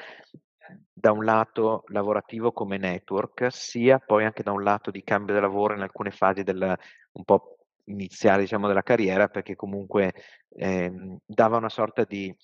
da 0.92 1.12
un 1.12 1.24
lato 1.24 1.84
lavorativo 1.88 2.52
come 2.52 2.76
network, 2.78 3.48
sia 3.50 3.98
poi 3.98 4.24
anche 4.24 4.42
da 4.42 4.52
un 4.52 4.62
lato 4.62 4.90
di 4.90 5.02
cambio 5.02 5.34
di 5.34 5.40
lavoro 5.40 5.74
in 5.74 5.82
alcune 5.82 6.10
fasi 6.10 6.42
del, 6.42 6.76
un 7.12 7.24
po' 7.24 7.58
iniziali 7.84 8.42
diciamo, 8.42 8.66
della 8.66 8.82
carriera, 8.82 9.28
perché 9.28 9.56
comunque 9.56 10.14
eh, 10.48 11.18
dava 11.24 11.56
una 11.56 11.68
sorta 11.68 12.04
di 12.04 12.34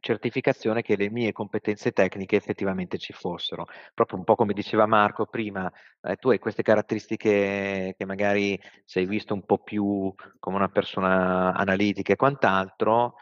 certificazione 0.00 0.82
che 0.82 0.96
le 0.96 1.10
mie 1.10 1.32
competenze 1.32 1.92
tecniche 1.92 2.36
effettivamente 2.36 2.98
ci 2.98 3.12
fossero. 3.12 3.66
Proprio 3.94 4.18
un 4.18 4.24
po' 4.24 4.34
come 4.34 4.54
diceva 4.54 4.86
Marco 4.86 5.26
prima, 5.26 5.70
eh, 6.00 6.16
tu 6.16 6.30
hai 6.30 6.38
queste 6.38 6.62
caratteristiche 6.62 7.94
che 7.96 8.04
magari 8.06 8.58
sei 8.84 9.06
visto 9.06 9.34
un 9.34 9.44
po' 9.44 9.58
più 9.58 10.12
come 10.38 10.56
una 10.56 10.68
persona 10.68 11.52
analitica 11.54 12.12
e 12.12 12.16
quant'altro, 12.16 13.14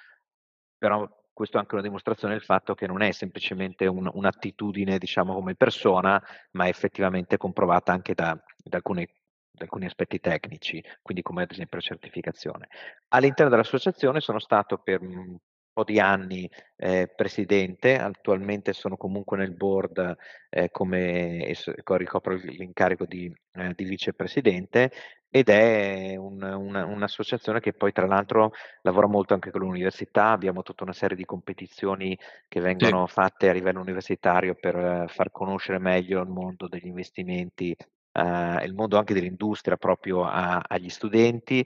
però 0.79 1.09
questo 1.41 1.57
è 1.57 1.61
anche 1.61 1.75
una 1.75 1.83
dimostrazione 1.83 2.35
del 2.35 2.43
fatto 2.43 2.75
che 2.75 2.87
non 2.87 3.01
è 3.01 3.13
semplicemente 3.13 3.87
un, 3.87 4.11
un'attitudine, 4.13 4.99
diciamo, 4.99 5.33
come 5.33 5.55
persona, 5.55 6.23
ma 6.51 6.67
è 6.67 6.69
effettivamente 6.69 7.39
comprovata 7.39 7.93
anche 7.93 8.13
da, 8.13 8.39
da, 8.63 8.77
alcune, 8.77 9.07
da 9.51 9.65
alcuni 9.65 9.87
aspetti 9.87 10.21
tecnici, 10.21 10.85
quindi 11.01 11.23
come 11.23 11.45
ad 11.45 11.51
esempio 11.51 11.79
la 11.79 11.83
certificazione. 11.83 12.69
All'interno 13.09 13.51
dell'associazione 13.51 14.21
sono 14.21 14.39
stato 14.39 14.77
per 14.85 15.01
un 15.01 15.35
po' 15.81 15.85
di 15.85 15.99
anni 15.99 16.49
eh, 16.77 17.11
presidente, 17.15 17.99
attualmente 17.99 18.73
sono 18.73 18.97
comunque 18.97 19.37
nel 19.37 19.55
board 19.55 20.17
eh, 20.51 20.71
come 20.71 21.53
ricopro 21.85 22.35
l'incarico 22.35 23.07
di, 23.07 23.33
eh, 23.53 23.73
di 23.75 23.85
vicepresidente 23.85 24.91
ed 25.31 25.49
è 25.49 26.17
un, 26.17 26.43
una, 26.43 26.85
un'associazione 26.85 27.61
che 27.61 27.73
poi 27.73 27.93
tra 27.93 28.07
l'altro 28.07 28.53
lavora 28.83 29.07
molto 29.07 29.35
anche 29.35 29.51
con 29.51 29.61
l'università, 29.61 30.31
abbiamo 30.31 30.63
tutta 30.63 30.83
una 30.83 30.93
serie 30.93 31.17
di 31.17 31.25
competizioni 31.25 32.19
che 32.49 32.61
vengono 32.61 33.07
sì. 33.07 33.13
fatte 33.13 33.49
a 33.49 33.53
livello 33.53 33.81
universitario 33.81 34.55
per 34.55 35.05
far 35.09 35.31
conoscere 35.31 35.79
meglio 35.79 36.21
il 36.21 36.29
mondo 36.29 36.67
degli 36.67 36.87
investimenti 36.87 37.77
uh, 37.79 38.59
e 38.59 38.65
il 38.65 38.75
mondo 38.75 38.99
anche 38.99 39.15
dell'industria 39.15 39.77
proprio 39.77 40.25
a, 40.25 40.63
agli 40.67 40.89
studenti 40.89 41.65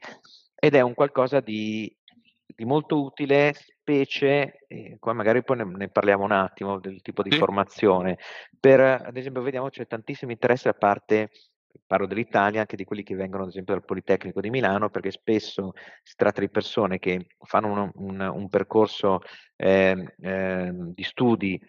ed 0.54 0.74
è 0.74 0.80
un 0.82 0.94
qualcosa 0.94 1.40
di, 1.40 1.94
di 2.54 2.64
molto 2.64 3.02
utile, 3.02 3.54
specie, 3.84 4.64
eh, 4.66 4.96
qua 4.98 5.12
magari 5.12 5.44
poi 5.44 5.58
ne, 5.58 5.64
ne, 5.64 5.88
parliamo 5.88 6.24
un 6.24 6.32
attimo 6.32 6.80
del 6.80 7.02
tipo 7.02 7.22
di 7.22 7.30
sì. 7.30 7.36
formazione, 7.36 8.18
per 8.58 8.80
ad 8.80 9.16
esempio 9.16 9.42
vediamo 9.42 9.68
c'è 9.68 9.86
tantissimo 9.86 10.32
interesse 10.32 10.70
da 10.70 10.74
parte 10.74 11.30
parlo 11.86 12.06
dell'Italia, 12.06 12.60
anche 12.60 12.76
di 12.76 12.84
quelli 12.84 13.02
che 13.02 13.14
vengono 13.14 13.42
ad 13.42 13.48
esempio 13.50 13.74
dal 13.74 13.84
Politecnico 13.84 14.40
di 14.40 14.48
Milano, 14.48 14.88
perché 14.88 15.10
spesso 15.10 15.72
si 16.02 16.14
tratta 16.16 16.40
di 16.40 16.48
persone 16.48 16.98
che 16.98 17.26
fanno 17.40 17.68
un, 17.72 17.90
un, 17.94 18.20
un 18.20 18.48
percorso 18.48 19.20
eh, 19.56 20.14
eh, 20.20 20.70
di 20.72 21.02
studi 21.02 21.60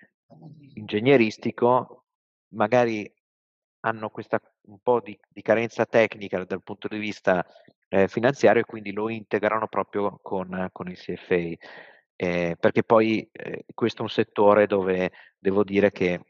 ingegneristico, 0.75 2.05
magari 2.53 3.11
hanno 3.81 4.09
questa 4.09 4.39
un 4.67 4.79
po' 4.81 5.01
di, 5.01 5.17
di 5.27 5.41
carenza 5.41 5.85
tecnica 5.85 6.43
dal 6.43 6.63
punto 6.63 6.87
di 6.87 6.97
vista 6.97 7.45
eh, 7.87 8.07
finanziario 8.07 8.61
e 8.61 8.65
quindi 8.65 8.91
lo 8.91 9.09
integrano 9.09 9.67
proprio 9.67 10.19
con, 10.21 10.69
con 10.71 10.89
il 10.89 10.97
CFA. 10.97 11.53
Eh, 12.15 12.55
perché 12.59 12.83
poi 12.83 13.27
eh, 13.31 13.65
questo 13.73 13.99
è 13.99 14.01
un 14.03 14.09
settore 14.09 14.67
dove 14.67 15.11
devo 15.37 15.63
dire 15.63 15.91
che 15.91 16.21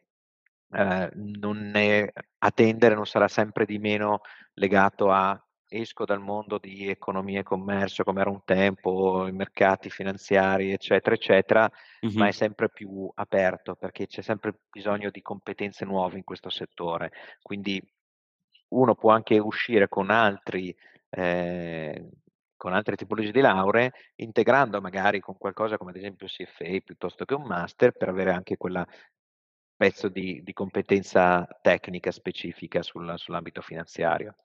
eh, 0.72 1.10
non 1.14 1.76
è, 1.76 2.12
a 2.40 2.52
tendere 2.52 2.96
non 2.96 3.06
sarà 3.06 3.28
sempre 3.28 3.66
di 3.66 3.78
meno 3.78 4.22
legato 4.54 5.12
a 5.12 5.40
esco 5.68 6.06
dal 6.06 6.20
mondo 6.20 6.58
di 6.58 6.88
economia 6.88 7.40
e 7.40 7.44
commercio 7.44 8.04
come 8.04 8.22
era 8.22 8.30
un 8.30 8.44
tempo, 8.46 9.28
i 9.28 9.32
mercati 9.32 9.90
finanziari, 9.90 10.72
eccetera, 10.72 11.16
eccetera, 11.16 11.70
mm-hmm. 12.06 12.18
ma 12.18 12.28
è 12.28 12.32
sempre 12.32 12.70
più 12.70 13.10
aperto 13.14 13.76
perché 13.76 14.08
c'è 14.08 14.22
sempre 14.22 14.62
bisogno 14.70 15.10
di 15.10 15.22
competenze 15.22 15.86
nuove 15.86 16.18
in 16.18 16.24
questo 16.24 16.50
settore. 16.50 17.12
Quindi 17.42 17.82
uno 18.70 18.96
può 18.96 19.12
anche 19.12 19.38
uscire 19.38 19.88
con 19.88 20.10
altri. 20.10 20.76
Eh, 21.10 22.10
con 22.66 22.74
altre 22.74 22.96
tipologie 22.96 23.32
di 23.32 23.42
lauree, 23.42 23.92
integrando 24.16 24.82
magari 24.82 25.20
con 25.20 25.38
qualcosa 25.38 25.78
come 25.78 25.92
ad 25.92 25.98
esempio 25.98 26.26
CFA 26.26 26.80
piuttosto 26.84 27.24
che 27.24 27.36
un 27.36 27.44
master 27.44 27.92
per 27.92 28.10
avere 28.10 28.32
anche 28.32 28.58
quella 28.58 28.84
pezzo 29.76 30.10
di, 30.10 30.42
di 30.42 30.52
competenza 30.52 31.48
tecnica 31.62 32.10
specifica 32.10 32.82
sul, 32.82 33.14
sull'ambito 33.18 33.62
finanziario. 33.62 34.36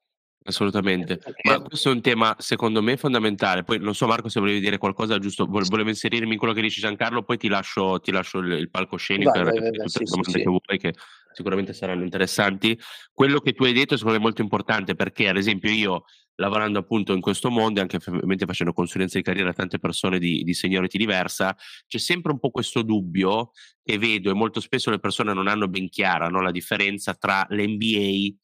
Assolutamente, 0.43 1.21
ma 1.43 1.61
questo 1.61 1.91
è 1.91 1.93
un 1.93 2.01
tema 2.01 2.35
secondo 2.39 2.81
me 2.81 2.97
fondamentale. 2.97 3.63
Poi 3.63 3.79
non 3.79 3.95
so 3.95 4.07
Marco 4.07 4.31
se 4.31 4.41
volevi 4.41 4.61
dire 4.61 4.79
qualcosa, 4.79 5.19
giusto, 5.19 5.45
volevo 5.45 5.91
inserirmi 5.91 6.33
in 6.33 6.39
quello 6.39 6.55
che 6.55 6.63
dice 6.63 6.81
Giancarlo, 6.81 7.23
poi 7.23 7.37
ti 7.37 7.47
lascio, 7.49 8.01
ti 8.01 8.11
lascio 8.11 8.39
il, 8.39 8.53
il 8.53 8.71
palcoscenico 8.71 9.31
per 9.33 9.53
tutte 9.53 9.71
le 9.71 9.89
sì, 9.89 10.05
domande 10.05 10.31
sì, 10.31 10.39
che 10.39 10.45
vuoi 10.45 10.79
che 10.79 10.95
sicuramente 11.33 11.75
saranno 11.75 12.05
interessanti. 12.05 12.79
Quello 13.13 13.41
che 13.41 13.53
tu 13.53 13.65
hai 13.65 13.75
detto 13.75 13.97
secondo 13.97 14.17
me 14.17 14.23
è 14.23 14.25
molto 14.25 14.41
importante 14.41 14.95
perché 14.95 15.29
ad 15.29 15.37
esempio 15.37 15.71
io 15.71 16.05
lavorando 16.37 16.79
appunto 16.79 17.13
in 17.13 17.21
questo 17.21 17.51
mondo 17.51 17.79
e 17.79 17.83
anche 17.83 17.99
ovviamente 18.09 18.47
facendo 18.47 18.73
consulenza 18.73 19.19
di 19.19 19.25
carriera 19.25 19.51
a 19.51 19.53
tante 19.53 19.79
persone 19.79 20.19
di, 20.19 20.43
di 20.43 20.55
seniority 20.55 20.97
diversa, 20.97 21.55
c'è 21.87 21.99
sempre 21.99 22.33
un 22.33 22.39
po' 22.39 22.49
questo 22.49 22.81
dubbio 22.81 23.51
che 23.83 23.99
vedo 23.99 24.31
e 24.31 24.35
molto 24.35 24.61
spesso 24.61 24.91
le 24.91 25.01
persone 25.01 25.35
non 25.35 25.49
hanno 25.49 25.69
ben 25.69 25.91
chiara 25.91 26.29
no, 26.29 26.41
la 26.41 26.51
differenza 26.51 27.15
tra 27.15 27.47
l'MBA 27.51 28.35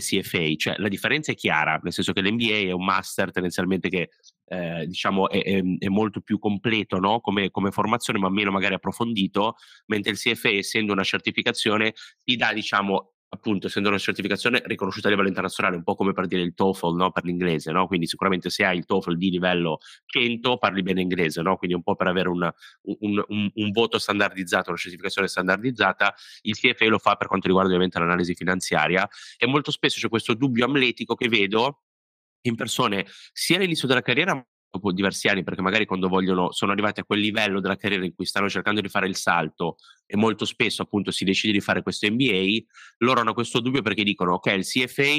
CFA, 0.00 0.54
cioè 0.56 0.74
la 0.78 0.88
differenza 0.88 1.32
è 1.32 1.34
chiara, 1.34 1.78
nel 1.82 1.92
senso 1.92 2.12
che 2.12 2.22
l'MBA 2.22 2.68
è 2.68 2.72
un 2.72 2.84
master 2.84 3.30
tendenzialmente 3.30 3.88
che 3.88 4.10
eh, 4.46 4.86
diciamo 4.86 5.30
è, 5.30 5.42
è, 5.42 5.62
è, 5.78 5.88
molto 5.88 6.20
più 6.20 6.38
completo 6.38 6.98
no? 6.98 7.20
come, 7.20 7.50
come, 7.50 7.70
formazione, 7.70 8.18
ma 8.18 8.28
meno 8.28 8.50
magari 8.50 8.74
approfondito, 8.74 9.56
mentre 9.86 10.12
il 10.12 10.18
CFA, 10.18 10.50
essendo 10.50 10.92
una 10.92 11.04
certificazione, 11.04 11.94
ti 12.22 12.36
dà 12.36 12.52
diciamo 12.52 13.11
appunto 13.34 13.66
essendo 13.66 13.88
una 13.88 13.98
certificazione 13.98 14.62
riconosciuta 14.64 15.06
a 15.06 15.10
livello 15.10 15.28
internazionale, 15.28 15.76
un 15.76 15.82
po' 15.82 15.94
come 15.94 16.12
per 16.12 16.26
dire 16.26 16.42
il 16.42 16.52
TOEFL 16.54 16.94
no? 16.94 17.10
per 17.10 17.24
l'inglese, 17.24 17.72
no? 17.72 17.86
quindi 17.86 18.06
sicuramente 18.06 18.50
se 18.50 18.64
hai 18.64 18.76
il 18.76 18.84
TOEFL 18.84 19.16
di 19.16 19.30
livello 19.30 19.78
100 20.04 20.58
parli 20.58 20.82
bene 20.82 21.00
inglese, 21.00 21.40
no? 21.40 21.56
quindi 21.56 21.74
un 21.74 21.82
po' 21.82 21.94
per 21.94 22.08
avere 22.08 22.28
una, 22.28 22.54
un, 22.82 23.24
un, 23.26 23.50
un, 23.54 23.70
voto 23.70 23.98
standardizzato, 23.98 24.68
una 24.68 24.78
certificazione 24.78 25.28
standardizzata, 25.28 26.14
il 26.42 26.56
CFA 26.56 26.86
lo 26.88 26.98
fa 26.98 27.16
per 27.16 27.26
quanto 27.26 27.46
riguarda 27.46 27.70
ovviamente 27.70 27.98
l'analisi 27.98 28.34
finanziaria 28.34 29.08
e 29.38 29.46
molto 29.46 29.70
spesso 29.70 29.98
c'è 29.98 30.08
questo 30.10 30.34
dubbio 30.34 30.66
amletico 30.66 31.14
che 31.14 31.28
vedo 31.28 31.84
in 32.42 32.54
persone 32.54 33.06
sia 33.32 33.56
all'inizio 33.56 33.88
della 33.88 34.02
carriera 34.02 34.44
dopo 34.72 34.90
diversi 34.90 35.28
anni, 35.28 35.44
perché 35.44 35.60
magari 35.60 35.84
quando 35.84 36.08
vogliono, 36.08 36.50
sono 36.50 36.72
arrivati 36.72 37.00
a 37.00 37.04
quel 37.04 37.20
livello 37.20 37.60
della 37.60 37.76
carriera 37.76 38.06
in 38.06 38.14
cui 38.14 38.24
stanno 38.24 38.48
cercando 38.48 38.80
di 38.80 38.88
fare 38.88 39.06
il 39.06 39.16
salto 39.16 39.76
e 40.06 40.16
molto 40.16 40.46
spesso 40.46 40.80
appunto 40.80 41.10
si 41.10 41.24
decide 41.24 41.52
di 41.52 41.60
fare 41.60 41.82
questo 41.82 42.10
MBA, 42.10 42.64
loro 42.98 43.20
hanno 43.20 43.34
questo 43.34 43.60
dubbio 43.60 43.82
perché 43.82 44.02
dicono 44.02 44.34
ok, 44.34 44.46
il 44.46 44.64
CFA 44.64 45.14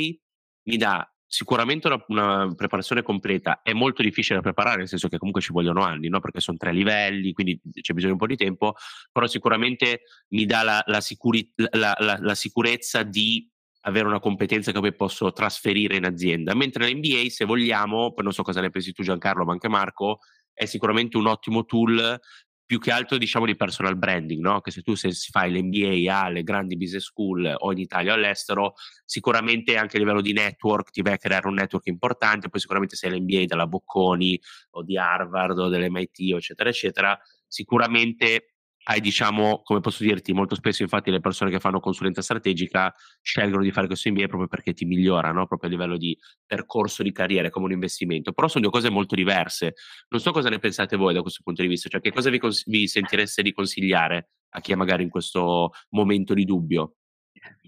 mi 0.64 0.78
dà 0.78 1.08
sicuramente 1.28 1.88
una, 1.88 2.04
una, 2.08 2.54
preparazione 2.56 3.04
completa, 3.04 3.62
è 3.62 3.74
molto 3.74 4.01
difficile 4.01 4.38
da 4.38 4.43
preparare, 4.43 4.78
nel 4.78 4.88
senso 4.88 5.08
che 5.08 5.18
comunque 5.18 5.41
ci 5.41 5.51
vogliono 5.51 5.84
anni, 5.84 6.08
no? 6.08 6.20
perché 6.20 6.39
sono 6.39 6.58
tre 6.58 6.72
livelli, 6.72 7.34
quindi 7.34 7.60
c'è 7.82 7.93
bisogno 7.93 8.14
di 8.14 8.20
un 8.22 8.28
po' 8.28 8.28
di 8.28 8.36
tempo, 8.36 8.76
però 9.12 9.28
sicuramente 9.28 10.01
mi 10.30 10.45
dà 10.45 10.62
la, 10.64 10.84
la, 10.86 11.01
sicuri- 11.01 11.51
la, 11.56 11.95
la 11.97 12.36
sicurezza 12.36 13.01
di 13.01 13.51
avere 13.86 14.08
una 14.08 14.20
competenza 14.20 14.72
che 14.72 14.80
poi 14.80 14.96
posso 14.96 15.32
trasferire 15.32 15.96
in 15.96 16.06
azienda. 16.06 16.54
Mentre 16.54 16.90
l'MBA, 16.90 17.30
se 17.30 17.46
vogliamo, 17.46 18.14
poi 18.14 18.24
non 18.24 18.34
so 18.34 18.44
cosa 18.44 18.62
ne 18.62 18.70
pensi 18.70 18.94
tu 18.94 19.04
Giancarlo, 19.04 19.46
ma 19.46 19.54
anche 19.54 19.68
Marco, 19.68 20.20
è 20.54 20.66
sicuramente 20.66 21.18
un 21.18 21.28
ottimo 21.28 21.66
tool 21.66 22.20
più 22.66 22.80
che 22.80 22.92
altro 22.92 23.18
diciamo 23.18 23.46
di 23.46 23.56
personal 23.56 23.98
branding, 23.98 24.42
no? 24.42 24.62
che 24.62 24.72
se 24.72 24.82
tu 24.82 24.96
se 24.96 25.12
fai 25.12 25.52
l'MBA 25.52 26.24
alle 26.24 26.44
grandi 26.44 26.78
business 26.78 27.04
school 27.04 27.54
o 27.56 27.72
in 27.72 27.78
Italia 27.78 28.14
o 28.14 28.16
all'estero, 28.16 28.74
sicuramente 29.06 29.76
anche 29.76 29.98
a 29.98 30.00
livello 30.00 30.22
di 30.22 30.34
network 30.34 30.90
ti 30.90 31.02
vai 31.02 31.14
a 31.14 31.18
creare 31.18 31.48
un 31.48 31.56
network 31.56 31.88
importante, 31.88 32.50
poi 32.50 32.62
sicuramente 32.62 32.96
se 32.96 33.10
l'MBA 33.10 33.44
della 33.46 33.68
Bocconi 33.68 34.40
o 34.72 34.84
di 34.84 34.98
Harvard 34.98 35.60
o 35.60 35.68
dell'MIT 35.68 36.34
eccetera 36.34 36.70
eccetera, 36.70 37.20
sicuramente 37.48 38.53
hai 38.86 39.00
diciamo, 39.00 39.62
come 39.64 39.80
posso 39.80 40.04
dirti, 40.04 40.34
molto 40.34 40.56
spesso 40.56 40.82
infatti 40.82 41.10
le 41.10 41.22
persone 41.22 41.52
che 41.52 41.60
fanno 41.60 41.80
consulenza 41.80 42.22
strategica 42.22 42.94
scelgono 43.22 43.64
di 43.64 43.72
fare 43.72 43.88
questo 43.88 44.10
MBA 44.10 44.28
proprio 44.28 44.48
perché 44.48 44.74
ti 44.74 44.86
migliorano 44.86 45.48
proprio 45.48 45.70
a 45.70 45.72
livello 45.72 45.98
di 45.98 46.18
percorso 46.46 47.02
di 47.02 47.12
carriera 47.12 47.50
come 47.50 47.66
un 47.66 47.72
investimento, 47.72 48.34
però 48.34 48.48
sono 48.48 48.64
due 48.64 48.74
cose 48.74 48.90
molto 48.90 49.16
diverse. 49.16 49.76
Non 50.10 50.20
so 50.20 50.32
cosa 50.32 50.50
ne 50.50 50.60
pensate 50.60 50.98
voi 50.98 51.14
da 51.14 51.22
questo 51.22 51.42
punto 51.44 51.62
di 51.62 51.68
vista, 51.68 51.88
cioè 51.88 52.02
che 52.02 52.12
cosa 52.12 52.30
vi, 52.30 52.40
cons- 52.40 52.66
vi 52.66 52.88
sentireste 52.88 53.42
di 53.42 53.54
consigliare 53.54 54.32
a 54.50 54.60
chi 54.60 54.74
è 54.74 54.76
magari 54.76 55.04
in 55.04 55.10
questo 55.10 55.72
momento 55.90 56.34
di 56.34 56.44
dubbio? 56.44 56.96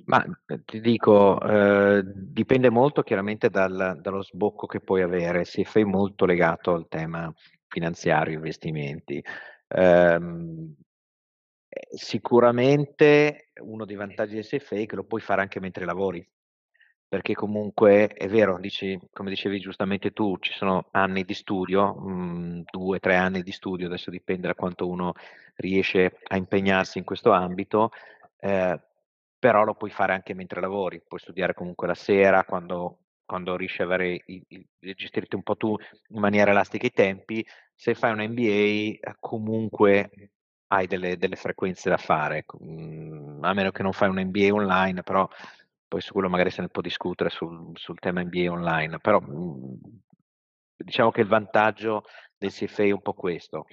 Ma 0.06 0.24
eh, 0.48 0.64
ti 0.66 0.82
dico, 0.82 1.42
eh, 1.42 2.04
dipende 2.06 2.70
molto 2.70 3.02
chiaramente 3.02 3.50
dal, 3.50 4.00
dallo 4.02 4.22
sbocco 4.22 4.68
che 4.68 4.82
puoi 4.82 5.02
avere, 5.02 5.46
si 5.46 5.62
è 5.62 5.84
molto 5.84 6.26
legato 6.26 6.74
al 6.74 6.88
tema 6.88 7.34
finanziario, 7.68 8.36
investimenti. 8.36 9.24
Um, 9.68 10.76
sicuramente 11.94 13.50
uno 13.62 13.86
dei 13.86 13.96
vantaggi 13.96 14.36
del 14.36 14.46
CFA 14.46 14.76
è 14.76 14.86
che 14.86 14.96
lo 14.96 15.04
puoi 15.04 15.22
fare 15.22 15.42
anche 15.42 15.60
mentre 15.60 15.86
lavori, 15.86 16.26
perché 17.08 17.34
comunque 17.34 18.08
è 18.08 18.28
vero, 18.28 18.60
dici, 18.60 19.00
come 19.12 19.30
dicevi 19.30 19.60
giustamente 19.60 20.12
tu, 20.12 20.38
ci 20.40 20.54
sono 20.54 20.88
anni 20.92 21.24
di 21.24 21.34
studio, 21.34 21.94
mh, 21.94 22.12
mhmm, 22.12 22.64
due, 22.72 23.00
tre 23.00 23.16
anni 23.16 23.44
di 23.44 23.52
studio, 23.52 23.88
adesso 23.88 24.10
dipende 24.10 24.48
da 24.48 24.56
quanto 24.56 24.88
uno 24.88 25.14
riesce 25.56 26.18
a 26.28 26.36
impegnarsi 26.36 26.98
in 26.98 27.04
questo 27.04 27.32
ambito, 27.32 27.92
eh, 28.40 28.80
però 29.38 29.64
lo 29.64 29.76
puoi 29.76 29.92
fare 29.92 30.14
anche 30.14 30.34
mentre 30.34 30.62
lavori, 30.62 31.02
puoi 31.08 31.20
studiare 31.20 31.54
comunque 31.54 31.88
la 31.88 31.94
sera, 31.94 32.44
quando, 32.44 33.00
quando 33.26 33.56
riesci 33.56 33.82
a 33.82 33.86
avere 33.86 34.22
i, 34.26 34.44
i, 34.48 34.68
gestirti 34.96 35.36
un 35.36 35.44
po' 35.44 35.56
tu 35.56 35.76
in 36.10 36.20
maniera 36.20 36.52
elastica 36.52 36.88
i 36.88 36.92
tempi, 36.92 37.46
se 37.74 37.94
fai 37.94 38.12
un 38.12 38.24
MBA 38.24 39.16
comunque 39.20 40.32
hai 40.68 40.88
delle, 40.88 41.18
delle 41.18 41.36
frequenze 41.36 41.90
da 41.90 41.98
fare, 41.98 42.46
mh, 42.48 43.40
a 43.42 43.54
meno 43.54 43.72
che 43.72 43.84
non 43.84 43.94
fai 43.94 44.10
un 44.10 44.22
MBA 44.22 44.54
online, 44.54 45.04
però 45.04 45.28
poi 45.88 46.02
su 46.02 46.12
quello 46.12 46.30
magari 46.30 46.50
se 46.50 46.62
ne 46.62 46.70
può 46.70 46.82
discutere 46.82 47.30
sul, 47.30 47.72
sul 47.76 48.00
tema 48.00 48.22
NBA 48.22 48.52
online, 48.52 49.00
però 49.00 49.20
mh, 49.20 49.80
diciamo 50.76 51.12
che 51.12 51.22
il 51.22 51.28
vantaggio 51.28 52.04
del 52.38 52.52
CFA 52.52 52.84
è 52.84 52.92
un 52.92 53.02
po' 53.02 53.14
questo. 53.14 53.66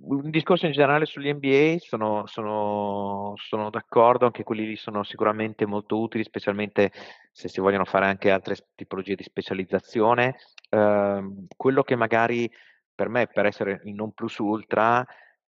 Un 0.00 0.30
discorso 0.30 0.66
in 0.66 0.72
generale 0.72 1.06
sugli 1.06 1.32
NBA 1.32 1.78
sono, 1.78 2.24
sono, 2.26 3.34
sono 3.36 3.68
d'accordo, 3.68 4.26
anche 4.26 4.44
quelli 4.44 4.64
lì 4.64 4.76
sono 4.76 5.02
sicuramente 5.02 5.66
molto 5.66 5.98
utili, 5.98 6.22
specialmente 6.22 6.92
se 7.32 7.48
si 7.48 7.60
vogliono 7.60 7.84
fare 7.84 8.06
anche 8.06 8.30
altre 8.30 8.54
tipologie 8.76 9.16
di 9.16 9.24
specializzazione. 9.24 10.36
Eh, 10.70 11.28
quello 11.56 11.82
che 11.82 11.96
magari 11.96 12.48
per 12.94 13.08
me, 13.08 13.26
per 13.26 13.46
essere 13.46 13.80
il 13.84 13.94
non 13.94 14.12
plus 14.12 14.38
ultra, 14.38 15.04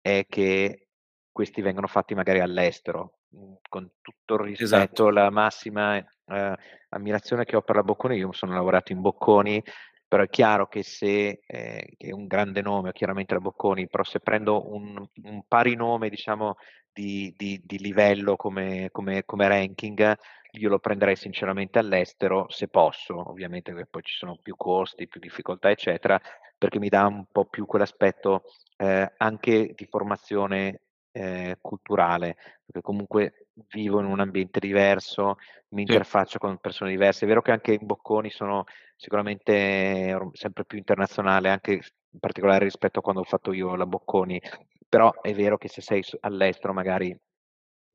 è 0.03 0.27
che 0.29 0.89
questi 1.31 1.61
vengono 1.61 1.87
fatti 1.87 2.13
magari 2.13 2.41
all'estero, 2.41 3.19
Mhmm, 3.33 3.55
con 3.67 3.89
tutto 4.01 4.35
il 4.35 4.41
rispetto, 4.41 4.63
esatto. 4.63 5.09
la 5.09 5.29
massima 5.31 5.97
eh, 5.97 6.57
ammirazione 6.89 7.45
che 7.45 7.55
ho 7.55 7.61
per 7.61 7.75
la 7.77 7.83
Bocconi, 7.83 8.17
io 8.17 8.31
sono 8.31 8.53
lavorato 8.53 8.91
in 8.91 9.01
Bocconi, 9.01 9.63
però 10.07 10.23
è 10.23 10.29
chiaro 10.29 10.67
che 10.67 10.83
se 10.83 11.41
eh, 11.45 11.93
che 11.97 12.07
è 12.07 12.11
un 12.11 12.27
grande 12.27 12.61
nome, 12.61 12.91
chiaramente 12.91 13.33
la 13.33 13.39
Bocconi, 13.39 13.87
però 13.87 14.03
se 14.03 14.19
prendo 14.19 14.71
un, 14.73 15.03
un 15.23 15.43
pari 15.47 15.75
nome, 15.75 16.09
diciamo, 16.09 16.57
di, 16.91 17.33
di, 17.35 17.59
di 17.63 17.79
livello 17.79 18.35
come, 18.35 18.89
come, 18.91 19.25
come, 19.25 19.47
ranking, 19.47 20.15
io 20.51 20.69
lo 20.69 20.77
prenderei 20.77 21.15
sinceramente 21.15 21.79
all'estero, 21.79 22.45
se 22.49 22.67
posso, 22.67 23.29
ovviamente 23.31 23.73
poi 23.89 24.03
ci 24.03 24.15
sono 24.15 24.37
più 24.39 24.55
costi, 24.55 25.07
più 25.07 25.19
difficoltà, 25.19 25.71
eccetera, 25.71 26.21
perché 26.63 26.79
mi 26.79 26.87
dà 26.87 27.07
un 27.07 27.25
po' 27.29 27.43
più 27.43 27.65
quell'aspetto 27.65 28.43
eh, 28.77 29.11
anche 29.17 29.73
di 29.75 29.85
formazione 29.85 30.83
eh, 31.11 31.57
culturale, 31.59 32.37
perché 32.63 32.79
comunque 32.79 33.47
vivo 33.67 33.99
in 33.99 34.05
un 34.05 34.21
ambiente 34.21 34.61
diverso, 34.61 35.35
mi 35.71 35.81
interfaccio 35.81 36.39
con 36.39 36.59
persone 36.59 36.91
diverse. 36.91 37.25
È 37.25 37.27
vero 37.27 37.41
che 37.41 37.51
anche 37.51 37.73
in 37.73 37.85
Bocconi 37.85 38.29
sono 38.29 38.63
sicuramente 38.95 40.17
sempre 40.31 40.63
più 40.63 40.77
internazionale, 40.77 41.49
anche 41.49 41.73
in 41.73 42.19
particolare 42.19 42.63
rispetto 42.63 42.99
a 42.99 43.01
quando 43.01 43.19
ho 43.19 43.25
fatto 43.25 43.51
io 43.51 43.75
la 43.75 43.85
Bocconi, 43.85 44.41
però 44.87 45.19
è 45.19 45.33
vero 45.33 45.57
che 45.57 45.67
se 45.67 45.81
sei 45.81 46.01
all'estero 46.21 46.71
magari 46.71 47.13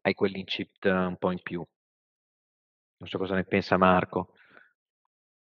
hai 0.02 0.12
quell'incipit 0.12 0.84
un 0.84 1.16
po' 1.18 1.30
in 1.30 1.40
più. 1.40 1.64
Non 2.98 3.08
so 3.08 3.16
cosa 3.16 3.34
ne 3.34 3.44
pensa 3.44 3.78
Marco. 3.78 4.34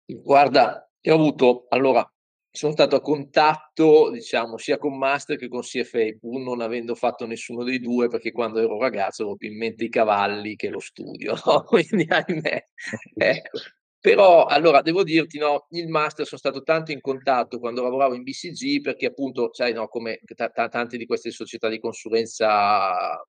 Guarda, 0.05 0.91
io 1.03 1.13
ho 1.15 1.17
avuto, 1.17 1.67
allora, 1.69 2.09
sono 2.57 2.71
stato 2.71 2.95
a 2.95 3.01
contatto, 3.01 4.11
diciamo, 4.13 4.59
sia 4.59 4.79
con 4.79 4.97
Master 4.97 5.37
che 5.37 5.49
con 5.49 5.63
CFA, 5.63 6.13
pur 6.21 6.41
non 6.41 6.61
avendo 6.61 6.95
fatto 6.95 7.27
nessuno 7.27 7.65
dei 7.65 7.81
due, 7.81 8.07
perché 8.07 8.31
quando 8.31 8.61
ero 8.61 8.79
ragazzo 8.79 9.23
avevo 9.23 9.37
più 9.37 9.51
in 9.51 9.59
mente 9.59 9.83
i 9.83 9.89
cavalli 9.89 10.55
che 10.55 10.69
lo 10.69 10.79
studio, 10.79 11.35
no? 11.45 11.65
quindi 11.65 12.07
ahimè. 12.09 12.67
Ecco. 13.17 13.59
Però, 13.99 14.45
allora, 14.45 14.83
devo 14.83 15.03
dirti, 15.03 15.37
no, 15.37 15.67
il 15.71 15.89
Master 15.89 16.27
sono 16.27 16.39
stato 16.39 16.63
tanto 16.63 16.93
in 16.93 17.01
contatto 17.01 17.59
quando 17.59 17.83
lavoravo 17.83 18.15
in 18.15 18.23
BCG, 18.23 18.83
perché 18.83 19.07
appunto, 19.07 19.53
sai, 19.53 19.73
no, 19.73 19.89
come 19.89 20.21
t- 20.25 20.35
t- 20.35 20.69
tante 20.69 20.97
di 20.97 21.07
queste 21.07 21.33
società 21.33 21.69
di 21.69 21.81
consulenza 21.81 23.21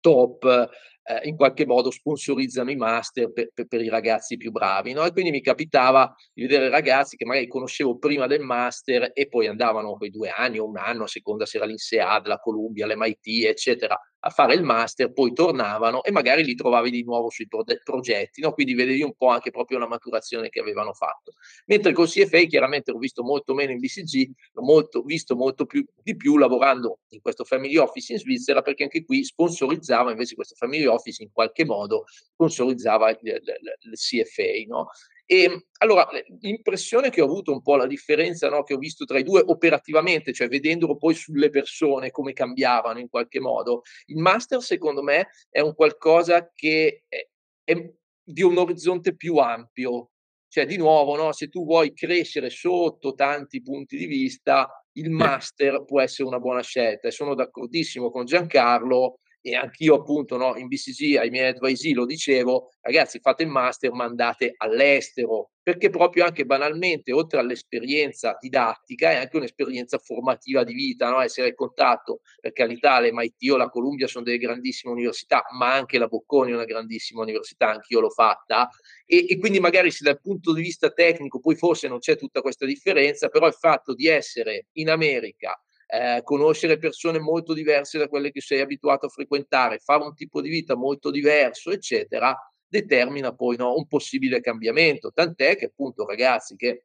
top 0.00 0.68
eh, 1.08 1.26
in 1.26 1.36
qualche 1.36 1.64
modo 1.64 1.90
sponsorizzano 1.90 2.70
i 2.70 2.76
master 2.76 3.32
per, 3.32 3.50
per, 3.54 3.66
per 3.66 3.80
i 3.80 3.88
ragazzi 3.88 4.36
più 4.36 4.50
bravi. 4.50 4.92
No? 4.92 5.04
E 5.04 5.12
quindi 5.12 5.30
mi 5.30 5.40
capitava 5.40 6.14
di 6.34 6.42
vedere 6.42 6.68
ragazzi 6.68 7.16
che 7.16 7.24
magari 7.24 7.48
conoscevo 7.48 7.96
prima 7.96 8.26
del 8.26 8.40
master 8.40 9.10
e 9.14 9.26
poi 9.28 9.46
andavano 9.46 9.96
quei 9.96 10.10
due 10.10 10.28
anni 10.28 10.58
o 10.58 10.66
un 10.66 10.76
anno, 10.76 11.04
a 11.04 11.08
seconda 11.08 11.46
se 11.46 11.56
era 11.56 11.66
l'INSEAD, 11.66 12.26
la 12.26 12.38
Columbia, 12.38 12.86
l'MIT, 12.86 13.46
eccetera, 13.46 13.98
a 14.20 14.30
fare 14.30 14.54
il 14.54 14.62
master, 14.62 15.12
poi 15.12 15.32
tornavano 15.32 16.02
e 16.02 16.10
magari 16.10 16.44
li 16.44 16.54
trovavi 16.54 16.90
di 16.90 17.04
nuovo 17.04 17.30
sui 17.30 17.46
pro- 17.46 17.64
progetti, 17.84 18.40
no? 18.40 18.52
quindi 18.52 18.74
vedevi 18.74 19.02
un 19.02 19.14
po' 19.14 19.28
anche 19.28 19.50
proprio 19.50 19.78
la 19.78 19.86
maturazione 19.86 20.48
che 20.48 20.60
avevano 20.60 20.92
fatto. 20.92 21.32
Mentre 21.66 21.92
col 21.92 22.08
CFA 22.08 22.40
chiaramente 22.40 22.90
l'ho 22.90 22.98
visto 22.98 23.22
molto 23.22 23.54
meno 23.54 23.70
in 23.70 23.78
BCG, 23.78 24.30
l'ho 24.52 24.62
molto, 24.62 25.02
visto 25.02 25.36
molto 25.36 25.66
più, 25.66 25.86
di 26.02 26.16
più 26.16 26.36
lavorando 26.36 27.00
in 27.10 27.20
questo 27.20 27.44
family 27.44 27.76
office 27.76 28.12
in 28.12 28.18
Svizzera 28.18 28.62
perché 28.62 28.82
anche 28.82 29.04
qui 29.04 29.22
sponsorizzava 29.22 30.10
invece 30.10 30.34
questo 30.34 30.54
family 30.56 30.84
office 30.84 30.97
in 31.04 31.30
qualche 31.32 31.64
modo 31.64 32.04
sponsorizzava 32.06 33.10
il, 33.10 33.18
il, 33.22 33.42
il 33.80 33.92
CFA. 33.92 34.66
No? 34.66 34.88
E 35.30 35.42
ehm, 35.42 35.62
allora 35.80 36.08
l'impressione 36.40 37.10
che 37.10 37.20
ho 37.20 37.26
avuto 37.26 37.52
un 37.52 37.60
po' 37.60 37.76
la 37.76 37.86
differenza 37.86 38.48
no, 38.48 38.62
che 38.62 38.72
ho 38.72 38.78
visto 38.78 39.04
tra 39.04 39.18
i 39.18 39.22
due 39.22 39.42
operativamente, 39.44 40.32
cioè 40.32 40.48
vedendolo 40.48 40.96
poi 40.96 41.14
sulle 41.14 41.50
persone 41.50 42.10
come 42.10 42.32
cambiavano 42.32 42.98
in 42.98 43.10
qualche 43.10 43.38
modo, 43.38 43.82
il 44.06 44.16
master 44.16 44.62
secondo 44.62 45.02
me 45.02 45.28
è 45.50 45.60
un 45.60 45.74
qualcosa 45.74 46.50
che 46.54 47.04
è, 47.08 47.28
è 47.62 47.92
di 48.24 48.42
un 48.42 48.56
orizzonte 48.56 49.14
più 49.16 49.36
ampio. 49.36 50.12
Cioè, 50.50 50.64
di 50.64 50.78
nuovo, 50.78 51.14
no, 51.14 51.32
se 51.32 51.48
tu 51.48 51.62
vuoi 51.66 51.92
crescere 51.92 52.48
sotto 52.48 53.12
tanti 53.12 53.60
punti 53.60 53.98
di 53.98 54.06
vista, 54.06 54.82
il 54.92 55.10
master 55.10 55.84
può 55.84 56.00
essere 56.00 56.26
una 56.26 56.38
buona 56.38 56.62
scelta. 56.62 57.08
E 57.08 57.10
sono 57.10 57.34
d'accordissimo 57.34 58.10
con 58.10 58.24
Giancarlo 58.24 59.18
e 59.50 59.56
anch'io 59.56 59.96
appunto 59.96 60.36
no, 60.36 60.56
in 60.56 60.68
BCG 60.68 61.16
ai 61.16 61.30
miei 61.30 61.48
advisee 61.48 61.94
lo 61.94 62.04
dicevo, 62.04 62.72
ragazzi 62.80 63.18
fate 63.20 63.42
il 63.42 63.48
master, 63.48 63.92
ma 63.92 64.04
andate 64.04 64.54
all'estero, 64.56 65.50
perché 65.62 65.90
proprio 65.90 66.24
anche 66.24 66.44
banalmente, 66.44 67.12
oltre 67.12 67.38
all'esperienza 67.40 68.36
didattica, 68.40 69.10
è 69.10 69.16
anche 69.16 69.36
un'esperienza 69.36 69.98
formativa 69.98 70.64
di 70.64 70.72
vita, 70.72 71.10
no? 71.10 71.20
essere 71.20 71.48
in 71.48 71.54
contatto, 71.54 72.20
per 72.40 72.52
carità, 72.52 73.00
MIT 73.00 73.50
o 73.50 73.56
la 73.56 73.68
Columbia 73.68 74.06
sono 74.06 74.24
delle 74.24 74.38
grandissime 74.38 74.92
università, 74.92 75.44
ma 75.58 75.74
anche 75.74 75.98
la 75.98 76.06
Bocconi 76.06 76.52
è 76.52 76.54
una 76.54 76.64
grandissima 76.64 77.22
università, 77.22 77.70
anch'io 77.70 78.00
l'ho 78.00 78.10
fatta, 78.10 78.68
e, 79.04 79.26
e 79.28 79.38
quindi 79.38 79.60
magari 79.60 79.90
se 79.90 80.04
dal 80.04 80.20
punto 80.20 80.52
di 80.52 80.62
vista 80.62 80.90
tecnico 80.90 81.40
poi 81.40 81.56
forse 81.56 81.88
non 81.88 81.98
c'è 81.98 82.16
tutta 82.16 82.40
questa 82.40 82.64
differenza, 82.64 83.28
però 83.28 83.46
il 83.46 83.54
fatto 83.54 83.94
di 83.94 84.06
essere 84.06 84.68
in 84.72 84.88
America, 84.88 85.58
eh, 85.90 86.20
conoscere 86.22 86.76
persone 86.76 87.18
molto 87.18 87.54
diverse 87.54 87.98
da 87.98 88.08
quelle 88.08 88.30
che 88.30 88.42
sei 88.42 88.60
abituato 88.60 89.06
a 89.06 89.08
frequentare, 89.08 89.78
fare 89.78 90.04
un 90.04 90.14
tipo 90.14 90.42
di 90.42 90.50
vita 90.50 90.76
molto 90.76 91.10
diverso, 91.10 91.70
eccetera, 91.70 92.36
determina 92.66 93.34
poi 93.34 93.56
no, 93.56 93.74
un 93.74 93.86
possibile 93.86 94.40
cambiamento. 94.40 95.10
Tant'è 95.12 95.56
che 95.56 95.66
appunto 95.66 96.04
ragazzi 96.04 96.56
che 96.56 96.84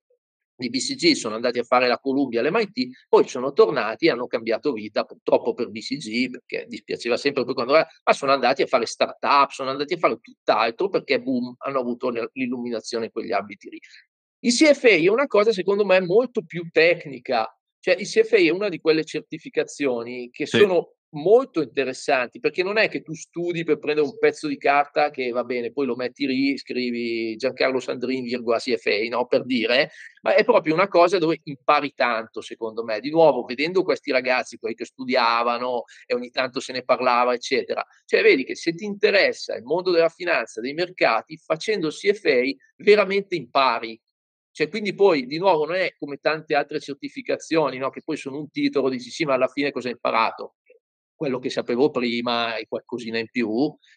di 0.56 0.70
BCG 0.70 1.14
sono 1.14 1.36
andati 1.36 1.60
a 1.60 1.64
fare 1.64 1.88
la 1.88 2.00
Columbia 2.00 2.40
all'MIT, 2.40 3.08
poi 3.10 3.28
sono 3.28 3.52
tornati 3.52 4.06
e 4.06 4.12
hanno 4.12 4.28
cambiato 4.28 4.72
vita, 4.72 5.04
purtroppo 5.04 5.54
per 5.54 5.70
BCG, 5.70 6.30
perché 6.30 6.66
dispiaceva 6.68 7.18
sempre 7.18 7.44
poi 7.44 7.54
quando 7.54 7.76
era, 7.76 7.88
ma 8.06 8.14
sono 8.14 8.32
andati 8.32 8.62
a 8.62 8.68
fare 8.68 8.86
start-up, 8.86 9.50
sono 9.50 9.72
andati 9.72 9.96
a 9.96 9.98
fare 9.98 10.20
tutt'altro 10.22 10.88
perché 10.90 11.20
boom, 11.22 11.56
hanno 11.58 11.80
avuto 11.80 12.10
l'illuminazione 12.34 13.06
in 13.06 13.12
quegli 13.12 13.34
ambiti 13.34 13.70
lì. 13.70 13.80
Il 14.40 14.54
CFA 14.54 14.90
è 14.90 15.08
una 15.08 15.28
cosa 15.28 15.52
secondo 15.52 15.86
me 15.86 16.00
molto 16.02 16.44
più 16.44 16.70
tecnica, 16.72 17.50
cioè 17.84 17.98
il 18.00 18.08
CFA 18.08 18.38
è 18.38 18.50
una 18.50 18.70
di 18.70 18.80
quelle 18.80 19.04
certificazioni 19.04 20.30
che 20.32 20.46
sì. 20.46 20.58
sono 20.58 20.94
molto 21.16 21.62
interessanti 21.62 22.40
perché 22.40 22.64
non 22.64 22.78
è 22.78 22.88
che 22.88 23.02
tu 23.02 23.14
studi 23.14 23.66
per 23.66 23.78
prendere 23.78 24.08
un 24.08 24.18
pezzo 24.18 24.48
di 24.48 24.56
carta 24.56 25.10
che 25.10 25.32
va 25.32 25.44
bene, 25.44 25.74
poi 25.74 25.88
lo 25.88 25.98
metti 25.98 26.26
lì, 26.26 26.58
scrivi 26.58 27.36
Giancarlo 27.36 27.82
Sandrin, 27.82 28.24
virgola 28.24 28.58
CFA, 28.58 29.06
no? 29.10 29.26
per 29.28 29.44
dire, 29.44 29.92
ma 30.22 30.34
è 30.34 30.46
proprio 30.46 30.74
una 30.74 30.88
cosa 30.88 31.18
dove 31.18 31.42
impari 31.44 31.92
tanto, 31.94 32.40
secondo 32.40 32.86
me. 32.86 33.02
Di 33.02 33.10
nuovo, 33.10 33.44
vedendo 33.44 33.84
questi 33.84 34.14
ragazzi, 34.14 34.58
quelli 34.58 34.76
che 34.76 34.86
studiavano 34.86 35.84
e 36.06 36.16
ogni 36.16 36.30
tanto 36.30 36.62
se 36.62 36.72
ne 36.72 36.86
parlava, 36.86 37.34
eccetera, 37.34 37.86
cioè 38.06 38.22
vedi 38.22 38.46
che 38.46 38.56
se 38.56 38.74
ti 38.74 38.86
interessa 38.86 39.58
il 39.58 39.64
mondo 39.64 39.92
della 39.92 40.08
finanza, 40.08 40.62
dei 40.62 40.74
mercati, 40.74 41.36
facendo 41.36 41.90
CFA 41.90 42.44
veramente 42.78 43.36
impari 43.36 44.00
cioè, 44.54 44.70
quindi 44.70 44.94
poi, 44.94 45.26
di 45.26 45.40
nuovo, 45.40 45.66
non 45.66 45.76
è 45.76 45.96
come 45.98 46.18
tante 46.18 46.54
altre 46.54 46.80
certificazioni, 46.80 47.80
no? 47.80 47.90
che 47.90 48.02
poi 48.04 48.18
sono 48.18 48.38
un 48.38 48.52
titolo, 48.52 48.88
dici 48.88 49.10
sì, 49.10 49.26
ma 49.26 49.34
alla 49.34 49.48
fine 49.48 49.72
cosa 49.72 49.88
hai 49.88 49.94
imparato? 49.94 50.56
quello 51.16 51.40
che 51.40 51.50
sapevo 51.50 51.90
prima 51.90 52.58
e 52.58 52.66
qualcosina 52.68 53.18
in 53.18 53.30
più. 53.32 53.50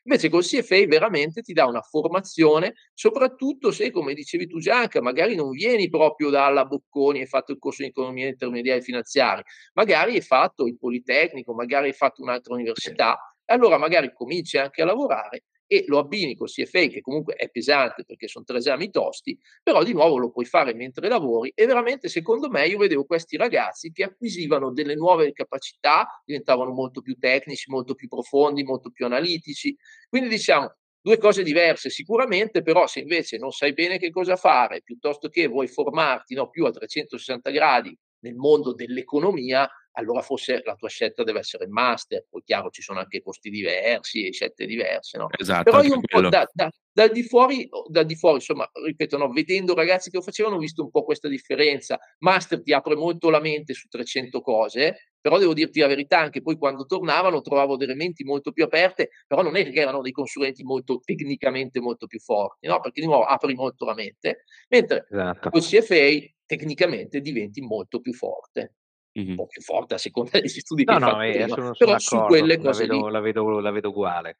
Invece 0.04 0.28
col 0.28 0.44
CFA 0.44 0.86
veramente 0.86 1.42
ti 1.42 1.52
dà 1.52 1.66
una 1.66 1.80
formazione, 1.80 2.74
soprattutto 2.94 3.72
se, 3.72 3.90
come 3.90 4.14
dicevi 4.14 4.46
tu 4.46 4.60
Gianca, 4.60 5.02
magari 5.02 5.34
non 5.34 5.50
vieni 5.50 5.88
proprio 5.88 6.30
dalla 6.30 6.64
Bocconi 6.64 7.18
e 7.18 7.22
hai 7.22 7.26
fatto 7.26 7.50
il 7.50 7.58
corso 7.58 7.82
di 7.82 7.88
economia 7.88 8.28
intermediaria 8.28 8.80
e 8.80 8.84
finanziaria, 8.84 9.42
magari 9.74 10.14
hai 10.14 10.20
fatto 10.20 10.66
il 10.66 10.78
Politecnico, 10.78 11.52
magari 11.52 11.88
hai 11.88 11.94
fatto 11.94 12.22
un'altra 12.22 12.54
università, 12.54 13.18
allora 13.46 13.76
magari 13.76 14.12
cominci 14.12 14.56
anche 14.58 14.82
a 14.82 14.84
lavorare 14.84 15.44
e 15.66 15.84
lo 15.86 15.98
abbini 15.98 16.36
col 16.36 16.48
CFA 16.48 16.86
che 16.86 17.00
comunque 17.00 17.34
è 17.34 17.48
pesante 17.48 18.04
perché 18.04 18.28
sono 18.28 18.44
tre 18.44 18.58
esami 18.58 18.90
tosti, 18.90 19.38
però 19.62 19.82
di 19.82 19.92
nuovo 19.92 20.18
lo 20.18 20.30
puoi 20.30 20.44
fare 20.44 20.74
mentre 20.74 21.08
lavori 21.08 21.52
e 21.54 21.66
veramente 21.66 22.08
secondo 22.08 22.48
me 22.48 22.66
io 22.66 22.78
vedevo 22.78 23.04
questi 23.04 23.36
ragazzi 23.36 23.90
che 23.92 24.04
acquisivano 24.04 24.72
delle 24.72 24.94
nuove 24.94 25.32
capacità, 25.32 26.06
diventavano 26.24 26.72
molto 26.72 27.00
più 27.00 27.16
tecnici, 27.18 27.70
molto 27.70 27.94
più 27.94 28.08
profondi, 28.08 28.62
molto 28.62 28.90
più 28.90 29.04
analitici. 29.06 29.76
Quindi 30.08 30.28
diciamo 30.28 30.74
due 31.00 31.18
cose 31.18 31.42
diverse 31.44 31.88
sicuramente, 31.88 32.62
però 32.62 32.86
se 32.86 33.00
invece 33.00 33.38
non 33.38 33.52
sai 33.52 33.72
bene 33.72 33.98
che 33.98 34.10
cosa 34.10 34.34
fare, 34.34 34.82
piuttosto 34.82 35.28
che 35.28 35.46
vuoi 35.46 35.68
formarti 35.68 36.34
no, 36.34 36.48
più 36.48 36.64
a 36.64 36.70
360 36.70 37.50
gradi 37.50 37.96
nel 38.20 38.34
mondo 38.34 38.74
dell'economia, 38.74 39.68
allora 39.96 40.20
forse 40.20 40.62
la 40.64 40.74
tua 40.74 40.88
scelta 40.88 41.22
deve 41.22 41.40
essere 41.40 41.64
il 41.64 41.70
master, 41.70 42.26
poi 42.28 42.42
chiaro 42.44 42.70
ci 42.70 42.82
sono 42.82 42.98
anche 42.98 43.22
costi 43.22 43.50
diversi 43.50 44.26
e 44.26 44.32
scelte 44.32 44.66
diverse, 44.66 45.18
no? 45.18 45.28
Esatto, 45.36 45.70
Però 45.70 45.82
io 45.82 45.94
un 45.94 46.00
po' 46.02 46.20
da, 46.28 46.46
da, 46.52 46.70
dal 46.92 47.10
di 47.10 47.22
fuori, 47.22 47.68
dal 47.88 48.04
di 48.04 48.14
fuori, 48.14 48.36
insomma, 48.36 48.68
ripeto, 48.72 49.16
no, 49.16 49.30
vedendo 49.30 49.74
ragazzi 49.74 50.10
che 50.10 50.18
lo 50.18 50.22
facevano 50.22 50.56
ho 50.56 50.58
visto 50.58 50.82
un 50.82 50.90
po' 50.90 51.02
questa 51.02 51.28
differenza. 51.28 51.98
Master 52.18 52.62
ti 52.62 52.72
apre 52.74 52.94
molto 52.94 53.30
la 53.30 53.40
mente 53.40 53.72
su 53.72 53.88
300 53.88 54.40
cose, 54.42 55.12
però 55.18 55.38
devo 55.38 55.54
dirti 55.54 55.80
la 55.80 55.86
verità, 55.86 56.18
anche 56.18 56.42
poi 56.42 56.56
quando 56.56 56.84
tornavano 56.84 57.40
trovavo 57.40 57.76
delle 57.76 57.94
menti 57.94 58.22
molto 58.22 58.52
più 58.52 58.64
aperte, 58.64 59.08
però 59.26 59.40
non 59.40 59.56
è 59.56 59.70
che 59.70 59.80
erano 59.80 60.02
dei 60.02 60.12
consulenti 60.12 60.62
molto 60.62 61.00
tecnicamente 61.02 61.80
molto 61.80 62.06
più 62.06 62.20
forti, 62.20 62.66
no? 62.66 62.80
Perché 62.80 63.00
di 63.00 63.06
nuovo 63.06 63.24
apri 63.24 63.54
molto 63.54 63.86
la 63.86 63.94
mente, 63.94 64.44
mentre 64.68 65.06
esatto. 65.10 65.48
col 65.48 65.62
CFA 65.62 66.34
tecnicamente 66.44 67.20
diventi 67.20 67.62
molto 67.62 68.00
più 68.00 68.12
forte 68.12 68.74
mm-hmm. 69.18 69.30
un 69.30 69.36
po' 69.36 69.46
più 69.46 69.62
forte 69.62 69.94
a 69.94 69.98
seconda 69.98 70.30
degli 70.40 70.48
studi 70.48 70.84
no, 70.84 70.94
che 70.94 70.98
no, 70.98 71.10
fai 71.10 71.32
eh, 71.34 71.48
sono, 71.48 71.72
però 71.72 71.98
su 71.98 72.18
quelle 72.20 72.58
cose 72.58 72.86
la 72.86 72.94
vedo, 72.94 73.08
la 73.08 73.20
vedo, 73.20 73.60
la 73.60 73.70
vedo 73.70 73.88
uguale, 73.88 74.36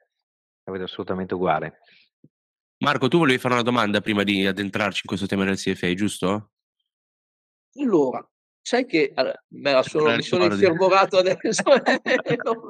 la 0.64 0.72
vedo 0.72 0.84
assolutamente 0.84 1.34
uguale. 1.34 1.78
Marco, 2.78 3.08
tu 3.08 3.18
volevi 3.18 3.38
fare 3.38 3.54
una 3.54 3.62
domanda 3.62 4.00
prima 4.00 4.22
di 4.22 4.46
addentrarci 4.46 5.00
in 5.02 5.08
questo 5.08 5.26
tema 5.26 5.44
del 5.44 5.56
CFA, 5.56 5.94
giusto? 5.94 6.50
Allora, 7.78 8.26
sai 8.66 8.84
che 8.84 9.12
me 9.50 9.72
la 9.72 9.82
sono, 9.84 10.16
mi 10.16 10.22
sono 10.22 10.46
infervorato 10.46 11.18
adesso. 11.22 11.62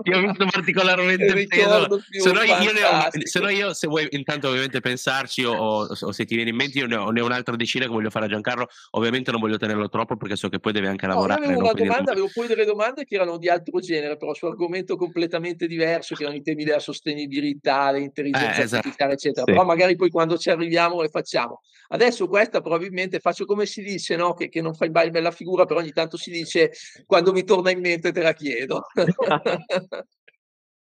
Ti 0.03 0.13
ho 0.13 0.21
visto 0.21 0.45
particolarmente 0.45 1.47
peso. 1.47 2.03
Se 2.11 2.33
no, 2.33 2.43
io 2.43 2.73
ne 2.73 2.85
ho, 2.85 3.09
se 3.25 3.41
no 3.41 3.49
io, 3.49 3.73
se 3.73 3.87
vuoi 3.87 4.07
intanto 4.11 4.49
ovviamente 4.49 4.81
pensarci 4.81 5.45
o, 5.45 5.55
o, 5.55 6.13
se 6.13 6.27
ti 6.27 6.35
viene 6.35 6.51
in 6.51 6.57
mente, 6.57 6.81
io 6.81 6.87
ne 6.87 6.97
ho, 6.97 7.09
ne 7.09 7.23
ho 7.23 7.25
un'altra 7.25 7.57
decina 7.57 7.87
che 7.87 7.91
voglio 7.91 8.11
fare 8.11 8.27
a 8.27 8.29
Giancarlo. 8.29 8.69
Ovviamente 8.91 9.31
non 9.31 9.41
voglio 9.41 9.57
tenerlo 9.57 9.89
troppo 9.89 10.19
perché 10.19 10.37
so 10.37 10.51
che 10.51 10.59
poi 10.59 10.73
deve 10.73 10.89
anche 10.89 11.07
lavorare. 11.07 11.47
No, 11.47 11.47
avevo 11.47 11.73
domanda, 11.73 12.13
avevo 12.13 12.29
poi 12.31 12.47
delle 12.47 12.67
domande 12.67 13.07
che 13.07 13.15
erano 13.15 13.39
di 13.39 13.49
altro 13.49 13.81
genere, 13.81 14.19
però 14.19 14.35
su 14.35 14.45
argomento 14.45 14.97
completamente 14.97 15.67
diverso, 15.67 16.15
che 16.15 16.25
erano 16.25 16.37
i 16.37 16.43
temi 16.43 16.65
della 16.65 16.79
sostenibilità, 16.79 17.91
l'intelligenza 17.93 18.61
eh, 18.61 18.65
esatto. 18.65 18.77
artificiale, 18.77 19.13
eccetera. 19.15 19.47
Sì. 19.47 19.53
Però 19.53 19.65
magari 19.65 19.97
poi 19.97 20.11
quando 20.11 20.37
ci 20.37 20.51
arriviamo 20.51 21.01
le 21.01 21.09
facciamo. 21.09 21.63
Adesso 21.89 22.29
questa 22.29 22.61
probabilmente 22.61 23.19
faccio 23.19 23.47
come 23.47 23.65
si 23.65 23.83
dice, 23.83 24.17
no? 24.17 24.35
che, 24.35 24.51
che 24.51 24.61
non 24.61 24.75
fai 24.75 24.91
mai 24.91 25.11
bella 25.11 25.31
figura, 25.31 25.65
però 25.65 25.81
ogni 25.87 25.95
tanto 25.95 26.17
si 26.17 26.31
dice 26.31 26.73
quando 27.07 27.33
mi 27.33 27.45
torna 27.45 27.71
in 27.71 27.81
mente 27.81 28.13
te 28.13 28.23
la 28.23 28.33
chiedo. 28.33 28.83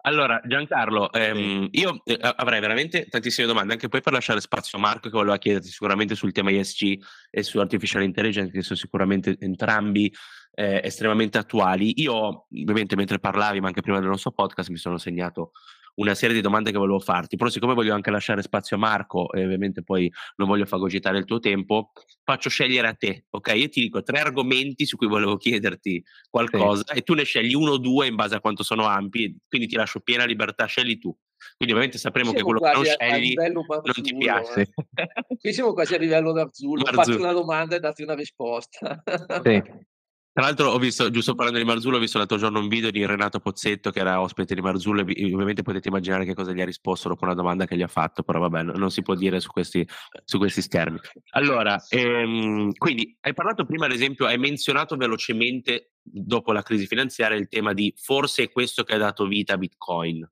Allora, 0.03 0.41
Giancarlo, 0.43 1.13
ehm, 1.13 1.69
io 1.73 2.01
eh, 2.05 2.19
avrei 2.21 2.61
veramente 2.61 3.07
tantissime 3.07 3.47
domande, 3.47 3.75
anche 3.75 3.89
poi 3.89 4.01
per 4.01 4.15
lasciare 4.15 4.41
spazio 4.41 4.79
a 4.79 4.81
Marco 4.81 5.11
che 5.11 5.17
voleva 5.17 5.37
chiederti 5.37 5.69
sicuramente 5.69 6.15
sul 6.15 6.33
tema 6.33 6.51
ESG 6.51 6.99
e 7.29 7.43
su 7.43 7.59
Artificial 7.59 8.03
Intelligence, 8.03 8.51
che 8.51 8.63
sono 8.63 8.79
sicuramente 8.79 9.37
entrambi 9.39 10.11
eh, 10.55 10.81
estremamente 10.83 11.37
attuali. 11.37 12.01
Io, 12.01 12.47
ovviamente, 12.51 12.97
mentre 12.97 13.19
parlavi, 13.19 13.61
ma 13.61 13.67
anche 13.67 13.83
prima 13.83 13.99
del 13.99 14.09
nostro 14.09 14.31
podcast, 14.31 14.71
mi 14.71 14.79
sono 14.79 14.97
segnato 14.97 15.53
una 16.01 16.15
serie 16.15 16.35
di 16.35 16.41
domande 16.41 16.73
che 16.73 16.79
volevo 16.79 16.99
farti, 16.99 17.37
però 17.37 17.51
siccome 17.51 17.75
voglio 17.75 17.95
anche 17.95 18.11
lasciare 18.11 18.43
spazio 18.43 18.77
a 18.77 18.79
Marco 18.79 19.31
e 19.33 19.45
ovviamente 19.45 19.83
poi 19.83 20.11
non 20.37 20.49
voglio 20.49 20.65
fagocitare 20.65 21.19
il 21.19 21.25
tuo 21.25 21.39
tempo, 21.39 21.93
faccio 22.25 22.49
scegliere 22.49 22.89
a 22.89 22.95
te, 22.95 23.27
ok? 23.29 23.53
Io 23.55 23.69
ti 23.69 23.83
dico 23.83 24.03
tre 24.03 24.21
argomenti 24.21 24.87
su 24.87 24.97
cui 24.97 25.07
volevo 25.07 25.37
chiederti 25.37 26.03
qualcosa 26.29 26.85
sì. 26.87 26.99
e 26.99 27.03
tu 27.03 27.15
ne 27.15 27.25
scegli 27.25 27.55
uno 27.55 27.73
o 27.73 27.79
due 27.79 28.07
in 28.07 28.15
base 28.15 28.35
a 28.35 28.41
quanto 28.41 28.63
sono 28.63 28.87
ampi, 28.87 29.37
quindi 29.47 29.69
ti 29.69 29.77
lascio 29.77 30.01
piena 30.01 30.25
libertà, 30.25 30.65
scegli 30.65 30.99
tu. 30.99 31.15
Quindi 31.57 31.75
ovviamente 31.75 31.99
sapremo 31.99 32.33
che 32.33 32.43
quello 32.43 32.61
che 32.61 32.73
non 32.73 32.85
scegli 32.85 33.35
non 33.35 33.83
ti 34.03 34.17
piace. 34.17 34.61
Eh. 34.95 35.37
Qui 35.39 35.53
siamo 35.53 35.73
quasi 35.73 35.95
a 35.95 35.99
livello 35.99 36.33
d'Arzullo, 36.33 36.85
faccio 36.85 37.17
una 37.17 37.33
domanda 37.33 37.77
e 37.77 37.81
date 37.81 38.03
una 38.03 38.15
risposta. 38.15 39.03
Sì. 39.43 39.63
Tra 40.33 40.45
l'altro 40.45 40.71
ho 40.71 40.79
visto, 40.79 41.11
giusto 41.11 41.35
parlando 41.35 41.59
di 41.59 41.65
Marzullo, 41.65 41.97
ho 41.97 42.01
visto 42.01 42.17
l'altro 42.17 42.39
giorno 42.39 42.61
un 42.61 42.69
video 42.69 42.93
di 42.93 43.05
Renato 43.05 43.41
Pozzetto 43.41 43.91
che 43.91 43.99
era 43.99 44.21
ospite 44.21 44.55
di 44.55 44.61
Marzullo 44.61 45.05
e 45.05 45.35
ovviamente 45.35 45.63
potete 45.63 45.89
immaginare 45.89 46.25
che 46.25 46.35
cosa 46.35 46.53
gli 46.53 46.61
ha 46.61 46.65
risposto 46.65 47.09
dopo 47.09 47.25
una 47.25 47.35
domanda 47.35 47.67
che 47.67 47.77
gli 47.77 47.83
ha 47.83 47.89
fatto, 47.89 48.23
però 48.23 48.39
vabbè, 48.39 48.63
non 48.63 48.93
si 48.93 49.03
può 49.03 49.17
dire 49.17 49.41
su 49.41 49.51
questi, 49.51 49.85
su 50.25 50.39
questi 50.39 50.63
schermi. 50.63 51.01
Allora, 51.31 51.83
ehm, 51.89 52.73
quindi 52.75 53.17
hai 53.23 53.35
parlato 53.35 53.67
prima, 53.67 53.87
ad 53.87 53.93
esempio, 53.93 54.27
hai 54.27 54.39
menzionato 54.39 54.97
velocemente 54.97 55.95
dopo 56.01 56.53
la 56.53 56.63
crisi 56.63 56.87
finanziaria 56.87 57.37
il 57.37 57.49
tema 57.49 57.73
di 57.73 57.93
forse 57.97 58.45
è 58.45 58.51
questo 58.51 58.85
che 58.85 58.95
ha 58.95 58.99
dato 58.99 59.27
vita 59.27 59.55
a 59.55 59.59
Bitcoin 59.59 60.27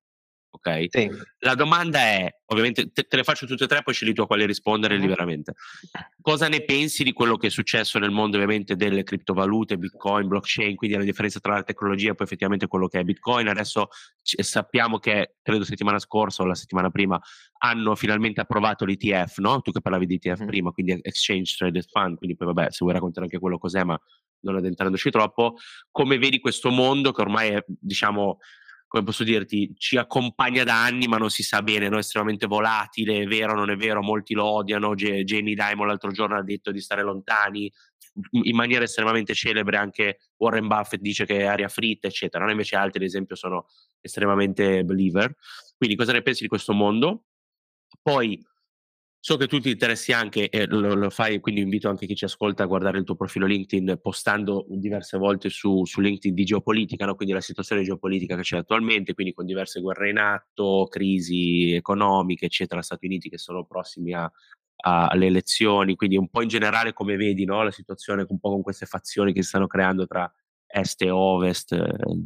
ok? 0.68 0.86
Sì. 0.88 1.10
La 1.40 1.54
domanda 1.54 1.98
è, 1.98 2.28
ovviamente 2.46 2.90
te, 2.92 3.04
te, 3.04 3.16
le 3.16 3.24
faccio 3.24 3.46
tutte 3.46 3.64
e 3.64 3.66
tre, 3.66 3.82
poi 3.82 3.94
scegli 3.94 4.12
tu 4.12 4.22
a 4.22 4.26
quale 4.26 4.46
rispondere 4.46 4.94
uh-huh. 4.94 5.00
liberamente. 5.00 5.54
Cosa 6.20 6.48
ne 6.48 6.62
pensi 6.64 7.04
di 7.04 7.12
quello 7.12 7.36
che 7.36 7.48
è 7.48 7.50
successo 7.50 7.98
nel 7.98 8.10
mondo 8.10 8.36
ovviamente 8.36 8.76
delle 8.76 9.02
criptovalute, 9.02 9.78
Bitcoin, 9.78 10.28
blockchain, 10.28 10.76
quindi 10.76 10.96
la 10.96 11.04
differenza 11.04 11.40
tra 11.40 11.54
la 11.54 11.62
tecnologia 11.62 12.10
e 12.10 12.14
poi 12.14 12.26
effettivamente 12.26 12.66
quello 12.66 12.88
che 12.88 13.00
è 13.00 13.04
Bitcoin? 13.04 13.48
Adesso 13.48 13.88
c- 14.22 14.42
sappiamo 14.42 14.98
che, 14.98 15.36
credo 15.42 15.64
settimana 15.64 15.98
scorsa 15.98 16.42
o 16.42 16.46
la 16.46 16.54
settimana 16.54 16.90
prima, 16.90 17.20
hanno 17.58 17.94
finalmente 17.94 18.40
approvato 18.40 18.84
l'ETF, 18.84 19.38
no? 19.38 19.60
Tu 19.60 19.72
che 19.72 19.80
parlavi 19.80 20.06
di 20.06 20.14
ETF 20.14 20.40
uh-huh. 20.40 20.46
prima, 20.46 20.70
quindi 20.70 20.98
Exchange 21.02 21.54
Traded 21.56 21.86
Fund, 21.90 22.16
quindi 22.16 22.36
poi 22.36 22.52
vabbè, 22.52 22.70
se 22.70 22.78
vuoi 22.80 22.92
raccontare 22.92 23.26
anche 23.26 23.38
quello 23.38 23.58
cos'è, 23.58 23.84
ma 23.84 23.98
non 24.40 24.56
addentrandoci 24.56 25.10
troppo, 25.10 25.56
come 25.90 26.18
vedi 26.18 26.38
questo 26.38 26.70
mondo 26.70 27.12
che 27.12 27.20
ormai 27.20 27.50
è, 27.50 27.64
diciamo, 27.66 28.38
come 28.88 29.04
posso 29.04 29.22
dirti, 29.22 29.74
ci 29.76 29.98
accompagna 29.98 30.64
da 30.64 30.82
anni, 30.82 31.06
ma 31.06 31.18
non 31.18 31.28
si 31.28 31.42
sa 31.42 31.62
bene, 31.62 31.90
no? 31.90 31.96
è 31.96 32.00
estremamente 32.00 32.46
volatile, 32.46 33.20
è 33.20 33.26
vero 33.26 33.54
non 33.54 33.68
è 33.70 33.76
vero, 33.76 34.02
molti 34.02 34.32
lo 34.32 34.46
odiano, 34.46 34.94
G- 34.94 35.22
Jamie 35.24 35.54
Dimon 35.54 35.86
l'altro 35.86 36.10
giorno 36.10 36.36
ha 36.36 36.42
detto 36.42 36.72
di 36.72 36.80
stare 36.80 37.02
lontani, 37.02 37.70
in 38.30 38.56
maniera 38.56 38.84
estremamente 38.84 39.34
celebre 39.34 39.76
anche 39.76 40.18
Warren 40.38 40.66
Buffett 40.66 41.00
dice 41.00 41.26
che 41.26 41.40
è 41.40 41.44
aria 41.44 41.68
fritta, 41.68 42.08
eccetera, 42.08 42.44
no? 42.44 42.50
invece 42.50 42.76
altri 42.76 43.02
ad 43.02 43.08
esempio 43.08 43.36
sono 43.36 43.66
estremamente 44.00 44.82
believer. 44.84 45.34
Quindi 45.76 45.94
cosa 45.94 46.12
ne 46.12 46.22
pensi 46.22 46.42
di 46.42 46.48
questo 46.48 46.72
mondo? 46.72 47.24
Poi 48.02 48.42
So 49.20 49.36
che 49.36 49.48
tu 49.48 49.58
ti 49.58 49.70
interessi 49.70 50.12
anche, 50.12 50.48
e 50.48 50.66
lo, 50.66 50.94
lo, 50.94 51.10
fai, 51.10 51.40
quindi 51.40 51.60
invito 51.60 51.88
anche 51.88 52.06
chi 52.06 52.14
ci 52.14 52.24
ascolta 52.24 52.62
a 52.62 52.66
guardare 52.66 52.98
il 52.98 53.04
tuo 53.04 53.16
profilo 53.16 53.46
LinkedIn, 53.46 53.98
postando 54.00 54.64
diverse 54.68 55.18
volte 55.18 55.48
su, 55.48 55.84
su 55.84 56.00
LinkedIn 56.00 56.34
di 56.34 56.44
geopolitica, 56.44 57.04
no? 57.04 57.16
quindi 57.16 57.34
la 57.34 57.40
situazione 57.40 57.82
geopolitica 57.82 58.36
che 58.36 58.42
c'è 58.42 58.58
attualmente, 58.58 59.14
quindi 59.14 59.34
con 59.34 59.44
diverse 59.44 59.80
guerre 59.80 60.10
in 60.10 60.18
atto, 60.18 60.86
crisi 60.88 61.72
economiche, 61.72 62.46
eccetera, 62.46 62.80
Stati 62.80 63.06
Uniti 63.06 63.28
che 63.28 63.38
sono 63.38 63.64
prossimi 63.64 64.14
a, 64.14 64.30
a, 64.82 65.06
alle 65.08 65.26
elezioni, 65.26 65.96
quindi 65.96 66.16
un 66.16 66.28
po' 66.28 66.42
in 66.42 66.48
generale 66.48 66.92
come 66.92 67.16
vedi 67.16 67.44
no? 67.44 67.62
la 67.64 67.72
situazione 67.72 68.24
un 68.28 68.38
po' 68.38 68.50
con 68.50 68.62
queste 68.62 68.86
fazioni 68.86 69.32
che 69.32 69.42
si 69.42 69.48
stanno 69.48 69.66
creando 69.66 70.06
tra 70.06 70.32
est 70.68 71.02
e 71.02 71.10
ovest 71.10 71.72
eh, 71.72 71.78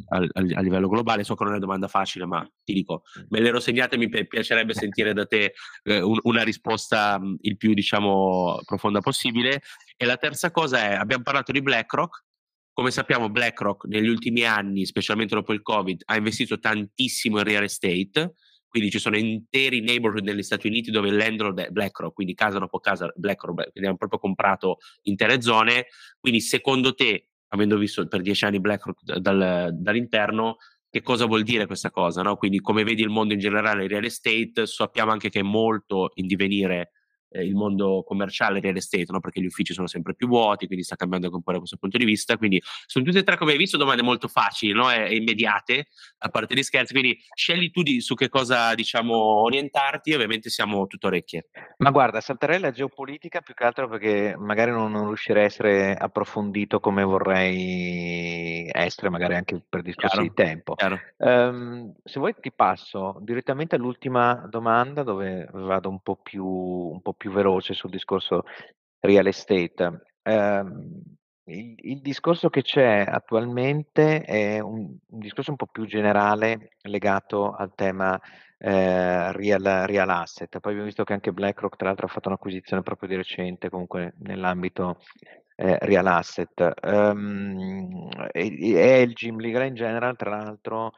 a, 0.09 0.27
a, 0.33 0.61
livello 0.61 0.89
globale. 0.89 1.23
So 1.23 1.35
che 1.35 1.43
non 1.43 1.53
è 1.53 1.55
una 1.57 1.65
domanda 1.65 1.87
facile, 1.87 2.25
ma 2.25 2.47
ti 2.63 2.73
dico, 2.73 3.03
me 3.29 3.39
l'ero 3.39 3.59
segnata 3.59 3.95
e 3.95 3.97
mi 3.97 4.09
piacerebbe 4.09 4.73
sentire 4.73 5.13
da 5.13 5.25
te 5.25 5.53
eh, 5.83 6.01
un, 6.01 6.19
una 6.23 6.43
risposta 6.43 7.19
mh, 7.19 7.37
il 7.41 7.57
più, 7.57 7.73
diciamo, 7.73 8.59
profonda 8.65 8.99
possibile. 8.99 9.61
E 9.95 10.05
la 10.05 10.17
terza 10.17 10.51
cosa 10.51 10.89
è, 10.89 10.93
abbiamo 10.93 11.23
parlato 11.23 11.51
di 11.51 11.61
BlackRock. 11.61 12.25
Come 12.73 12.91
sappiamo, 12.91 13.29
BlackRock 13.29 13.85
negli 13.85 14.07
ultimi 14.07 14.43
anni, 14.43 14.85
specialmente 14.85 15.35
dopo 15.35 15.53
il 15.53 15.61
Covid, 15.61 16.01
ha 16.05 16.15
investito 16.15 16.57
tantissimo 16.57 17.37
in 17.37 17.43
real 17.43 17.63
estate, 17.63 18.33
quindi 18.67 18.89
ci 18.89 18.97
sono 18.97 19.15
interi 19.15 19.81
neighborhood 19.81 20.23
negli 20.25 20.41
Stati 20.41 20.65
Uniti 20.65 20.89
dove 20.89 21.09
il 21.09 21.15
landlord 21.15 21.59
è 21.59 21.69
BlackRock, 21.69 22.15
quindi 22.15 22.33
casa 22.33 22.57
dopo 22.57 22.79
casa 22.79 23.13
BlackRock, 23.15 23.69
quindi 23.69 23.87
hanno 23.87 23.97
proprio 23.97 24.17
comprato 24.17 24.77
intere 25.03 25.39
zone. 25.43 25.85
Quindi 26.19 26.41
secondo 26.41 26.95
te 26.95 27.27
avendo 27.53 27.77
visto 27.77 28.07
per 28.07 28.21
dieci 28.21 28.45
anni 28.45 28.59
BlackRock 28.59 29.17
dal, 29.17 29.69
dall'interno, 29.73 30.57
che 30.89 31.01
cosa 31.01 31.25
vuol 31.25 31.43
dire 31.43 31.65
questa 31.65 31.91
cosa? 31.91 32.21
No? 32.21 32.35
Quindi 32.35 32.59
come 32.59 32.83
vedi 32.83 33.01
il 33.01 33.09
mondo 33.09 33.33
in 33.33 33.39
generale, 33.39 33.83
il 33.83 33.89
real 33.89 34.03
estate, 34.03 34.65
sappiamo 34.65 35.11
anche 35.11 35.29
che 35.29 35.39
è 35.39 35.43
molto 35.43 36.11
in 36.15 36.27
divenire 36.27 36.91
eh, 37.33 37.43
il 37.43 37.55
mondo 37.55 38.03
commerciale 38.05 38.59
real 38.59 38.75
estate, 38.75 39.05
no? 39.09 39.19
perché 39.19 39.41
gli 39.41 39.45
uffici 39.45 39.73
sono 39.73 39.87
sempre 39.87 40.13
più 40.13 40.27
vuoti, 40.27 40.67
quindi 40.67 40.85
sta 40.85 40.95
cambiando 40.95 41.27
anche 41.27 41.37
un 41.37 41.43
po' 41.43 41.51
da 41.51 41.57
questo 41.57 41.77
punto 41.77 41.97
di 41.97 42.05
vista. 42.05 42.37
Quindi 42.37 42.61
sono 42.85 43.03
tutte 43.03 43.19
e 43.19 43.23
tre, 43.23 43.37
come 43.37 43.51
hai 43.51 43.57
visto, 43.57 43.77
domande 43.77 44.03
molto 44.03 44.27
facili 44.27 44.73
no? 44.73 44.91
e, 44.91 45.09
e, 45.09 45.15
immediate, 45.15 45.87
a 46.19 46.29
parte 46.29 46.55
gli 46.55 46.63
scherzi. 46.63 46.93
Quindi 46.93 47.17
scegli 47.33 47.71
tu 47.71 47.81
di, 47.81 48.01
su 48.01 48.15
che 48.15 48.29
cosa 48.29 48.73
diciamo 48.75 49.15
orientarti, 49.15 50.13
ovviamente 50.13 50.49
siamo 50.49 50.87
tutto 50.87 51.07
orecchie. 51.07 51.49
Ma 51.77 51.91
guarda, 51.91 52.21
salterei 52.21 52.59
la 52.59 52.71
geopolitica 52.71 53.41
più 53.41 53.53
che 53.53 53.63
altro 53.63 53.89
perché 53.89 54.35
magari 54.37 54.71
non, 54.71 54.91
non 54.91 55.07
riuscirei 55.07 55.43
a 55.43 55.45
essere 55.45 55.95
approfondito 55.95 56.79
come 56.79 57.03
vorrei 57.03 58.69
essere, 58.71 59.09
magari 59.09 59.35
anche 59.35 59.61
per 59.67 59.81
discorsi 59.81 60.21
di 60.21 60.33
tempo. 60.33 60.75
Um, 61.17 61.93
se 62.03 62.19
vuoi 62.19 62.35
ti 62.39 62.51
passo 62.51 63.17
direttamente 63.21 63.75
all'ultima 63.75 64.45
domanda 64.49 65.03
dove 65.03 65.47
vado 65.51 65.89
un 65.89 65.99
po' 66.01 66.15
più, 66.15 66.45
un 66.45 67.01
po 67.01 67.13
più 67.13 67.22
veloce 67.31 67.73
sul 67.73 67.89
discorso 67.89 68.43
real 68.99 69.27
estate. 69.27 70.01
Um, 70.23 71.01
il, 71.45 71.75
il, 71.77 72.01
discorso 72.01 72.49
che 72.49 72.61
c'è 72.61 73.03
attualmente 73.05 74.21
è 74.21 74.59
un, 74.59 74.95
un, 75.05 75.19
discorso 75.19 75.51
un 75.51 75.57
po' 75.57 75.67
più 75.67 75.85
generale 75.85 76.69
legato 76.83 77.51
al 77.51 77.73
tema 77.75 78.17
eh, 78.57 79.31
real, 79.33 79.83
real, 79.85 80.09
asset. 80.09 80.59
Poi 80.59 80.71
abbiamo 80.71 80.85
visto 80.85 81.03
che 81.03 81.13
anche 81.13 81.33
BlackRock, 81.33 81.75
tra 81.75 81.87
l'altro, 81.87 82.05
ha 82.05 82.09
fatto 82.09 82.29
un'acquisizione 82.29 82.81
proprio 82.81 83.09
di 83.09 83.15
recente, 83.15 83.69
comunque 83.69 84.13
nell'ambito 84.19 84.99
eh, 85.55 85.77
real 85.81 86.07
asset. 86.07 86.73
Um, 86.81 88.07
e, 88.31 88.73
e 88.75 89.13
Legal 89.37 89.67
in 89.67 89.75
general, 89.75 90.15
tra 90.15 90.29
l'altro, 90.29 90.93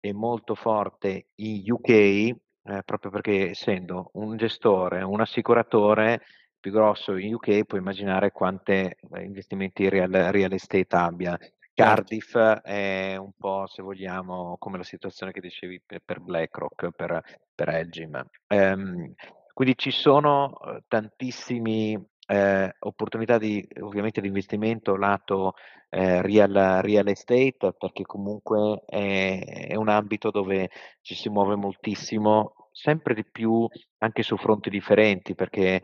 è 0.00 0.10
molto 0.12 0.54
forte 0.54 1.26
in 1.36 1.62
UK, 1.70 2.34
eh, 2.64 2.82
proprio 2.84 3.10
perché 3.10 3.50
essendo 3.50 4.10
un 4.14 4.36
gestore, 4.36 5.02
un 5.02 5.20
assicuratore 5.20 6.22
più 6.60 6.70
grosso 6.70 7.16
in 7.16 7.34
UK, 7.34 7.64
puoi 7.64 7.80
immaginare 7.80 8.30
quanti 8.30 8.72
eh, 8.72 8.96
investimenti 9.22 9.88
real, 9.88 10.10
real 10.10 10.52
estate 10.52 10.96
abbia. 10.96 11.36
Certo. 11.38 11.54
Cardiff 11.74 12.36
è 12.36 13.16
un 13.16 13.32
po', 13.36 13.66
se 13.66 13.82
vogliamo, 13.82 14.56
come 14.58 14.76
la 14.76 14.84
situazione 14.84 15.32
che 15.32 15.40
dicevi 15.40 15.82
per, 15.86 16.20
BlackRock, 16.20 16.90
per, 16.90 17.20
per 17.54 17.68
Elgin. 17.68 18.22
Um, 18.48 19.14
quindi 19.52 19.76
ci 19.76 19.90
sono 19.90 20.52
uh, 20.60 20.78
tantissimi 20.86 21.98
eh, 22.32 22.74
opportunità 22.78 23.36
di, 23.36 23.66
ovviamente 23.80 24.22
di 24.22 24.28
investimento 24.28 24.96
lato 24.96 25.52
eh, 25.90 26.22
real, 26.22 26.80
real, 26.80 27.06
estate 27.08 27.74
perché 27.78 28.04
comunque 28.04 28.84
è, 28.86 29.68
è, 29.68 29.74
un 29.74 29.90
ambito 29.90 30.30
dove 30.30 30.70
ci 31.02 31.14
si 31.14 31.28
muove 31.28 31.56
moltissimo, 31.56 32.70
sempre 32.72 33.12
di 33.12 33.24
più 33.30 33.68
anche 33.98 34.22
su 34.22 34.38
fronti 34.38 34.70
differenti 34.70 35.34
perché 35.34 35.82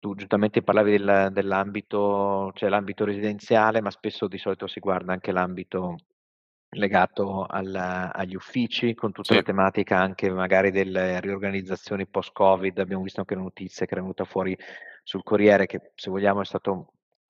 tu 0.00 0.16
giustamente 0.16 0.62
parlavi 0.62 0.90
del, 0.90 1.28
dell'ambito, 1.30 2.50
cioè 2.54 2.68
l'ambito 2.68 3.04
residenziale, 3.04 3.80
ma 3.80 3.90
spesso 3.92 4.26
di 4.26 4.38
solito 4.38 4.66
si 4.66 4.80
guarda 4.80 5.12
anche 5.12 5.30
l'ambito 5.30 5.98
legato 6.70 7.46
al, 7.48 7.72
agli 8.12 8.34
uffici, 8.34 8.94
con 8.94 9.12
tutta 9.12 9.34
sì. 9.34 9.38
la 9.38 9.44
tematica 9.44 10.00
anche 10.00 10.28
magari 10.30 10.72
delle 10.72 11.20
riorganizzazioni 11.20 12.06
post-Covid. 12.06 12.76
Abbiamo 12.80 13.04
visto 13.04 13.20
anche 13.20 13.36
notizie 13.36 13.86
che 13.86 13.92
erano 13.92 14.08
venute 14.08 14.30
fuori 14.30 14.58
sul 15.04 15.22
Corriere, 15.22 15.66
che 15.66 15.92
se 15.94 16.10
vogliamo 16.10 16.40
è 16.40 16.44
stato 16.44 16.88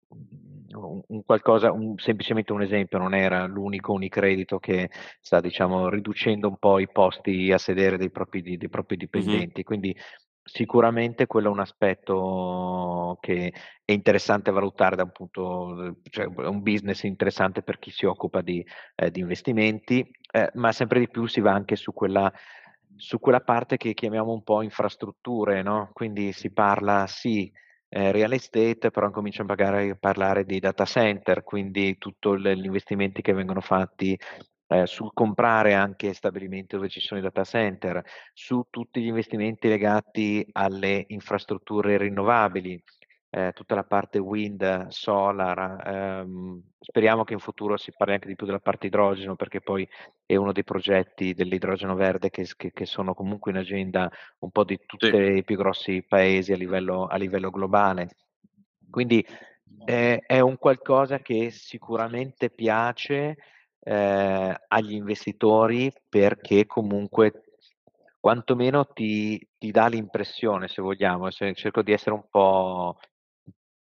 un, 0.09 1.03
un 1.07 1.25
qualcosa, 1.25 1.70
un, 1.70 1.99
semplicemente 1.99 2.53
un 2.53 2.62
esempio, 2.62 2.99
non 2.99 3.14
era 3.14 3.45
l'unico 3.47 3.93
unicredito 3.93 4.59
che 4.59 4.91
sta 5.20 5.41
diciamo 5.41 5.91
riducendo 5.91 6.49
un 6.49 6.57
po' 6.57 6.79
i 6.79 6.89
posti 6.89 7.53
a 7.53 7.59
sedere 7.59 7.99
dei 7.99 8.11
propri, 8.11 8.57
dei 8.57 8.68
propri 8.70 8.97
dipendenti. 8.97 9.57
Mm-hmm. 9.57 9.64
Quindi 9.64 9.97
Sicuramente 10.47 11.27
quello 11.27 11.49
è 11.49 11.51
un 11.51 11.61
aspetto 11.61 13.16
che 13.22 13.51
è 13.83 13.93
interessante 13.93 14.51
valutare 14.51 14.95
da 14.95 15.05
un 15.05 15.11
punto, 15.11 15.97
cioè 16.11 16.27
un 16.27 16.61
business 16.61 17.05
interessante 17.05 17.62
per 17.62 17.79
chi 17.79 17.91
si 17.91 18.05
occupa 18.05 18.43
di, 18.43 18.62
eh, 18.95 19.11
di 19.11 19.20
investimenti, 19.20 20.07
eh, 20.31 20.51
ma 20.55 20.70
sempre 20.72 20.99
di 21.01 21.09
più 21.09 21.25
si 21.25 21.41
va 21.41 21.53
anche 21.53 21.77
su 21.77 21.95
quella, 21.95 22.31
su 22.95 23.18
quella 23.20 23.41
parte 23.41 23.79
che 23.79 23.95
chiamiamo 23.95 24.33
un 24.33 24.43
po' 24.43 24.61
infrastrutture, 24.61 25.62
no? 25.62 25.89
Quindi 25.95 26.33
si 26.33 26.53
parla 26.53 27.07
sì 27.07 27.51
eh, 27.95 28.11
real 28.11 28.32
estate, 28.32 28.90
però 28.90 29.11
cominciamo 29.12 29.53
a 29.53 29.97
parlare 29.99 30.45
di 30.45 30.59
data 30.59 30.84
center, 30.84 31.45
quindi 31.45 31.97
tutti 31.97 32.28
gli 32.40 32.64
investimenti 32.64 33.22
che 33.22 33.32
vengono 33.32 33.61
fatti 33.61 34.18
eh, 34.66 34.84
sul 34.86 35.12
comprare 35.12 35.74
anche 35.74 36.12
stabilimenti 36.12 36.74
dove 36.74 36.88
ci 36.88 36.99
sono 36.99 37.20
i 37.20 37.22
data 37.22 37.45
center, 37.45 38.03
su 38.32 38.64
tutti 38.68 39.01
gli 39.01 39.07
investimenti 39.07 39.68
legati 39.68 40.45
alle 40.53 41.05
infrastrutture 41.07 41.97
rinnovabili, 41.97 42.82
eh, 43.35 43.51
tutta 43.53 43.74
la 43.74 43.82
parte 43.82 44.18
wind, 44.18 44.87
solar, 44.91 45.82
ehm, 45.85 46.62
speriamo 46.78 47.24
che 47.24 47.32
in 47.32 47.41
futuro 47.41 47.76
si 47.76 47.91
parli 47.91 48.14
anche 48.14 48.28
di 48.28 48.37
più 48.37 48.47
della 48.47 48.61
parte 48.61 48.87
idrogeno 48.87 49.35
perché 49.35 49.61
poi 49.61 49.89
è 50.24 50.37
uno 50.37 50.53
dei 50.53 50.62
progetti 50.62 51.35
dell'idrogeno 51.35 51.97
verde 51.97 52.30
che, 52.30 52.47
che, 52.57 52.70
che 52.72 52.87
sono 52.87 53.12
comunque 53.12 53.51
in 53.51 53.57
agenda 53.57 54.09
un 54.39 54.51
po' 54.53 54.62
di 54.62 54.78
tutti 54.87 55.09
sì. 55.09 55.16
i 55.16 55.43
più 55.43 55.57
grossi 55.57 56.05
paesi 56.07 56.53
a 56.53 56.57
livello, 56.57 57.07
a 57.07 57.16
livello 57.16 57.51
globale. 57.51 58.11
Quindi 58.89 59.26
eh, 59.85 60.20
è 60.24 60.39
un 60.39 60.57
qualcosa 60.57 61.18
che 61.18 61.51
sicuramente 61.51 62.51
piace 62.51 63.37
eh, 63.80 64.61
agli 64.68 64.93
investitori 64.93 65.93
perché 66.09 66.66
comunque 66.66 67.43
quantomeno 68.20 68.87
ti, 68.87 69.45
ti 69.59 69.72
dà 69.72 69.89
l'impressione, 69.89 70.68
se 70.68 70.80
vogliamo, 70.80 71.32
se 71.32 71.53
cerco 71.55 71.82
di 71.82 71.93
essere 71.93 72.14
un 72.14 72.24
po' 72.30 72.97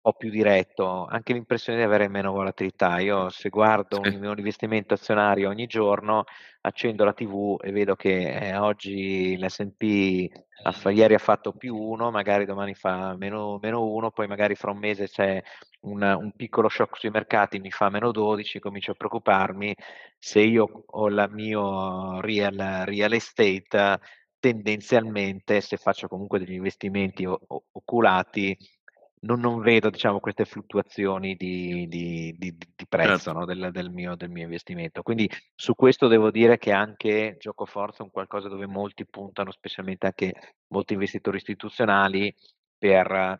po' 0.01 0.13
più 0.13 0.29
diretto, 0.29 1.05
anche 1.05 1.33
l'impressione 1.33 1.77
di 1.79 1.85
avere 1.85 2.07
meno 2.07 2.31
volatilità. 2.31 2.99
Io 2.99 3.29
se 3.29 3.49
guardo 3.49 3.99
un, 3.99 4.23
un 4.23 4.37
investimento 4.37 4.95
azionario 4.95 5.49
ogni 5.49 5.67
giorno, 5.67 6.25
accendo 6.61 7.03
la 7.05 7.13
TV 7.13 7.57
e 7.61 7.71
vedo 7.71 7.95
che 7.95 8.49
eh, 8.49 8.57
oggi 8.57 9.37
l'S&P 9.37 10.27
ha, 10.63 10.89
ieri 10.91 11.13
ha 11.13 11.19
fatto 11.19 11.53
più 11.53 11.75
uno, 11.75 12.11
magari 12.11 12.45
domani 12.45 12.73
fa 12.73 13.15
meno, 13.15 13.59
meno 13.61 13.85
uno, 13.85 14.11
poi 14.11 14.27
magari 14.27 14.55
fra 14.55 14.71
un 14.71 14.79
mese 14.79 15.07
c'è 15.07 15.41
un, 15.81 16.01
un, 16.01 16.31
piccolo 16.35 16.67
shock 16.67 16.97
sui 16.97 17.09
mercati, 17.09 17.59
mi 17.59 17.71
fa 17.71 17.89
meno 17.89 18.11
12, 18.11 18.59
comincio 18.59 18.91
a 18.91 18.95
preoccuparmi. 18.95 19.75
Se 20.17 20.41
io 20.41 20.83
ho 20.85 21.07
il 21.07 21.27
mio 21.31 22.19
real, 22.21 22.83
real 22.85 23.13
estate, 23.13 23.99
tendenzialmente 24.39 25.61
se 25.61 25.77
faccio 25.77 26.07
comunque 26.07 26.39
degli 26.39 26.53
investimenti 26.53 27.25
oculati 27.25 28.57
non, 29.21 29.39
non 29.39 29.59
vedo 29.61 29.89
diciamo, 29.89 30.19
queste 30.19 30.45
fluttuazioni 30.45 31.35
di, 31.35 31.87
di, 31.87 32.35
di, 32.37 32.55
di 32.57 32.87
prezzo 32.87 33.17
certo. 33.17 33.39
no, 33.39 33.45
del, 33.45 33.69
del, 33.71 33.91
mio, 33.91 34.15
del, 34.15 34.29
mio, 34.29 34.43
investimento. 34.43 35.01
Quindi 35.03 35.29
su 35.55 35.75
questo 35.75 36.07
devo 36.07 36.31
dire 36.31 36.57
che 36.57 36.71
anche 36.71 37.35
gioco 37.39 37.65
forza 37.65 37.99
è 37.99 38.05
un 38.05 38.11
qualcosa 38.11 38.47
dove 38.47 38.67
molti 38.67 39.05
puntano, 39.05 39.51
specialmente 39.51 40.07
anche 40.07 40.33
molti 40.67 40.93
investitori 40.93 41.37
istituzionali, 41.37 42.33
per 42.77 43.39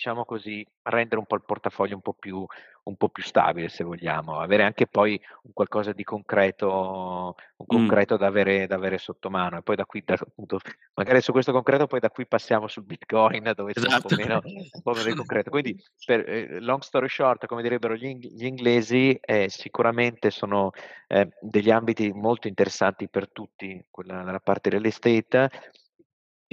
diciamo 0.00 0.24
così, 0.24 0.66
rendere 0.84 1.18
un 1.18 1.26
po' 1.26 1.34
il 1.34 1.42
portafoglio 1.44 1.94
un 1.94 2.00
po' 2.00 2.14
più, 2.14 2.42
un 2.84 2.96
po' 2.96 3.10
più 3.10 3.22
stabile, 3.22 3.68
se 3.68 3.84
vogliamo, 3.84 4.40
avere 4.40 4.62
anche 4.62 4.86
poi 4.86 5.20
un 5.42 5.52
qualcosa 5.52 5.92
di 5.92 6.04
concreto, 6.04 7.36
un 7.56 7.66
concreto 7.66 8.14
mm. 8.14 8.18
da, 8.18 8.26
avere, 8.26 8.66
da 8.66 8.76
avere 8.76 8.96
sotto 8.96 9.28
mano. 9.28 9.58
E 9.58 9.62
poi 9.62 9.76
da 9.76 9.84
qui, 9.84 10.02
da, 10.02 10.14
appunto, 10.14 10.58
magari 10.94 11.20
su 11.20 11.32
questo 11.32 11.52
concreto, 11.52 11.86
poi 11.86 12.00
da 12.00 12.08
qui 12.08 12.26
passiamo 12.26 12.66
sul 12.66 12.84
Bitcoin, 12.84 13.52
dove 13.54 13.74
c'è 13.74 13.80
esatto. 13.80 14.14
un, 14.14 14.16
po 14.16 14.22
meno, 14.22 14.40
un 14.42 14.82
po' 14.82 14.92
meno 14.94 15.16
concreto. 15.16 15.50
Quindi, 15.50 15.78
per, 16.06 16.26
eh, 16.26 16.60
long 16.60 16.80
story 16.80 17.08
short, 17.10 17.44
come 17.44 17.60
direbbero 17.60 17.94
gli, 17.94 18.16
gli 18.16 18.46
inglesi, 18.46 19.12
eh, 19.20 19.50
sicuramente 19.50 20.30
sono 20.30 20.70
eh, 21.08 21.28
degli 21.42 21.70
ambiti 21.70 22.10
molto 22.10 22.48
interessanti 22.48 23.06
per 23.06 23.28
tutti, 23.28 23.84
quella, 23.90 24.22
la 24.22 24.40
parte 24.40 24.70
real 24.70 24.86
estate, 24.86 25.50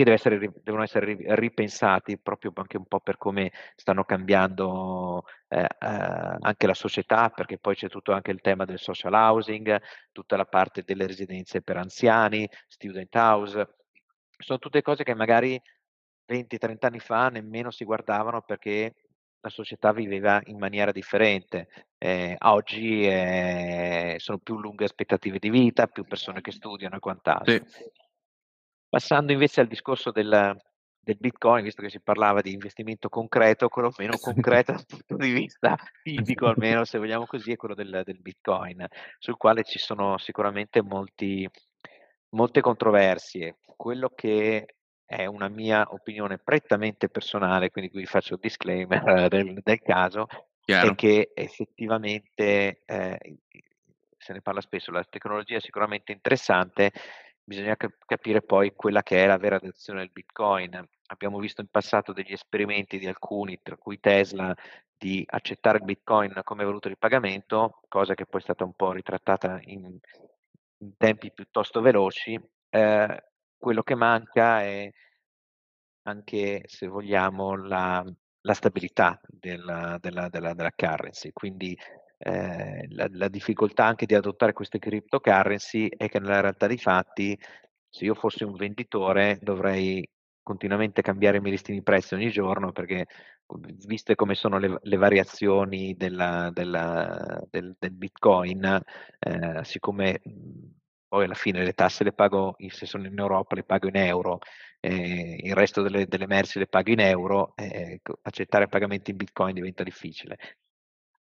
che 0.04 0.12
essere, 0.12 0.52
devono 0.62 0.84
essere 0.84 1.18
ripensati 1.36 2.20
proprio 2.20 2.52
anche 2.56 2.78
un 2.78 2.86
po' 2.86 3.00
per 3.00 3.18
come 3.18 3.52
stanno 3.76 4.04
cambiando 4.04 5.24
eh, 5.48 5.62
eh, 5.62 5.68
anche 5.80 6.68
la 6.68 6.76
società, 6.76 7.30
perché 7.30 7.58
poi 7.58 7.74
c'è 7.74 7.90
tutto 7.90 8.12
anche 8.12 8.30
il 8.30 8.42
tema 8.42 8.66
del 8.66 8.78
social 8.78 9.14
housing, 9.14 9.82
tutta 10.12 10.38
la 10.38 10.46
parte 10.46 10.84
delle 10.84 11.08
residenze 11.08 11.64
per 11.64 11.78
anziani, 11.78 12.48
student 12.68 13.16
house, 13.16 13.76
sono 14.38 14.60
tutte 14.60 14.84
cose 14.84 15.04
che 15.04 15.16
magari 15.16 15.60
20-30 16.28 16.88
anni 16.88 17.00
fa 17.00 17.30
nemmeno 17.30 17.72
si 17.72 17.84
guardavano 17.84 18.42
perché 18.42 18.94
la 19.40 19.50
società 19.50 19.94
viveva 19.94 20.40
in 20.46 20.60
maniera 20.60 20.92
differente. 20.92 21.70
Eh, 21.98 22.36
oggi 22.40 23.04
eh, 23.04 24.16
sono 24.18 24.38
più 24.38 24.60
lunghe 24.60 24.86
aspettative 24.86 25.40
di 25.40 25.50
vita, 25.50 25.88
più 25.88 26.04
persone 26.04 26.42
che 26.42 26.52
studiano 26.52 26.98
e 26.98 27.00
quant'altro. 27.00 27.66
Sì. 27.68 28.06
Passando 28.90 29.32
invece 29.32 29.62
al 29.62 29.68
discorso 29.68 30.12
del, 30.12 30.56
del 31.08 31.18
Bitcoin, 31.18 31.64
visto 31.64 31.82
che 31.82 31.90
si 31.90 32.02
parlava 32.02 32.42
di 32.42 32.52
investimento 32.52 33.10
concreto, 33.10 33.70
quello 33.70 33.94
meno 33.98 34.18
concreto 34.18 34.72
dal 34.74 34.86
punto 34.86 35.16
di 35.16 35.32
vista 35.32 35.78
fisico, 36.04 36.48
almeno 36.48 36.84
se 36.84 36.98
vogliamo 36.98 37.26
così, 37.26 37.54
è 37.54 37.56
quello 37.56 37.76
del, 37.76 38.02
del 38.04 38.20
Bitcoin, 38.20 38.86
sul 39.18 39.38
quale 39.38 39.64
ci 39.64 39.80
sono 39.80 40.18
sicuramente 40.18 40.82
molti, 40.82 41.50
molte 42.30 42.62
controversie. 42.62 43.58
Quello 43.76 44.10
che 44.14 44.76
è 45.06 45.26
una 45.26 45.48
mia 45.48 45.86
opinione 45.90 46.38
prettamente 46.38 47.08
personale, 47.08 47.72
quindi 47.72 47.90
qui 47.90 48.06
faccio 48.06 48.34
il 48.34 48.42
disclaimer 48.42 49.30
del, 49.30 49.60
del 49.64 49.82
caso, 49.82 50.28
Chiaro. 50.60 50.92
è 50.92 50.96
che 50.96 51.32
effettivamente 51.34 52.82
eh, 52.86 53.38
se 54.18 54.34
ne 54.34 54.42
parla 54.42 54.60
spesso, 54.60 54.92
la 54.92 55.06
tecnologia 55.10 55.56
è 55.56 55.62
sicuramente 55.62 56.12
interessante, 56.12 56.92
bisogna 57.48 57.78
cap- 57.78 58.04
capire 58.06 58.42
poi 58.42 58.74
quella 58.76 59.02
che 59.02 59.24
è 59.24 59.28
la 59.28 59.38
vera 59.38 59.56
adozione 59.56 60.00
del 60.00 60.12
Bitcoin. 60.12 60.86
Abbiamo 61.08 61.40
visto 61.40 61.62
in 61.62 61.68
passato 61.68 62.12
degli 62.12 62.34
esperimenti 62.34 63.00
di 63.00 63.08
alcuni, 63.08 63.62
tra 63.62 63.78
cui 63.78 64.02
Tesla, 64.02 64.54
di 64.98 65.24
accettare 65.26 65.78
il 65.78 65.86
Bitcoin 65.86 66.42
come 66.44 66.66
valuta 66.66 66.90
di 66.90 66.98
pagamento, 66.98 67.82
cosa 67.88 68.16
che 68.16 68.26
poi 68.26 68.42
è 68.42 68.44
stata 68.44 68.66
un 68.66 68.74
po' 68.74 68.92
ritrattata 68.92 69.60
in, 69.64 69.98
in 70.80 70.98
tempi 70.98 71.32
piuttosto 71.32 71.80
veloci. 71.80 72.38
Eh, 72.70 73.24
quello 73.58 73.82
che 73.82 73.96
manca 73.96 74.62
è 74.62 74.92
anche, 76.04 76.64
se 76.66 76.88
vogliamo, 76.88 77.56
la, 77.56 78.04
la 78.42 78.54
stabilità 78.54 79.22
della, 79.26 79.98
della, 80.02 80.28
della, 80.28 80.54
della 80.54 80.74
currency. 80.76 81.32
Quindi 81.32 81.78
eh, 82.18 82.88
la, 82.90 83.08
la, 83.12 83.28
difficoltà 83.28 83.86
anche 83.86 84.06
di 84.06 84.16
adottare 84.16 84.54
queste 84.54 84.80
cryptocurrency 84.80 85.88
è 85.90 86.10
che 86.10 86.20
nella 86.20 86.42
realtà 86.42 86.68
dei 86.68 86.78
fatti, 86.78 87.38
se 87.90 88.06
io 88.06 88.16
fossi 88.16 88.44
un 88.44 88.56
venditore, 88.56 89.40
dovrei 89.42 90.08
continuamente 90.42 91.02
cambiare 91.02 91.38
i 91.38 91.40
miei 91.42 91.52
listini 91.52 91.84
prezzi 91.84 92.14
ogni 92.14 92.30
giorno 92.30 92.72
perché 92.72 93.06
viste 93.86 94.16
come 94.16 94.34
sono 94.36 94.58
le, 94.60 94.78
le 94.82 94.98
variazioni 94.98 95.96
della, 95.96 96.50
della, 96.54 97.42
del, 97.50 97.76
del, 97.78 97.92
Bitcoin, 97.92 98.82
eh, 99.20 99.64
siccome 99.64 100.22
poi 101.08 101.26
alla 101.26 101.34
fine 101.34 101.64
le 101.64 101.74
tasse 101.74 102.04
le 102.04 102.14
pago, 102.14 102.56
se 102.70 102.86
sono 102.86 103.08
in 103.08 103.18
Europa 103.18 103.56
le 103.56 103.64
pago 103.64 103.88
in 103.88 103.96
euro, 103.96 104.40
eh, 104.80 105.38
il 105.42 105.56
resto 105.56 105.82
delle, 105.82 106.06
delle, 106.08 106.28
merci 106.28 106.60
le 106.60 106.68
pago 106.68 106.92
in 106.92 107.00
euro, 107.00 107.54
eh, 107.56 108.02
accettare 108.24 108.68
pagamenti 108.68 109.12
in 109.12 109.18
Bitcoin 109.18 109.54
diventa 109.54 109.84
difficile. 109.84 110.38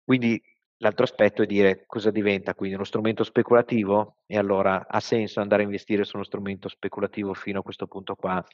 Quindi 0.05 0.41
l'altro 0.83 1.05
aspetto 1.05 1.43
è 1.43 1.47
dire 1.47 1.85
cosa 1.87 2.11
diventa 2.11 2.55
quindi 2.55 2.75
uno 2.75 2.85
strumento 2.85 3.25
speculativo 3.25 4.17
e 4.27 4.37
allora 4.37 4.87
ha 4.89 5.01
senso 5.01 5.41
andare 5.41 5.63
a 5.63 5.65
investire 5.65 6.05
su 6.05 6.17
uno 6.17 6.25
strumento 6.25 6.69
speculativo 6.69 7.33
fino 7.35 7.61
a 7.61 7.63
questo 7.63 7.87
punto 7.87 8.15
qua. 8.17 8.45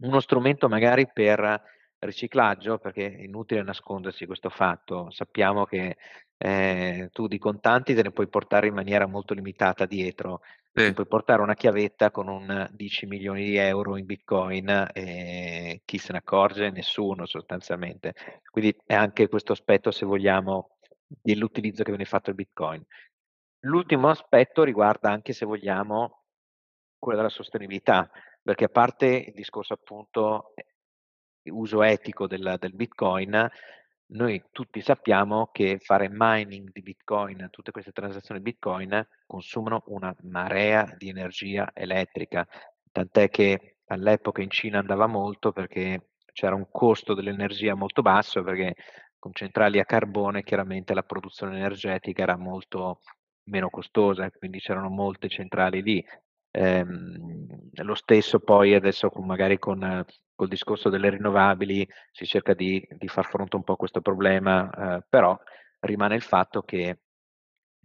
Uno 0.00 0.20
strumento 0.20 0.68
magari 0.68 1.08
per 1.12 1.60
riciclaggio, 2.00 2.78
perché 2.78 3.12
è 3.12 3.22
inutile 3.22 3.62
nascondersi 3.64 4.24
questo 4.24 4.50
fatto, 4.50 5.10
sappiamo 5.10 5.64
che 5.64 5.96
eh, 6.36 7.08
tu 7.12 7.26
di 7.26 7.38
contanti 7.38 7.94
te 7.94 8.02
ne 8.02 8.12
puoi 8.12 8.28
portare 8.28 8.68
in 8.68 8.74
maniera 8.74 9.06
molto 9.06 9.34
limitata 9.34 9.84
dietro, 9.84 10.42
sì. 10.72 10.92
puoi 10.92 11.06
portare 11.06 11.42
una 11.42 11.54
chiavetta 11.54 12.12
con 12.12 12.28
un 12.28 12.68
10 12.70 13.06
milioni 13.06 13.44
di 13.44 13.56
euro 13.56 13.96
in 13.96 14.06
bitcoin 14.06 14.90
e 14.92 15.82
chi 15.84 15.98
se 15.98 16.12
ne 16.12 16.18
accorge? 16.18 16.70
Nessuno 16.70 17.26
sostanzialmente. 17.26 18.14
Quindi 18.48 18.76
è 18.86 18.94
anche 18.94 19.26
questo 19.26 19.50
aspetto, 19.50 19.90
se 19.90 20.06
vogliamo, 20.06 20.76
dell'utilizzo 21.08 21.82
che 21.82 21.90
viene 21.90 22.04
fatto 22.04 22.30
il 22.30 22.36
bitcoin. 22.36 22.84
L'ultimo 23.60 24.08
aspetto 24.08 24.62
riguarda 24.62 25.10
anche, 25.10 25.32
se 25.32 25.44
vogliamo, 25.44 26.24
quello 26.98 27.18
della 27.18 27.30
sostenibilità, 27.30 28.10
perché 28.42 28.64
a 28.64 28.68
parte 28.68 29.06
il 29.06 29.34
discorso 29.34 29.74
appunto 29.74 30.52
uso 31.50 31.82
etico 31.82 32.26
del, 32.26 32.56
del 32.58 32.74
Bitcoin, 32.74 33.48
noi 34.10 34.42
tutti 34.52 34.80
sappiamo 34.80 35.48
che 35.52 35.78
fare 35.80 36.08
mining 36.10 36.70
di 36.72 36.82
Bitcoin, 36.82 37.48
tutte 37.50 37.72
queste 37.72 37.92
transazioni 37.92 38.40
Bitcoin 38.40 39.06
consumano 39.26 39.82
una 39.86 40.14
marea 40.22 40.94
di 40.96 41.08
energia 41.08 41.70
elettrica, 41.74 42.46
tant'è 42.90 43.28
che 43.28 43.76
all'epoca 43.86 44.42
in 44.42 44.50
Cina 44.50 44.78
andava 44.78 45.06
molto 45.06 45.52
perché 45.52 46.10
c'era 46.32 46.54
un 46.54 46.68
costo 46.70 47.14
dell'energia 47.14 47.74
molto 47.74 48.00
basso 48.00 48.42
perché 48.42 48.76
con 49.18 49.32
centrali 49.32 49.78
a 49.78 49.84
carbone 49.84 50.42
chiaramente 50.42 50.94
la 50.94 51.02
produzione 51.02 51.56
energetica 51.56 52.22
era 52.22 52.36
molto 52.36 53.00
meno 53.44 53.70
costosa, 53.70 54.30
quindi 54.30 54.58
c'erano 54.58 54.88
molte 54.88 55.28
centrali 55.28 55.82
lì. 55.82 56.04
Ehm, 56.50 57.70
lo 57.72 57.94
stesso 57.94 58.40
poi 58.40 58.74
adesso 58.74 59.10
magari 59.16 59.58
con 59.58 60.04
col 60.34 60.48
discorso 60.48 60.88
delle 60.88 61.10
rinnovabili 61.10 61.86
si 62.12 62.24
cerca 62.24 62.54
di, 62.54 62.86
di 62.92 63.08
far 63.08 63.26
fronte 63.26 63.56
un 63.56 63.64
po' 63.64 63.72
a 63.72 63.76
questo 63.76 64.00
problema, 64.00 64.96
eh, 64.98 65.04
però 65.08 65.36
rimane 65.80 66.14
il 66.14 66.22
fatto 66.22 66.62
che 66.62 67.00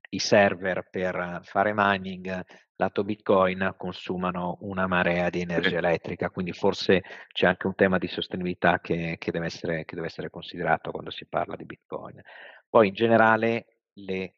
i 0.10 0.20
server 0.20 0.88
per 0.90 1.40
fare 1.44 1.74
mining 1.76 2.44
lato 2.76 3.04
Bitcoin 3.04 3.76
consumano 3.78 4.58
una 4.62 4.88
marea 4.88 5.30
di 5.30 5.42
energia 5.42 5.78
elettrica, 5.78 6.30
quindi 6.30 6.54
forse 6.54 7.04
c'è 7.32 7.48
anche 7.48 7.68
un 7.68 7.76
tema 7.76 7.98
di 7.98 8.08
sostenibilità 8.08 8.80
che, 8.80 9.16
che, 9.20 9.32
deve, 9.32 9.46
essere, 9.46 9.86
che 9.86 9.96
deve 9.96 10.08
essere 10.08 10.30
considerato 10.30 10.92
quando 10.92 11.12
si 11.12 11.26
parla 11.28 11.56
di 11.56 11.66
Bitcoin. 11.66 12.22
Poi 12.70 12.88
in 12.88 12.94
generale 12.94 13.78
le, 13.94 14.34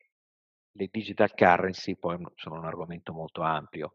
le 0.72 0.90
digital 0.92 1.34
currency 1.34 1.96
poi 1.96 2.18
sono 2.36 2.58
un 2.58 2.66
argomento 2.66 3.14
molto 3.14 3.42
ampio. 3.42 3.94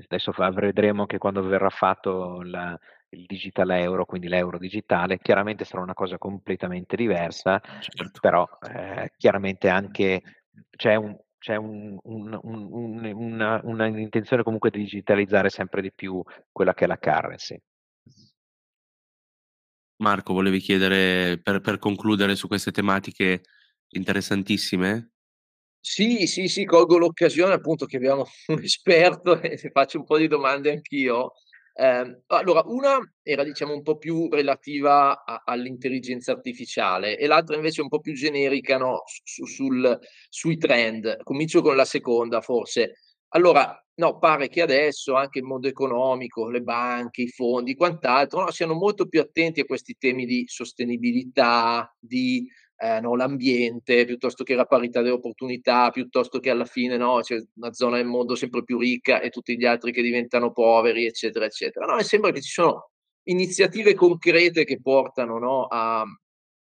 Adesso 0.00 0.32
vedremo 0.52 1.06
che 1.06 1.18
quando 1.18 1.42
verrà 1.42 1.70
fatto 1.70 2.42
la, 2.42 2.78
il 3.10 3.24
digital 3.26 3.70
euro, 3.70 4.04
quindi 4.04 4.28
l'euro 4.28 4.58
digitale, 4.58 5.18
chiaramente 5.18 5.64
sarà 5.64 5.82
una 5.82 5.94
cosa 5.94 6.18
completamente 6.18 6.94
diversa, 6.94 7.60
certo. 7.80 8.20
però 8.20 8.46
eh, 8.70 9.12
chiaramente 9.16 9.68
anche 9.68 10.22
c'è, 10.70 10.94
un, 10.94 11.16
c'è 11.38 11.56
un, 11.56 11.98
un, 12.02 12.38
una, 12.42 13.60
una, 13.62 13.86
intenzione 13.86 14.42
comunque 14.42 14.70
di 14.70 14.78
digitalizzare 14.78 15.48
sempre 15.48 15.80
di 15.80 15.92
più 15.92 16.22
quella 16.50 16.74
che 16.74 16.84
è 16.84 16.88
la 16.88 16.98
currency. 16.98 17.60
Marco, 20.00 20.32
volevi 20.32 20.60
chiedere 20.60 21.40
per, 21.42 21.60
per 21.60 21.78
concludere 21.78 22.36
su 22.36 22.46
queste 22.46 22.70
tematiche 22.70 23.42
interessantissime? 23.90 25.12
Sì, 25.80 26.26
sì, 26.26 26.48
sì, 26.48 26.64
colgo 26.64 26.98
l'occasione 26.98 27.54
appunto 27.54 27.86
che 27.86 27.96
abbiamo 27.96 28.26
un 28.48 28.62
esperto 28.62 29.40
e 29.40 29.56
faccio 29.72 29.98
un 29.98 30.04
po' 30.04 30.18
di 30.18 30.28
domande 30.28 30.70
anch'io. 30.70 31.32
Eh, 31.80 32.22
allora, 32.26 32.62
una 32.66 32.98
era 33.22 33.44
diciamo 33.44 33.72
un 33.72 33.82
po' 33.82 33.98
più 33.98 34.28
relativa 34.28 35.24
a, 35.24 35.42
all'intelligenza 35.46 36.32
artificiale 36.32 37.16
e 37.16 37.28
l'altra 37.28 37.54
invece 37.54 37.82
un 37.82 37.88
po' 37.88 38.00
più 38.00 38.14
generica 38.14 38.78
no, 38.78 39.02
su, 39.22 39.44
sul, 39.46 39.98
sui 40.28 40.56
trend. 40.56 41.22
Comincio 41.22 41.62
con 41.62 41.76
la 41.76 41.84
seconda 41.84 42.40
forse. 42.40 42.94
Allora, 43.28 43.80
no, 43.94 44.18
pare 44.18 44.48
che 44.48 44.60
adesso 44.62 45.14
anche 45.14 45.38
il 45.38 45.44
mondo 45.44 45.68
economico, 45.68 46.48
le 46.48 46.62
banche, 46.62 47.22
i 47.22 47.28
fondi, 47.28 47.76
quant'altro, 47.76 48.40
no, 48.40 48.50
siano 48.50 48.74
molto 48.74 49.06
più 49.06 49.20
attenti 49.20 49.60
a 49.60 49.64
questi 49.64 49.94
temi 49.96 50.26
di 50.26 50.44
sostenibilità, 50.48 51.94
di 52.00 52.44
eh, 52.80 53.00
no, 53.00 53.16
l'ambiente, 53.16 54.04
piuttosto 54.04 54.44
che 54.44 54.54
la 54.54 54.64
parità 54.64 55.02
delle 55.02 55.14
opportunità, 55.14 55.90
piuttosto 55.90 56.38
che 56.38 56.50
alla 56.50 56.64
fine 56.64 56.96
no, 56.96 57.20
c'è 57.20 57.36
una 57.56 57.72
zona 57.72 57.96
del 57.96 58.06
mondo 58.06 58.36
sempre 58.36 58.62
più 58.62 58.78
ricca 58.78 59.20
e 59.20 59.30
tutti 59.30 59.56
gli 59.56 59.64
altri 59.64 59.92
che 59.92 60.00
diventano 60.00 60.52
poveri, 60.52 61.04
eccetera, 61.04 61.44
eccetera. 61.44 61.86
No, 61.86 61.98
e 61.98 62.04
sembra 62.04 62.30
che 62.30 62.40
ci 62.40 62.50
sono 62.50 62.90
iniziative 63.24 63.94
concrete 63.94 64.64
che 64.64 64.80
portano 64.80 65.38
no, 65.38 65.66
a, 65.66 66.04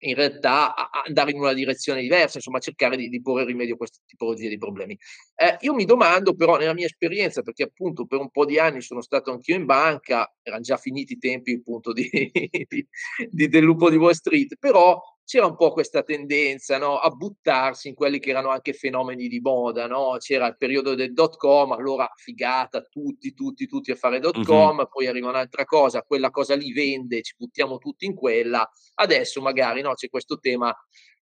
in 0.04 0.16
realtà 0.16 0.76
a 0.76 0.90
andare 1.06 1.32
in 1.32 1.40
una 1.40 1.54
direzione 1.54 2.02
diversa, 2.02 2.38
insomma 2.38 2.60
cercare 2.60 2.98
di, 2.98 3.08
di 3.08 3.22
porre 3.22 3.46
rimedio 3.46 3.76
a 3.76 3.78
queste 3.78 4.00
tipologie 4.06 4.50
di 4.50 4.58
problemi. 4.58 4.98
Eh, 5.36 5.58
io 5.62 5.74
mi 5.74 5.86
domando 5.86 6.34
però 6.34 6.58
nella 6.58 6.74
mia 6.74 6.86
esperienza, 6.88 7.44
perché 7.44 7.64
appunto 7.64 8.06
per 8.06 8.20
un 8.20 8.32
po' 8.32 8.46
di 8.46 8.58
anni 8.58 8.82
sono 8.82 9.02
stato 9.02 9.32
anch'io 9.32 9.56
in 9.56 9.66
banca, 9.66 10.32
erano 10.42 10.64
già 10.64 10.78
finiti 10.78 11.14
i 11.14 11.18
tempi 11.20 11.54
appunto 11.54 11.94
di, 11.94 12.10
di, 13.30 13.48
del 13.48 13.64
lupo 13.64 13.90
di 13.90 13.98
Wall 13.98 14.14
Street, 14.14 14.56
però 14.60 15.00
c'era 15.32 15.46
un 15.46 15.56
po' 15.56 15.72
questa 15.72 16.04
tendenza 16.04 16.78
no, 16.78 16.98
a 16.98 17.10
buttarsi 17.10 17.88
in 17.88 17.96
quelli 17.96 18.20
che 18.20 18.32
erano 18.32 18.50
anche 18.50 18.74
fenomeni 18.74 19.30
di 19.30 19.40
moda, 19.40 19.88
no? 19.88 20.18
c'era 20.20 20.46
il 20.46 20.58
periodo 20.58 20.94
del 20.94 21.14
dot 21.14 21.38
com, 21.38 21.72
allora 21.72 22.12
figata, 22.18 22.82
tutti, 22.82 23.34
tutti, 23.34 23.66
tutti 23.66 23.92
a 23.92 23.96
fare 23.96 24.20
dot 24.20 24.44
com, 24.44 24.80
uh-huh. 24.80 24.90
poi 24.90 25.08
arriva 25.08 25.30
un'altra 25.30 25.64
cosa, 25.64 26.02
quella 26.02 26.32
cosa 26.32 26.54
lì 26.54 26.74
vende, 26.74 27.22
ci 27.22 27.36
buttiamo 27.38 27.78
tutti 27.78 28.06
in 28.06 28.14
quella, 28.14 28.70
adesso 28.96 29.40
magari 29.40 29.80
no, 29.80 29.94
c'è 29.94 30.10
questo 30.10 30.38
tema 30.38 30.76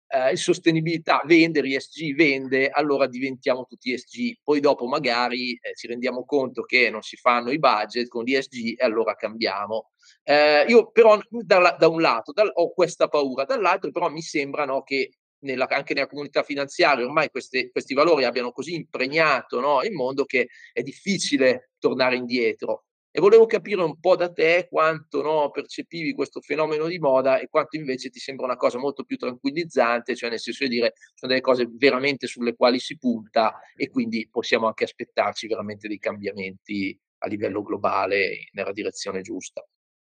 eh, 0.08 0.36
sostenibilità 0.36 1.22
vende, 1.26 1.62
l'ESG 1.62 2.16
vende, 2.16 2.70
allora 2.70 3.08
diventiamo 3.08 3.66
tutti 3.66 3.92
ESG. 3.92 4.40
Poi 4.44 4.60
dopo 4.60 4.86
magari 4.88 5.52
eh, 5.54 5.76
ci 5.76 5.88
rendiamo 5.88 6.26
conto 6.26 6.64
che 6.64 6.90
non 6.90 7.02
si 7.02 7.18
fanno 7.18 7.52
i 7.52 7.60
budget 7.60 8.08
con 8.08 8.24
l'ESG 8.24 8.80
e 8.80 8.86
allora 8.86 9.16
cambiamo. 9.16 9.92
Eh, 10.24 10.66
io 10.68 10.92
però 10.92 11.20
da, 11.30 11.76
da 11.78 11.88
un 11.88 12.02
lato 12.02 12.32
da, 12.32 12.44
ho 12.44 12.74
questa 12.74 13.08
paura, 13.08 13.44
dall'altro 13.44 13.92
però 13.92 14.10
mi 14.10 14.22
sembra 14.22 14.66
no, 14.66 14.84
che 14.84 15.12
nella, 15.40 15.68
anche 15.70 15.94
nella 15.94 16.08
comunità 16.08 16.44
finanziaria 16.44 17.06
ormai 17.06 17.30
queste, 17.30 17.70
questi 17.72 17.94
valori 17.94 18.24
abbiano 18.24 18.52
così 18.52 18.74
impregnato 18.74 19.60
no, 19.60 19.84
il 19.84 19.92
mondo 19.92 20.26
che 20.26 20.48
è 20.74 20.82
difficile 20.82 21.72
tornare 21.80 22.16
indietro. 22.16 22.87
E 23.18 23.20
volevo 23.20 23.48
capire 23.48 23.82
un 23.82 24.00
po' 24.00 24.16
da 24.16 24.32
te 24.32 24.68
quanto 24.70 25.24
no, 25.24 25.50
percepivi 25.50 26.14
questo 26.14 26.40
fenomeno 26.40 26.86
di 26.86 27.00
moda 27.00 27.40
e 27.40 27.48
quanto 27.48 27.76
invece 27.76 28.12
ti 28.12 28.20
sembra 28.20 28.46
una 28.46 28.58
cosa 28.58 28.78
molto 28.78 29.06
più 29.06 29.18
tranquillizzante, 29.18 30.16
cioè 30.16 30.30
nel 30.30 30.40
senso 30.40 30.66
di 30.66 30.70
dire 30.70 30.94
sono 31.16 31.32
delle 31.32 31.42
cose 31.42 31.68
veramente 31.68 32.28
sulle 32.28 32.56
quali 32.56 32.78
si 32.78 32.96
punta 32.96 33.60
e 33.76 33.90
quindi 33.90 34.30
possiamo 34.30 34.68
anche 34.68 34.84
aspettarci 34.84 35.48
veramente 35.48 35.88
dei 35.88 35.98
cambiamenti 35.98 36.96
a 37.18 37.28
livello 37.28 37.64
globale 37.64 38.50
nella 38.52 38.72
direzione 38.72 39.22
giusta. 39.22 39.66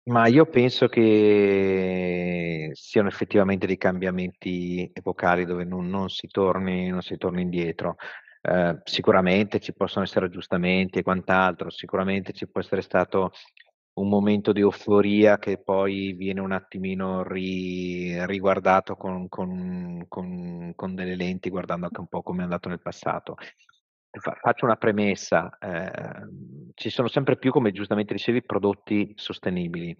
Ma 0.07 0.27
io 0.27 0.45
penso 0.45 0.89
che 0.89 2.71
siano 2.73 3.07
effettivamente 3.07 3.67
dei 3.67 3.77
cambiamenti 3.77 4.91
epocali 4.93 5.45
dove 5.45 5.63
non, 5.63 5.87
non 5.87 6.09
si, 6.09 6.27
torni, 6.27 6.89
non 6.89 7.01
si 7.01 7.15
torni 7.15 7.41
indietro. 7.41 7.95
Eh, 8.41 8.79
sicuramente 8.83 9.59
ci 9.59 9.73
possono 9.73 10.05
essere 10.05 10.25
aggiustamenti 10.27 10.99
e 10.99 11.03
quant'altro, 11.03 11.69
sicuramente 11.69 12.33
ci 12.33 12.47
può 12.47 12.61
essere 12.61 12.81
stato 12.81 13.31
un 13.97 14.09
momento 14.09 14.51
di 14.51 14.61
euforia 14.61 15.37
che 15.39 15.57
poi 15.57 16.13
viene 16.13 16.39
un 16.39 16.51
attimino 16.51 17.23
ri, 17.23 18.25
riguardato 18.25 18.95
con, 18.95 19.27
con, 19.27 20.05
con, 20.07 20.73
con, 20.75 20.95
delle 20.95 21.15
lenti, 21.15 21.49
guardando 21.49 21.85
anche 21.85 21.99
un 21.99 22.07
po' 22.07 22.21
come 22.21 22.41
è 22.41 22.43
andato 22.43 22.69
nel 22.69 22.81
passato. 22.81 23.35
Faccio 24.09 24.65
una 24.65 24.77
premessa, 24.77 25.57
eh, 25.59 26.71
ci 26.75 26.89
sono 26.89 27.07
sempre 27.07 27.37
più, 27.37 27.51
come 27.51 27.71
giustamente 27.71 28.13
dicevi, 28.13 28.43
prodotti 28.43 29.13
sostenibili, 29.15 29.95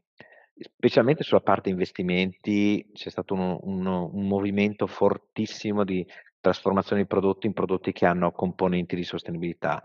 specialmente 0.60 1.24
sulla 1.24 1.42
parte 1.42 1.70
investimenti 1.70 2.90
c'è 2.94 3.10
stato 3.10 3.34
un, 3.36 3.58
un, 3.62 3.86
un 3.86 4.28
movimento 4.28 4.88
fortissimo 4.88 5.84
di 5.84 6.06
trasformazione 6.40 7.02
di 7.02 7.08
prodotti 7.08 7.48
in 7.48 7.54
prodotti 7.54 7.92
che 7.92 8.06
hanno 8.06 8.32
componenti 8.32 8.96
di 8.96 9.04
sostenibilità. 9.04 9.84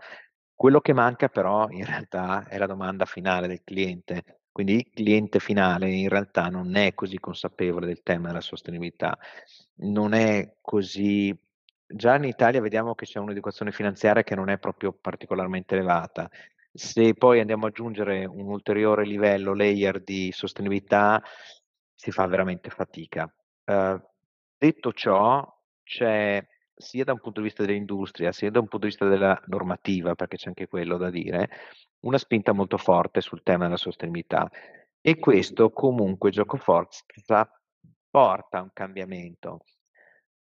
Quello 0.53 0.81
che 0.81 0.93
manca 0.93 1.29
però 1.29 1.67
in 1.69 1.85
realtà 1.85 2.45
è 2.47 2.57
la 2.57 2.67
domanda 2.67 3.05
finale 3.05 3.47
del 3.47 3.61
cliente, 3.63 4.41
quindi 4.51 4.75
il 4.75 4.89
cliente 4.93 5.39
finale 5.39 5.89
in 5.89 6.09
realtà 6.09 6.47
non 6.47 6.75
è 6.75 6.93
così 6.93 7.19
consapevole 7.19 7.87
del 7.87 8.03
tema 8.03 8.27
della 8.27 8.41
sostenibilità, 8.41 9.17
non 9.77 10.13
è 10.13 10.55
così 10.61 11.35
già 11.85 12.15
in 12.15 12.23
Italia 12.23 12.61
vediamo 12.61 12.95
che 12.95 13.05
c'è 13.05 13.19
un'educazione 13.19 13.71
finanziaria 13.71 14.23
che 14.23 14.35
non 14.35 14.49
è 14.49 14.57
proprio 14.57 14.93
particolarmente 14.93 15.75
elevata. 15.75 16.29
Se 16.71 17.13
poi 17.13 17.39
andiamo 17.39 17.65
ad 17.65 17.71
aggiungere 17.71 18.25
un 18.25 18.47
ulteriore 18.47 19.05
livello, 19.05 19.53
layer 19.53 20.01
di 20.01 20.31
sostenibilità, 20.31 21.21
si 21.93 22.11
fa 22.11 22.25
veramente 22.25 22.69
fatica. 22.69 23.31
Uh, 23.65 24.01
detto 24.57 24.91
ciò, 24.91 25.45
c'è 25.83 26.45
sia 26.75 27.03
da 27.03 27.13
un 27.13 27.19
punto 27.19 27.39
di 27.39 27.47
vista 27.47 27.65
dell'industria, 27.65 28.31
sia 28.31 28.49
da 28.49 28.59
un 28.59 28.67
punto 28.67 28.85
di 28.87 28.91
vista 28.91 29.07
della 29.07 29.39
normativa, 29.47 30.15
perché 30.15 30.37
c'è 30.37 30.47
anche 30.47 30.67
quello 30.67 30.97
da 30.97 31.09
dire, 31.09 31.49
una 32.01 32.17
spinta 32.17 32.51
molto 32.51 32.77
forte 32.77 33.21
sul 33.21 33.43
tema 33.43 33.65
della 33.65 33.77
sostenibilità. 33.77 34.49
E 35.01 35.19
questo 35.19 35.69
comunque 35.69 36.31
gioco 36.31 36.57
forza 36.57 37.03
porta 38.09 38.59
a 38.59 38.61
un 38.61 38.69
cambiamento. 38.73 39.59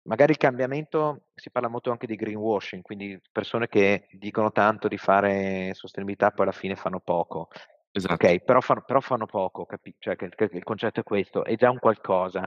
Magari 0.03 0.31
il 0.31 0.37
cambiamento, 0.37 1.29
si 1.33 1.49
parla 1.49 1.67
molto 1.67 1.89
anche 1.89 2.05
di 2.05 2.15
greenwashing, 2.15 2.83
quindi 2.83 3.19
persone 3.31 3.67
che 3.67 4.07
dicono 4.11 4.51
tanto 4.51 4.87
di 4.87 4.97
fare 4.97 5.73
sostenibilità, 5.73 6.31
poi 6.31 6.45
alla 6.45 6.53
fine 6.53 6.75
fanno 6.75 6.99
poco. 6.99 7.49
Esatto. 7.91 8.13
Ok, 8.13 8.39
però, 8.43 8.61
fanno, 8.61 8.83
però 8.85 8.99
fanno 8.99 9.25
poco, 9.25 9.65
capi- 9.65 9.95
cioè 9.97 10.15
che, 10.15 10.29
che 10.29 10.49
il 10.51 10.63
concetto 10.63 10.99
è 10.99 11.03
questo, 11.03 11.43
è 11.43 11.55
già 11.55 11.71
un 11.71 11.79
qualcosa. 11.79 12.45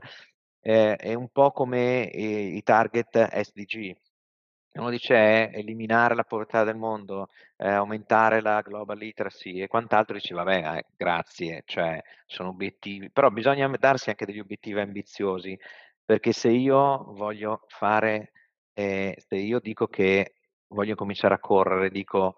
Eh, 0.61 0.96
è 0.96 1.14
un 1.14 1.28
po' 1.28 1.50
come 1.52 2.02
i, 2.12 2.56
i 2.56 2.62
target 2.62 3.28
SDG. 3.32 3.96
Uno 4.74 4.90
dice 4.90 5.14
è 5.14 5.50
eliminare 5.54 6.14
la 6.14 6.24
povertà 6.24 6.62
del 6.62 6.76
mondo, 6.76 7.28
eh, 7.56 7.68
aumentare 7.68 8.40
la 8.40 8.61
global 8.61 8.96
literacy 8.98 9.61
e 9.61 9.66
quant'altro, 9.66 10.14
dice 10.14 10.34
vabbè, 10.34 10.76
eh, 10.76 10.84
grazie, 10.96 11.62
cioè 11.66 12.00
sono 12.26 12.50
obiettivi, 12.50 13.11
però 13.11 13.30
bisogna 13.30 13.68
darsi 13.78 14.11
anche 14.11 14.26
degli 14.26 14.38
obiettivi 14.38 14.78
ambiziosi 14.78 15.59
perché 16.09 16.32
se 16.32 16.48
io 16.48 17.04
voglio 17.12 17.64
fare, 17.66 18.32
eh, 18.72 19.14
se 19.18 19.36
io 19.36 19.61
dico 19.61 19.86
che 19.88 20.36
voglio 20.68 20.94
cominciare 20.94 21.34
a 21.34 21.38
correre, 21.38 21.90
dico 21.90 22.36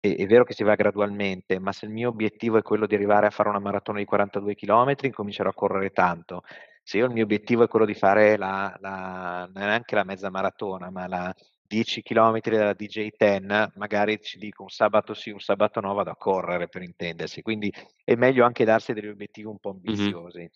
è, 0.00 0.16
è, 0.16 0.26
vero 0.26 0.44
che 0.44 0.54
si 0.54 0.64
va 0.64 0.74
gradualmente, 0.74 1.58
ma 1.58 1.72
se 1.72 1.86
il 1.86 1.92
mio 1.92 2.08
obiettivo 2.08 2.56
è 2.58 2.62
quello 2.62 2.86
di 2.86 2.94
arrivare 2.94 3.26
a 3.26 3.30
fare 3.30 3.50
una 3.50 3.58
maratona 3.58 3.98
di 3.98 4.06
42 4.06 4.54
km, 4.54 5.10
comincerò 5.10 5.50
a 5.50 5.54
correre 5.54 5.90
tanto. 5.90 6.42
Se 6.82 6.98
io 6.98 7.06
il 7.06 7.12
mio 7.12 7.24
obiettivo 7.24 7.64
è 7.64 7.68
quello 7.68 7.86
di 7.86 7.94
fare 7.94 8.36
la, 8.36 8.76
la, 8.80 9.48
neanche 9.52 9.94
la 9.94 10.04
mezza 10.04 10.30
maratona, 10.30 10.90
ma 10.90 11.06
la 11.06 11.34
10 11.72 12.02
km 12.02 12.40
della 12.40 12.72
DJ10, 12.72 13.70
magari 13.76 14.20
ci 14.20 14.38
dico 14.38 14.62
un 14.62 14.68
sabato 14.68 15.14
sì, 15.14 15.30
un 15.30 15.40
sabato 15.40 15.80
no, 15.80 15.94
vado 15.94 16.10
a 16.10 16.16
correre 16.16 16.68
per 16.68 16.82
intendersi. 16.82 17.40
Quindi 17.40 17.72
è 18.04 18.14
meglio 18.14 18.44
anche 18.44 18.64
darsi 18.64 18.92
degli 18.92 19.08
obiettivi 19.08 19.46
un 19.46 19.58
po' 19.58 19.70
ambiziosi. 19.70 20.38
Mm-hmm. 20.38 20.48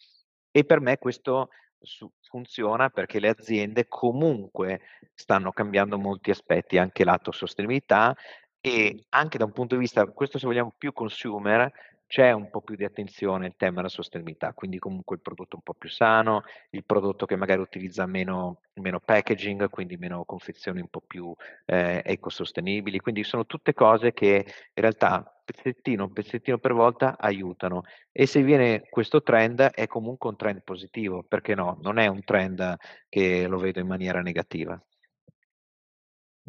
E 0.50 0.64
per 0.64 0.80
me 0.80 0.98
questo 0.98 1.48
su, 1.80 2.10
funziona 2.20 2.90
perché 2.90 3.20
le 3.20 3.28
aziende 3.28 3.86
comunque 3.88 4.80
stanno 5.14 5.52
cambiando 5.52 5.98
molti 5.98 6.30
aspetti, 6.30 6.76
anche 6.76 7.04
lato 7.04 7.32
sostenibilità 7.32 8.14
e 8.60 9.04
anche 9.10 9.38
da 9.38 9.44
un 9.44 9.52
punto 9.52 9.74
di 9.74 9.80
vista, 9.80 10.04
questo 10.06 10.38
se 10.38 10.46
vogliamo 10.46 10.74
più 10.76 10.92
consumer, 10.92 11.70
c'è 12.06 12.32
un 12.32 12.50
po' 12.50 12.60
più 12.60 12.76
di 12.76 12.84
attenzione 12.84 13.46
al 13.46 13.56
tema 13.56 13.76
della 13.76 13.88
sostenibilità, 13.88 14.52
quindi 14.52 14.78
comunque 14.78 15.16
il 15.16 15.22
prodotto 15.22 15.56
un 15.56 15.62
po' 15.62 15.74
più 15.74 15.88
sano, 15.88 16.42
il 16.70 16.84
prodotto 16.84 17.26
che 17.26 17.36
magari 17.36 17.60
utilizza 17.60 18.06
meno, 18.06 18.60
meno 18.74 19.00
packaging, 19.00 19.68
quindi 19.70 19.96
meno 19.96 20.24
confezioni 20.24 20.80
un 20.80 20.88
po' 20.88 21.02
più 21.06 21.34
eh, 21.64 22.02
ecosostenibili, 22.04 23.00
quindi 23.00 23.24
sono 23.24 23.44
tutte 23.46 23.74
cose 23.74 24.12
che 24.12 24.44
in 24.46 24.82
realtà 24.82 25.40
pezzettino, 25.44 26.10
pezzettino 26.10 26.58
per 26.58 26.72
volta 26.72 27.16
aiutano 27.18 27.82
e 28.12 28.26
se 28.26 28.42
viene 28.42 28.88
questo 28.88 29.22
trend 29.22 29.60
è 29.60 29.86
comunque 29.86 30.28
un 30.30 30.36
trend 30.36 30.62
positivo, 30.62 31.22
perché 31.22 31.54
no? 31.54 31.78
Non 31.82 31.98
è 31.98 32.06
un 32.06 32.22
trend 32.24 32.76
che 33.08 33.46
lo 33.46 33.58
vedo 33.58 33.80
in 33.80 33.86
maniera 33.86 34.20
negativa. 34.20 34.80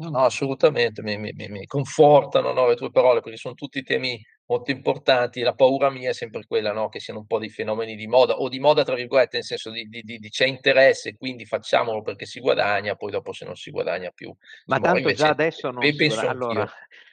No, 0.00 0.10
no, 0.10 0.18
assolutamente, 0.20 1.02
mi, 1.02 1.16
mi, 1.16 1.32
mi 1.32 1.66
confortano 1.66 2.52
no, 2.52 2.68
le 2.68 2.76
tue 2.76 2.90
parole 2.90 3.20
perché 3.20 3.36
sono 3.36 3.54
tutti 3.54 3.82
temi 3.82 4.20
molto 4.48 4.70
importanti. 4.70 5.40
La 5.40 5.54
paura 5.54 5.90
mia 5.90 6.10
è 6.10 6.12
sempre 6.12 6.44
quella, 6.46 6.72
no, 6.72 6.88
che 6.88 7.00
siano 7.00 7.20
un 7.20 7.26
po' 7.26 7.38
dei 7.38 7.50
fenomeni 7.50 7.94
di 7.94 8.06
moda 8.06 8.34
o 8.34 8.48
di 8.48 8.58
moda, 8.58 8.82
tra 8.82 8.94
virgolette, 8.94 9.36
nel 9.36 9.44
senso 9.44 9.70
di, 9.70 9.84
di, 9.84 10.02
di, 10.02 10.18
di 10.18 10.28
c'è 10.28 10.46
interesse, 10.46 11.16
quindi 11.16 11.44
facciamolo 11.44 12.02
perché 12.02 12.26
si 12.26 12.40
guadagna, 12.40 12.96
poi 12.96 13.10
dopo 13.10 13.32
se 13.32 13.44
non 13.44 13.56
si 13.56 13.70
guadagna 13.70 14.10
più. 14.10 14.34
Ma 14.66 14.76
insomma, 14.76 14.94
tanto 14.94 15.12
già 15.12 15.28
adesso 15.28 15.70
non 15.70 15.82
si 15.82 16.06
guadagna. 16.06 16.30
Allora, 16.30 16.70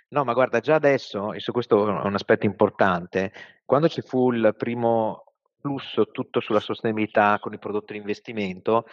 no, 0.10 0.24
ma 0.24 0.34
guarda, 0.34 0.60
già 0.60 0.76
adesso, 0.76 1.34
e 1.34 1.40
su 1.40 1.52
questo 1.52 1.88
è 1.88 2.06
un 2.06 2.16
aspetto 2.16 2.46
importante, 2.46 3.32
quando 3.66 3.88
ci 3.88 4.02
fu 4.02 4.32
il 4.32 4.54
primo 4.58 5.24
flusso 5.60 6.12
tutto 6.12 6.42
sulla 6.42 6.60
sostenibilità 6.60 7.40
con 7.40 7.54
i 7.54 7.58
prodotti 7.58 7.94
di 7.94 8.00
investimento, 8.00 8.86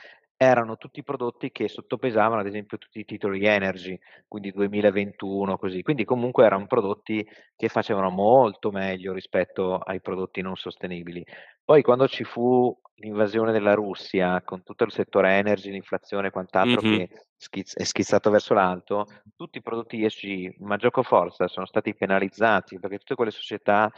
erano 0.43 0.76
tutti 0.76 1.03
prodotti 1.03 1.51
che 1.51 1.68
sottopesavano 1.68 2.40
ad 2.40 2.47
esempio 2.47 2.78
tutti 2.78 3.01
i 3.01 3.05
titoli 3.05 3.47
energy, 3.47 3.99
quindi 4.28 4.51
2021 4.53 5.57
così, 5.57 5.82
quindi 5.82 6.05
comunque 6.05 6.45
erano 6.45 6.66
prodotti 6.66 7.26
che 7.57 7.68
facevano 7.68 8.11
molto 8.11 8.70
meglio 8.70 9.12
rispetto 9.12 9.78
ai 9.78 10.01
prodotti 10.01 10.43
non 10.43 10.57
sostenibili. 10.57 11.24
Poi 11.64 11.82
quando 11.82 12.09
ci 12.09 12.24
fu 12.24 12.76
l'invasione 12.97 13.53
della 13.53 13.74
Russia 13.74 14.43
con 14.43 14.62
tutto 14.62 14.84
il 14.84 14.93
settore 14.93 15.36
energy, 15.38 15.70
l'inflazione 15.70 16.28
e 16.28 16.30
quant'altro 16.30 16.86
mm-hmm. 16.86 16.99
che 16.99 17.09
schizz- 17.36 17.76
è 17.76 17.84
schizzato 17.84 18.30
verso 18.30 18.55
l'alto, 18.55 19.07
tutti 19.36 19.59
i 19.59 19.62
prodotti 19.62 20.05
ESG, 20.05 20.57
ma 20.59 20.76
gioco 20.76 21.03
forza, 21.03 21.49
sono 21.49 21.66
stati 21.66 21.95
penalizzati 21.95 22.78
perché 22.78 22.99
tutte 22.99 23.14
quelle 23.14 23.30
società 23.30 23.90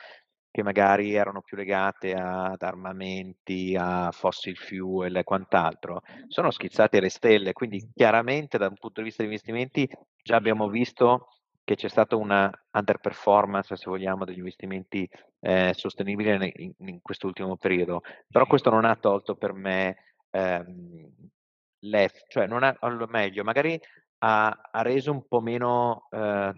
che 0.55 0.63
magari 0.63 1.15
erano 1.15 1.43
più 1.43 1.57
legate 1.57 2.15
ad 2.15 2.63
armamenti, 2.63 3.77
a 3.77 4.13
fossil 4.13 4.57
fuel 4.57 5.17
e 5.17 5.25
quant'altro, 5.25 6.03
sono 6.29 6.53
schizzate 6.53 6.99
alle 6.99 7.09
stelle. 7.09 7.53
Quindi 7.53 7.91
chiaramente 7.93 8.57
da 8.57 8.69
un 8.69 8.77
punto 8.79 9.01
di 9.01 9.07
vista 9.09 9.25
di 9.25 9.31
investimenti 9.31 9.91
già 10.23 10.37
abbiamo 10.37 10.69
visto 10.69 11.31
che 11.65 11.75
c'è 11.75 11.89
stata 11.89 12.15
una 12.15 12.49
underperformance, 12.71 13.75
se 13.75 13.91
vogliamo, 13.91 14.25
degli 14.25 14.39
investimenti 14.39 15.11
eh, 15.41 15.73
sostenibili 15.75 16.53
in, 16.63 16.73
in 16.87 17.03
quest'ultimo 17.03 17.57
periodo. 17.57 18.03
Però 18.31 18.47
questo 18.47 18.71
non 18.71 18.85
ha 18.85 18.95
tolto 18.95 19.35
per 19.35 19.55
me 19.55 19.97
ehm, 20.31 21.11
l'F, 21.81 22.29
cioè 22.29 22.47
non 22.47 22.63
ha, 22.63 22.77
o 22.79 23.07
meglio, 23.09 23.43
magari 23.43 23.77
ha, 24.19 24.57
ha 24.71 24.83
reso 24.83 25.11
un 25.11 25.27
po' 25.27 25.41
meno 25.41 26.07
eh, 26.13 26.53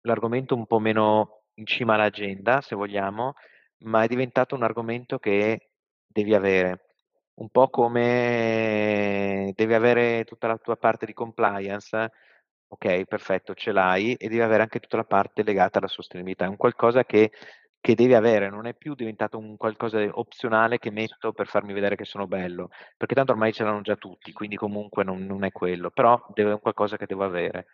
l'argomento 0.00 0.54
un 0.54 0.64
po' 0.64 0.78
meno 0.78 1.37
in 1.58 1.66
cima 1.66 1.94
all'agenda, 1.94 2.60
se 2.60 2.74
vogliamo, 2.76 3.34
ma 3.80 4.02
è 4.02 4.06
diventato 4.08 4.54
un 4.54 4.62
argomento 4.62 5.18
che 5.18 5.70
devi 6.06 6.34
avere. 6.34 6.84
Un 7.34 7.50
po' 7.50 7.68
come 7.70 9.52
devi 9.54 9.74
avere 9.74 10.24
tutta 10.24 10.48
la 10.48 10.56
tua 10.58 10.76
parte 10.76 11.06
di 11.06 11.12
compliance, 11.12 12.10
ok, 12.68 13.04
perfetto, 13.04 13.54
ce 13.54 13.72
l'hai, 13.72 14.14
e 14.14 14.28
devi 14.28 14.40
avere 14.40 14.62
anche 14.62 14.80
tutta 14.80 14.96
la 14.96 15.04
parte 15.04 15.42
legata 15.44 15.78
alla 15.78 15.86
sostenibilità. 15.88 16.44
È 16.46 16.48
un 16.48 16.56
qualcosa 16.56 17.04
che, 17.04 17.30
che 17.80 17.94
devi 17.94 18.14
avere, 18.14 18.50
non 18.50 18.66
è 18.66 18.74
più 18.74 18.94
diventato 18.94 19.38
un 19.38 19.56
qualcosa 19.56 20.00
opzionale 20.12 20.78
che 20.78 20.90
metto 20.90 21.32
per 21.32 21.46
farmi 21.46 21.72
vedere 21.72 21.96
che 21.96 22.04
sono 22.04 22.26
bello, 22.26 22.70
perché 22.96 23.14
tanto 23.14 23.32
ormai 23.32 23.52
ce 23.52 23.62
l'hanno 23.64 23.80
già 23.82 23.96
tutti, 23.96 24.32
quindi 24.32 24.56
comunque 24.56 25.04
non, 25.04 25.24
non 25.24 25.44
è 25.44 25.52
quello, 25.52 25.90
però 25.90 26.20
deve 26.34 26.52
un 26.52 26.60
qualcosa 26.60 26.96
che 26.96 27.06
devo 27.06 27.24
avere. 27.24 27.66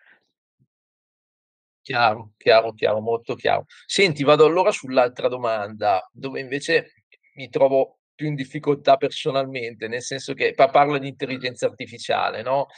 Chiaro, 1.85 2.33
chiaro, 2.39 2.73
chiaro, 2.73 3.01
molto 3.01 3.35
chiaro. 3.35 3.67
Senti, 3.85 4.25
vado 4.25 4.47
allora 4.47 4.71
sull'altra 4.71 5.29
domanda, 5.29 6.09
dove 6.11 6.41
invece 6.41 6.95
mi 7.35 7.51
trovo 7.51 7.99
più 8.15 8.27
in 8.27 8.35
difficoltà 8.35 8.97
personalmente, 8.97 9.87
nel 9.87 10.01
senso 10.01 10.33
che 10.33 10.55
pa 10.55 10.69
parla 10.71 10.97
di 10.97 11.09
intelligenza 11.09 11.67
artificiale, 11.67 12.41
no, 12.41 12.69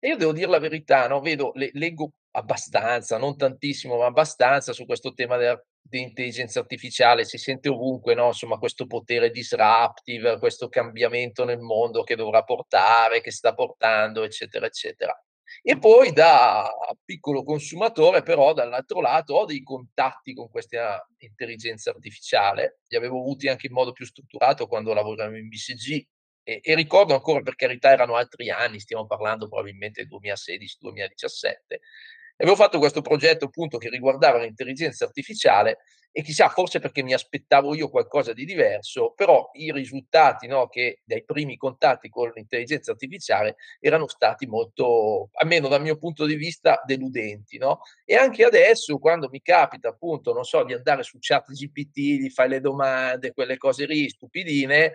e 0.00 0.08
io 0.08 0.16
devo 0.16 0.32
dir 0.32 0.48
la 0.48 0.58
verità, 0.58 1.06
no, 1.06 1.20
vedo 1.20 1.52
le 1.54 1.70
leggo 1.74 2.10
abbastanza, 2.32 3.18
non 3.18 3.36
tantissimo, 3.36 3.98
ma 3.98 4.06
abbastanza 4.06 4.72
su 4.72 4.84
questo 4.84 5.12
tema 5.12 5.36
dell'intelligenza 5.36 6.58
artificiale, 6.58 7.24
si 7.24 7.38
sente 7.38 7.68
ovunque, 7.68 8.14
no, 8.14 8.26
insomma 8.26 8.58
questo 8.58 8.86
potere 8.86 9.30
disruptive, 9.30 10.40
questo 10.40 10.68
cambiamento 10.68 11.44
nel 11.44 11.60
mondo 11.60 12.02
che 12.02 12.16
dovrà 12.16 12.42
portare, 12.42 13.20
che 13.20 13.30
sta 13.30 13.54
portando, 13.54 14.24
eccetera, 14.24 14.66
eccetera. 14.66 15.16
E 15.62 15.78
poi 15.78 16.12
da 16.12 16.70
piccolo 17.04 17.42
consumatore 17.42 18.22
però 18.22 18.52
dall'altro 18.52 19.00
lato 19.00 19.34
ho 19.34 19.44
dei 19.44 19.62
contatti 19.62 20.34
con 20.34 20.48
questa 20.50 21.04
intelligenza 21.18 21.90
artificiale, 21.90 22.80
li 22.88 22.96
avevo 22.96 23.18
avuti 23.20 23.48
anche 23.48 23.66
in 23.66 23.72
modo 23.72 23.92
più 23.92 24.04
strutturato 24.04 24.66
quando 24.66 24.92
lavoravo 24.92 25.36
in 25.36 25.48
BCG 25.48 26.06
e 26.44 26.60
e 26.62 26.74
ricordo 26.76 27.12
ancora, 27.14 27.40
per 27.42 27.56
carità 27.56 27.90
erano 27.90 28.14
altri 28.14 28.50
anni, 28.50 28.78
stiamo 28.78 29.06
parlando 29.06 29.48
probabilmente 29.48 30.00
del 30.02 30.08
2016, 30.10 30.76
2017, 30.78 31.80
Avevo 32.38 32.56
fatto 32.56 32.78
questo 32.78 33.00
progetto 33.00 33.46
appunto 33.46 33.78
che 33.78 33.88
riguardava 33.88 34.38
l'intelligenza 34.38 35.04
artificiale 35.04 35.78
e 36.16 36.22
chissà, 36.22 36.48
forse 36.48 36.78
perché 36.78 37.02
mi 37.02 37.12
aspettavo 37.12 37.74
io 37.74 37.90
qualcosa 37.90 38.32
di 38.32 38.46
diverso, 38.46 39.12
però 39.14 39.50
i 39.52 39.70
risultati 39.70 40.46
no, 40.46 40.66
che 40.66 41.02
dai 41.04 41.22
primi 41.24 41.58
contatti 41.58 42.08
con 42.08 42.32
l'intelligenza 42.34 42.92
artificiale 42.92 43.56
erano 43.80 44.08
stati 44.08 44.46
molto, 44.46 45.28
almeno 45.34 45.68
dal 45.68 45.82
mio 45.82 45.98
punto 45.98 46.24
di 46.24 46.36
vista, 46.36 46.80
deludenti. 46.86 47.58
No? 47.58 47.80
E 48.04 48.14
anche 48.16 48.44
adesso, 48.44 48.96
quando 48.98 49.28
mi 49.30 49.42
capita 49.42 49.88
appunto, 49.88 50.32
non 50.32 50.44
so, 50.44 50.64
di 50.64 50.72
andare 50.72 51.02
su 51.02 51.18
chat 51.20 51.50
GPT, 51.52 51.98
gli 51.98 52.30
fai 52.30 52.48
le 52.48 52.60
domande, 52.60 53.34
quelle 53.34 53.58
cose 53.58 53.84
lì, 53.84 54.08
stupidine, 54.08 54.94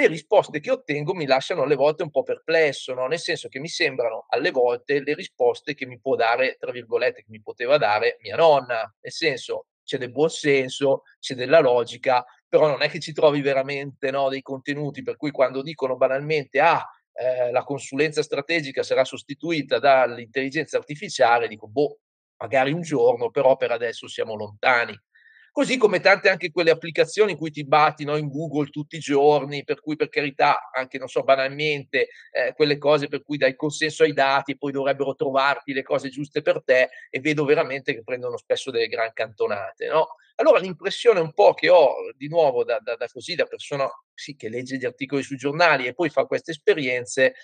le 0.00 0.08
risposte 0.08 0.60
che 0.60 0.70
ottengo 0.70 1.14
mi 1.14 1.26
lasciano 1.26 1.62
alle 1.62 1.74
volte 1.74 2.02
un 2.02 2.10
po' 2.10 2.22
perplesso, 2.22 2.94
no? 2.94 3.06
nel 3.06 3.18
senso 3.18 3.48
che 3.48 3.60
mi 3.60 3.68
sembrano 3.68 4.26
alle 4.28 4.50
volte 4.50 5.02
le 5.02 5.14
risposte 5.14 5.74
che 5.74 5.86
mi 5.86 6.00
può 6.00 6.16
dare, 6.16 6.56
tra 6.58 6.72
virgolette, 6.72 7.22
che 7.22 7.30
mi 7.30 7.40
poteva 7.40 7.76
dare 7.78 8.16
mia 8.20 8.36
nonna, 8.36 8.80
nel 9.00 9.12
senso 9.12 9.66
c'è 9.90 9.98
del 9.98 10.12
buon 10.12 10.30
senso, 10.30 11.02
c'è 11.18 11.34
della 11.34 11.58
logica, 11.58 12.24
però 12.48 12.68
non 12.68 12.82
è 12.82 12.88
che 12.88 13.00
ci 13.00 13.12
trovi 13.12 13.40
veramente 13.40 14.10
no, 14.12 14.28
dei 14.28 14.40
contenuti, 14.40 15.02
per 15.02 15.16
cui 15.16 15.32
quando 15.32 15.62
dicono 15.62 15.96
banalmente, 15.96 16.60
ah, 16.60 16.84
eh, 17.12 17.50
la 17.50 17.64
consulenza 17.64 18.22
strategica 18.22 18.84
sarà 18.84 19.04
sostituita 19.04 19.80
dall'intelligenza 19.80 20.76
artificiale, 20.78 21.48
dico, 21.48 21.66
boh, 21.66 21.98
magari 22.36 22.72
un 22.72 22.82
giorno, 22.82 23.30
però 23.30 23.56
per 23.56 23.72
adesso 23.72 24.06
siamo 24.06 24.36
lontani. 24.36 24.96
Così 25.52 25.76
come 25.78 25.98
tante 26.00 26.28
anche 26.28 26.50
quelle 26.52 26.70
applicazioni 26.70 27.32
in 27.32 27.36
cui 27.36 27.50
ti 27.50 27.64
batti 27.64 28.04
no, 28.04 28.16
in 28.16 28.28
Google 28.28 28.70
tutti 28.70 28.96
i 28.96 29.00
giorni, 29.00 29.64
per 29.64 29.80
cui 29.80 29.96
per 29.96 30.08
carità, 30.08 30.70
anche 30.72 30.96
non 30.98 31.08
so, 31.08 31.22
banalmente, 31.22 32.08
eh, 32.30 32.52
quelle 32.54 32.78
cose 32.78 33.08
per 33.08 33.22
cui 33.24 33.36
dai 33.36 33.56
consenso 33.56 34.04
ai 34.04 34.12
dati 34.12 34.52
e 34.52 34.56
poi 34.56 34.70
dovrebbero 34.70 35.14
trovarti 35.14 35.72
le 35.72 35.82
cose 35.82 36.08
giuste 36.08 36.40
per 36.42 36.62
te 36.64 36.90
e 37.10 37.20
vedo 37.20 37.44
veramente 37.44 37.94
che 37.94 38.02
prendono 38.04 38.36
spesso 38.36 38.70
delle 38.70 38.86
gran 38.86 39.12
cantonate, 39.12 39.88
no? 39.88 40.08
Allora 40.36 40.58
l'impressione 40.58 41.20
un 41.20 41.32
po' 41.34 41.52
che 41.52 41.68
ho, 41.68 41.94
di 42.16 42.28
nuovo, 42.28 42.64
da, 42.64 42.78
da, 42.80 42.96
da 42.96 43.08
così, 43.08 43.34
da 43.34 43.44
persona 43.44 43.86
sì, 44.14 44.36
che 44.36 44.48
legge 44.48 44.76
gli 44.76 44.86
articoli 44.86 45.22
sui 45.22 45.36
giornali 45.36 45.86
e 45.86 45.92
poi 45.94 46.08
fa 46.08 46.24
queste 46.24 46.52
esperienze, 46.52 47.34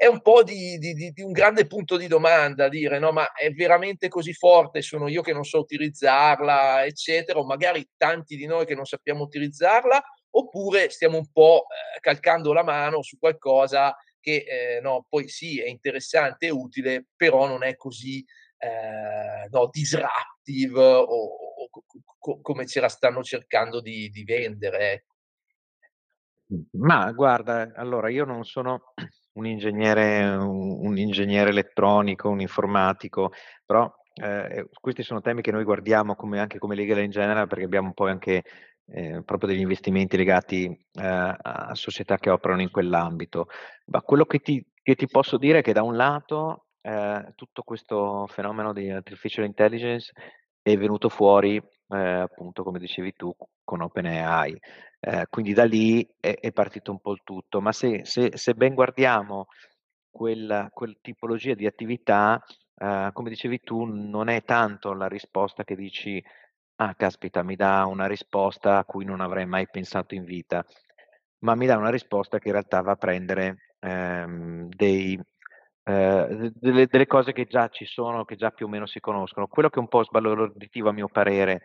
è 0.00 0.06
un 0.06 0.22
po' 0.22 0.42
di, 0.42 0.78
di, 0.78 0.94
di, 0.94 1.20
un 1.20 1.30
grande 1.30 1.66
punto 1.66 1.98
di 1.98 2.06
domanda, 2.06 2.70
dire 2.70 2.98
no, 2.98 3.12
ma 3.12 3.32
è 3.32 3.50
veramente 3.50 4.08
così 4.08 4.32
forte, 4.32 4.80
sono 4.80 5.08
io 5.08 5.20
che 5.20 5.34
non 5.34 5.44
so 5.44 5.58
utilizzarla, 5.58 6.86
eccetera, 6.86 7.38
o 7.38 7.44
magari 7.44 7.86
tanti 7.98 8.34
di 8.34 8.46
noi 8.46 8.64
che 8.64 8.74
non 8.74 8.86
sappiamo 8.86 9.24
utilizzarla, 9.24 10.02
oppure 10.30 10.88
stiamo 10.88 11.18
un 11.18 11.30
po' 11.30 11.66
eh, 11.66 12.00
calcando 12.00 12.54
la 12.54 12.62
mano 12.62 13.02
su 13.02 13.18
qualcosa 13.18 13.94
che 14.18 14.46
eh, 14.48 14.80
no, 14.80 15.04
poi 15.06 15.28
sì, 15.28 15.60
è 15.60 15.68
interessante 15.68 16.46
e 16.46 16.50
utile, 16.50 17.08
però 17.14 17.46
non 17.46 17.62
è 17.62 17.76
così 17.76 18.24
eh, 18.56 19.48
no, 19.50 19.68
disruptive 19.70 20.82
o, 20.82 21.04
o, 21.04 21.68
o, 21.70 22.40
come 22.40 22.66
ce 22.66 22.80
la 22.80 22.88
stanno 22.88 23.22
cercando 23.22 23.82
di, 23.82 24.08
di 24.08 24.24
vendere. 24.24 24.92
Ecco. 24.92 25.14
Ma 26.78 27.12
guarda, 27.12 27.70
allora 27.74 28.08
io 28.08 28.24
non 28.24 28.44
sono 28.44 28.94
un 29.32 29.46
ingegnere, 29.46 30.24
un, 30.36 30.86
un 30.86 30.98
ingegnere 30.98 31.50
elettronico, 31.50 32.28
un 32.28 32.40
informatico, 32.40 33.32
però 33.64 33.92
eh, 34.14 34.68
questi 34.80 35.02
sono 35.02 35.20
temi 35.20 35.40
che 35.40 35.52
noi 35.52 35.64
guardiamo 35.64 36.14
come, 36.14 36.40
anche 36.40 36.58
come 36.58 36.74
Legal 36.74 36.98
in 37.02 37.10
generale 37.10 37.46
perché 37.46 37.64
abbiamo 37.64 37.92
poi 37.92 38.10
anche 38.10 38.42
eh, 38.92 39.22
proprio 39.24 39.50
degli 39.50 39.60
investimenti 39.60 40.16
legati 40.16 40.66
eh, 40.66 41.36
a 41.42 41.74
società 41.74 42.18
che 42.18 42.30
operano 42.30 42.62
in 42.62 42.70
quell'ambito. 42.70 43.48
Ma 43.86 44.02
quello 44.02 44.24
che 44.26 44.38
ti, 44.38 44.64
che 44.82 44.94
ti 44.94 45.06
posso 45.06 45.38
dire 45.38 45.58
è 45.58 45.62
che 45.62 45.72
da 45.72 45.82
un 45.82 45.96
lato 45.96 46.66
eh, 46.80 47.32
tutto 47.36 47.62
questo 47.62 48.26
fenomeno 48.28 48.72
di 48.72 48.90
artificial 48.90 49.44
intelligence 49.44 50.12
è 50.62 50.76
venuto 50.76 51.08
fuori, 51.08 51.62
eh, 51.90 51.98
appunto, 51.98 52.62
come 52.62 52.78
dicevi 52.78 53.14
tu, 53.14 53.34
con 53.64 53.80
OpenAI. 53.82 54.58
Eh, 55.00 55.26
quindi 55.30 55.52
da 55.52 55.64
lì 55.64 56.06
è, 56.18 56.38
è, 56.38 56.52
partito 56.52 56.90
un 56.90 57.00
po' 57.00 57.12
il 57.12 57.20
tutto, 57.24 57.60
ma 57.60 57.72
se, 57.72 58.04
se, 58.04 58.30
se 58.34 58.54
ben 58.54 58.74
guardiamo 58.74 59.46
quella, 60.10 60.68
quel 60.72 60.98
tipologia 61.00 61.54
di 61.54 61.66
attività, 61.66 62.42
eh, 62.76 63.10
come 63.12 63.30
dicevi 63.30 63.60
tu, 63.60 63.84
non 63.84 64.28
è 64.28 64.42
tanto 64.44 64.92
la 64.92 65.08
risposta 65.08 65.64
che 65.64 65.74
dici, 65.76 66.22
ah 66.76 66.94
caspita, 66.94 67.42
mi 67.42 67.56
dà 67.56 67.84
una 67.86 68.06
risposta 68.06 68.78
a 68.78 68.84
cui 68.84 69.04
non 69.04 69.20
avrei 69.20 69.46
mai 69.46 69.68
pensato 69.68 70.14
in 70.14 70.24
vita, 70.24 70.64
ma 71.40 71.54
mi 71.54 71.66
dà 71.66 71.76
una 71.76 71.90
risposta 71.90 72.38
che 72.38 72.48
in 72.48 72.54
realtà 72.54 72.80
va 72.82 72.92
a 72.92 72.96
prendere 72.96 73.72
ehm, 73.80 74.68
dei, 74.68 75.18
eh, 75.90 76.52
delle, 76.54 76.86
delle, 76.86 77.06
cose 77.06 77.32
che 77.32 77.46
già 77.46 77.68
ci 77.68 77.84
sono, 77.84 78.24
che 78.24 78.36
già 78.36 78.50
più 78.50 78.66
o 78.66 78.68
meno 78.68 78.86
si 78.86 79.00
conoscono. 79.00 79.46
Quello 79.46 79.68
che 79.68 79.76
è 79.76 79.80
un 79.80 79.88
po' 79.88 80.04
sbalorditivo 80.04 80.88
a 80.88 80.92
mio 80.92 81.08
parere 81.08 81.62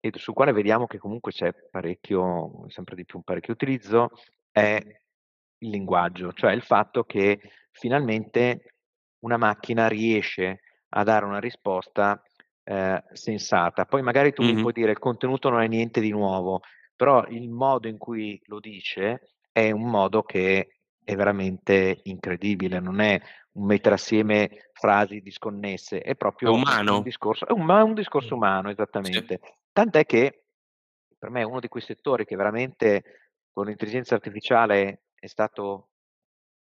e 0.00 0.10
sul 0.16 0.34
quale 0.34 0.52
vediamo 0.52 0.86
che 0.86 0.98
comunque 0.98 1.30
c'è 1.30 1.52
parecchio, 1.70 2.64
sempre 2.68 2.96
di 2.96 3.04
più 3.04 3.18
un 3.18 3.24
parecchio 3.24 3.52
utilizzo, 3.52 4.10
è 4.50 4.82
il 5.58 5.70
linguaggio, 5.70 6.32
cioè 6.32 6.52
il 6.52 6.62
fatto 6.62 7.04
che 7.04 7.40
finalmente 7.70 8.74
una 9.20 9.36
macchina 9.36 9.86
riesce 9.86 10.62
a 10.88 11.04
dare 11.04 11.24
una 11.24 11.38
risposta 11.38 12.20
eh, 12.64 13.02
sensata. 13.12 13.84
Poi 13.84 14.02
magari 14.02 14.32
tu 14.32 14.42
mm-hmm. 14.42 14.54
mi 14.56 14.60
puoi 14.60 14.72
dire 14.72 14.90
il 14.90 14.98
contenuto 14.98 15.50
non 15.50 15.62
è 15.62 15.68
niente 15.68 16.00
di 16.00 16.10
nuovo, 16.10 16.62
però 16.96 17.24
il 17.28 17.48
modo 17.48 17.86
in 17.86 17.98
cui 17.98 18.40
lo 18.46 18.58
dice 18.58 19.36
è 19.52 19.70
un 19.70 19.88
modo 19.88 20.22
che 20.22 20.81
è 21.04 21.14
veramente 21.16 22.00
incredibile, 22.04 22.80
non 22.80 23.00
è 23.00 23.20
un 23.52 23.66
mettere 23.66 23.96
assieme 23.96 24.70
frasi 24.72 25.20
disconnesse, 25.20 26.00
è 26.00 26.14
proprio 26.14 26.52
umano. 26.52 26.96
un 26.96 27.02
discorso, 27.02 27.46
è 27.46 27.52
un, 27.52 27.68
un 27.68 27.94
discorso 27.94 28.34
umano, 28.34 28.70
esattamente. 28.70 29.40
Sì. 29.42 29.52
Tant'è 29.72 30.04
che 30.04 30.44
per 31.18 31.30
me 31.30 31.40
è 31.40 31.44
uno 31.44 31.60
di 31.60 31.68
quei 31.68 31.82
settori 31.82 32.24
che 32.24 32.36
veramente 32.36 33.02
con 33.52 33.66
l'intelligenza 33.66 34.14
artificiale 34.14 35.02
è 35.14 35.26
stato 35.26 35.88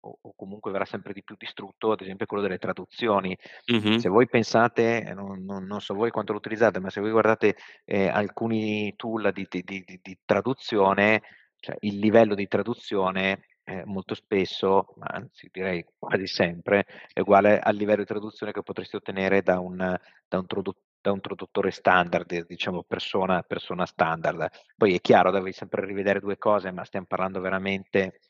o, 0.01 0.19
o, 0.21 0.33
comunque 0.35 0.71
verrà 0.71 0.85
sempre 0.85 1.13
di 1.13 1.23
più 1.23 1.35
distrutto, 1.39 1.93
ad 1.93 2.01
esempio 2.01 2.27
quello 2.27 2.43
delle 2.43 2.59
traduzioni. 2.59 3.37
Mm-hmm. 3.73 3.97
Se 3.97 4.09
voi 4.09 4.27
pensate, 4.29 5.05
eh, 5.05 5.15
non, 5.15 5.45
non, 5.45 5.65
non, 5.65 5.81
so 5.81 5.95
voi 5.95 6.11
quanto 6.11 6.33
lo 6.33 6.39
utilizzate, 6.39 6.81
ma 6.81 6.91
se 6.91 7.01
voi 7.01 7.11
guardate 7.11 7.57
eh, 7.85 8.09
alcuni 8.09 8.95
tool 8.97 9.31
di, 9.33 9.47
di, 9.49 9.63
di, 9.63 10.01
di 10.03 10.19
traduzione, 10.25 11.23
cioè 11.59 11.77
il 11.81 11.99
livello 11.99 12.35
di 12.35 12.49
traduzione 12.49 13.45
eh, 13.71 13.85
molto 13.85 14.15
spesso, 14.15 14.95
anzi 14.99 15.49
direi 15.53 15.85
quasi 15.97 16.27
sempre, 16.27 16.87
è 17.13 17.21
uguale 17.21 17.61
al 17.61 17.77
livello 17.77 17.99
di 17.99 18.07
traduzione 18.07 18.51
che 18.51 18.63
potresti 18.63 18.97
ottenere 18.97 19.43
da 19.43 19.61
un, 19.61 19.77
da 19.77 20.39
un, 20.39 20.47
traduttore 20.47 20.89
da 21.01 21.13
un 21.13 21.21
traduttore 21.21 21.71
standard, 21.71 22.47
diciamo 22.47 22.83
persona, 22.83 23.43
persona 23.43 23.87
standard. 23.87 24.51
Poi 24.77 24.95
è 24.95 25.01
chiaro, 25.01 25.31
devi 25.31 25.53
sempre 25.53 25.87
rivedere 25.87 26.21
due 26.21 26.37
cose, 26.37 26.73
ma 26.73 26.85
stiamo 26.85 27.07
parlando 27.07 27.41
veramente 27.41 28.21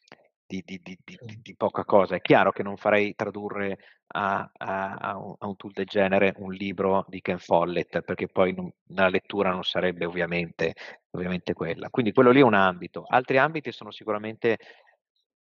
di, 0.46 0.62
di, 0.64 0.80
di, 0.80 0.98
di 1.42 1.56
poca 1.56 1.84
cosa. 1.84 2.14
È 2.14 2.20
chiaro 2.20 2.52
che 2.52 2.62
non 2.62 2.76
farei 2.76 3.14
tradurre 3.16 3.78
a, 4.08 4.48
a, 4.56 4.94
a, 4.94 5.16
un, 5.16 5.34
a, 5.38 5.46
un, 5.48 5.56
tool 5.56 5.72
del 5.72 5.86
genere 5.86 6.34
un 6.36 6.52
libro 6.52 7.04
di 7.08 7.20
Ken 7.20 7.38
Follett, 7.38 8.02
perché 8.02 8.28
poi 8.28 8.54
non, 8.54 8.70
la 8.88 9.08
lettura 9.08 9.50
non 9.50 9.64
sarebbe 9.64 10.04
ovviamente, 10.04 10.74
ovviamente 11.10 11.54
quella. 11.54 11.90
Quindi 11.90 12.12
quello 12.12 12.30
lì 12.30 12.38
è 12.38 12.44
un 12.44 12.54
ambito. 12.54 13.04
Altri 13.08 13.38
ambiti 13.38 13.72
sono 13.72 13.90
sicuramente 13.90 14.58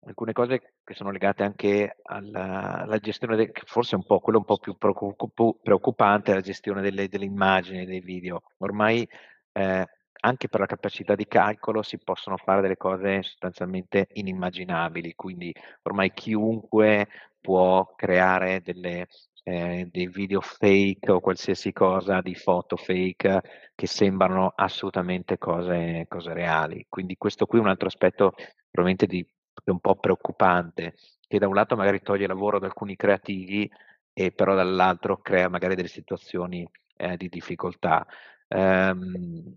alcune 0.06 0.34
cose 0.34 0.76
che 0.84 0.94
sono 0.94 1.12
legate 1.12 1.44
anche 1.44 1.98
alla, 2.04 2.82
alla 2.82 2.98
gestione, 2.98 3.36
de, 3.36 3.52
forse 3.66 3.96
un 3.96 4.06
po' 4.06 4.20
quello 4.20 4.40
un 4.40 4.46
po' 4.46 4.58
più 4.58 4.76
preoccupante, 4.78 6.34
la 6.34 6.42
gestione 6.42 6.82
delle, 6.82 7.08
delle 7.08 7.26
immagini, 7.26 7.86
dei 7.86 8.00
video. 8.00 8.44
Ormai 8.58 9.08
eh, 9.54 9.88
anche 10.24 10.48
per 10.48 10.60
la 10.60 10.66
capacità 10.66 11.16
di 11.16 11.28
calcolo 11.28 11.82
si 11.82 11.98
possono 12.00 12.38
fare 12.38 12.62
delle 12.62 12.78
cose 12.78 13.24
sostanzialmente 13.24 14.08
inimmaginabili, 14.14 15.14
quindi 15.16 15.54
ormai 15.84 16.14
chiunque 16.14 17.08
può 17.40 17.94
creare 17.96 18.62
delle, 18.62 19.08
eh, 19.44 19.88
dei 19.90 20.08
video 20.08 20.42
fake 20.42 21.12
o 21.12 21.20
qualsiasi 21.20 21.74
cosa 21.74 22.22
di 22.22 22.36
foto 22.36 22.76
fake 22.76 23.42
che 23.76 23.88
sembrano 23.88 24.54
assolutamente 24.56 25.38
cose, 25.38 26.06
cose 26.08 26.34
reali. 26.34 26.86
Quindi 26.88 27.16
questo 27.18 27.46
qui 27.46 27.58
è 27.58 27.62
un 27.62 27.70
altro 27.70 27.88
aspetto 27.88 28.34
probabilmente 28.70 29.08
di 29.08 29.26
un 29.66 29.80
po' 29.80 29.96
preoccupante, 29.96 30.96
che 31.28 31.40
da 31.40 31.48
un 31.48 31.54
lato 31.56 31.76
magari 31.76 32.02
toglie 32.02 32.28
lavoro 32.28 32.58
ad 32.58 32.64
alcuni 32.64 32.96
creativi, 32.96 33.70
e 34.14 34.32
però 34.32 34.56
dall'altro 34.56 35.18
crea 35.18 35.50
magari 35.50 35.76
delle 35.76 35.88
situazioni 35.88 36.68
eh, 36.98 37.18
di 37.18 37.30
difficoltà. 37.30 38.06
Um, 38.48 39.56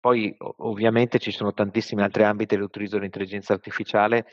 poi 0.00 0.34
ovviamente 0.38 1.18
ci 1.18 1.30
sono 1.30 1.52
tantissimi 1.52 2.02
altri 2.02 2.24
ambiti 2.24 2.54
dell'utilizzo 2.54 2.96
dell'intelligenza 2.96 3.52
artificiale 3.52 4.24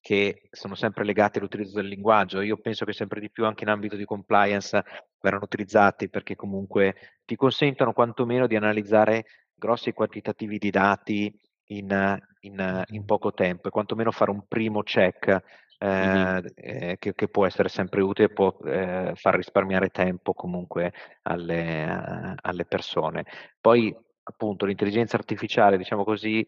che 0.00 0.48
sono 0.50 0.74
sempre 0.74 1.02
legati 1.04 1.38
all'utilizzo 1.38 1.76
del 1.76 1.88
linguaggio. 1.88 2.40
Io 2.42 2.58
penso 2.58 2.84
che 2.84 2.92
sempre 2.92 3.20
di 3.20 3.30
più 3.30 3.46
anche 3.46 3.64
in 3.64 3.70
ambito 3.70 3.96
di 3.96 4.04
compliance 4.04 4.84
verranno 5.18 5.44
utilizzati 5.44 6.08
perché 6.08 6.36
comunque 6.36 6.94
ti 7.24 7.36
consentono 7.36 7.92
quantomeno 7.92 8.46
di 8.46 8.54
analizzare 8.54 9.24
grossi 9.54 9.92
quantitativi 9.92 10.58
di 10.58 10.70
dati 10.70 11.40
in, 11.66 12.18
in, 12.40 12.84
in 12.88 13.04
poco 13.04 13.32
tempo 13.32 13.68
e 13.68 13.70
quantomeno 13.70 14.10
fare 14.10 14.30
un 14.30 14.46
primo 14.46 14.82
check 14.82 15.42
eh, 15.78 16.52
eh, 16.54 16.96
che, 16.98 17.14
che, 17.14 17.28
può 17.28 17.46
essere 17.46 17.68
sempre 17.68 18.00
utile, 18.00 18.28
può 18.28 18.56
eh, 18.64 19.12
far 19.14 19.34
risparmiare 19.34 19.88
tempo 19.88 20.32
comunque 20.32 20.92
alle, 21.22 22.34
alle 22.40 22.64
persone. 22.64 23.24
Poi 23.60 23.94
appunto 24.22 24.66
l'intelligenza 24.66 25.16
artificiale, 25.16 25.76
diciamo 25.76 26.04
così, 26.04 26.46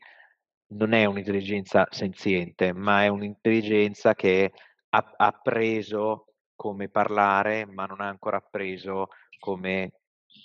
non 0.68 0.92
è 0.92 1.04
un'intelligenza 1.04 1.86
senziente, 1.90 2.72
ma 2.72 3.04
è 3.04 3.08
un'intelligenza 3.08 4.14
che 4.14 4.52
ha, 4.90 5.14
ha 5.16 5.26
appreso 5.26 6.34
come 6.54 6.88
parlare, 6.88 7.66
ma 7.66 7.84
non 7.84 8.00
ha 8.00 8.08
ancora 8.08 8.38
appreso 8.38 9.08
come 9.38 9.92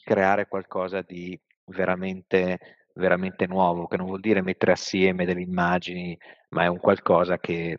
creare 0.03 0.47
qualcosa 0.47 1.01
di 1.01 1.39
veramente, 1.65 2.80
veramente 2.95 3.47
nuovo, 3.47 3.87
che 3.87 3.97
non 3.97 4.07
vuol 4.07 4.19
dire 4.19 4.41
mettere 4.41 4.73
assieme 4.73 5.25
delle 5.25 5.41
immagini, 5.41 6.17
ma 6.49 6.63
è 6.63 6.67
un 6.67 6.79
qualcosa 6.79 7.37
che, 7.37 7.77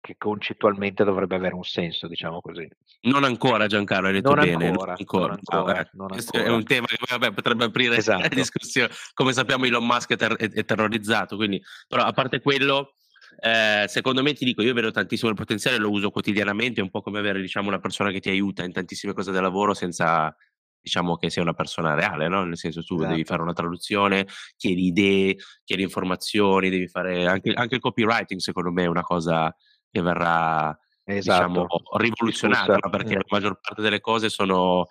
che 0.00 0.14
concettualmente 0.16 1.04
dovrebbe 1.04 1.36
avere 1.36 1.54
un 1.54 1.64
senso, 1.64 2.08
diciamo 2.08 2.40
così. 2.40 2.68
Non 3.02 3.24
ancora 3.24 3.66
Giancarlo, 3.66 4.08
hai 4.08 4.14
detto 4.14 4.34
non 4.34 4.44
bene. 4.44 4.66
Ancora, 4.68 4.86
non 4.86 4.96
ancora. 4.98 5.26
Non 5.26 5.38
ancora, 5.38 5.90
no, 5.92 6.06
non 6.06 6.18
ancora. 6.18 6.44
È 6.44 6.50
un 6.50 6.64
tema 6.64 6.86
che 6.86 6.96
vabbè, 7.08 7.32
potrebbe 7.32 7.64
aprire 7.64 7.96
esatto. 7.98 8.22
la 8.22 8.28
discussione. 8.28 8.90
Come 9.14 9.32
sappiamo 9.32 9.64
Elon 9.64 9.84
Musk 9.84 10.12
è, 10.12 10.16
ter- 10.16 10.36
è 10.36 10.64
terrorizzato, 10.64 11.36
quindi, 11.36 11.62
però 11.86 12.02
a 12.04 12.12
parte 12.12 12.40
quello, 12.40 12.94
eh, 13.40 13.84
secondo 13.86 14.22
me 14.22 14.32
ti 14.32 14.44
dico, 14.44 14.62
io 14.62 14.74
vedo 14.74 14.90
tantissimo 14.90 15.30
il 15.30 15.36
potenziale, 15.36 15.78
lo 15.78 15.90
uso 15.90 16.10
quotidianamente, 16.10 16.80
è 16.80 16.82
un 16.82 16.90
po' 16.90 17.02
come 17.02 17.18
avere 17.18 17.40
diciamo, 17.40 17.68
una 17.68 17.78
persona 17.78 18.10
che 18.10 18.20
ti 18.20 18.30
aiuta 18.30 18.64
in 18.64 18.72
tantissime 18.72 19.12
cose 19.12 19.30
del 19.30 19.42
lavoro 19.42 19.74
senza 19.74 20.34
diciamo 20.80 21.16
che 21.16 21.30
sei 21.30 21.42
una 21.42 21.54
persona 21.54 21.94
reale, 21.94 22.28
no? 22.28 22.44
nel 22.44 22.56
senso 22.56 22.82
tu 22.82 22.94
esatto. 22.94 23.10
devi 23.10 23.24
fare 23.24 23.42
una 23.42 23.52
traduzione, 23.52 24.26
chiedi 24.56 24.86
idee, 24.86 25.36
chiedi 25.64 25.82
informazioni, 25.82 26.70
devi 26.70 26.88
fare 26.88 27.26
anche, 27.26 27.52
anche 27.52 27.74
il 27.76 27.80
copywriting 27.80 28.40
secondo 28.40 28.70
me 28.72 28.84
è 28.84 28.88
una 28.88 29.02
cosa 29.02 29.54
che 29.90 30.00
verrà 30.02 30.76
diciamo, 31.04 31.18
esatto. 31.18 31.46
diciamo, 31.48 31.66
rivoluzionata, 31.96 32.76
no? 32.80 32.90
perché 32.90 33.14
la 33.14 33.24
maggior 33.28 33.58
parte 33.60 33.82
delle 33.82 34.00
cose 34.00 34.28
sono, 34.28 34.86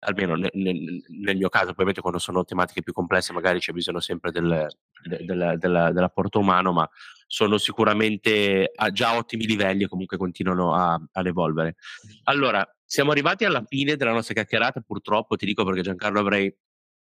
almeno 0.00 0.34
nel, 0.34 0.50
nel, 0.52 1.02
nel, 1.20 1.36
mio 1.36 1.48
caso, 1.48 1.70
ovviamente 1.70 2.00
quando 2.00 2.18
sono 2.18 2.44
tematiche 2.44 2.82
più 2.82 2.92
complesse 2.92 3.32
magari 3.32 3.58
c'è 3.58 3.72
bisogno 3.72 4.00
sempre 4.00 4.30
del, 4.30 4.66
del, 5.02 5.56
del, 5.58 5.90
dell'apporto 5.92 6.38
umano, 6.38 6.72
ma 6.72 6.88
sono 7.32 7.56
sicuramente 7.56 8.70
a 8.74 8.90
già 8.90 9.16
ottimi 9.16 9.46
livelli 9.46 9.84
e 9.84 9.88
comunque 9.88 10.18
continuano 10.18 10.74
a, 10.74 11.02
ad 11.12 11.26
evolvere. 11.26 11.76
Allora, 12.24 12.62
siamo 12.84 13.10
arrivati 13.10 13.46
alla 13.46 13.64
fine 13.66 13.96
della 13.96 14.12
nostra 14.12 14.34
chiacchierata, 14.34 14.82
purtroppo 14.82 15.36
ti 15.36 15.46
dico 15.46 15.64
perché 15.64 15.80
Giancarlo 15.80 16.20
avrei 16.20 16.54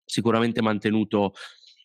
sicuramente 0.04 0.64
mantenuto 0.64 1.36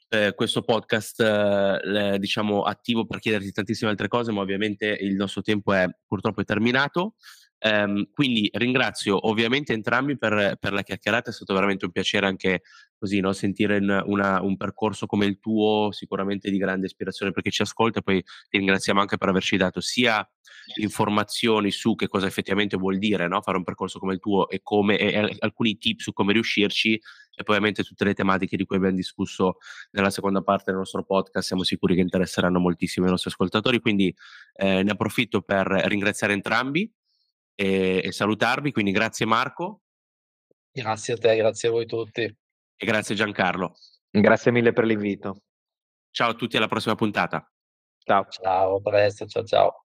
eh, 0.09 0.33
questo 0.35 0.63
podcast 0.63 1.21
eh, 1.21 2.17
diciamo 2.19 2.63
attivo 2.63 3.05
per 3.05 3.19
chiederti 3.19 3.53
tantissime 3.53 3.91
altre 3.91 4.09
cose, 4.09 4.33
ma 4.33 4.41
ovviamente 4.41 4.87
il 4.87 5.15
nostro 5.15 5.43
tempo 5.43 5.75
è 5.75 5.87
purtroppo 6.07 6.41
è 6.41 6.45
terminato. 6.45 7.17
Um, 7.65 8.09
quindi 8.13 8.51
ringrazio 8.53 9.29
ovviamente 9.29 9.73
entrambi 9.73 10.19
per, 10.19 10.57
per, 10.59 10.73
la 10.73 10.83
chiacchierata, 10.83 11.31
è 11.31 11.33
stato 11.33 11.55
veramente 11.55 11.85
un 11.85 11.93
piacere 11.93 12.27
anche 12.27 12.63
così 12.99 13.21
no? 13.21 13.33
sentire 13.33 13.77
una, 13.77 14.43
un 14.43 14.57
percorso 14.57 15.07
come 15.07 15.27
il 15.27 15.39
tuo, 15.39 15.91
sicuramente 15.93 16.51
di 16.51 16.57
grande 16.57 16.87
ispirazione 16.87 17.31
per 17.31 17.45
chi 17.45 17.53
ci 17.53 17.63
ascolta, 17.63 18.01
e 18.01 18.03
poi 18.03 18.21
ti 18.49 18.59
ringraziamo 18.59 19.01
anche 19.01 19.17
per 19.17 19.29
averci 19.29 19.57
dato 19.57 19.81
sia 19.81 20.29
informazioni 20.81 21.71
su 21.71 21.95
che 21.95 22.09
cosa 22.09 22.27
effettivamente 22.27 22.77
vuol 22.77 22.99
dire 22.99 23.29
no? 23.29 23.41
fare 23.43 23.59
un 23.59 23.65
percorso 23.65 24.01
come 24.01 24.15
il 24.15 24.19
tuo 24.19 24.49
e, 24.49 24.61
come, 24.61 24.99
e, 24.99 25.13
e 25.13 25.37
alcuni 25.39 25.79
tip 25.79 26.01
su 26.01 26.13
come 26.13 26.33
riuscirci 26.33 26.95
e 26.95 27.43
poi 27.45 27.57
ovviamente 27.57 27.85
tutte 27.85 28.05
le 28.05 28.15
tematiche 28.15 28.57
di 28.57 28.65
cui 28.65 28.77
abbiamo 28.77 28.97
discusso 28.97 29.59
nella 29.93 30.11
seconda 30.11 30.43
parte 30.43 30.65
del 30.67 30.77
nostro 30.77 31.05
podcast 31.05 31.47
siamo 31.47 31.63
sicuri 31.63 31.95
che 31.95 32.01
interesseranno 32.01 32.59
moltissimo 32.59 33.07
i 33.07 33.11
nostri 33.11 33.31
ascoltatori, 33.31 33.81
quindi 33.81 34.15
eh, 34.55 34.83
ne 34.83 34.91
approfitto 34.91 35.43
per 35.43 35.67
ringraziare 35.67 36.33
entrambi 36.33 36.91
e, 37.55 38.03
e 38.05 38.13
salutarvi. 38.13 38.73
Quindi 38.73 38.93
grazie 38.93 39.27
Marco. 39.27 39.83
Grazie 40.71 41.15
a 41.15 41.17
te, 41.19 41.37
grazie 41.37 41.69
a 41.69 41.73
voi 41.73 41.87
tutti. 41.87 42.23
E 42.23 42.87
grazie 42.87 43.15
Giancarlo. 43.15 43.75
Grazie 44.11 44.51
mille 44.51 44.73
per 44.73 44.85
l'invito. 44.85 45.43
Ciao 46.11 46.31
a 46.31 46.35
tutti, 46.35 46.57
alla 46.57 46.69
prossima 46.69 46.95
puntata. 46.95 47.47
Ciao. 47.99 48.27
Ciao, 48.29 48.77
a 48.77 48.81
presto, 48.81 49.27
ciao 49.27 49.45
ciao. 49.45 49.85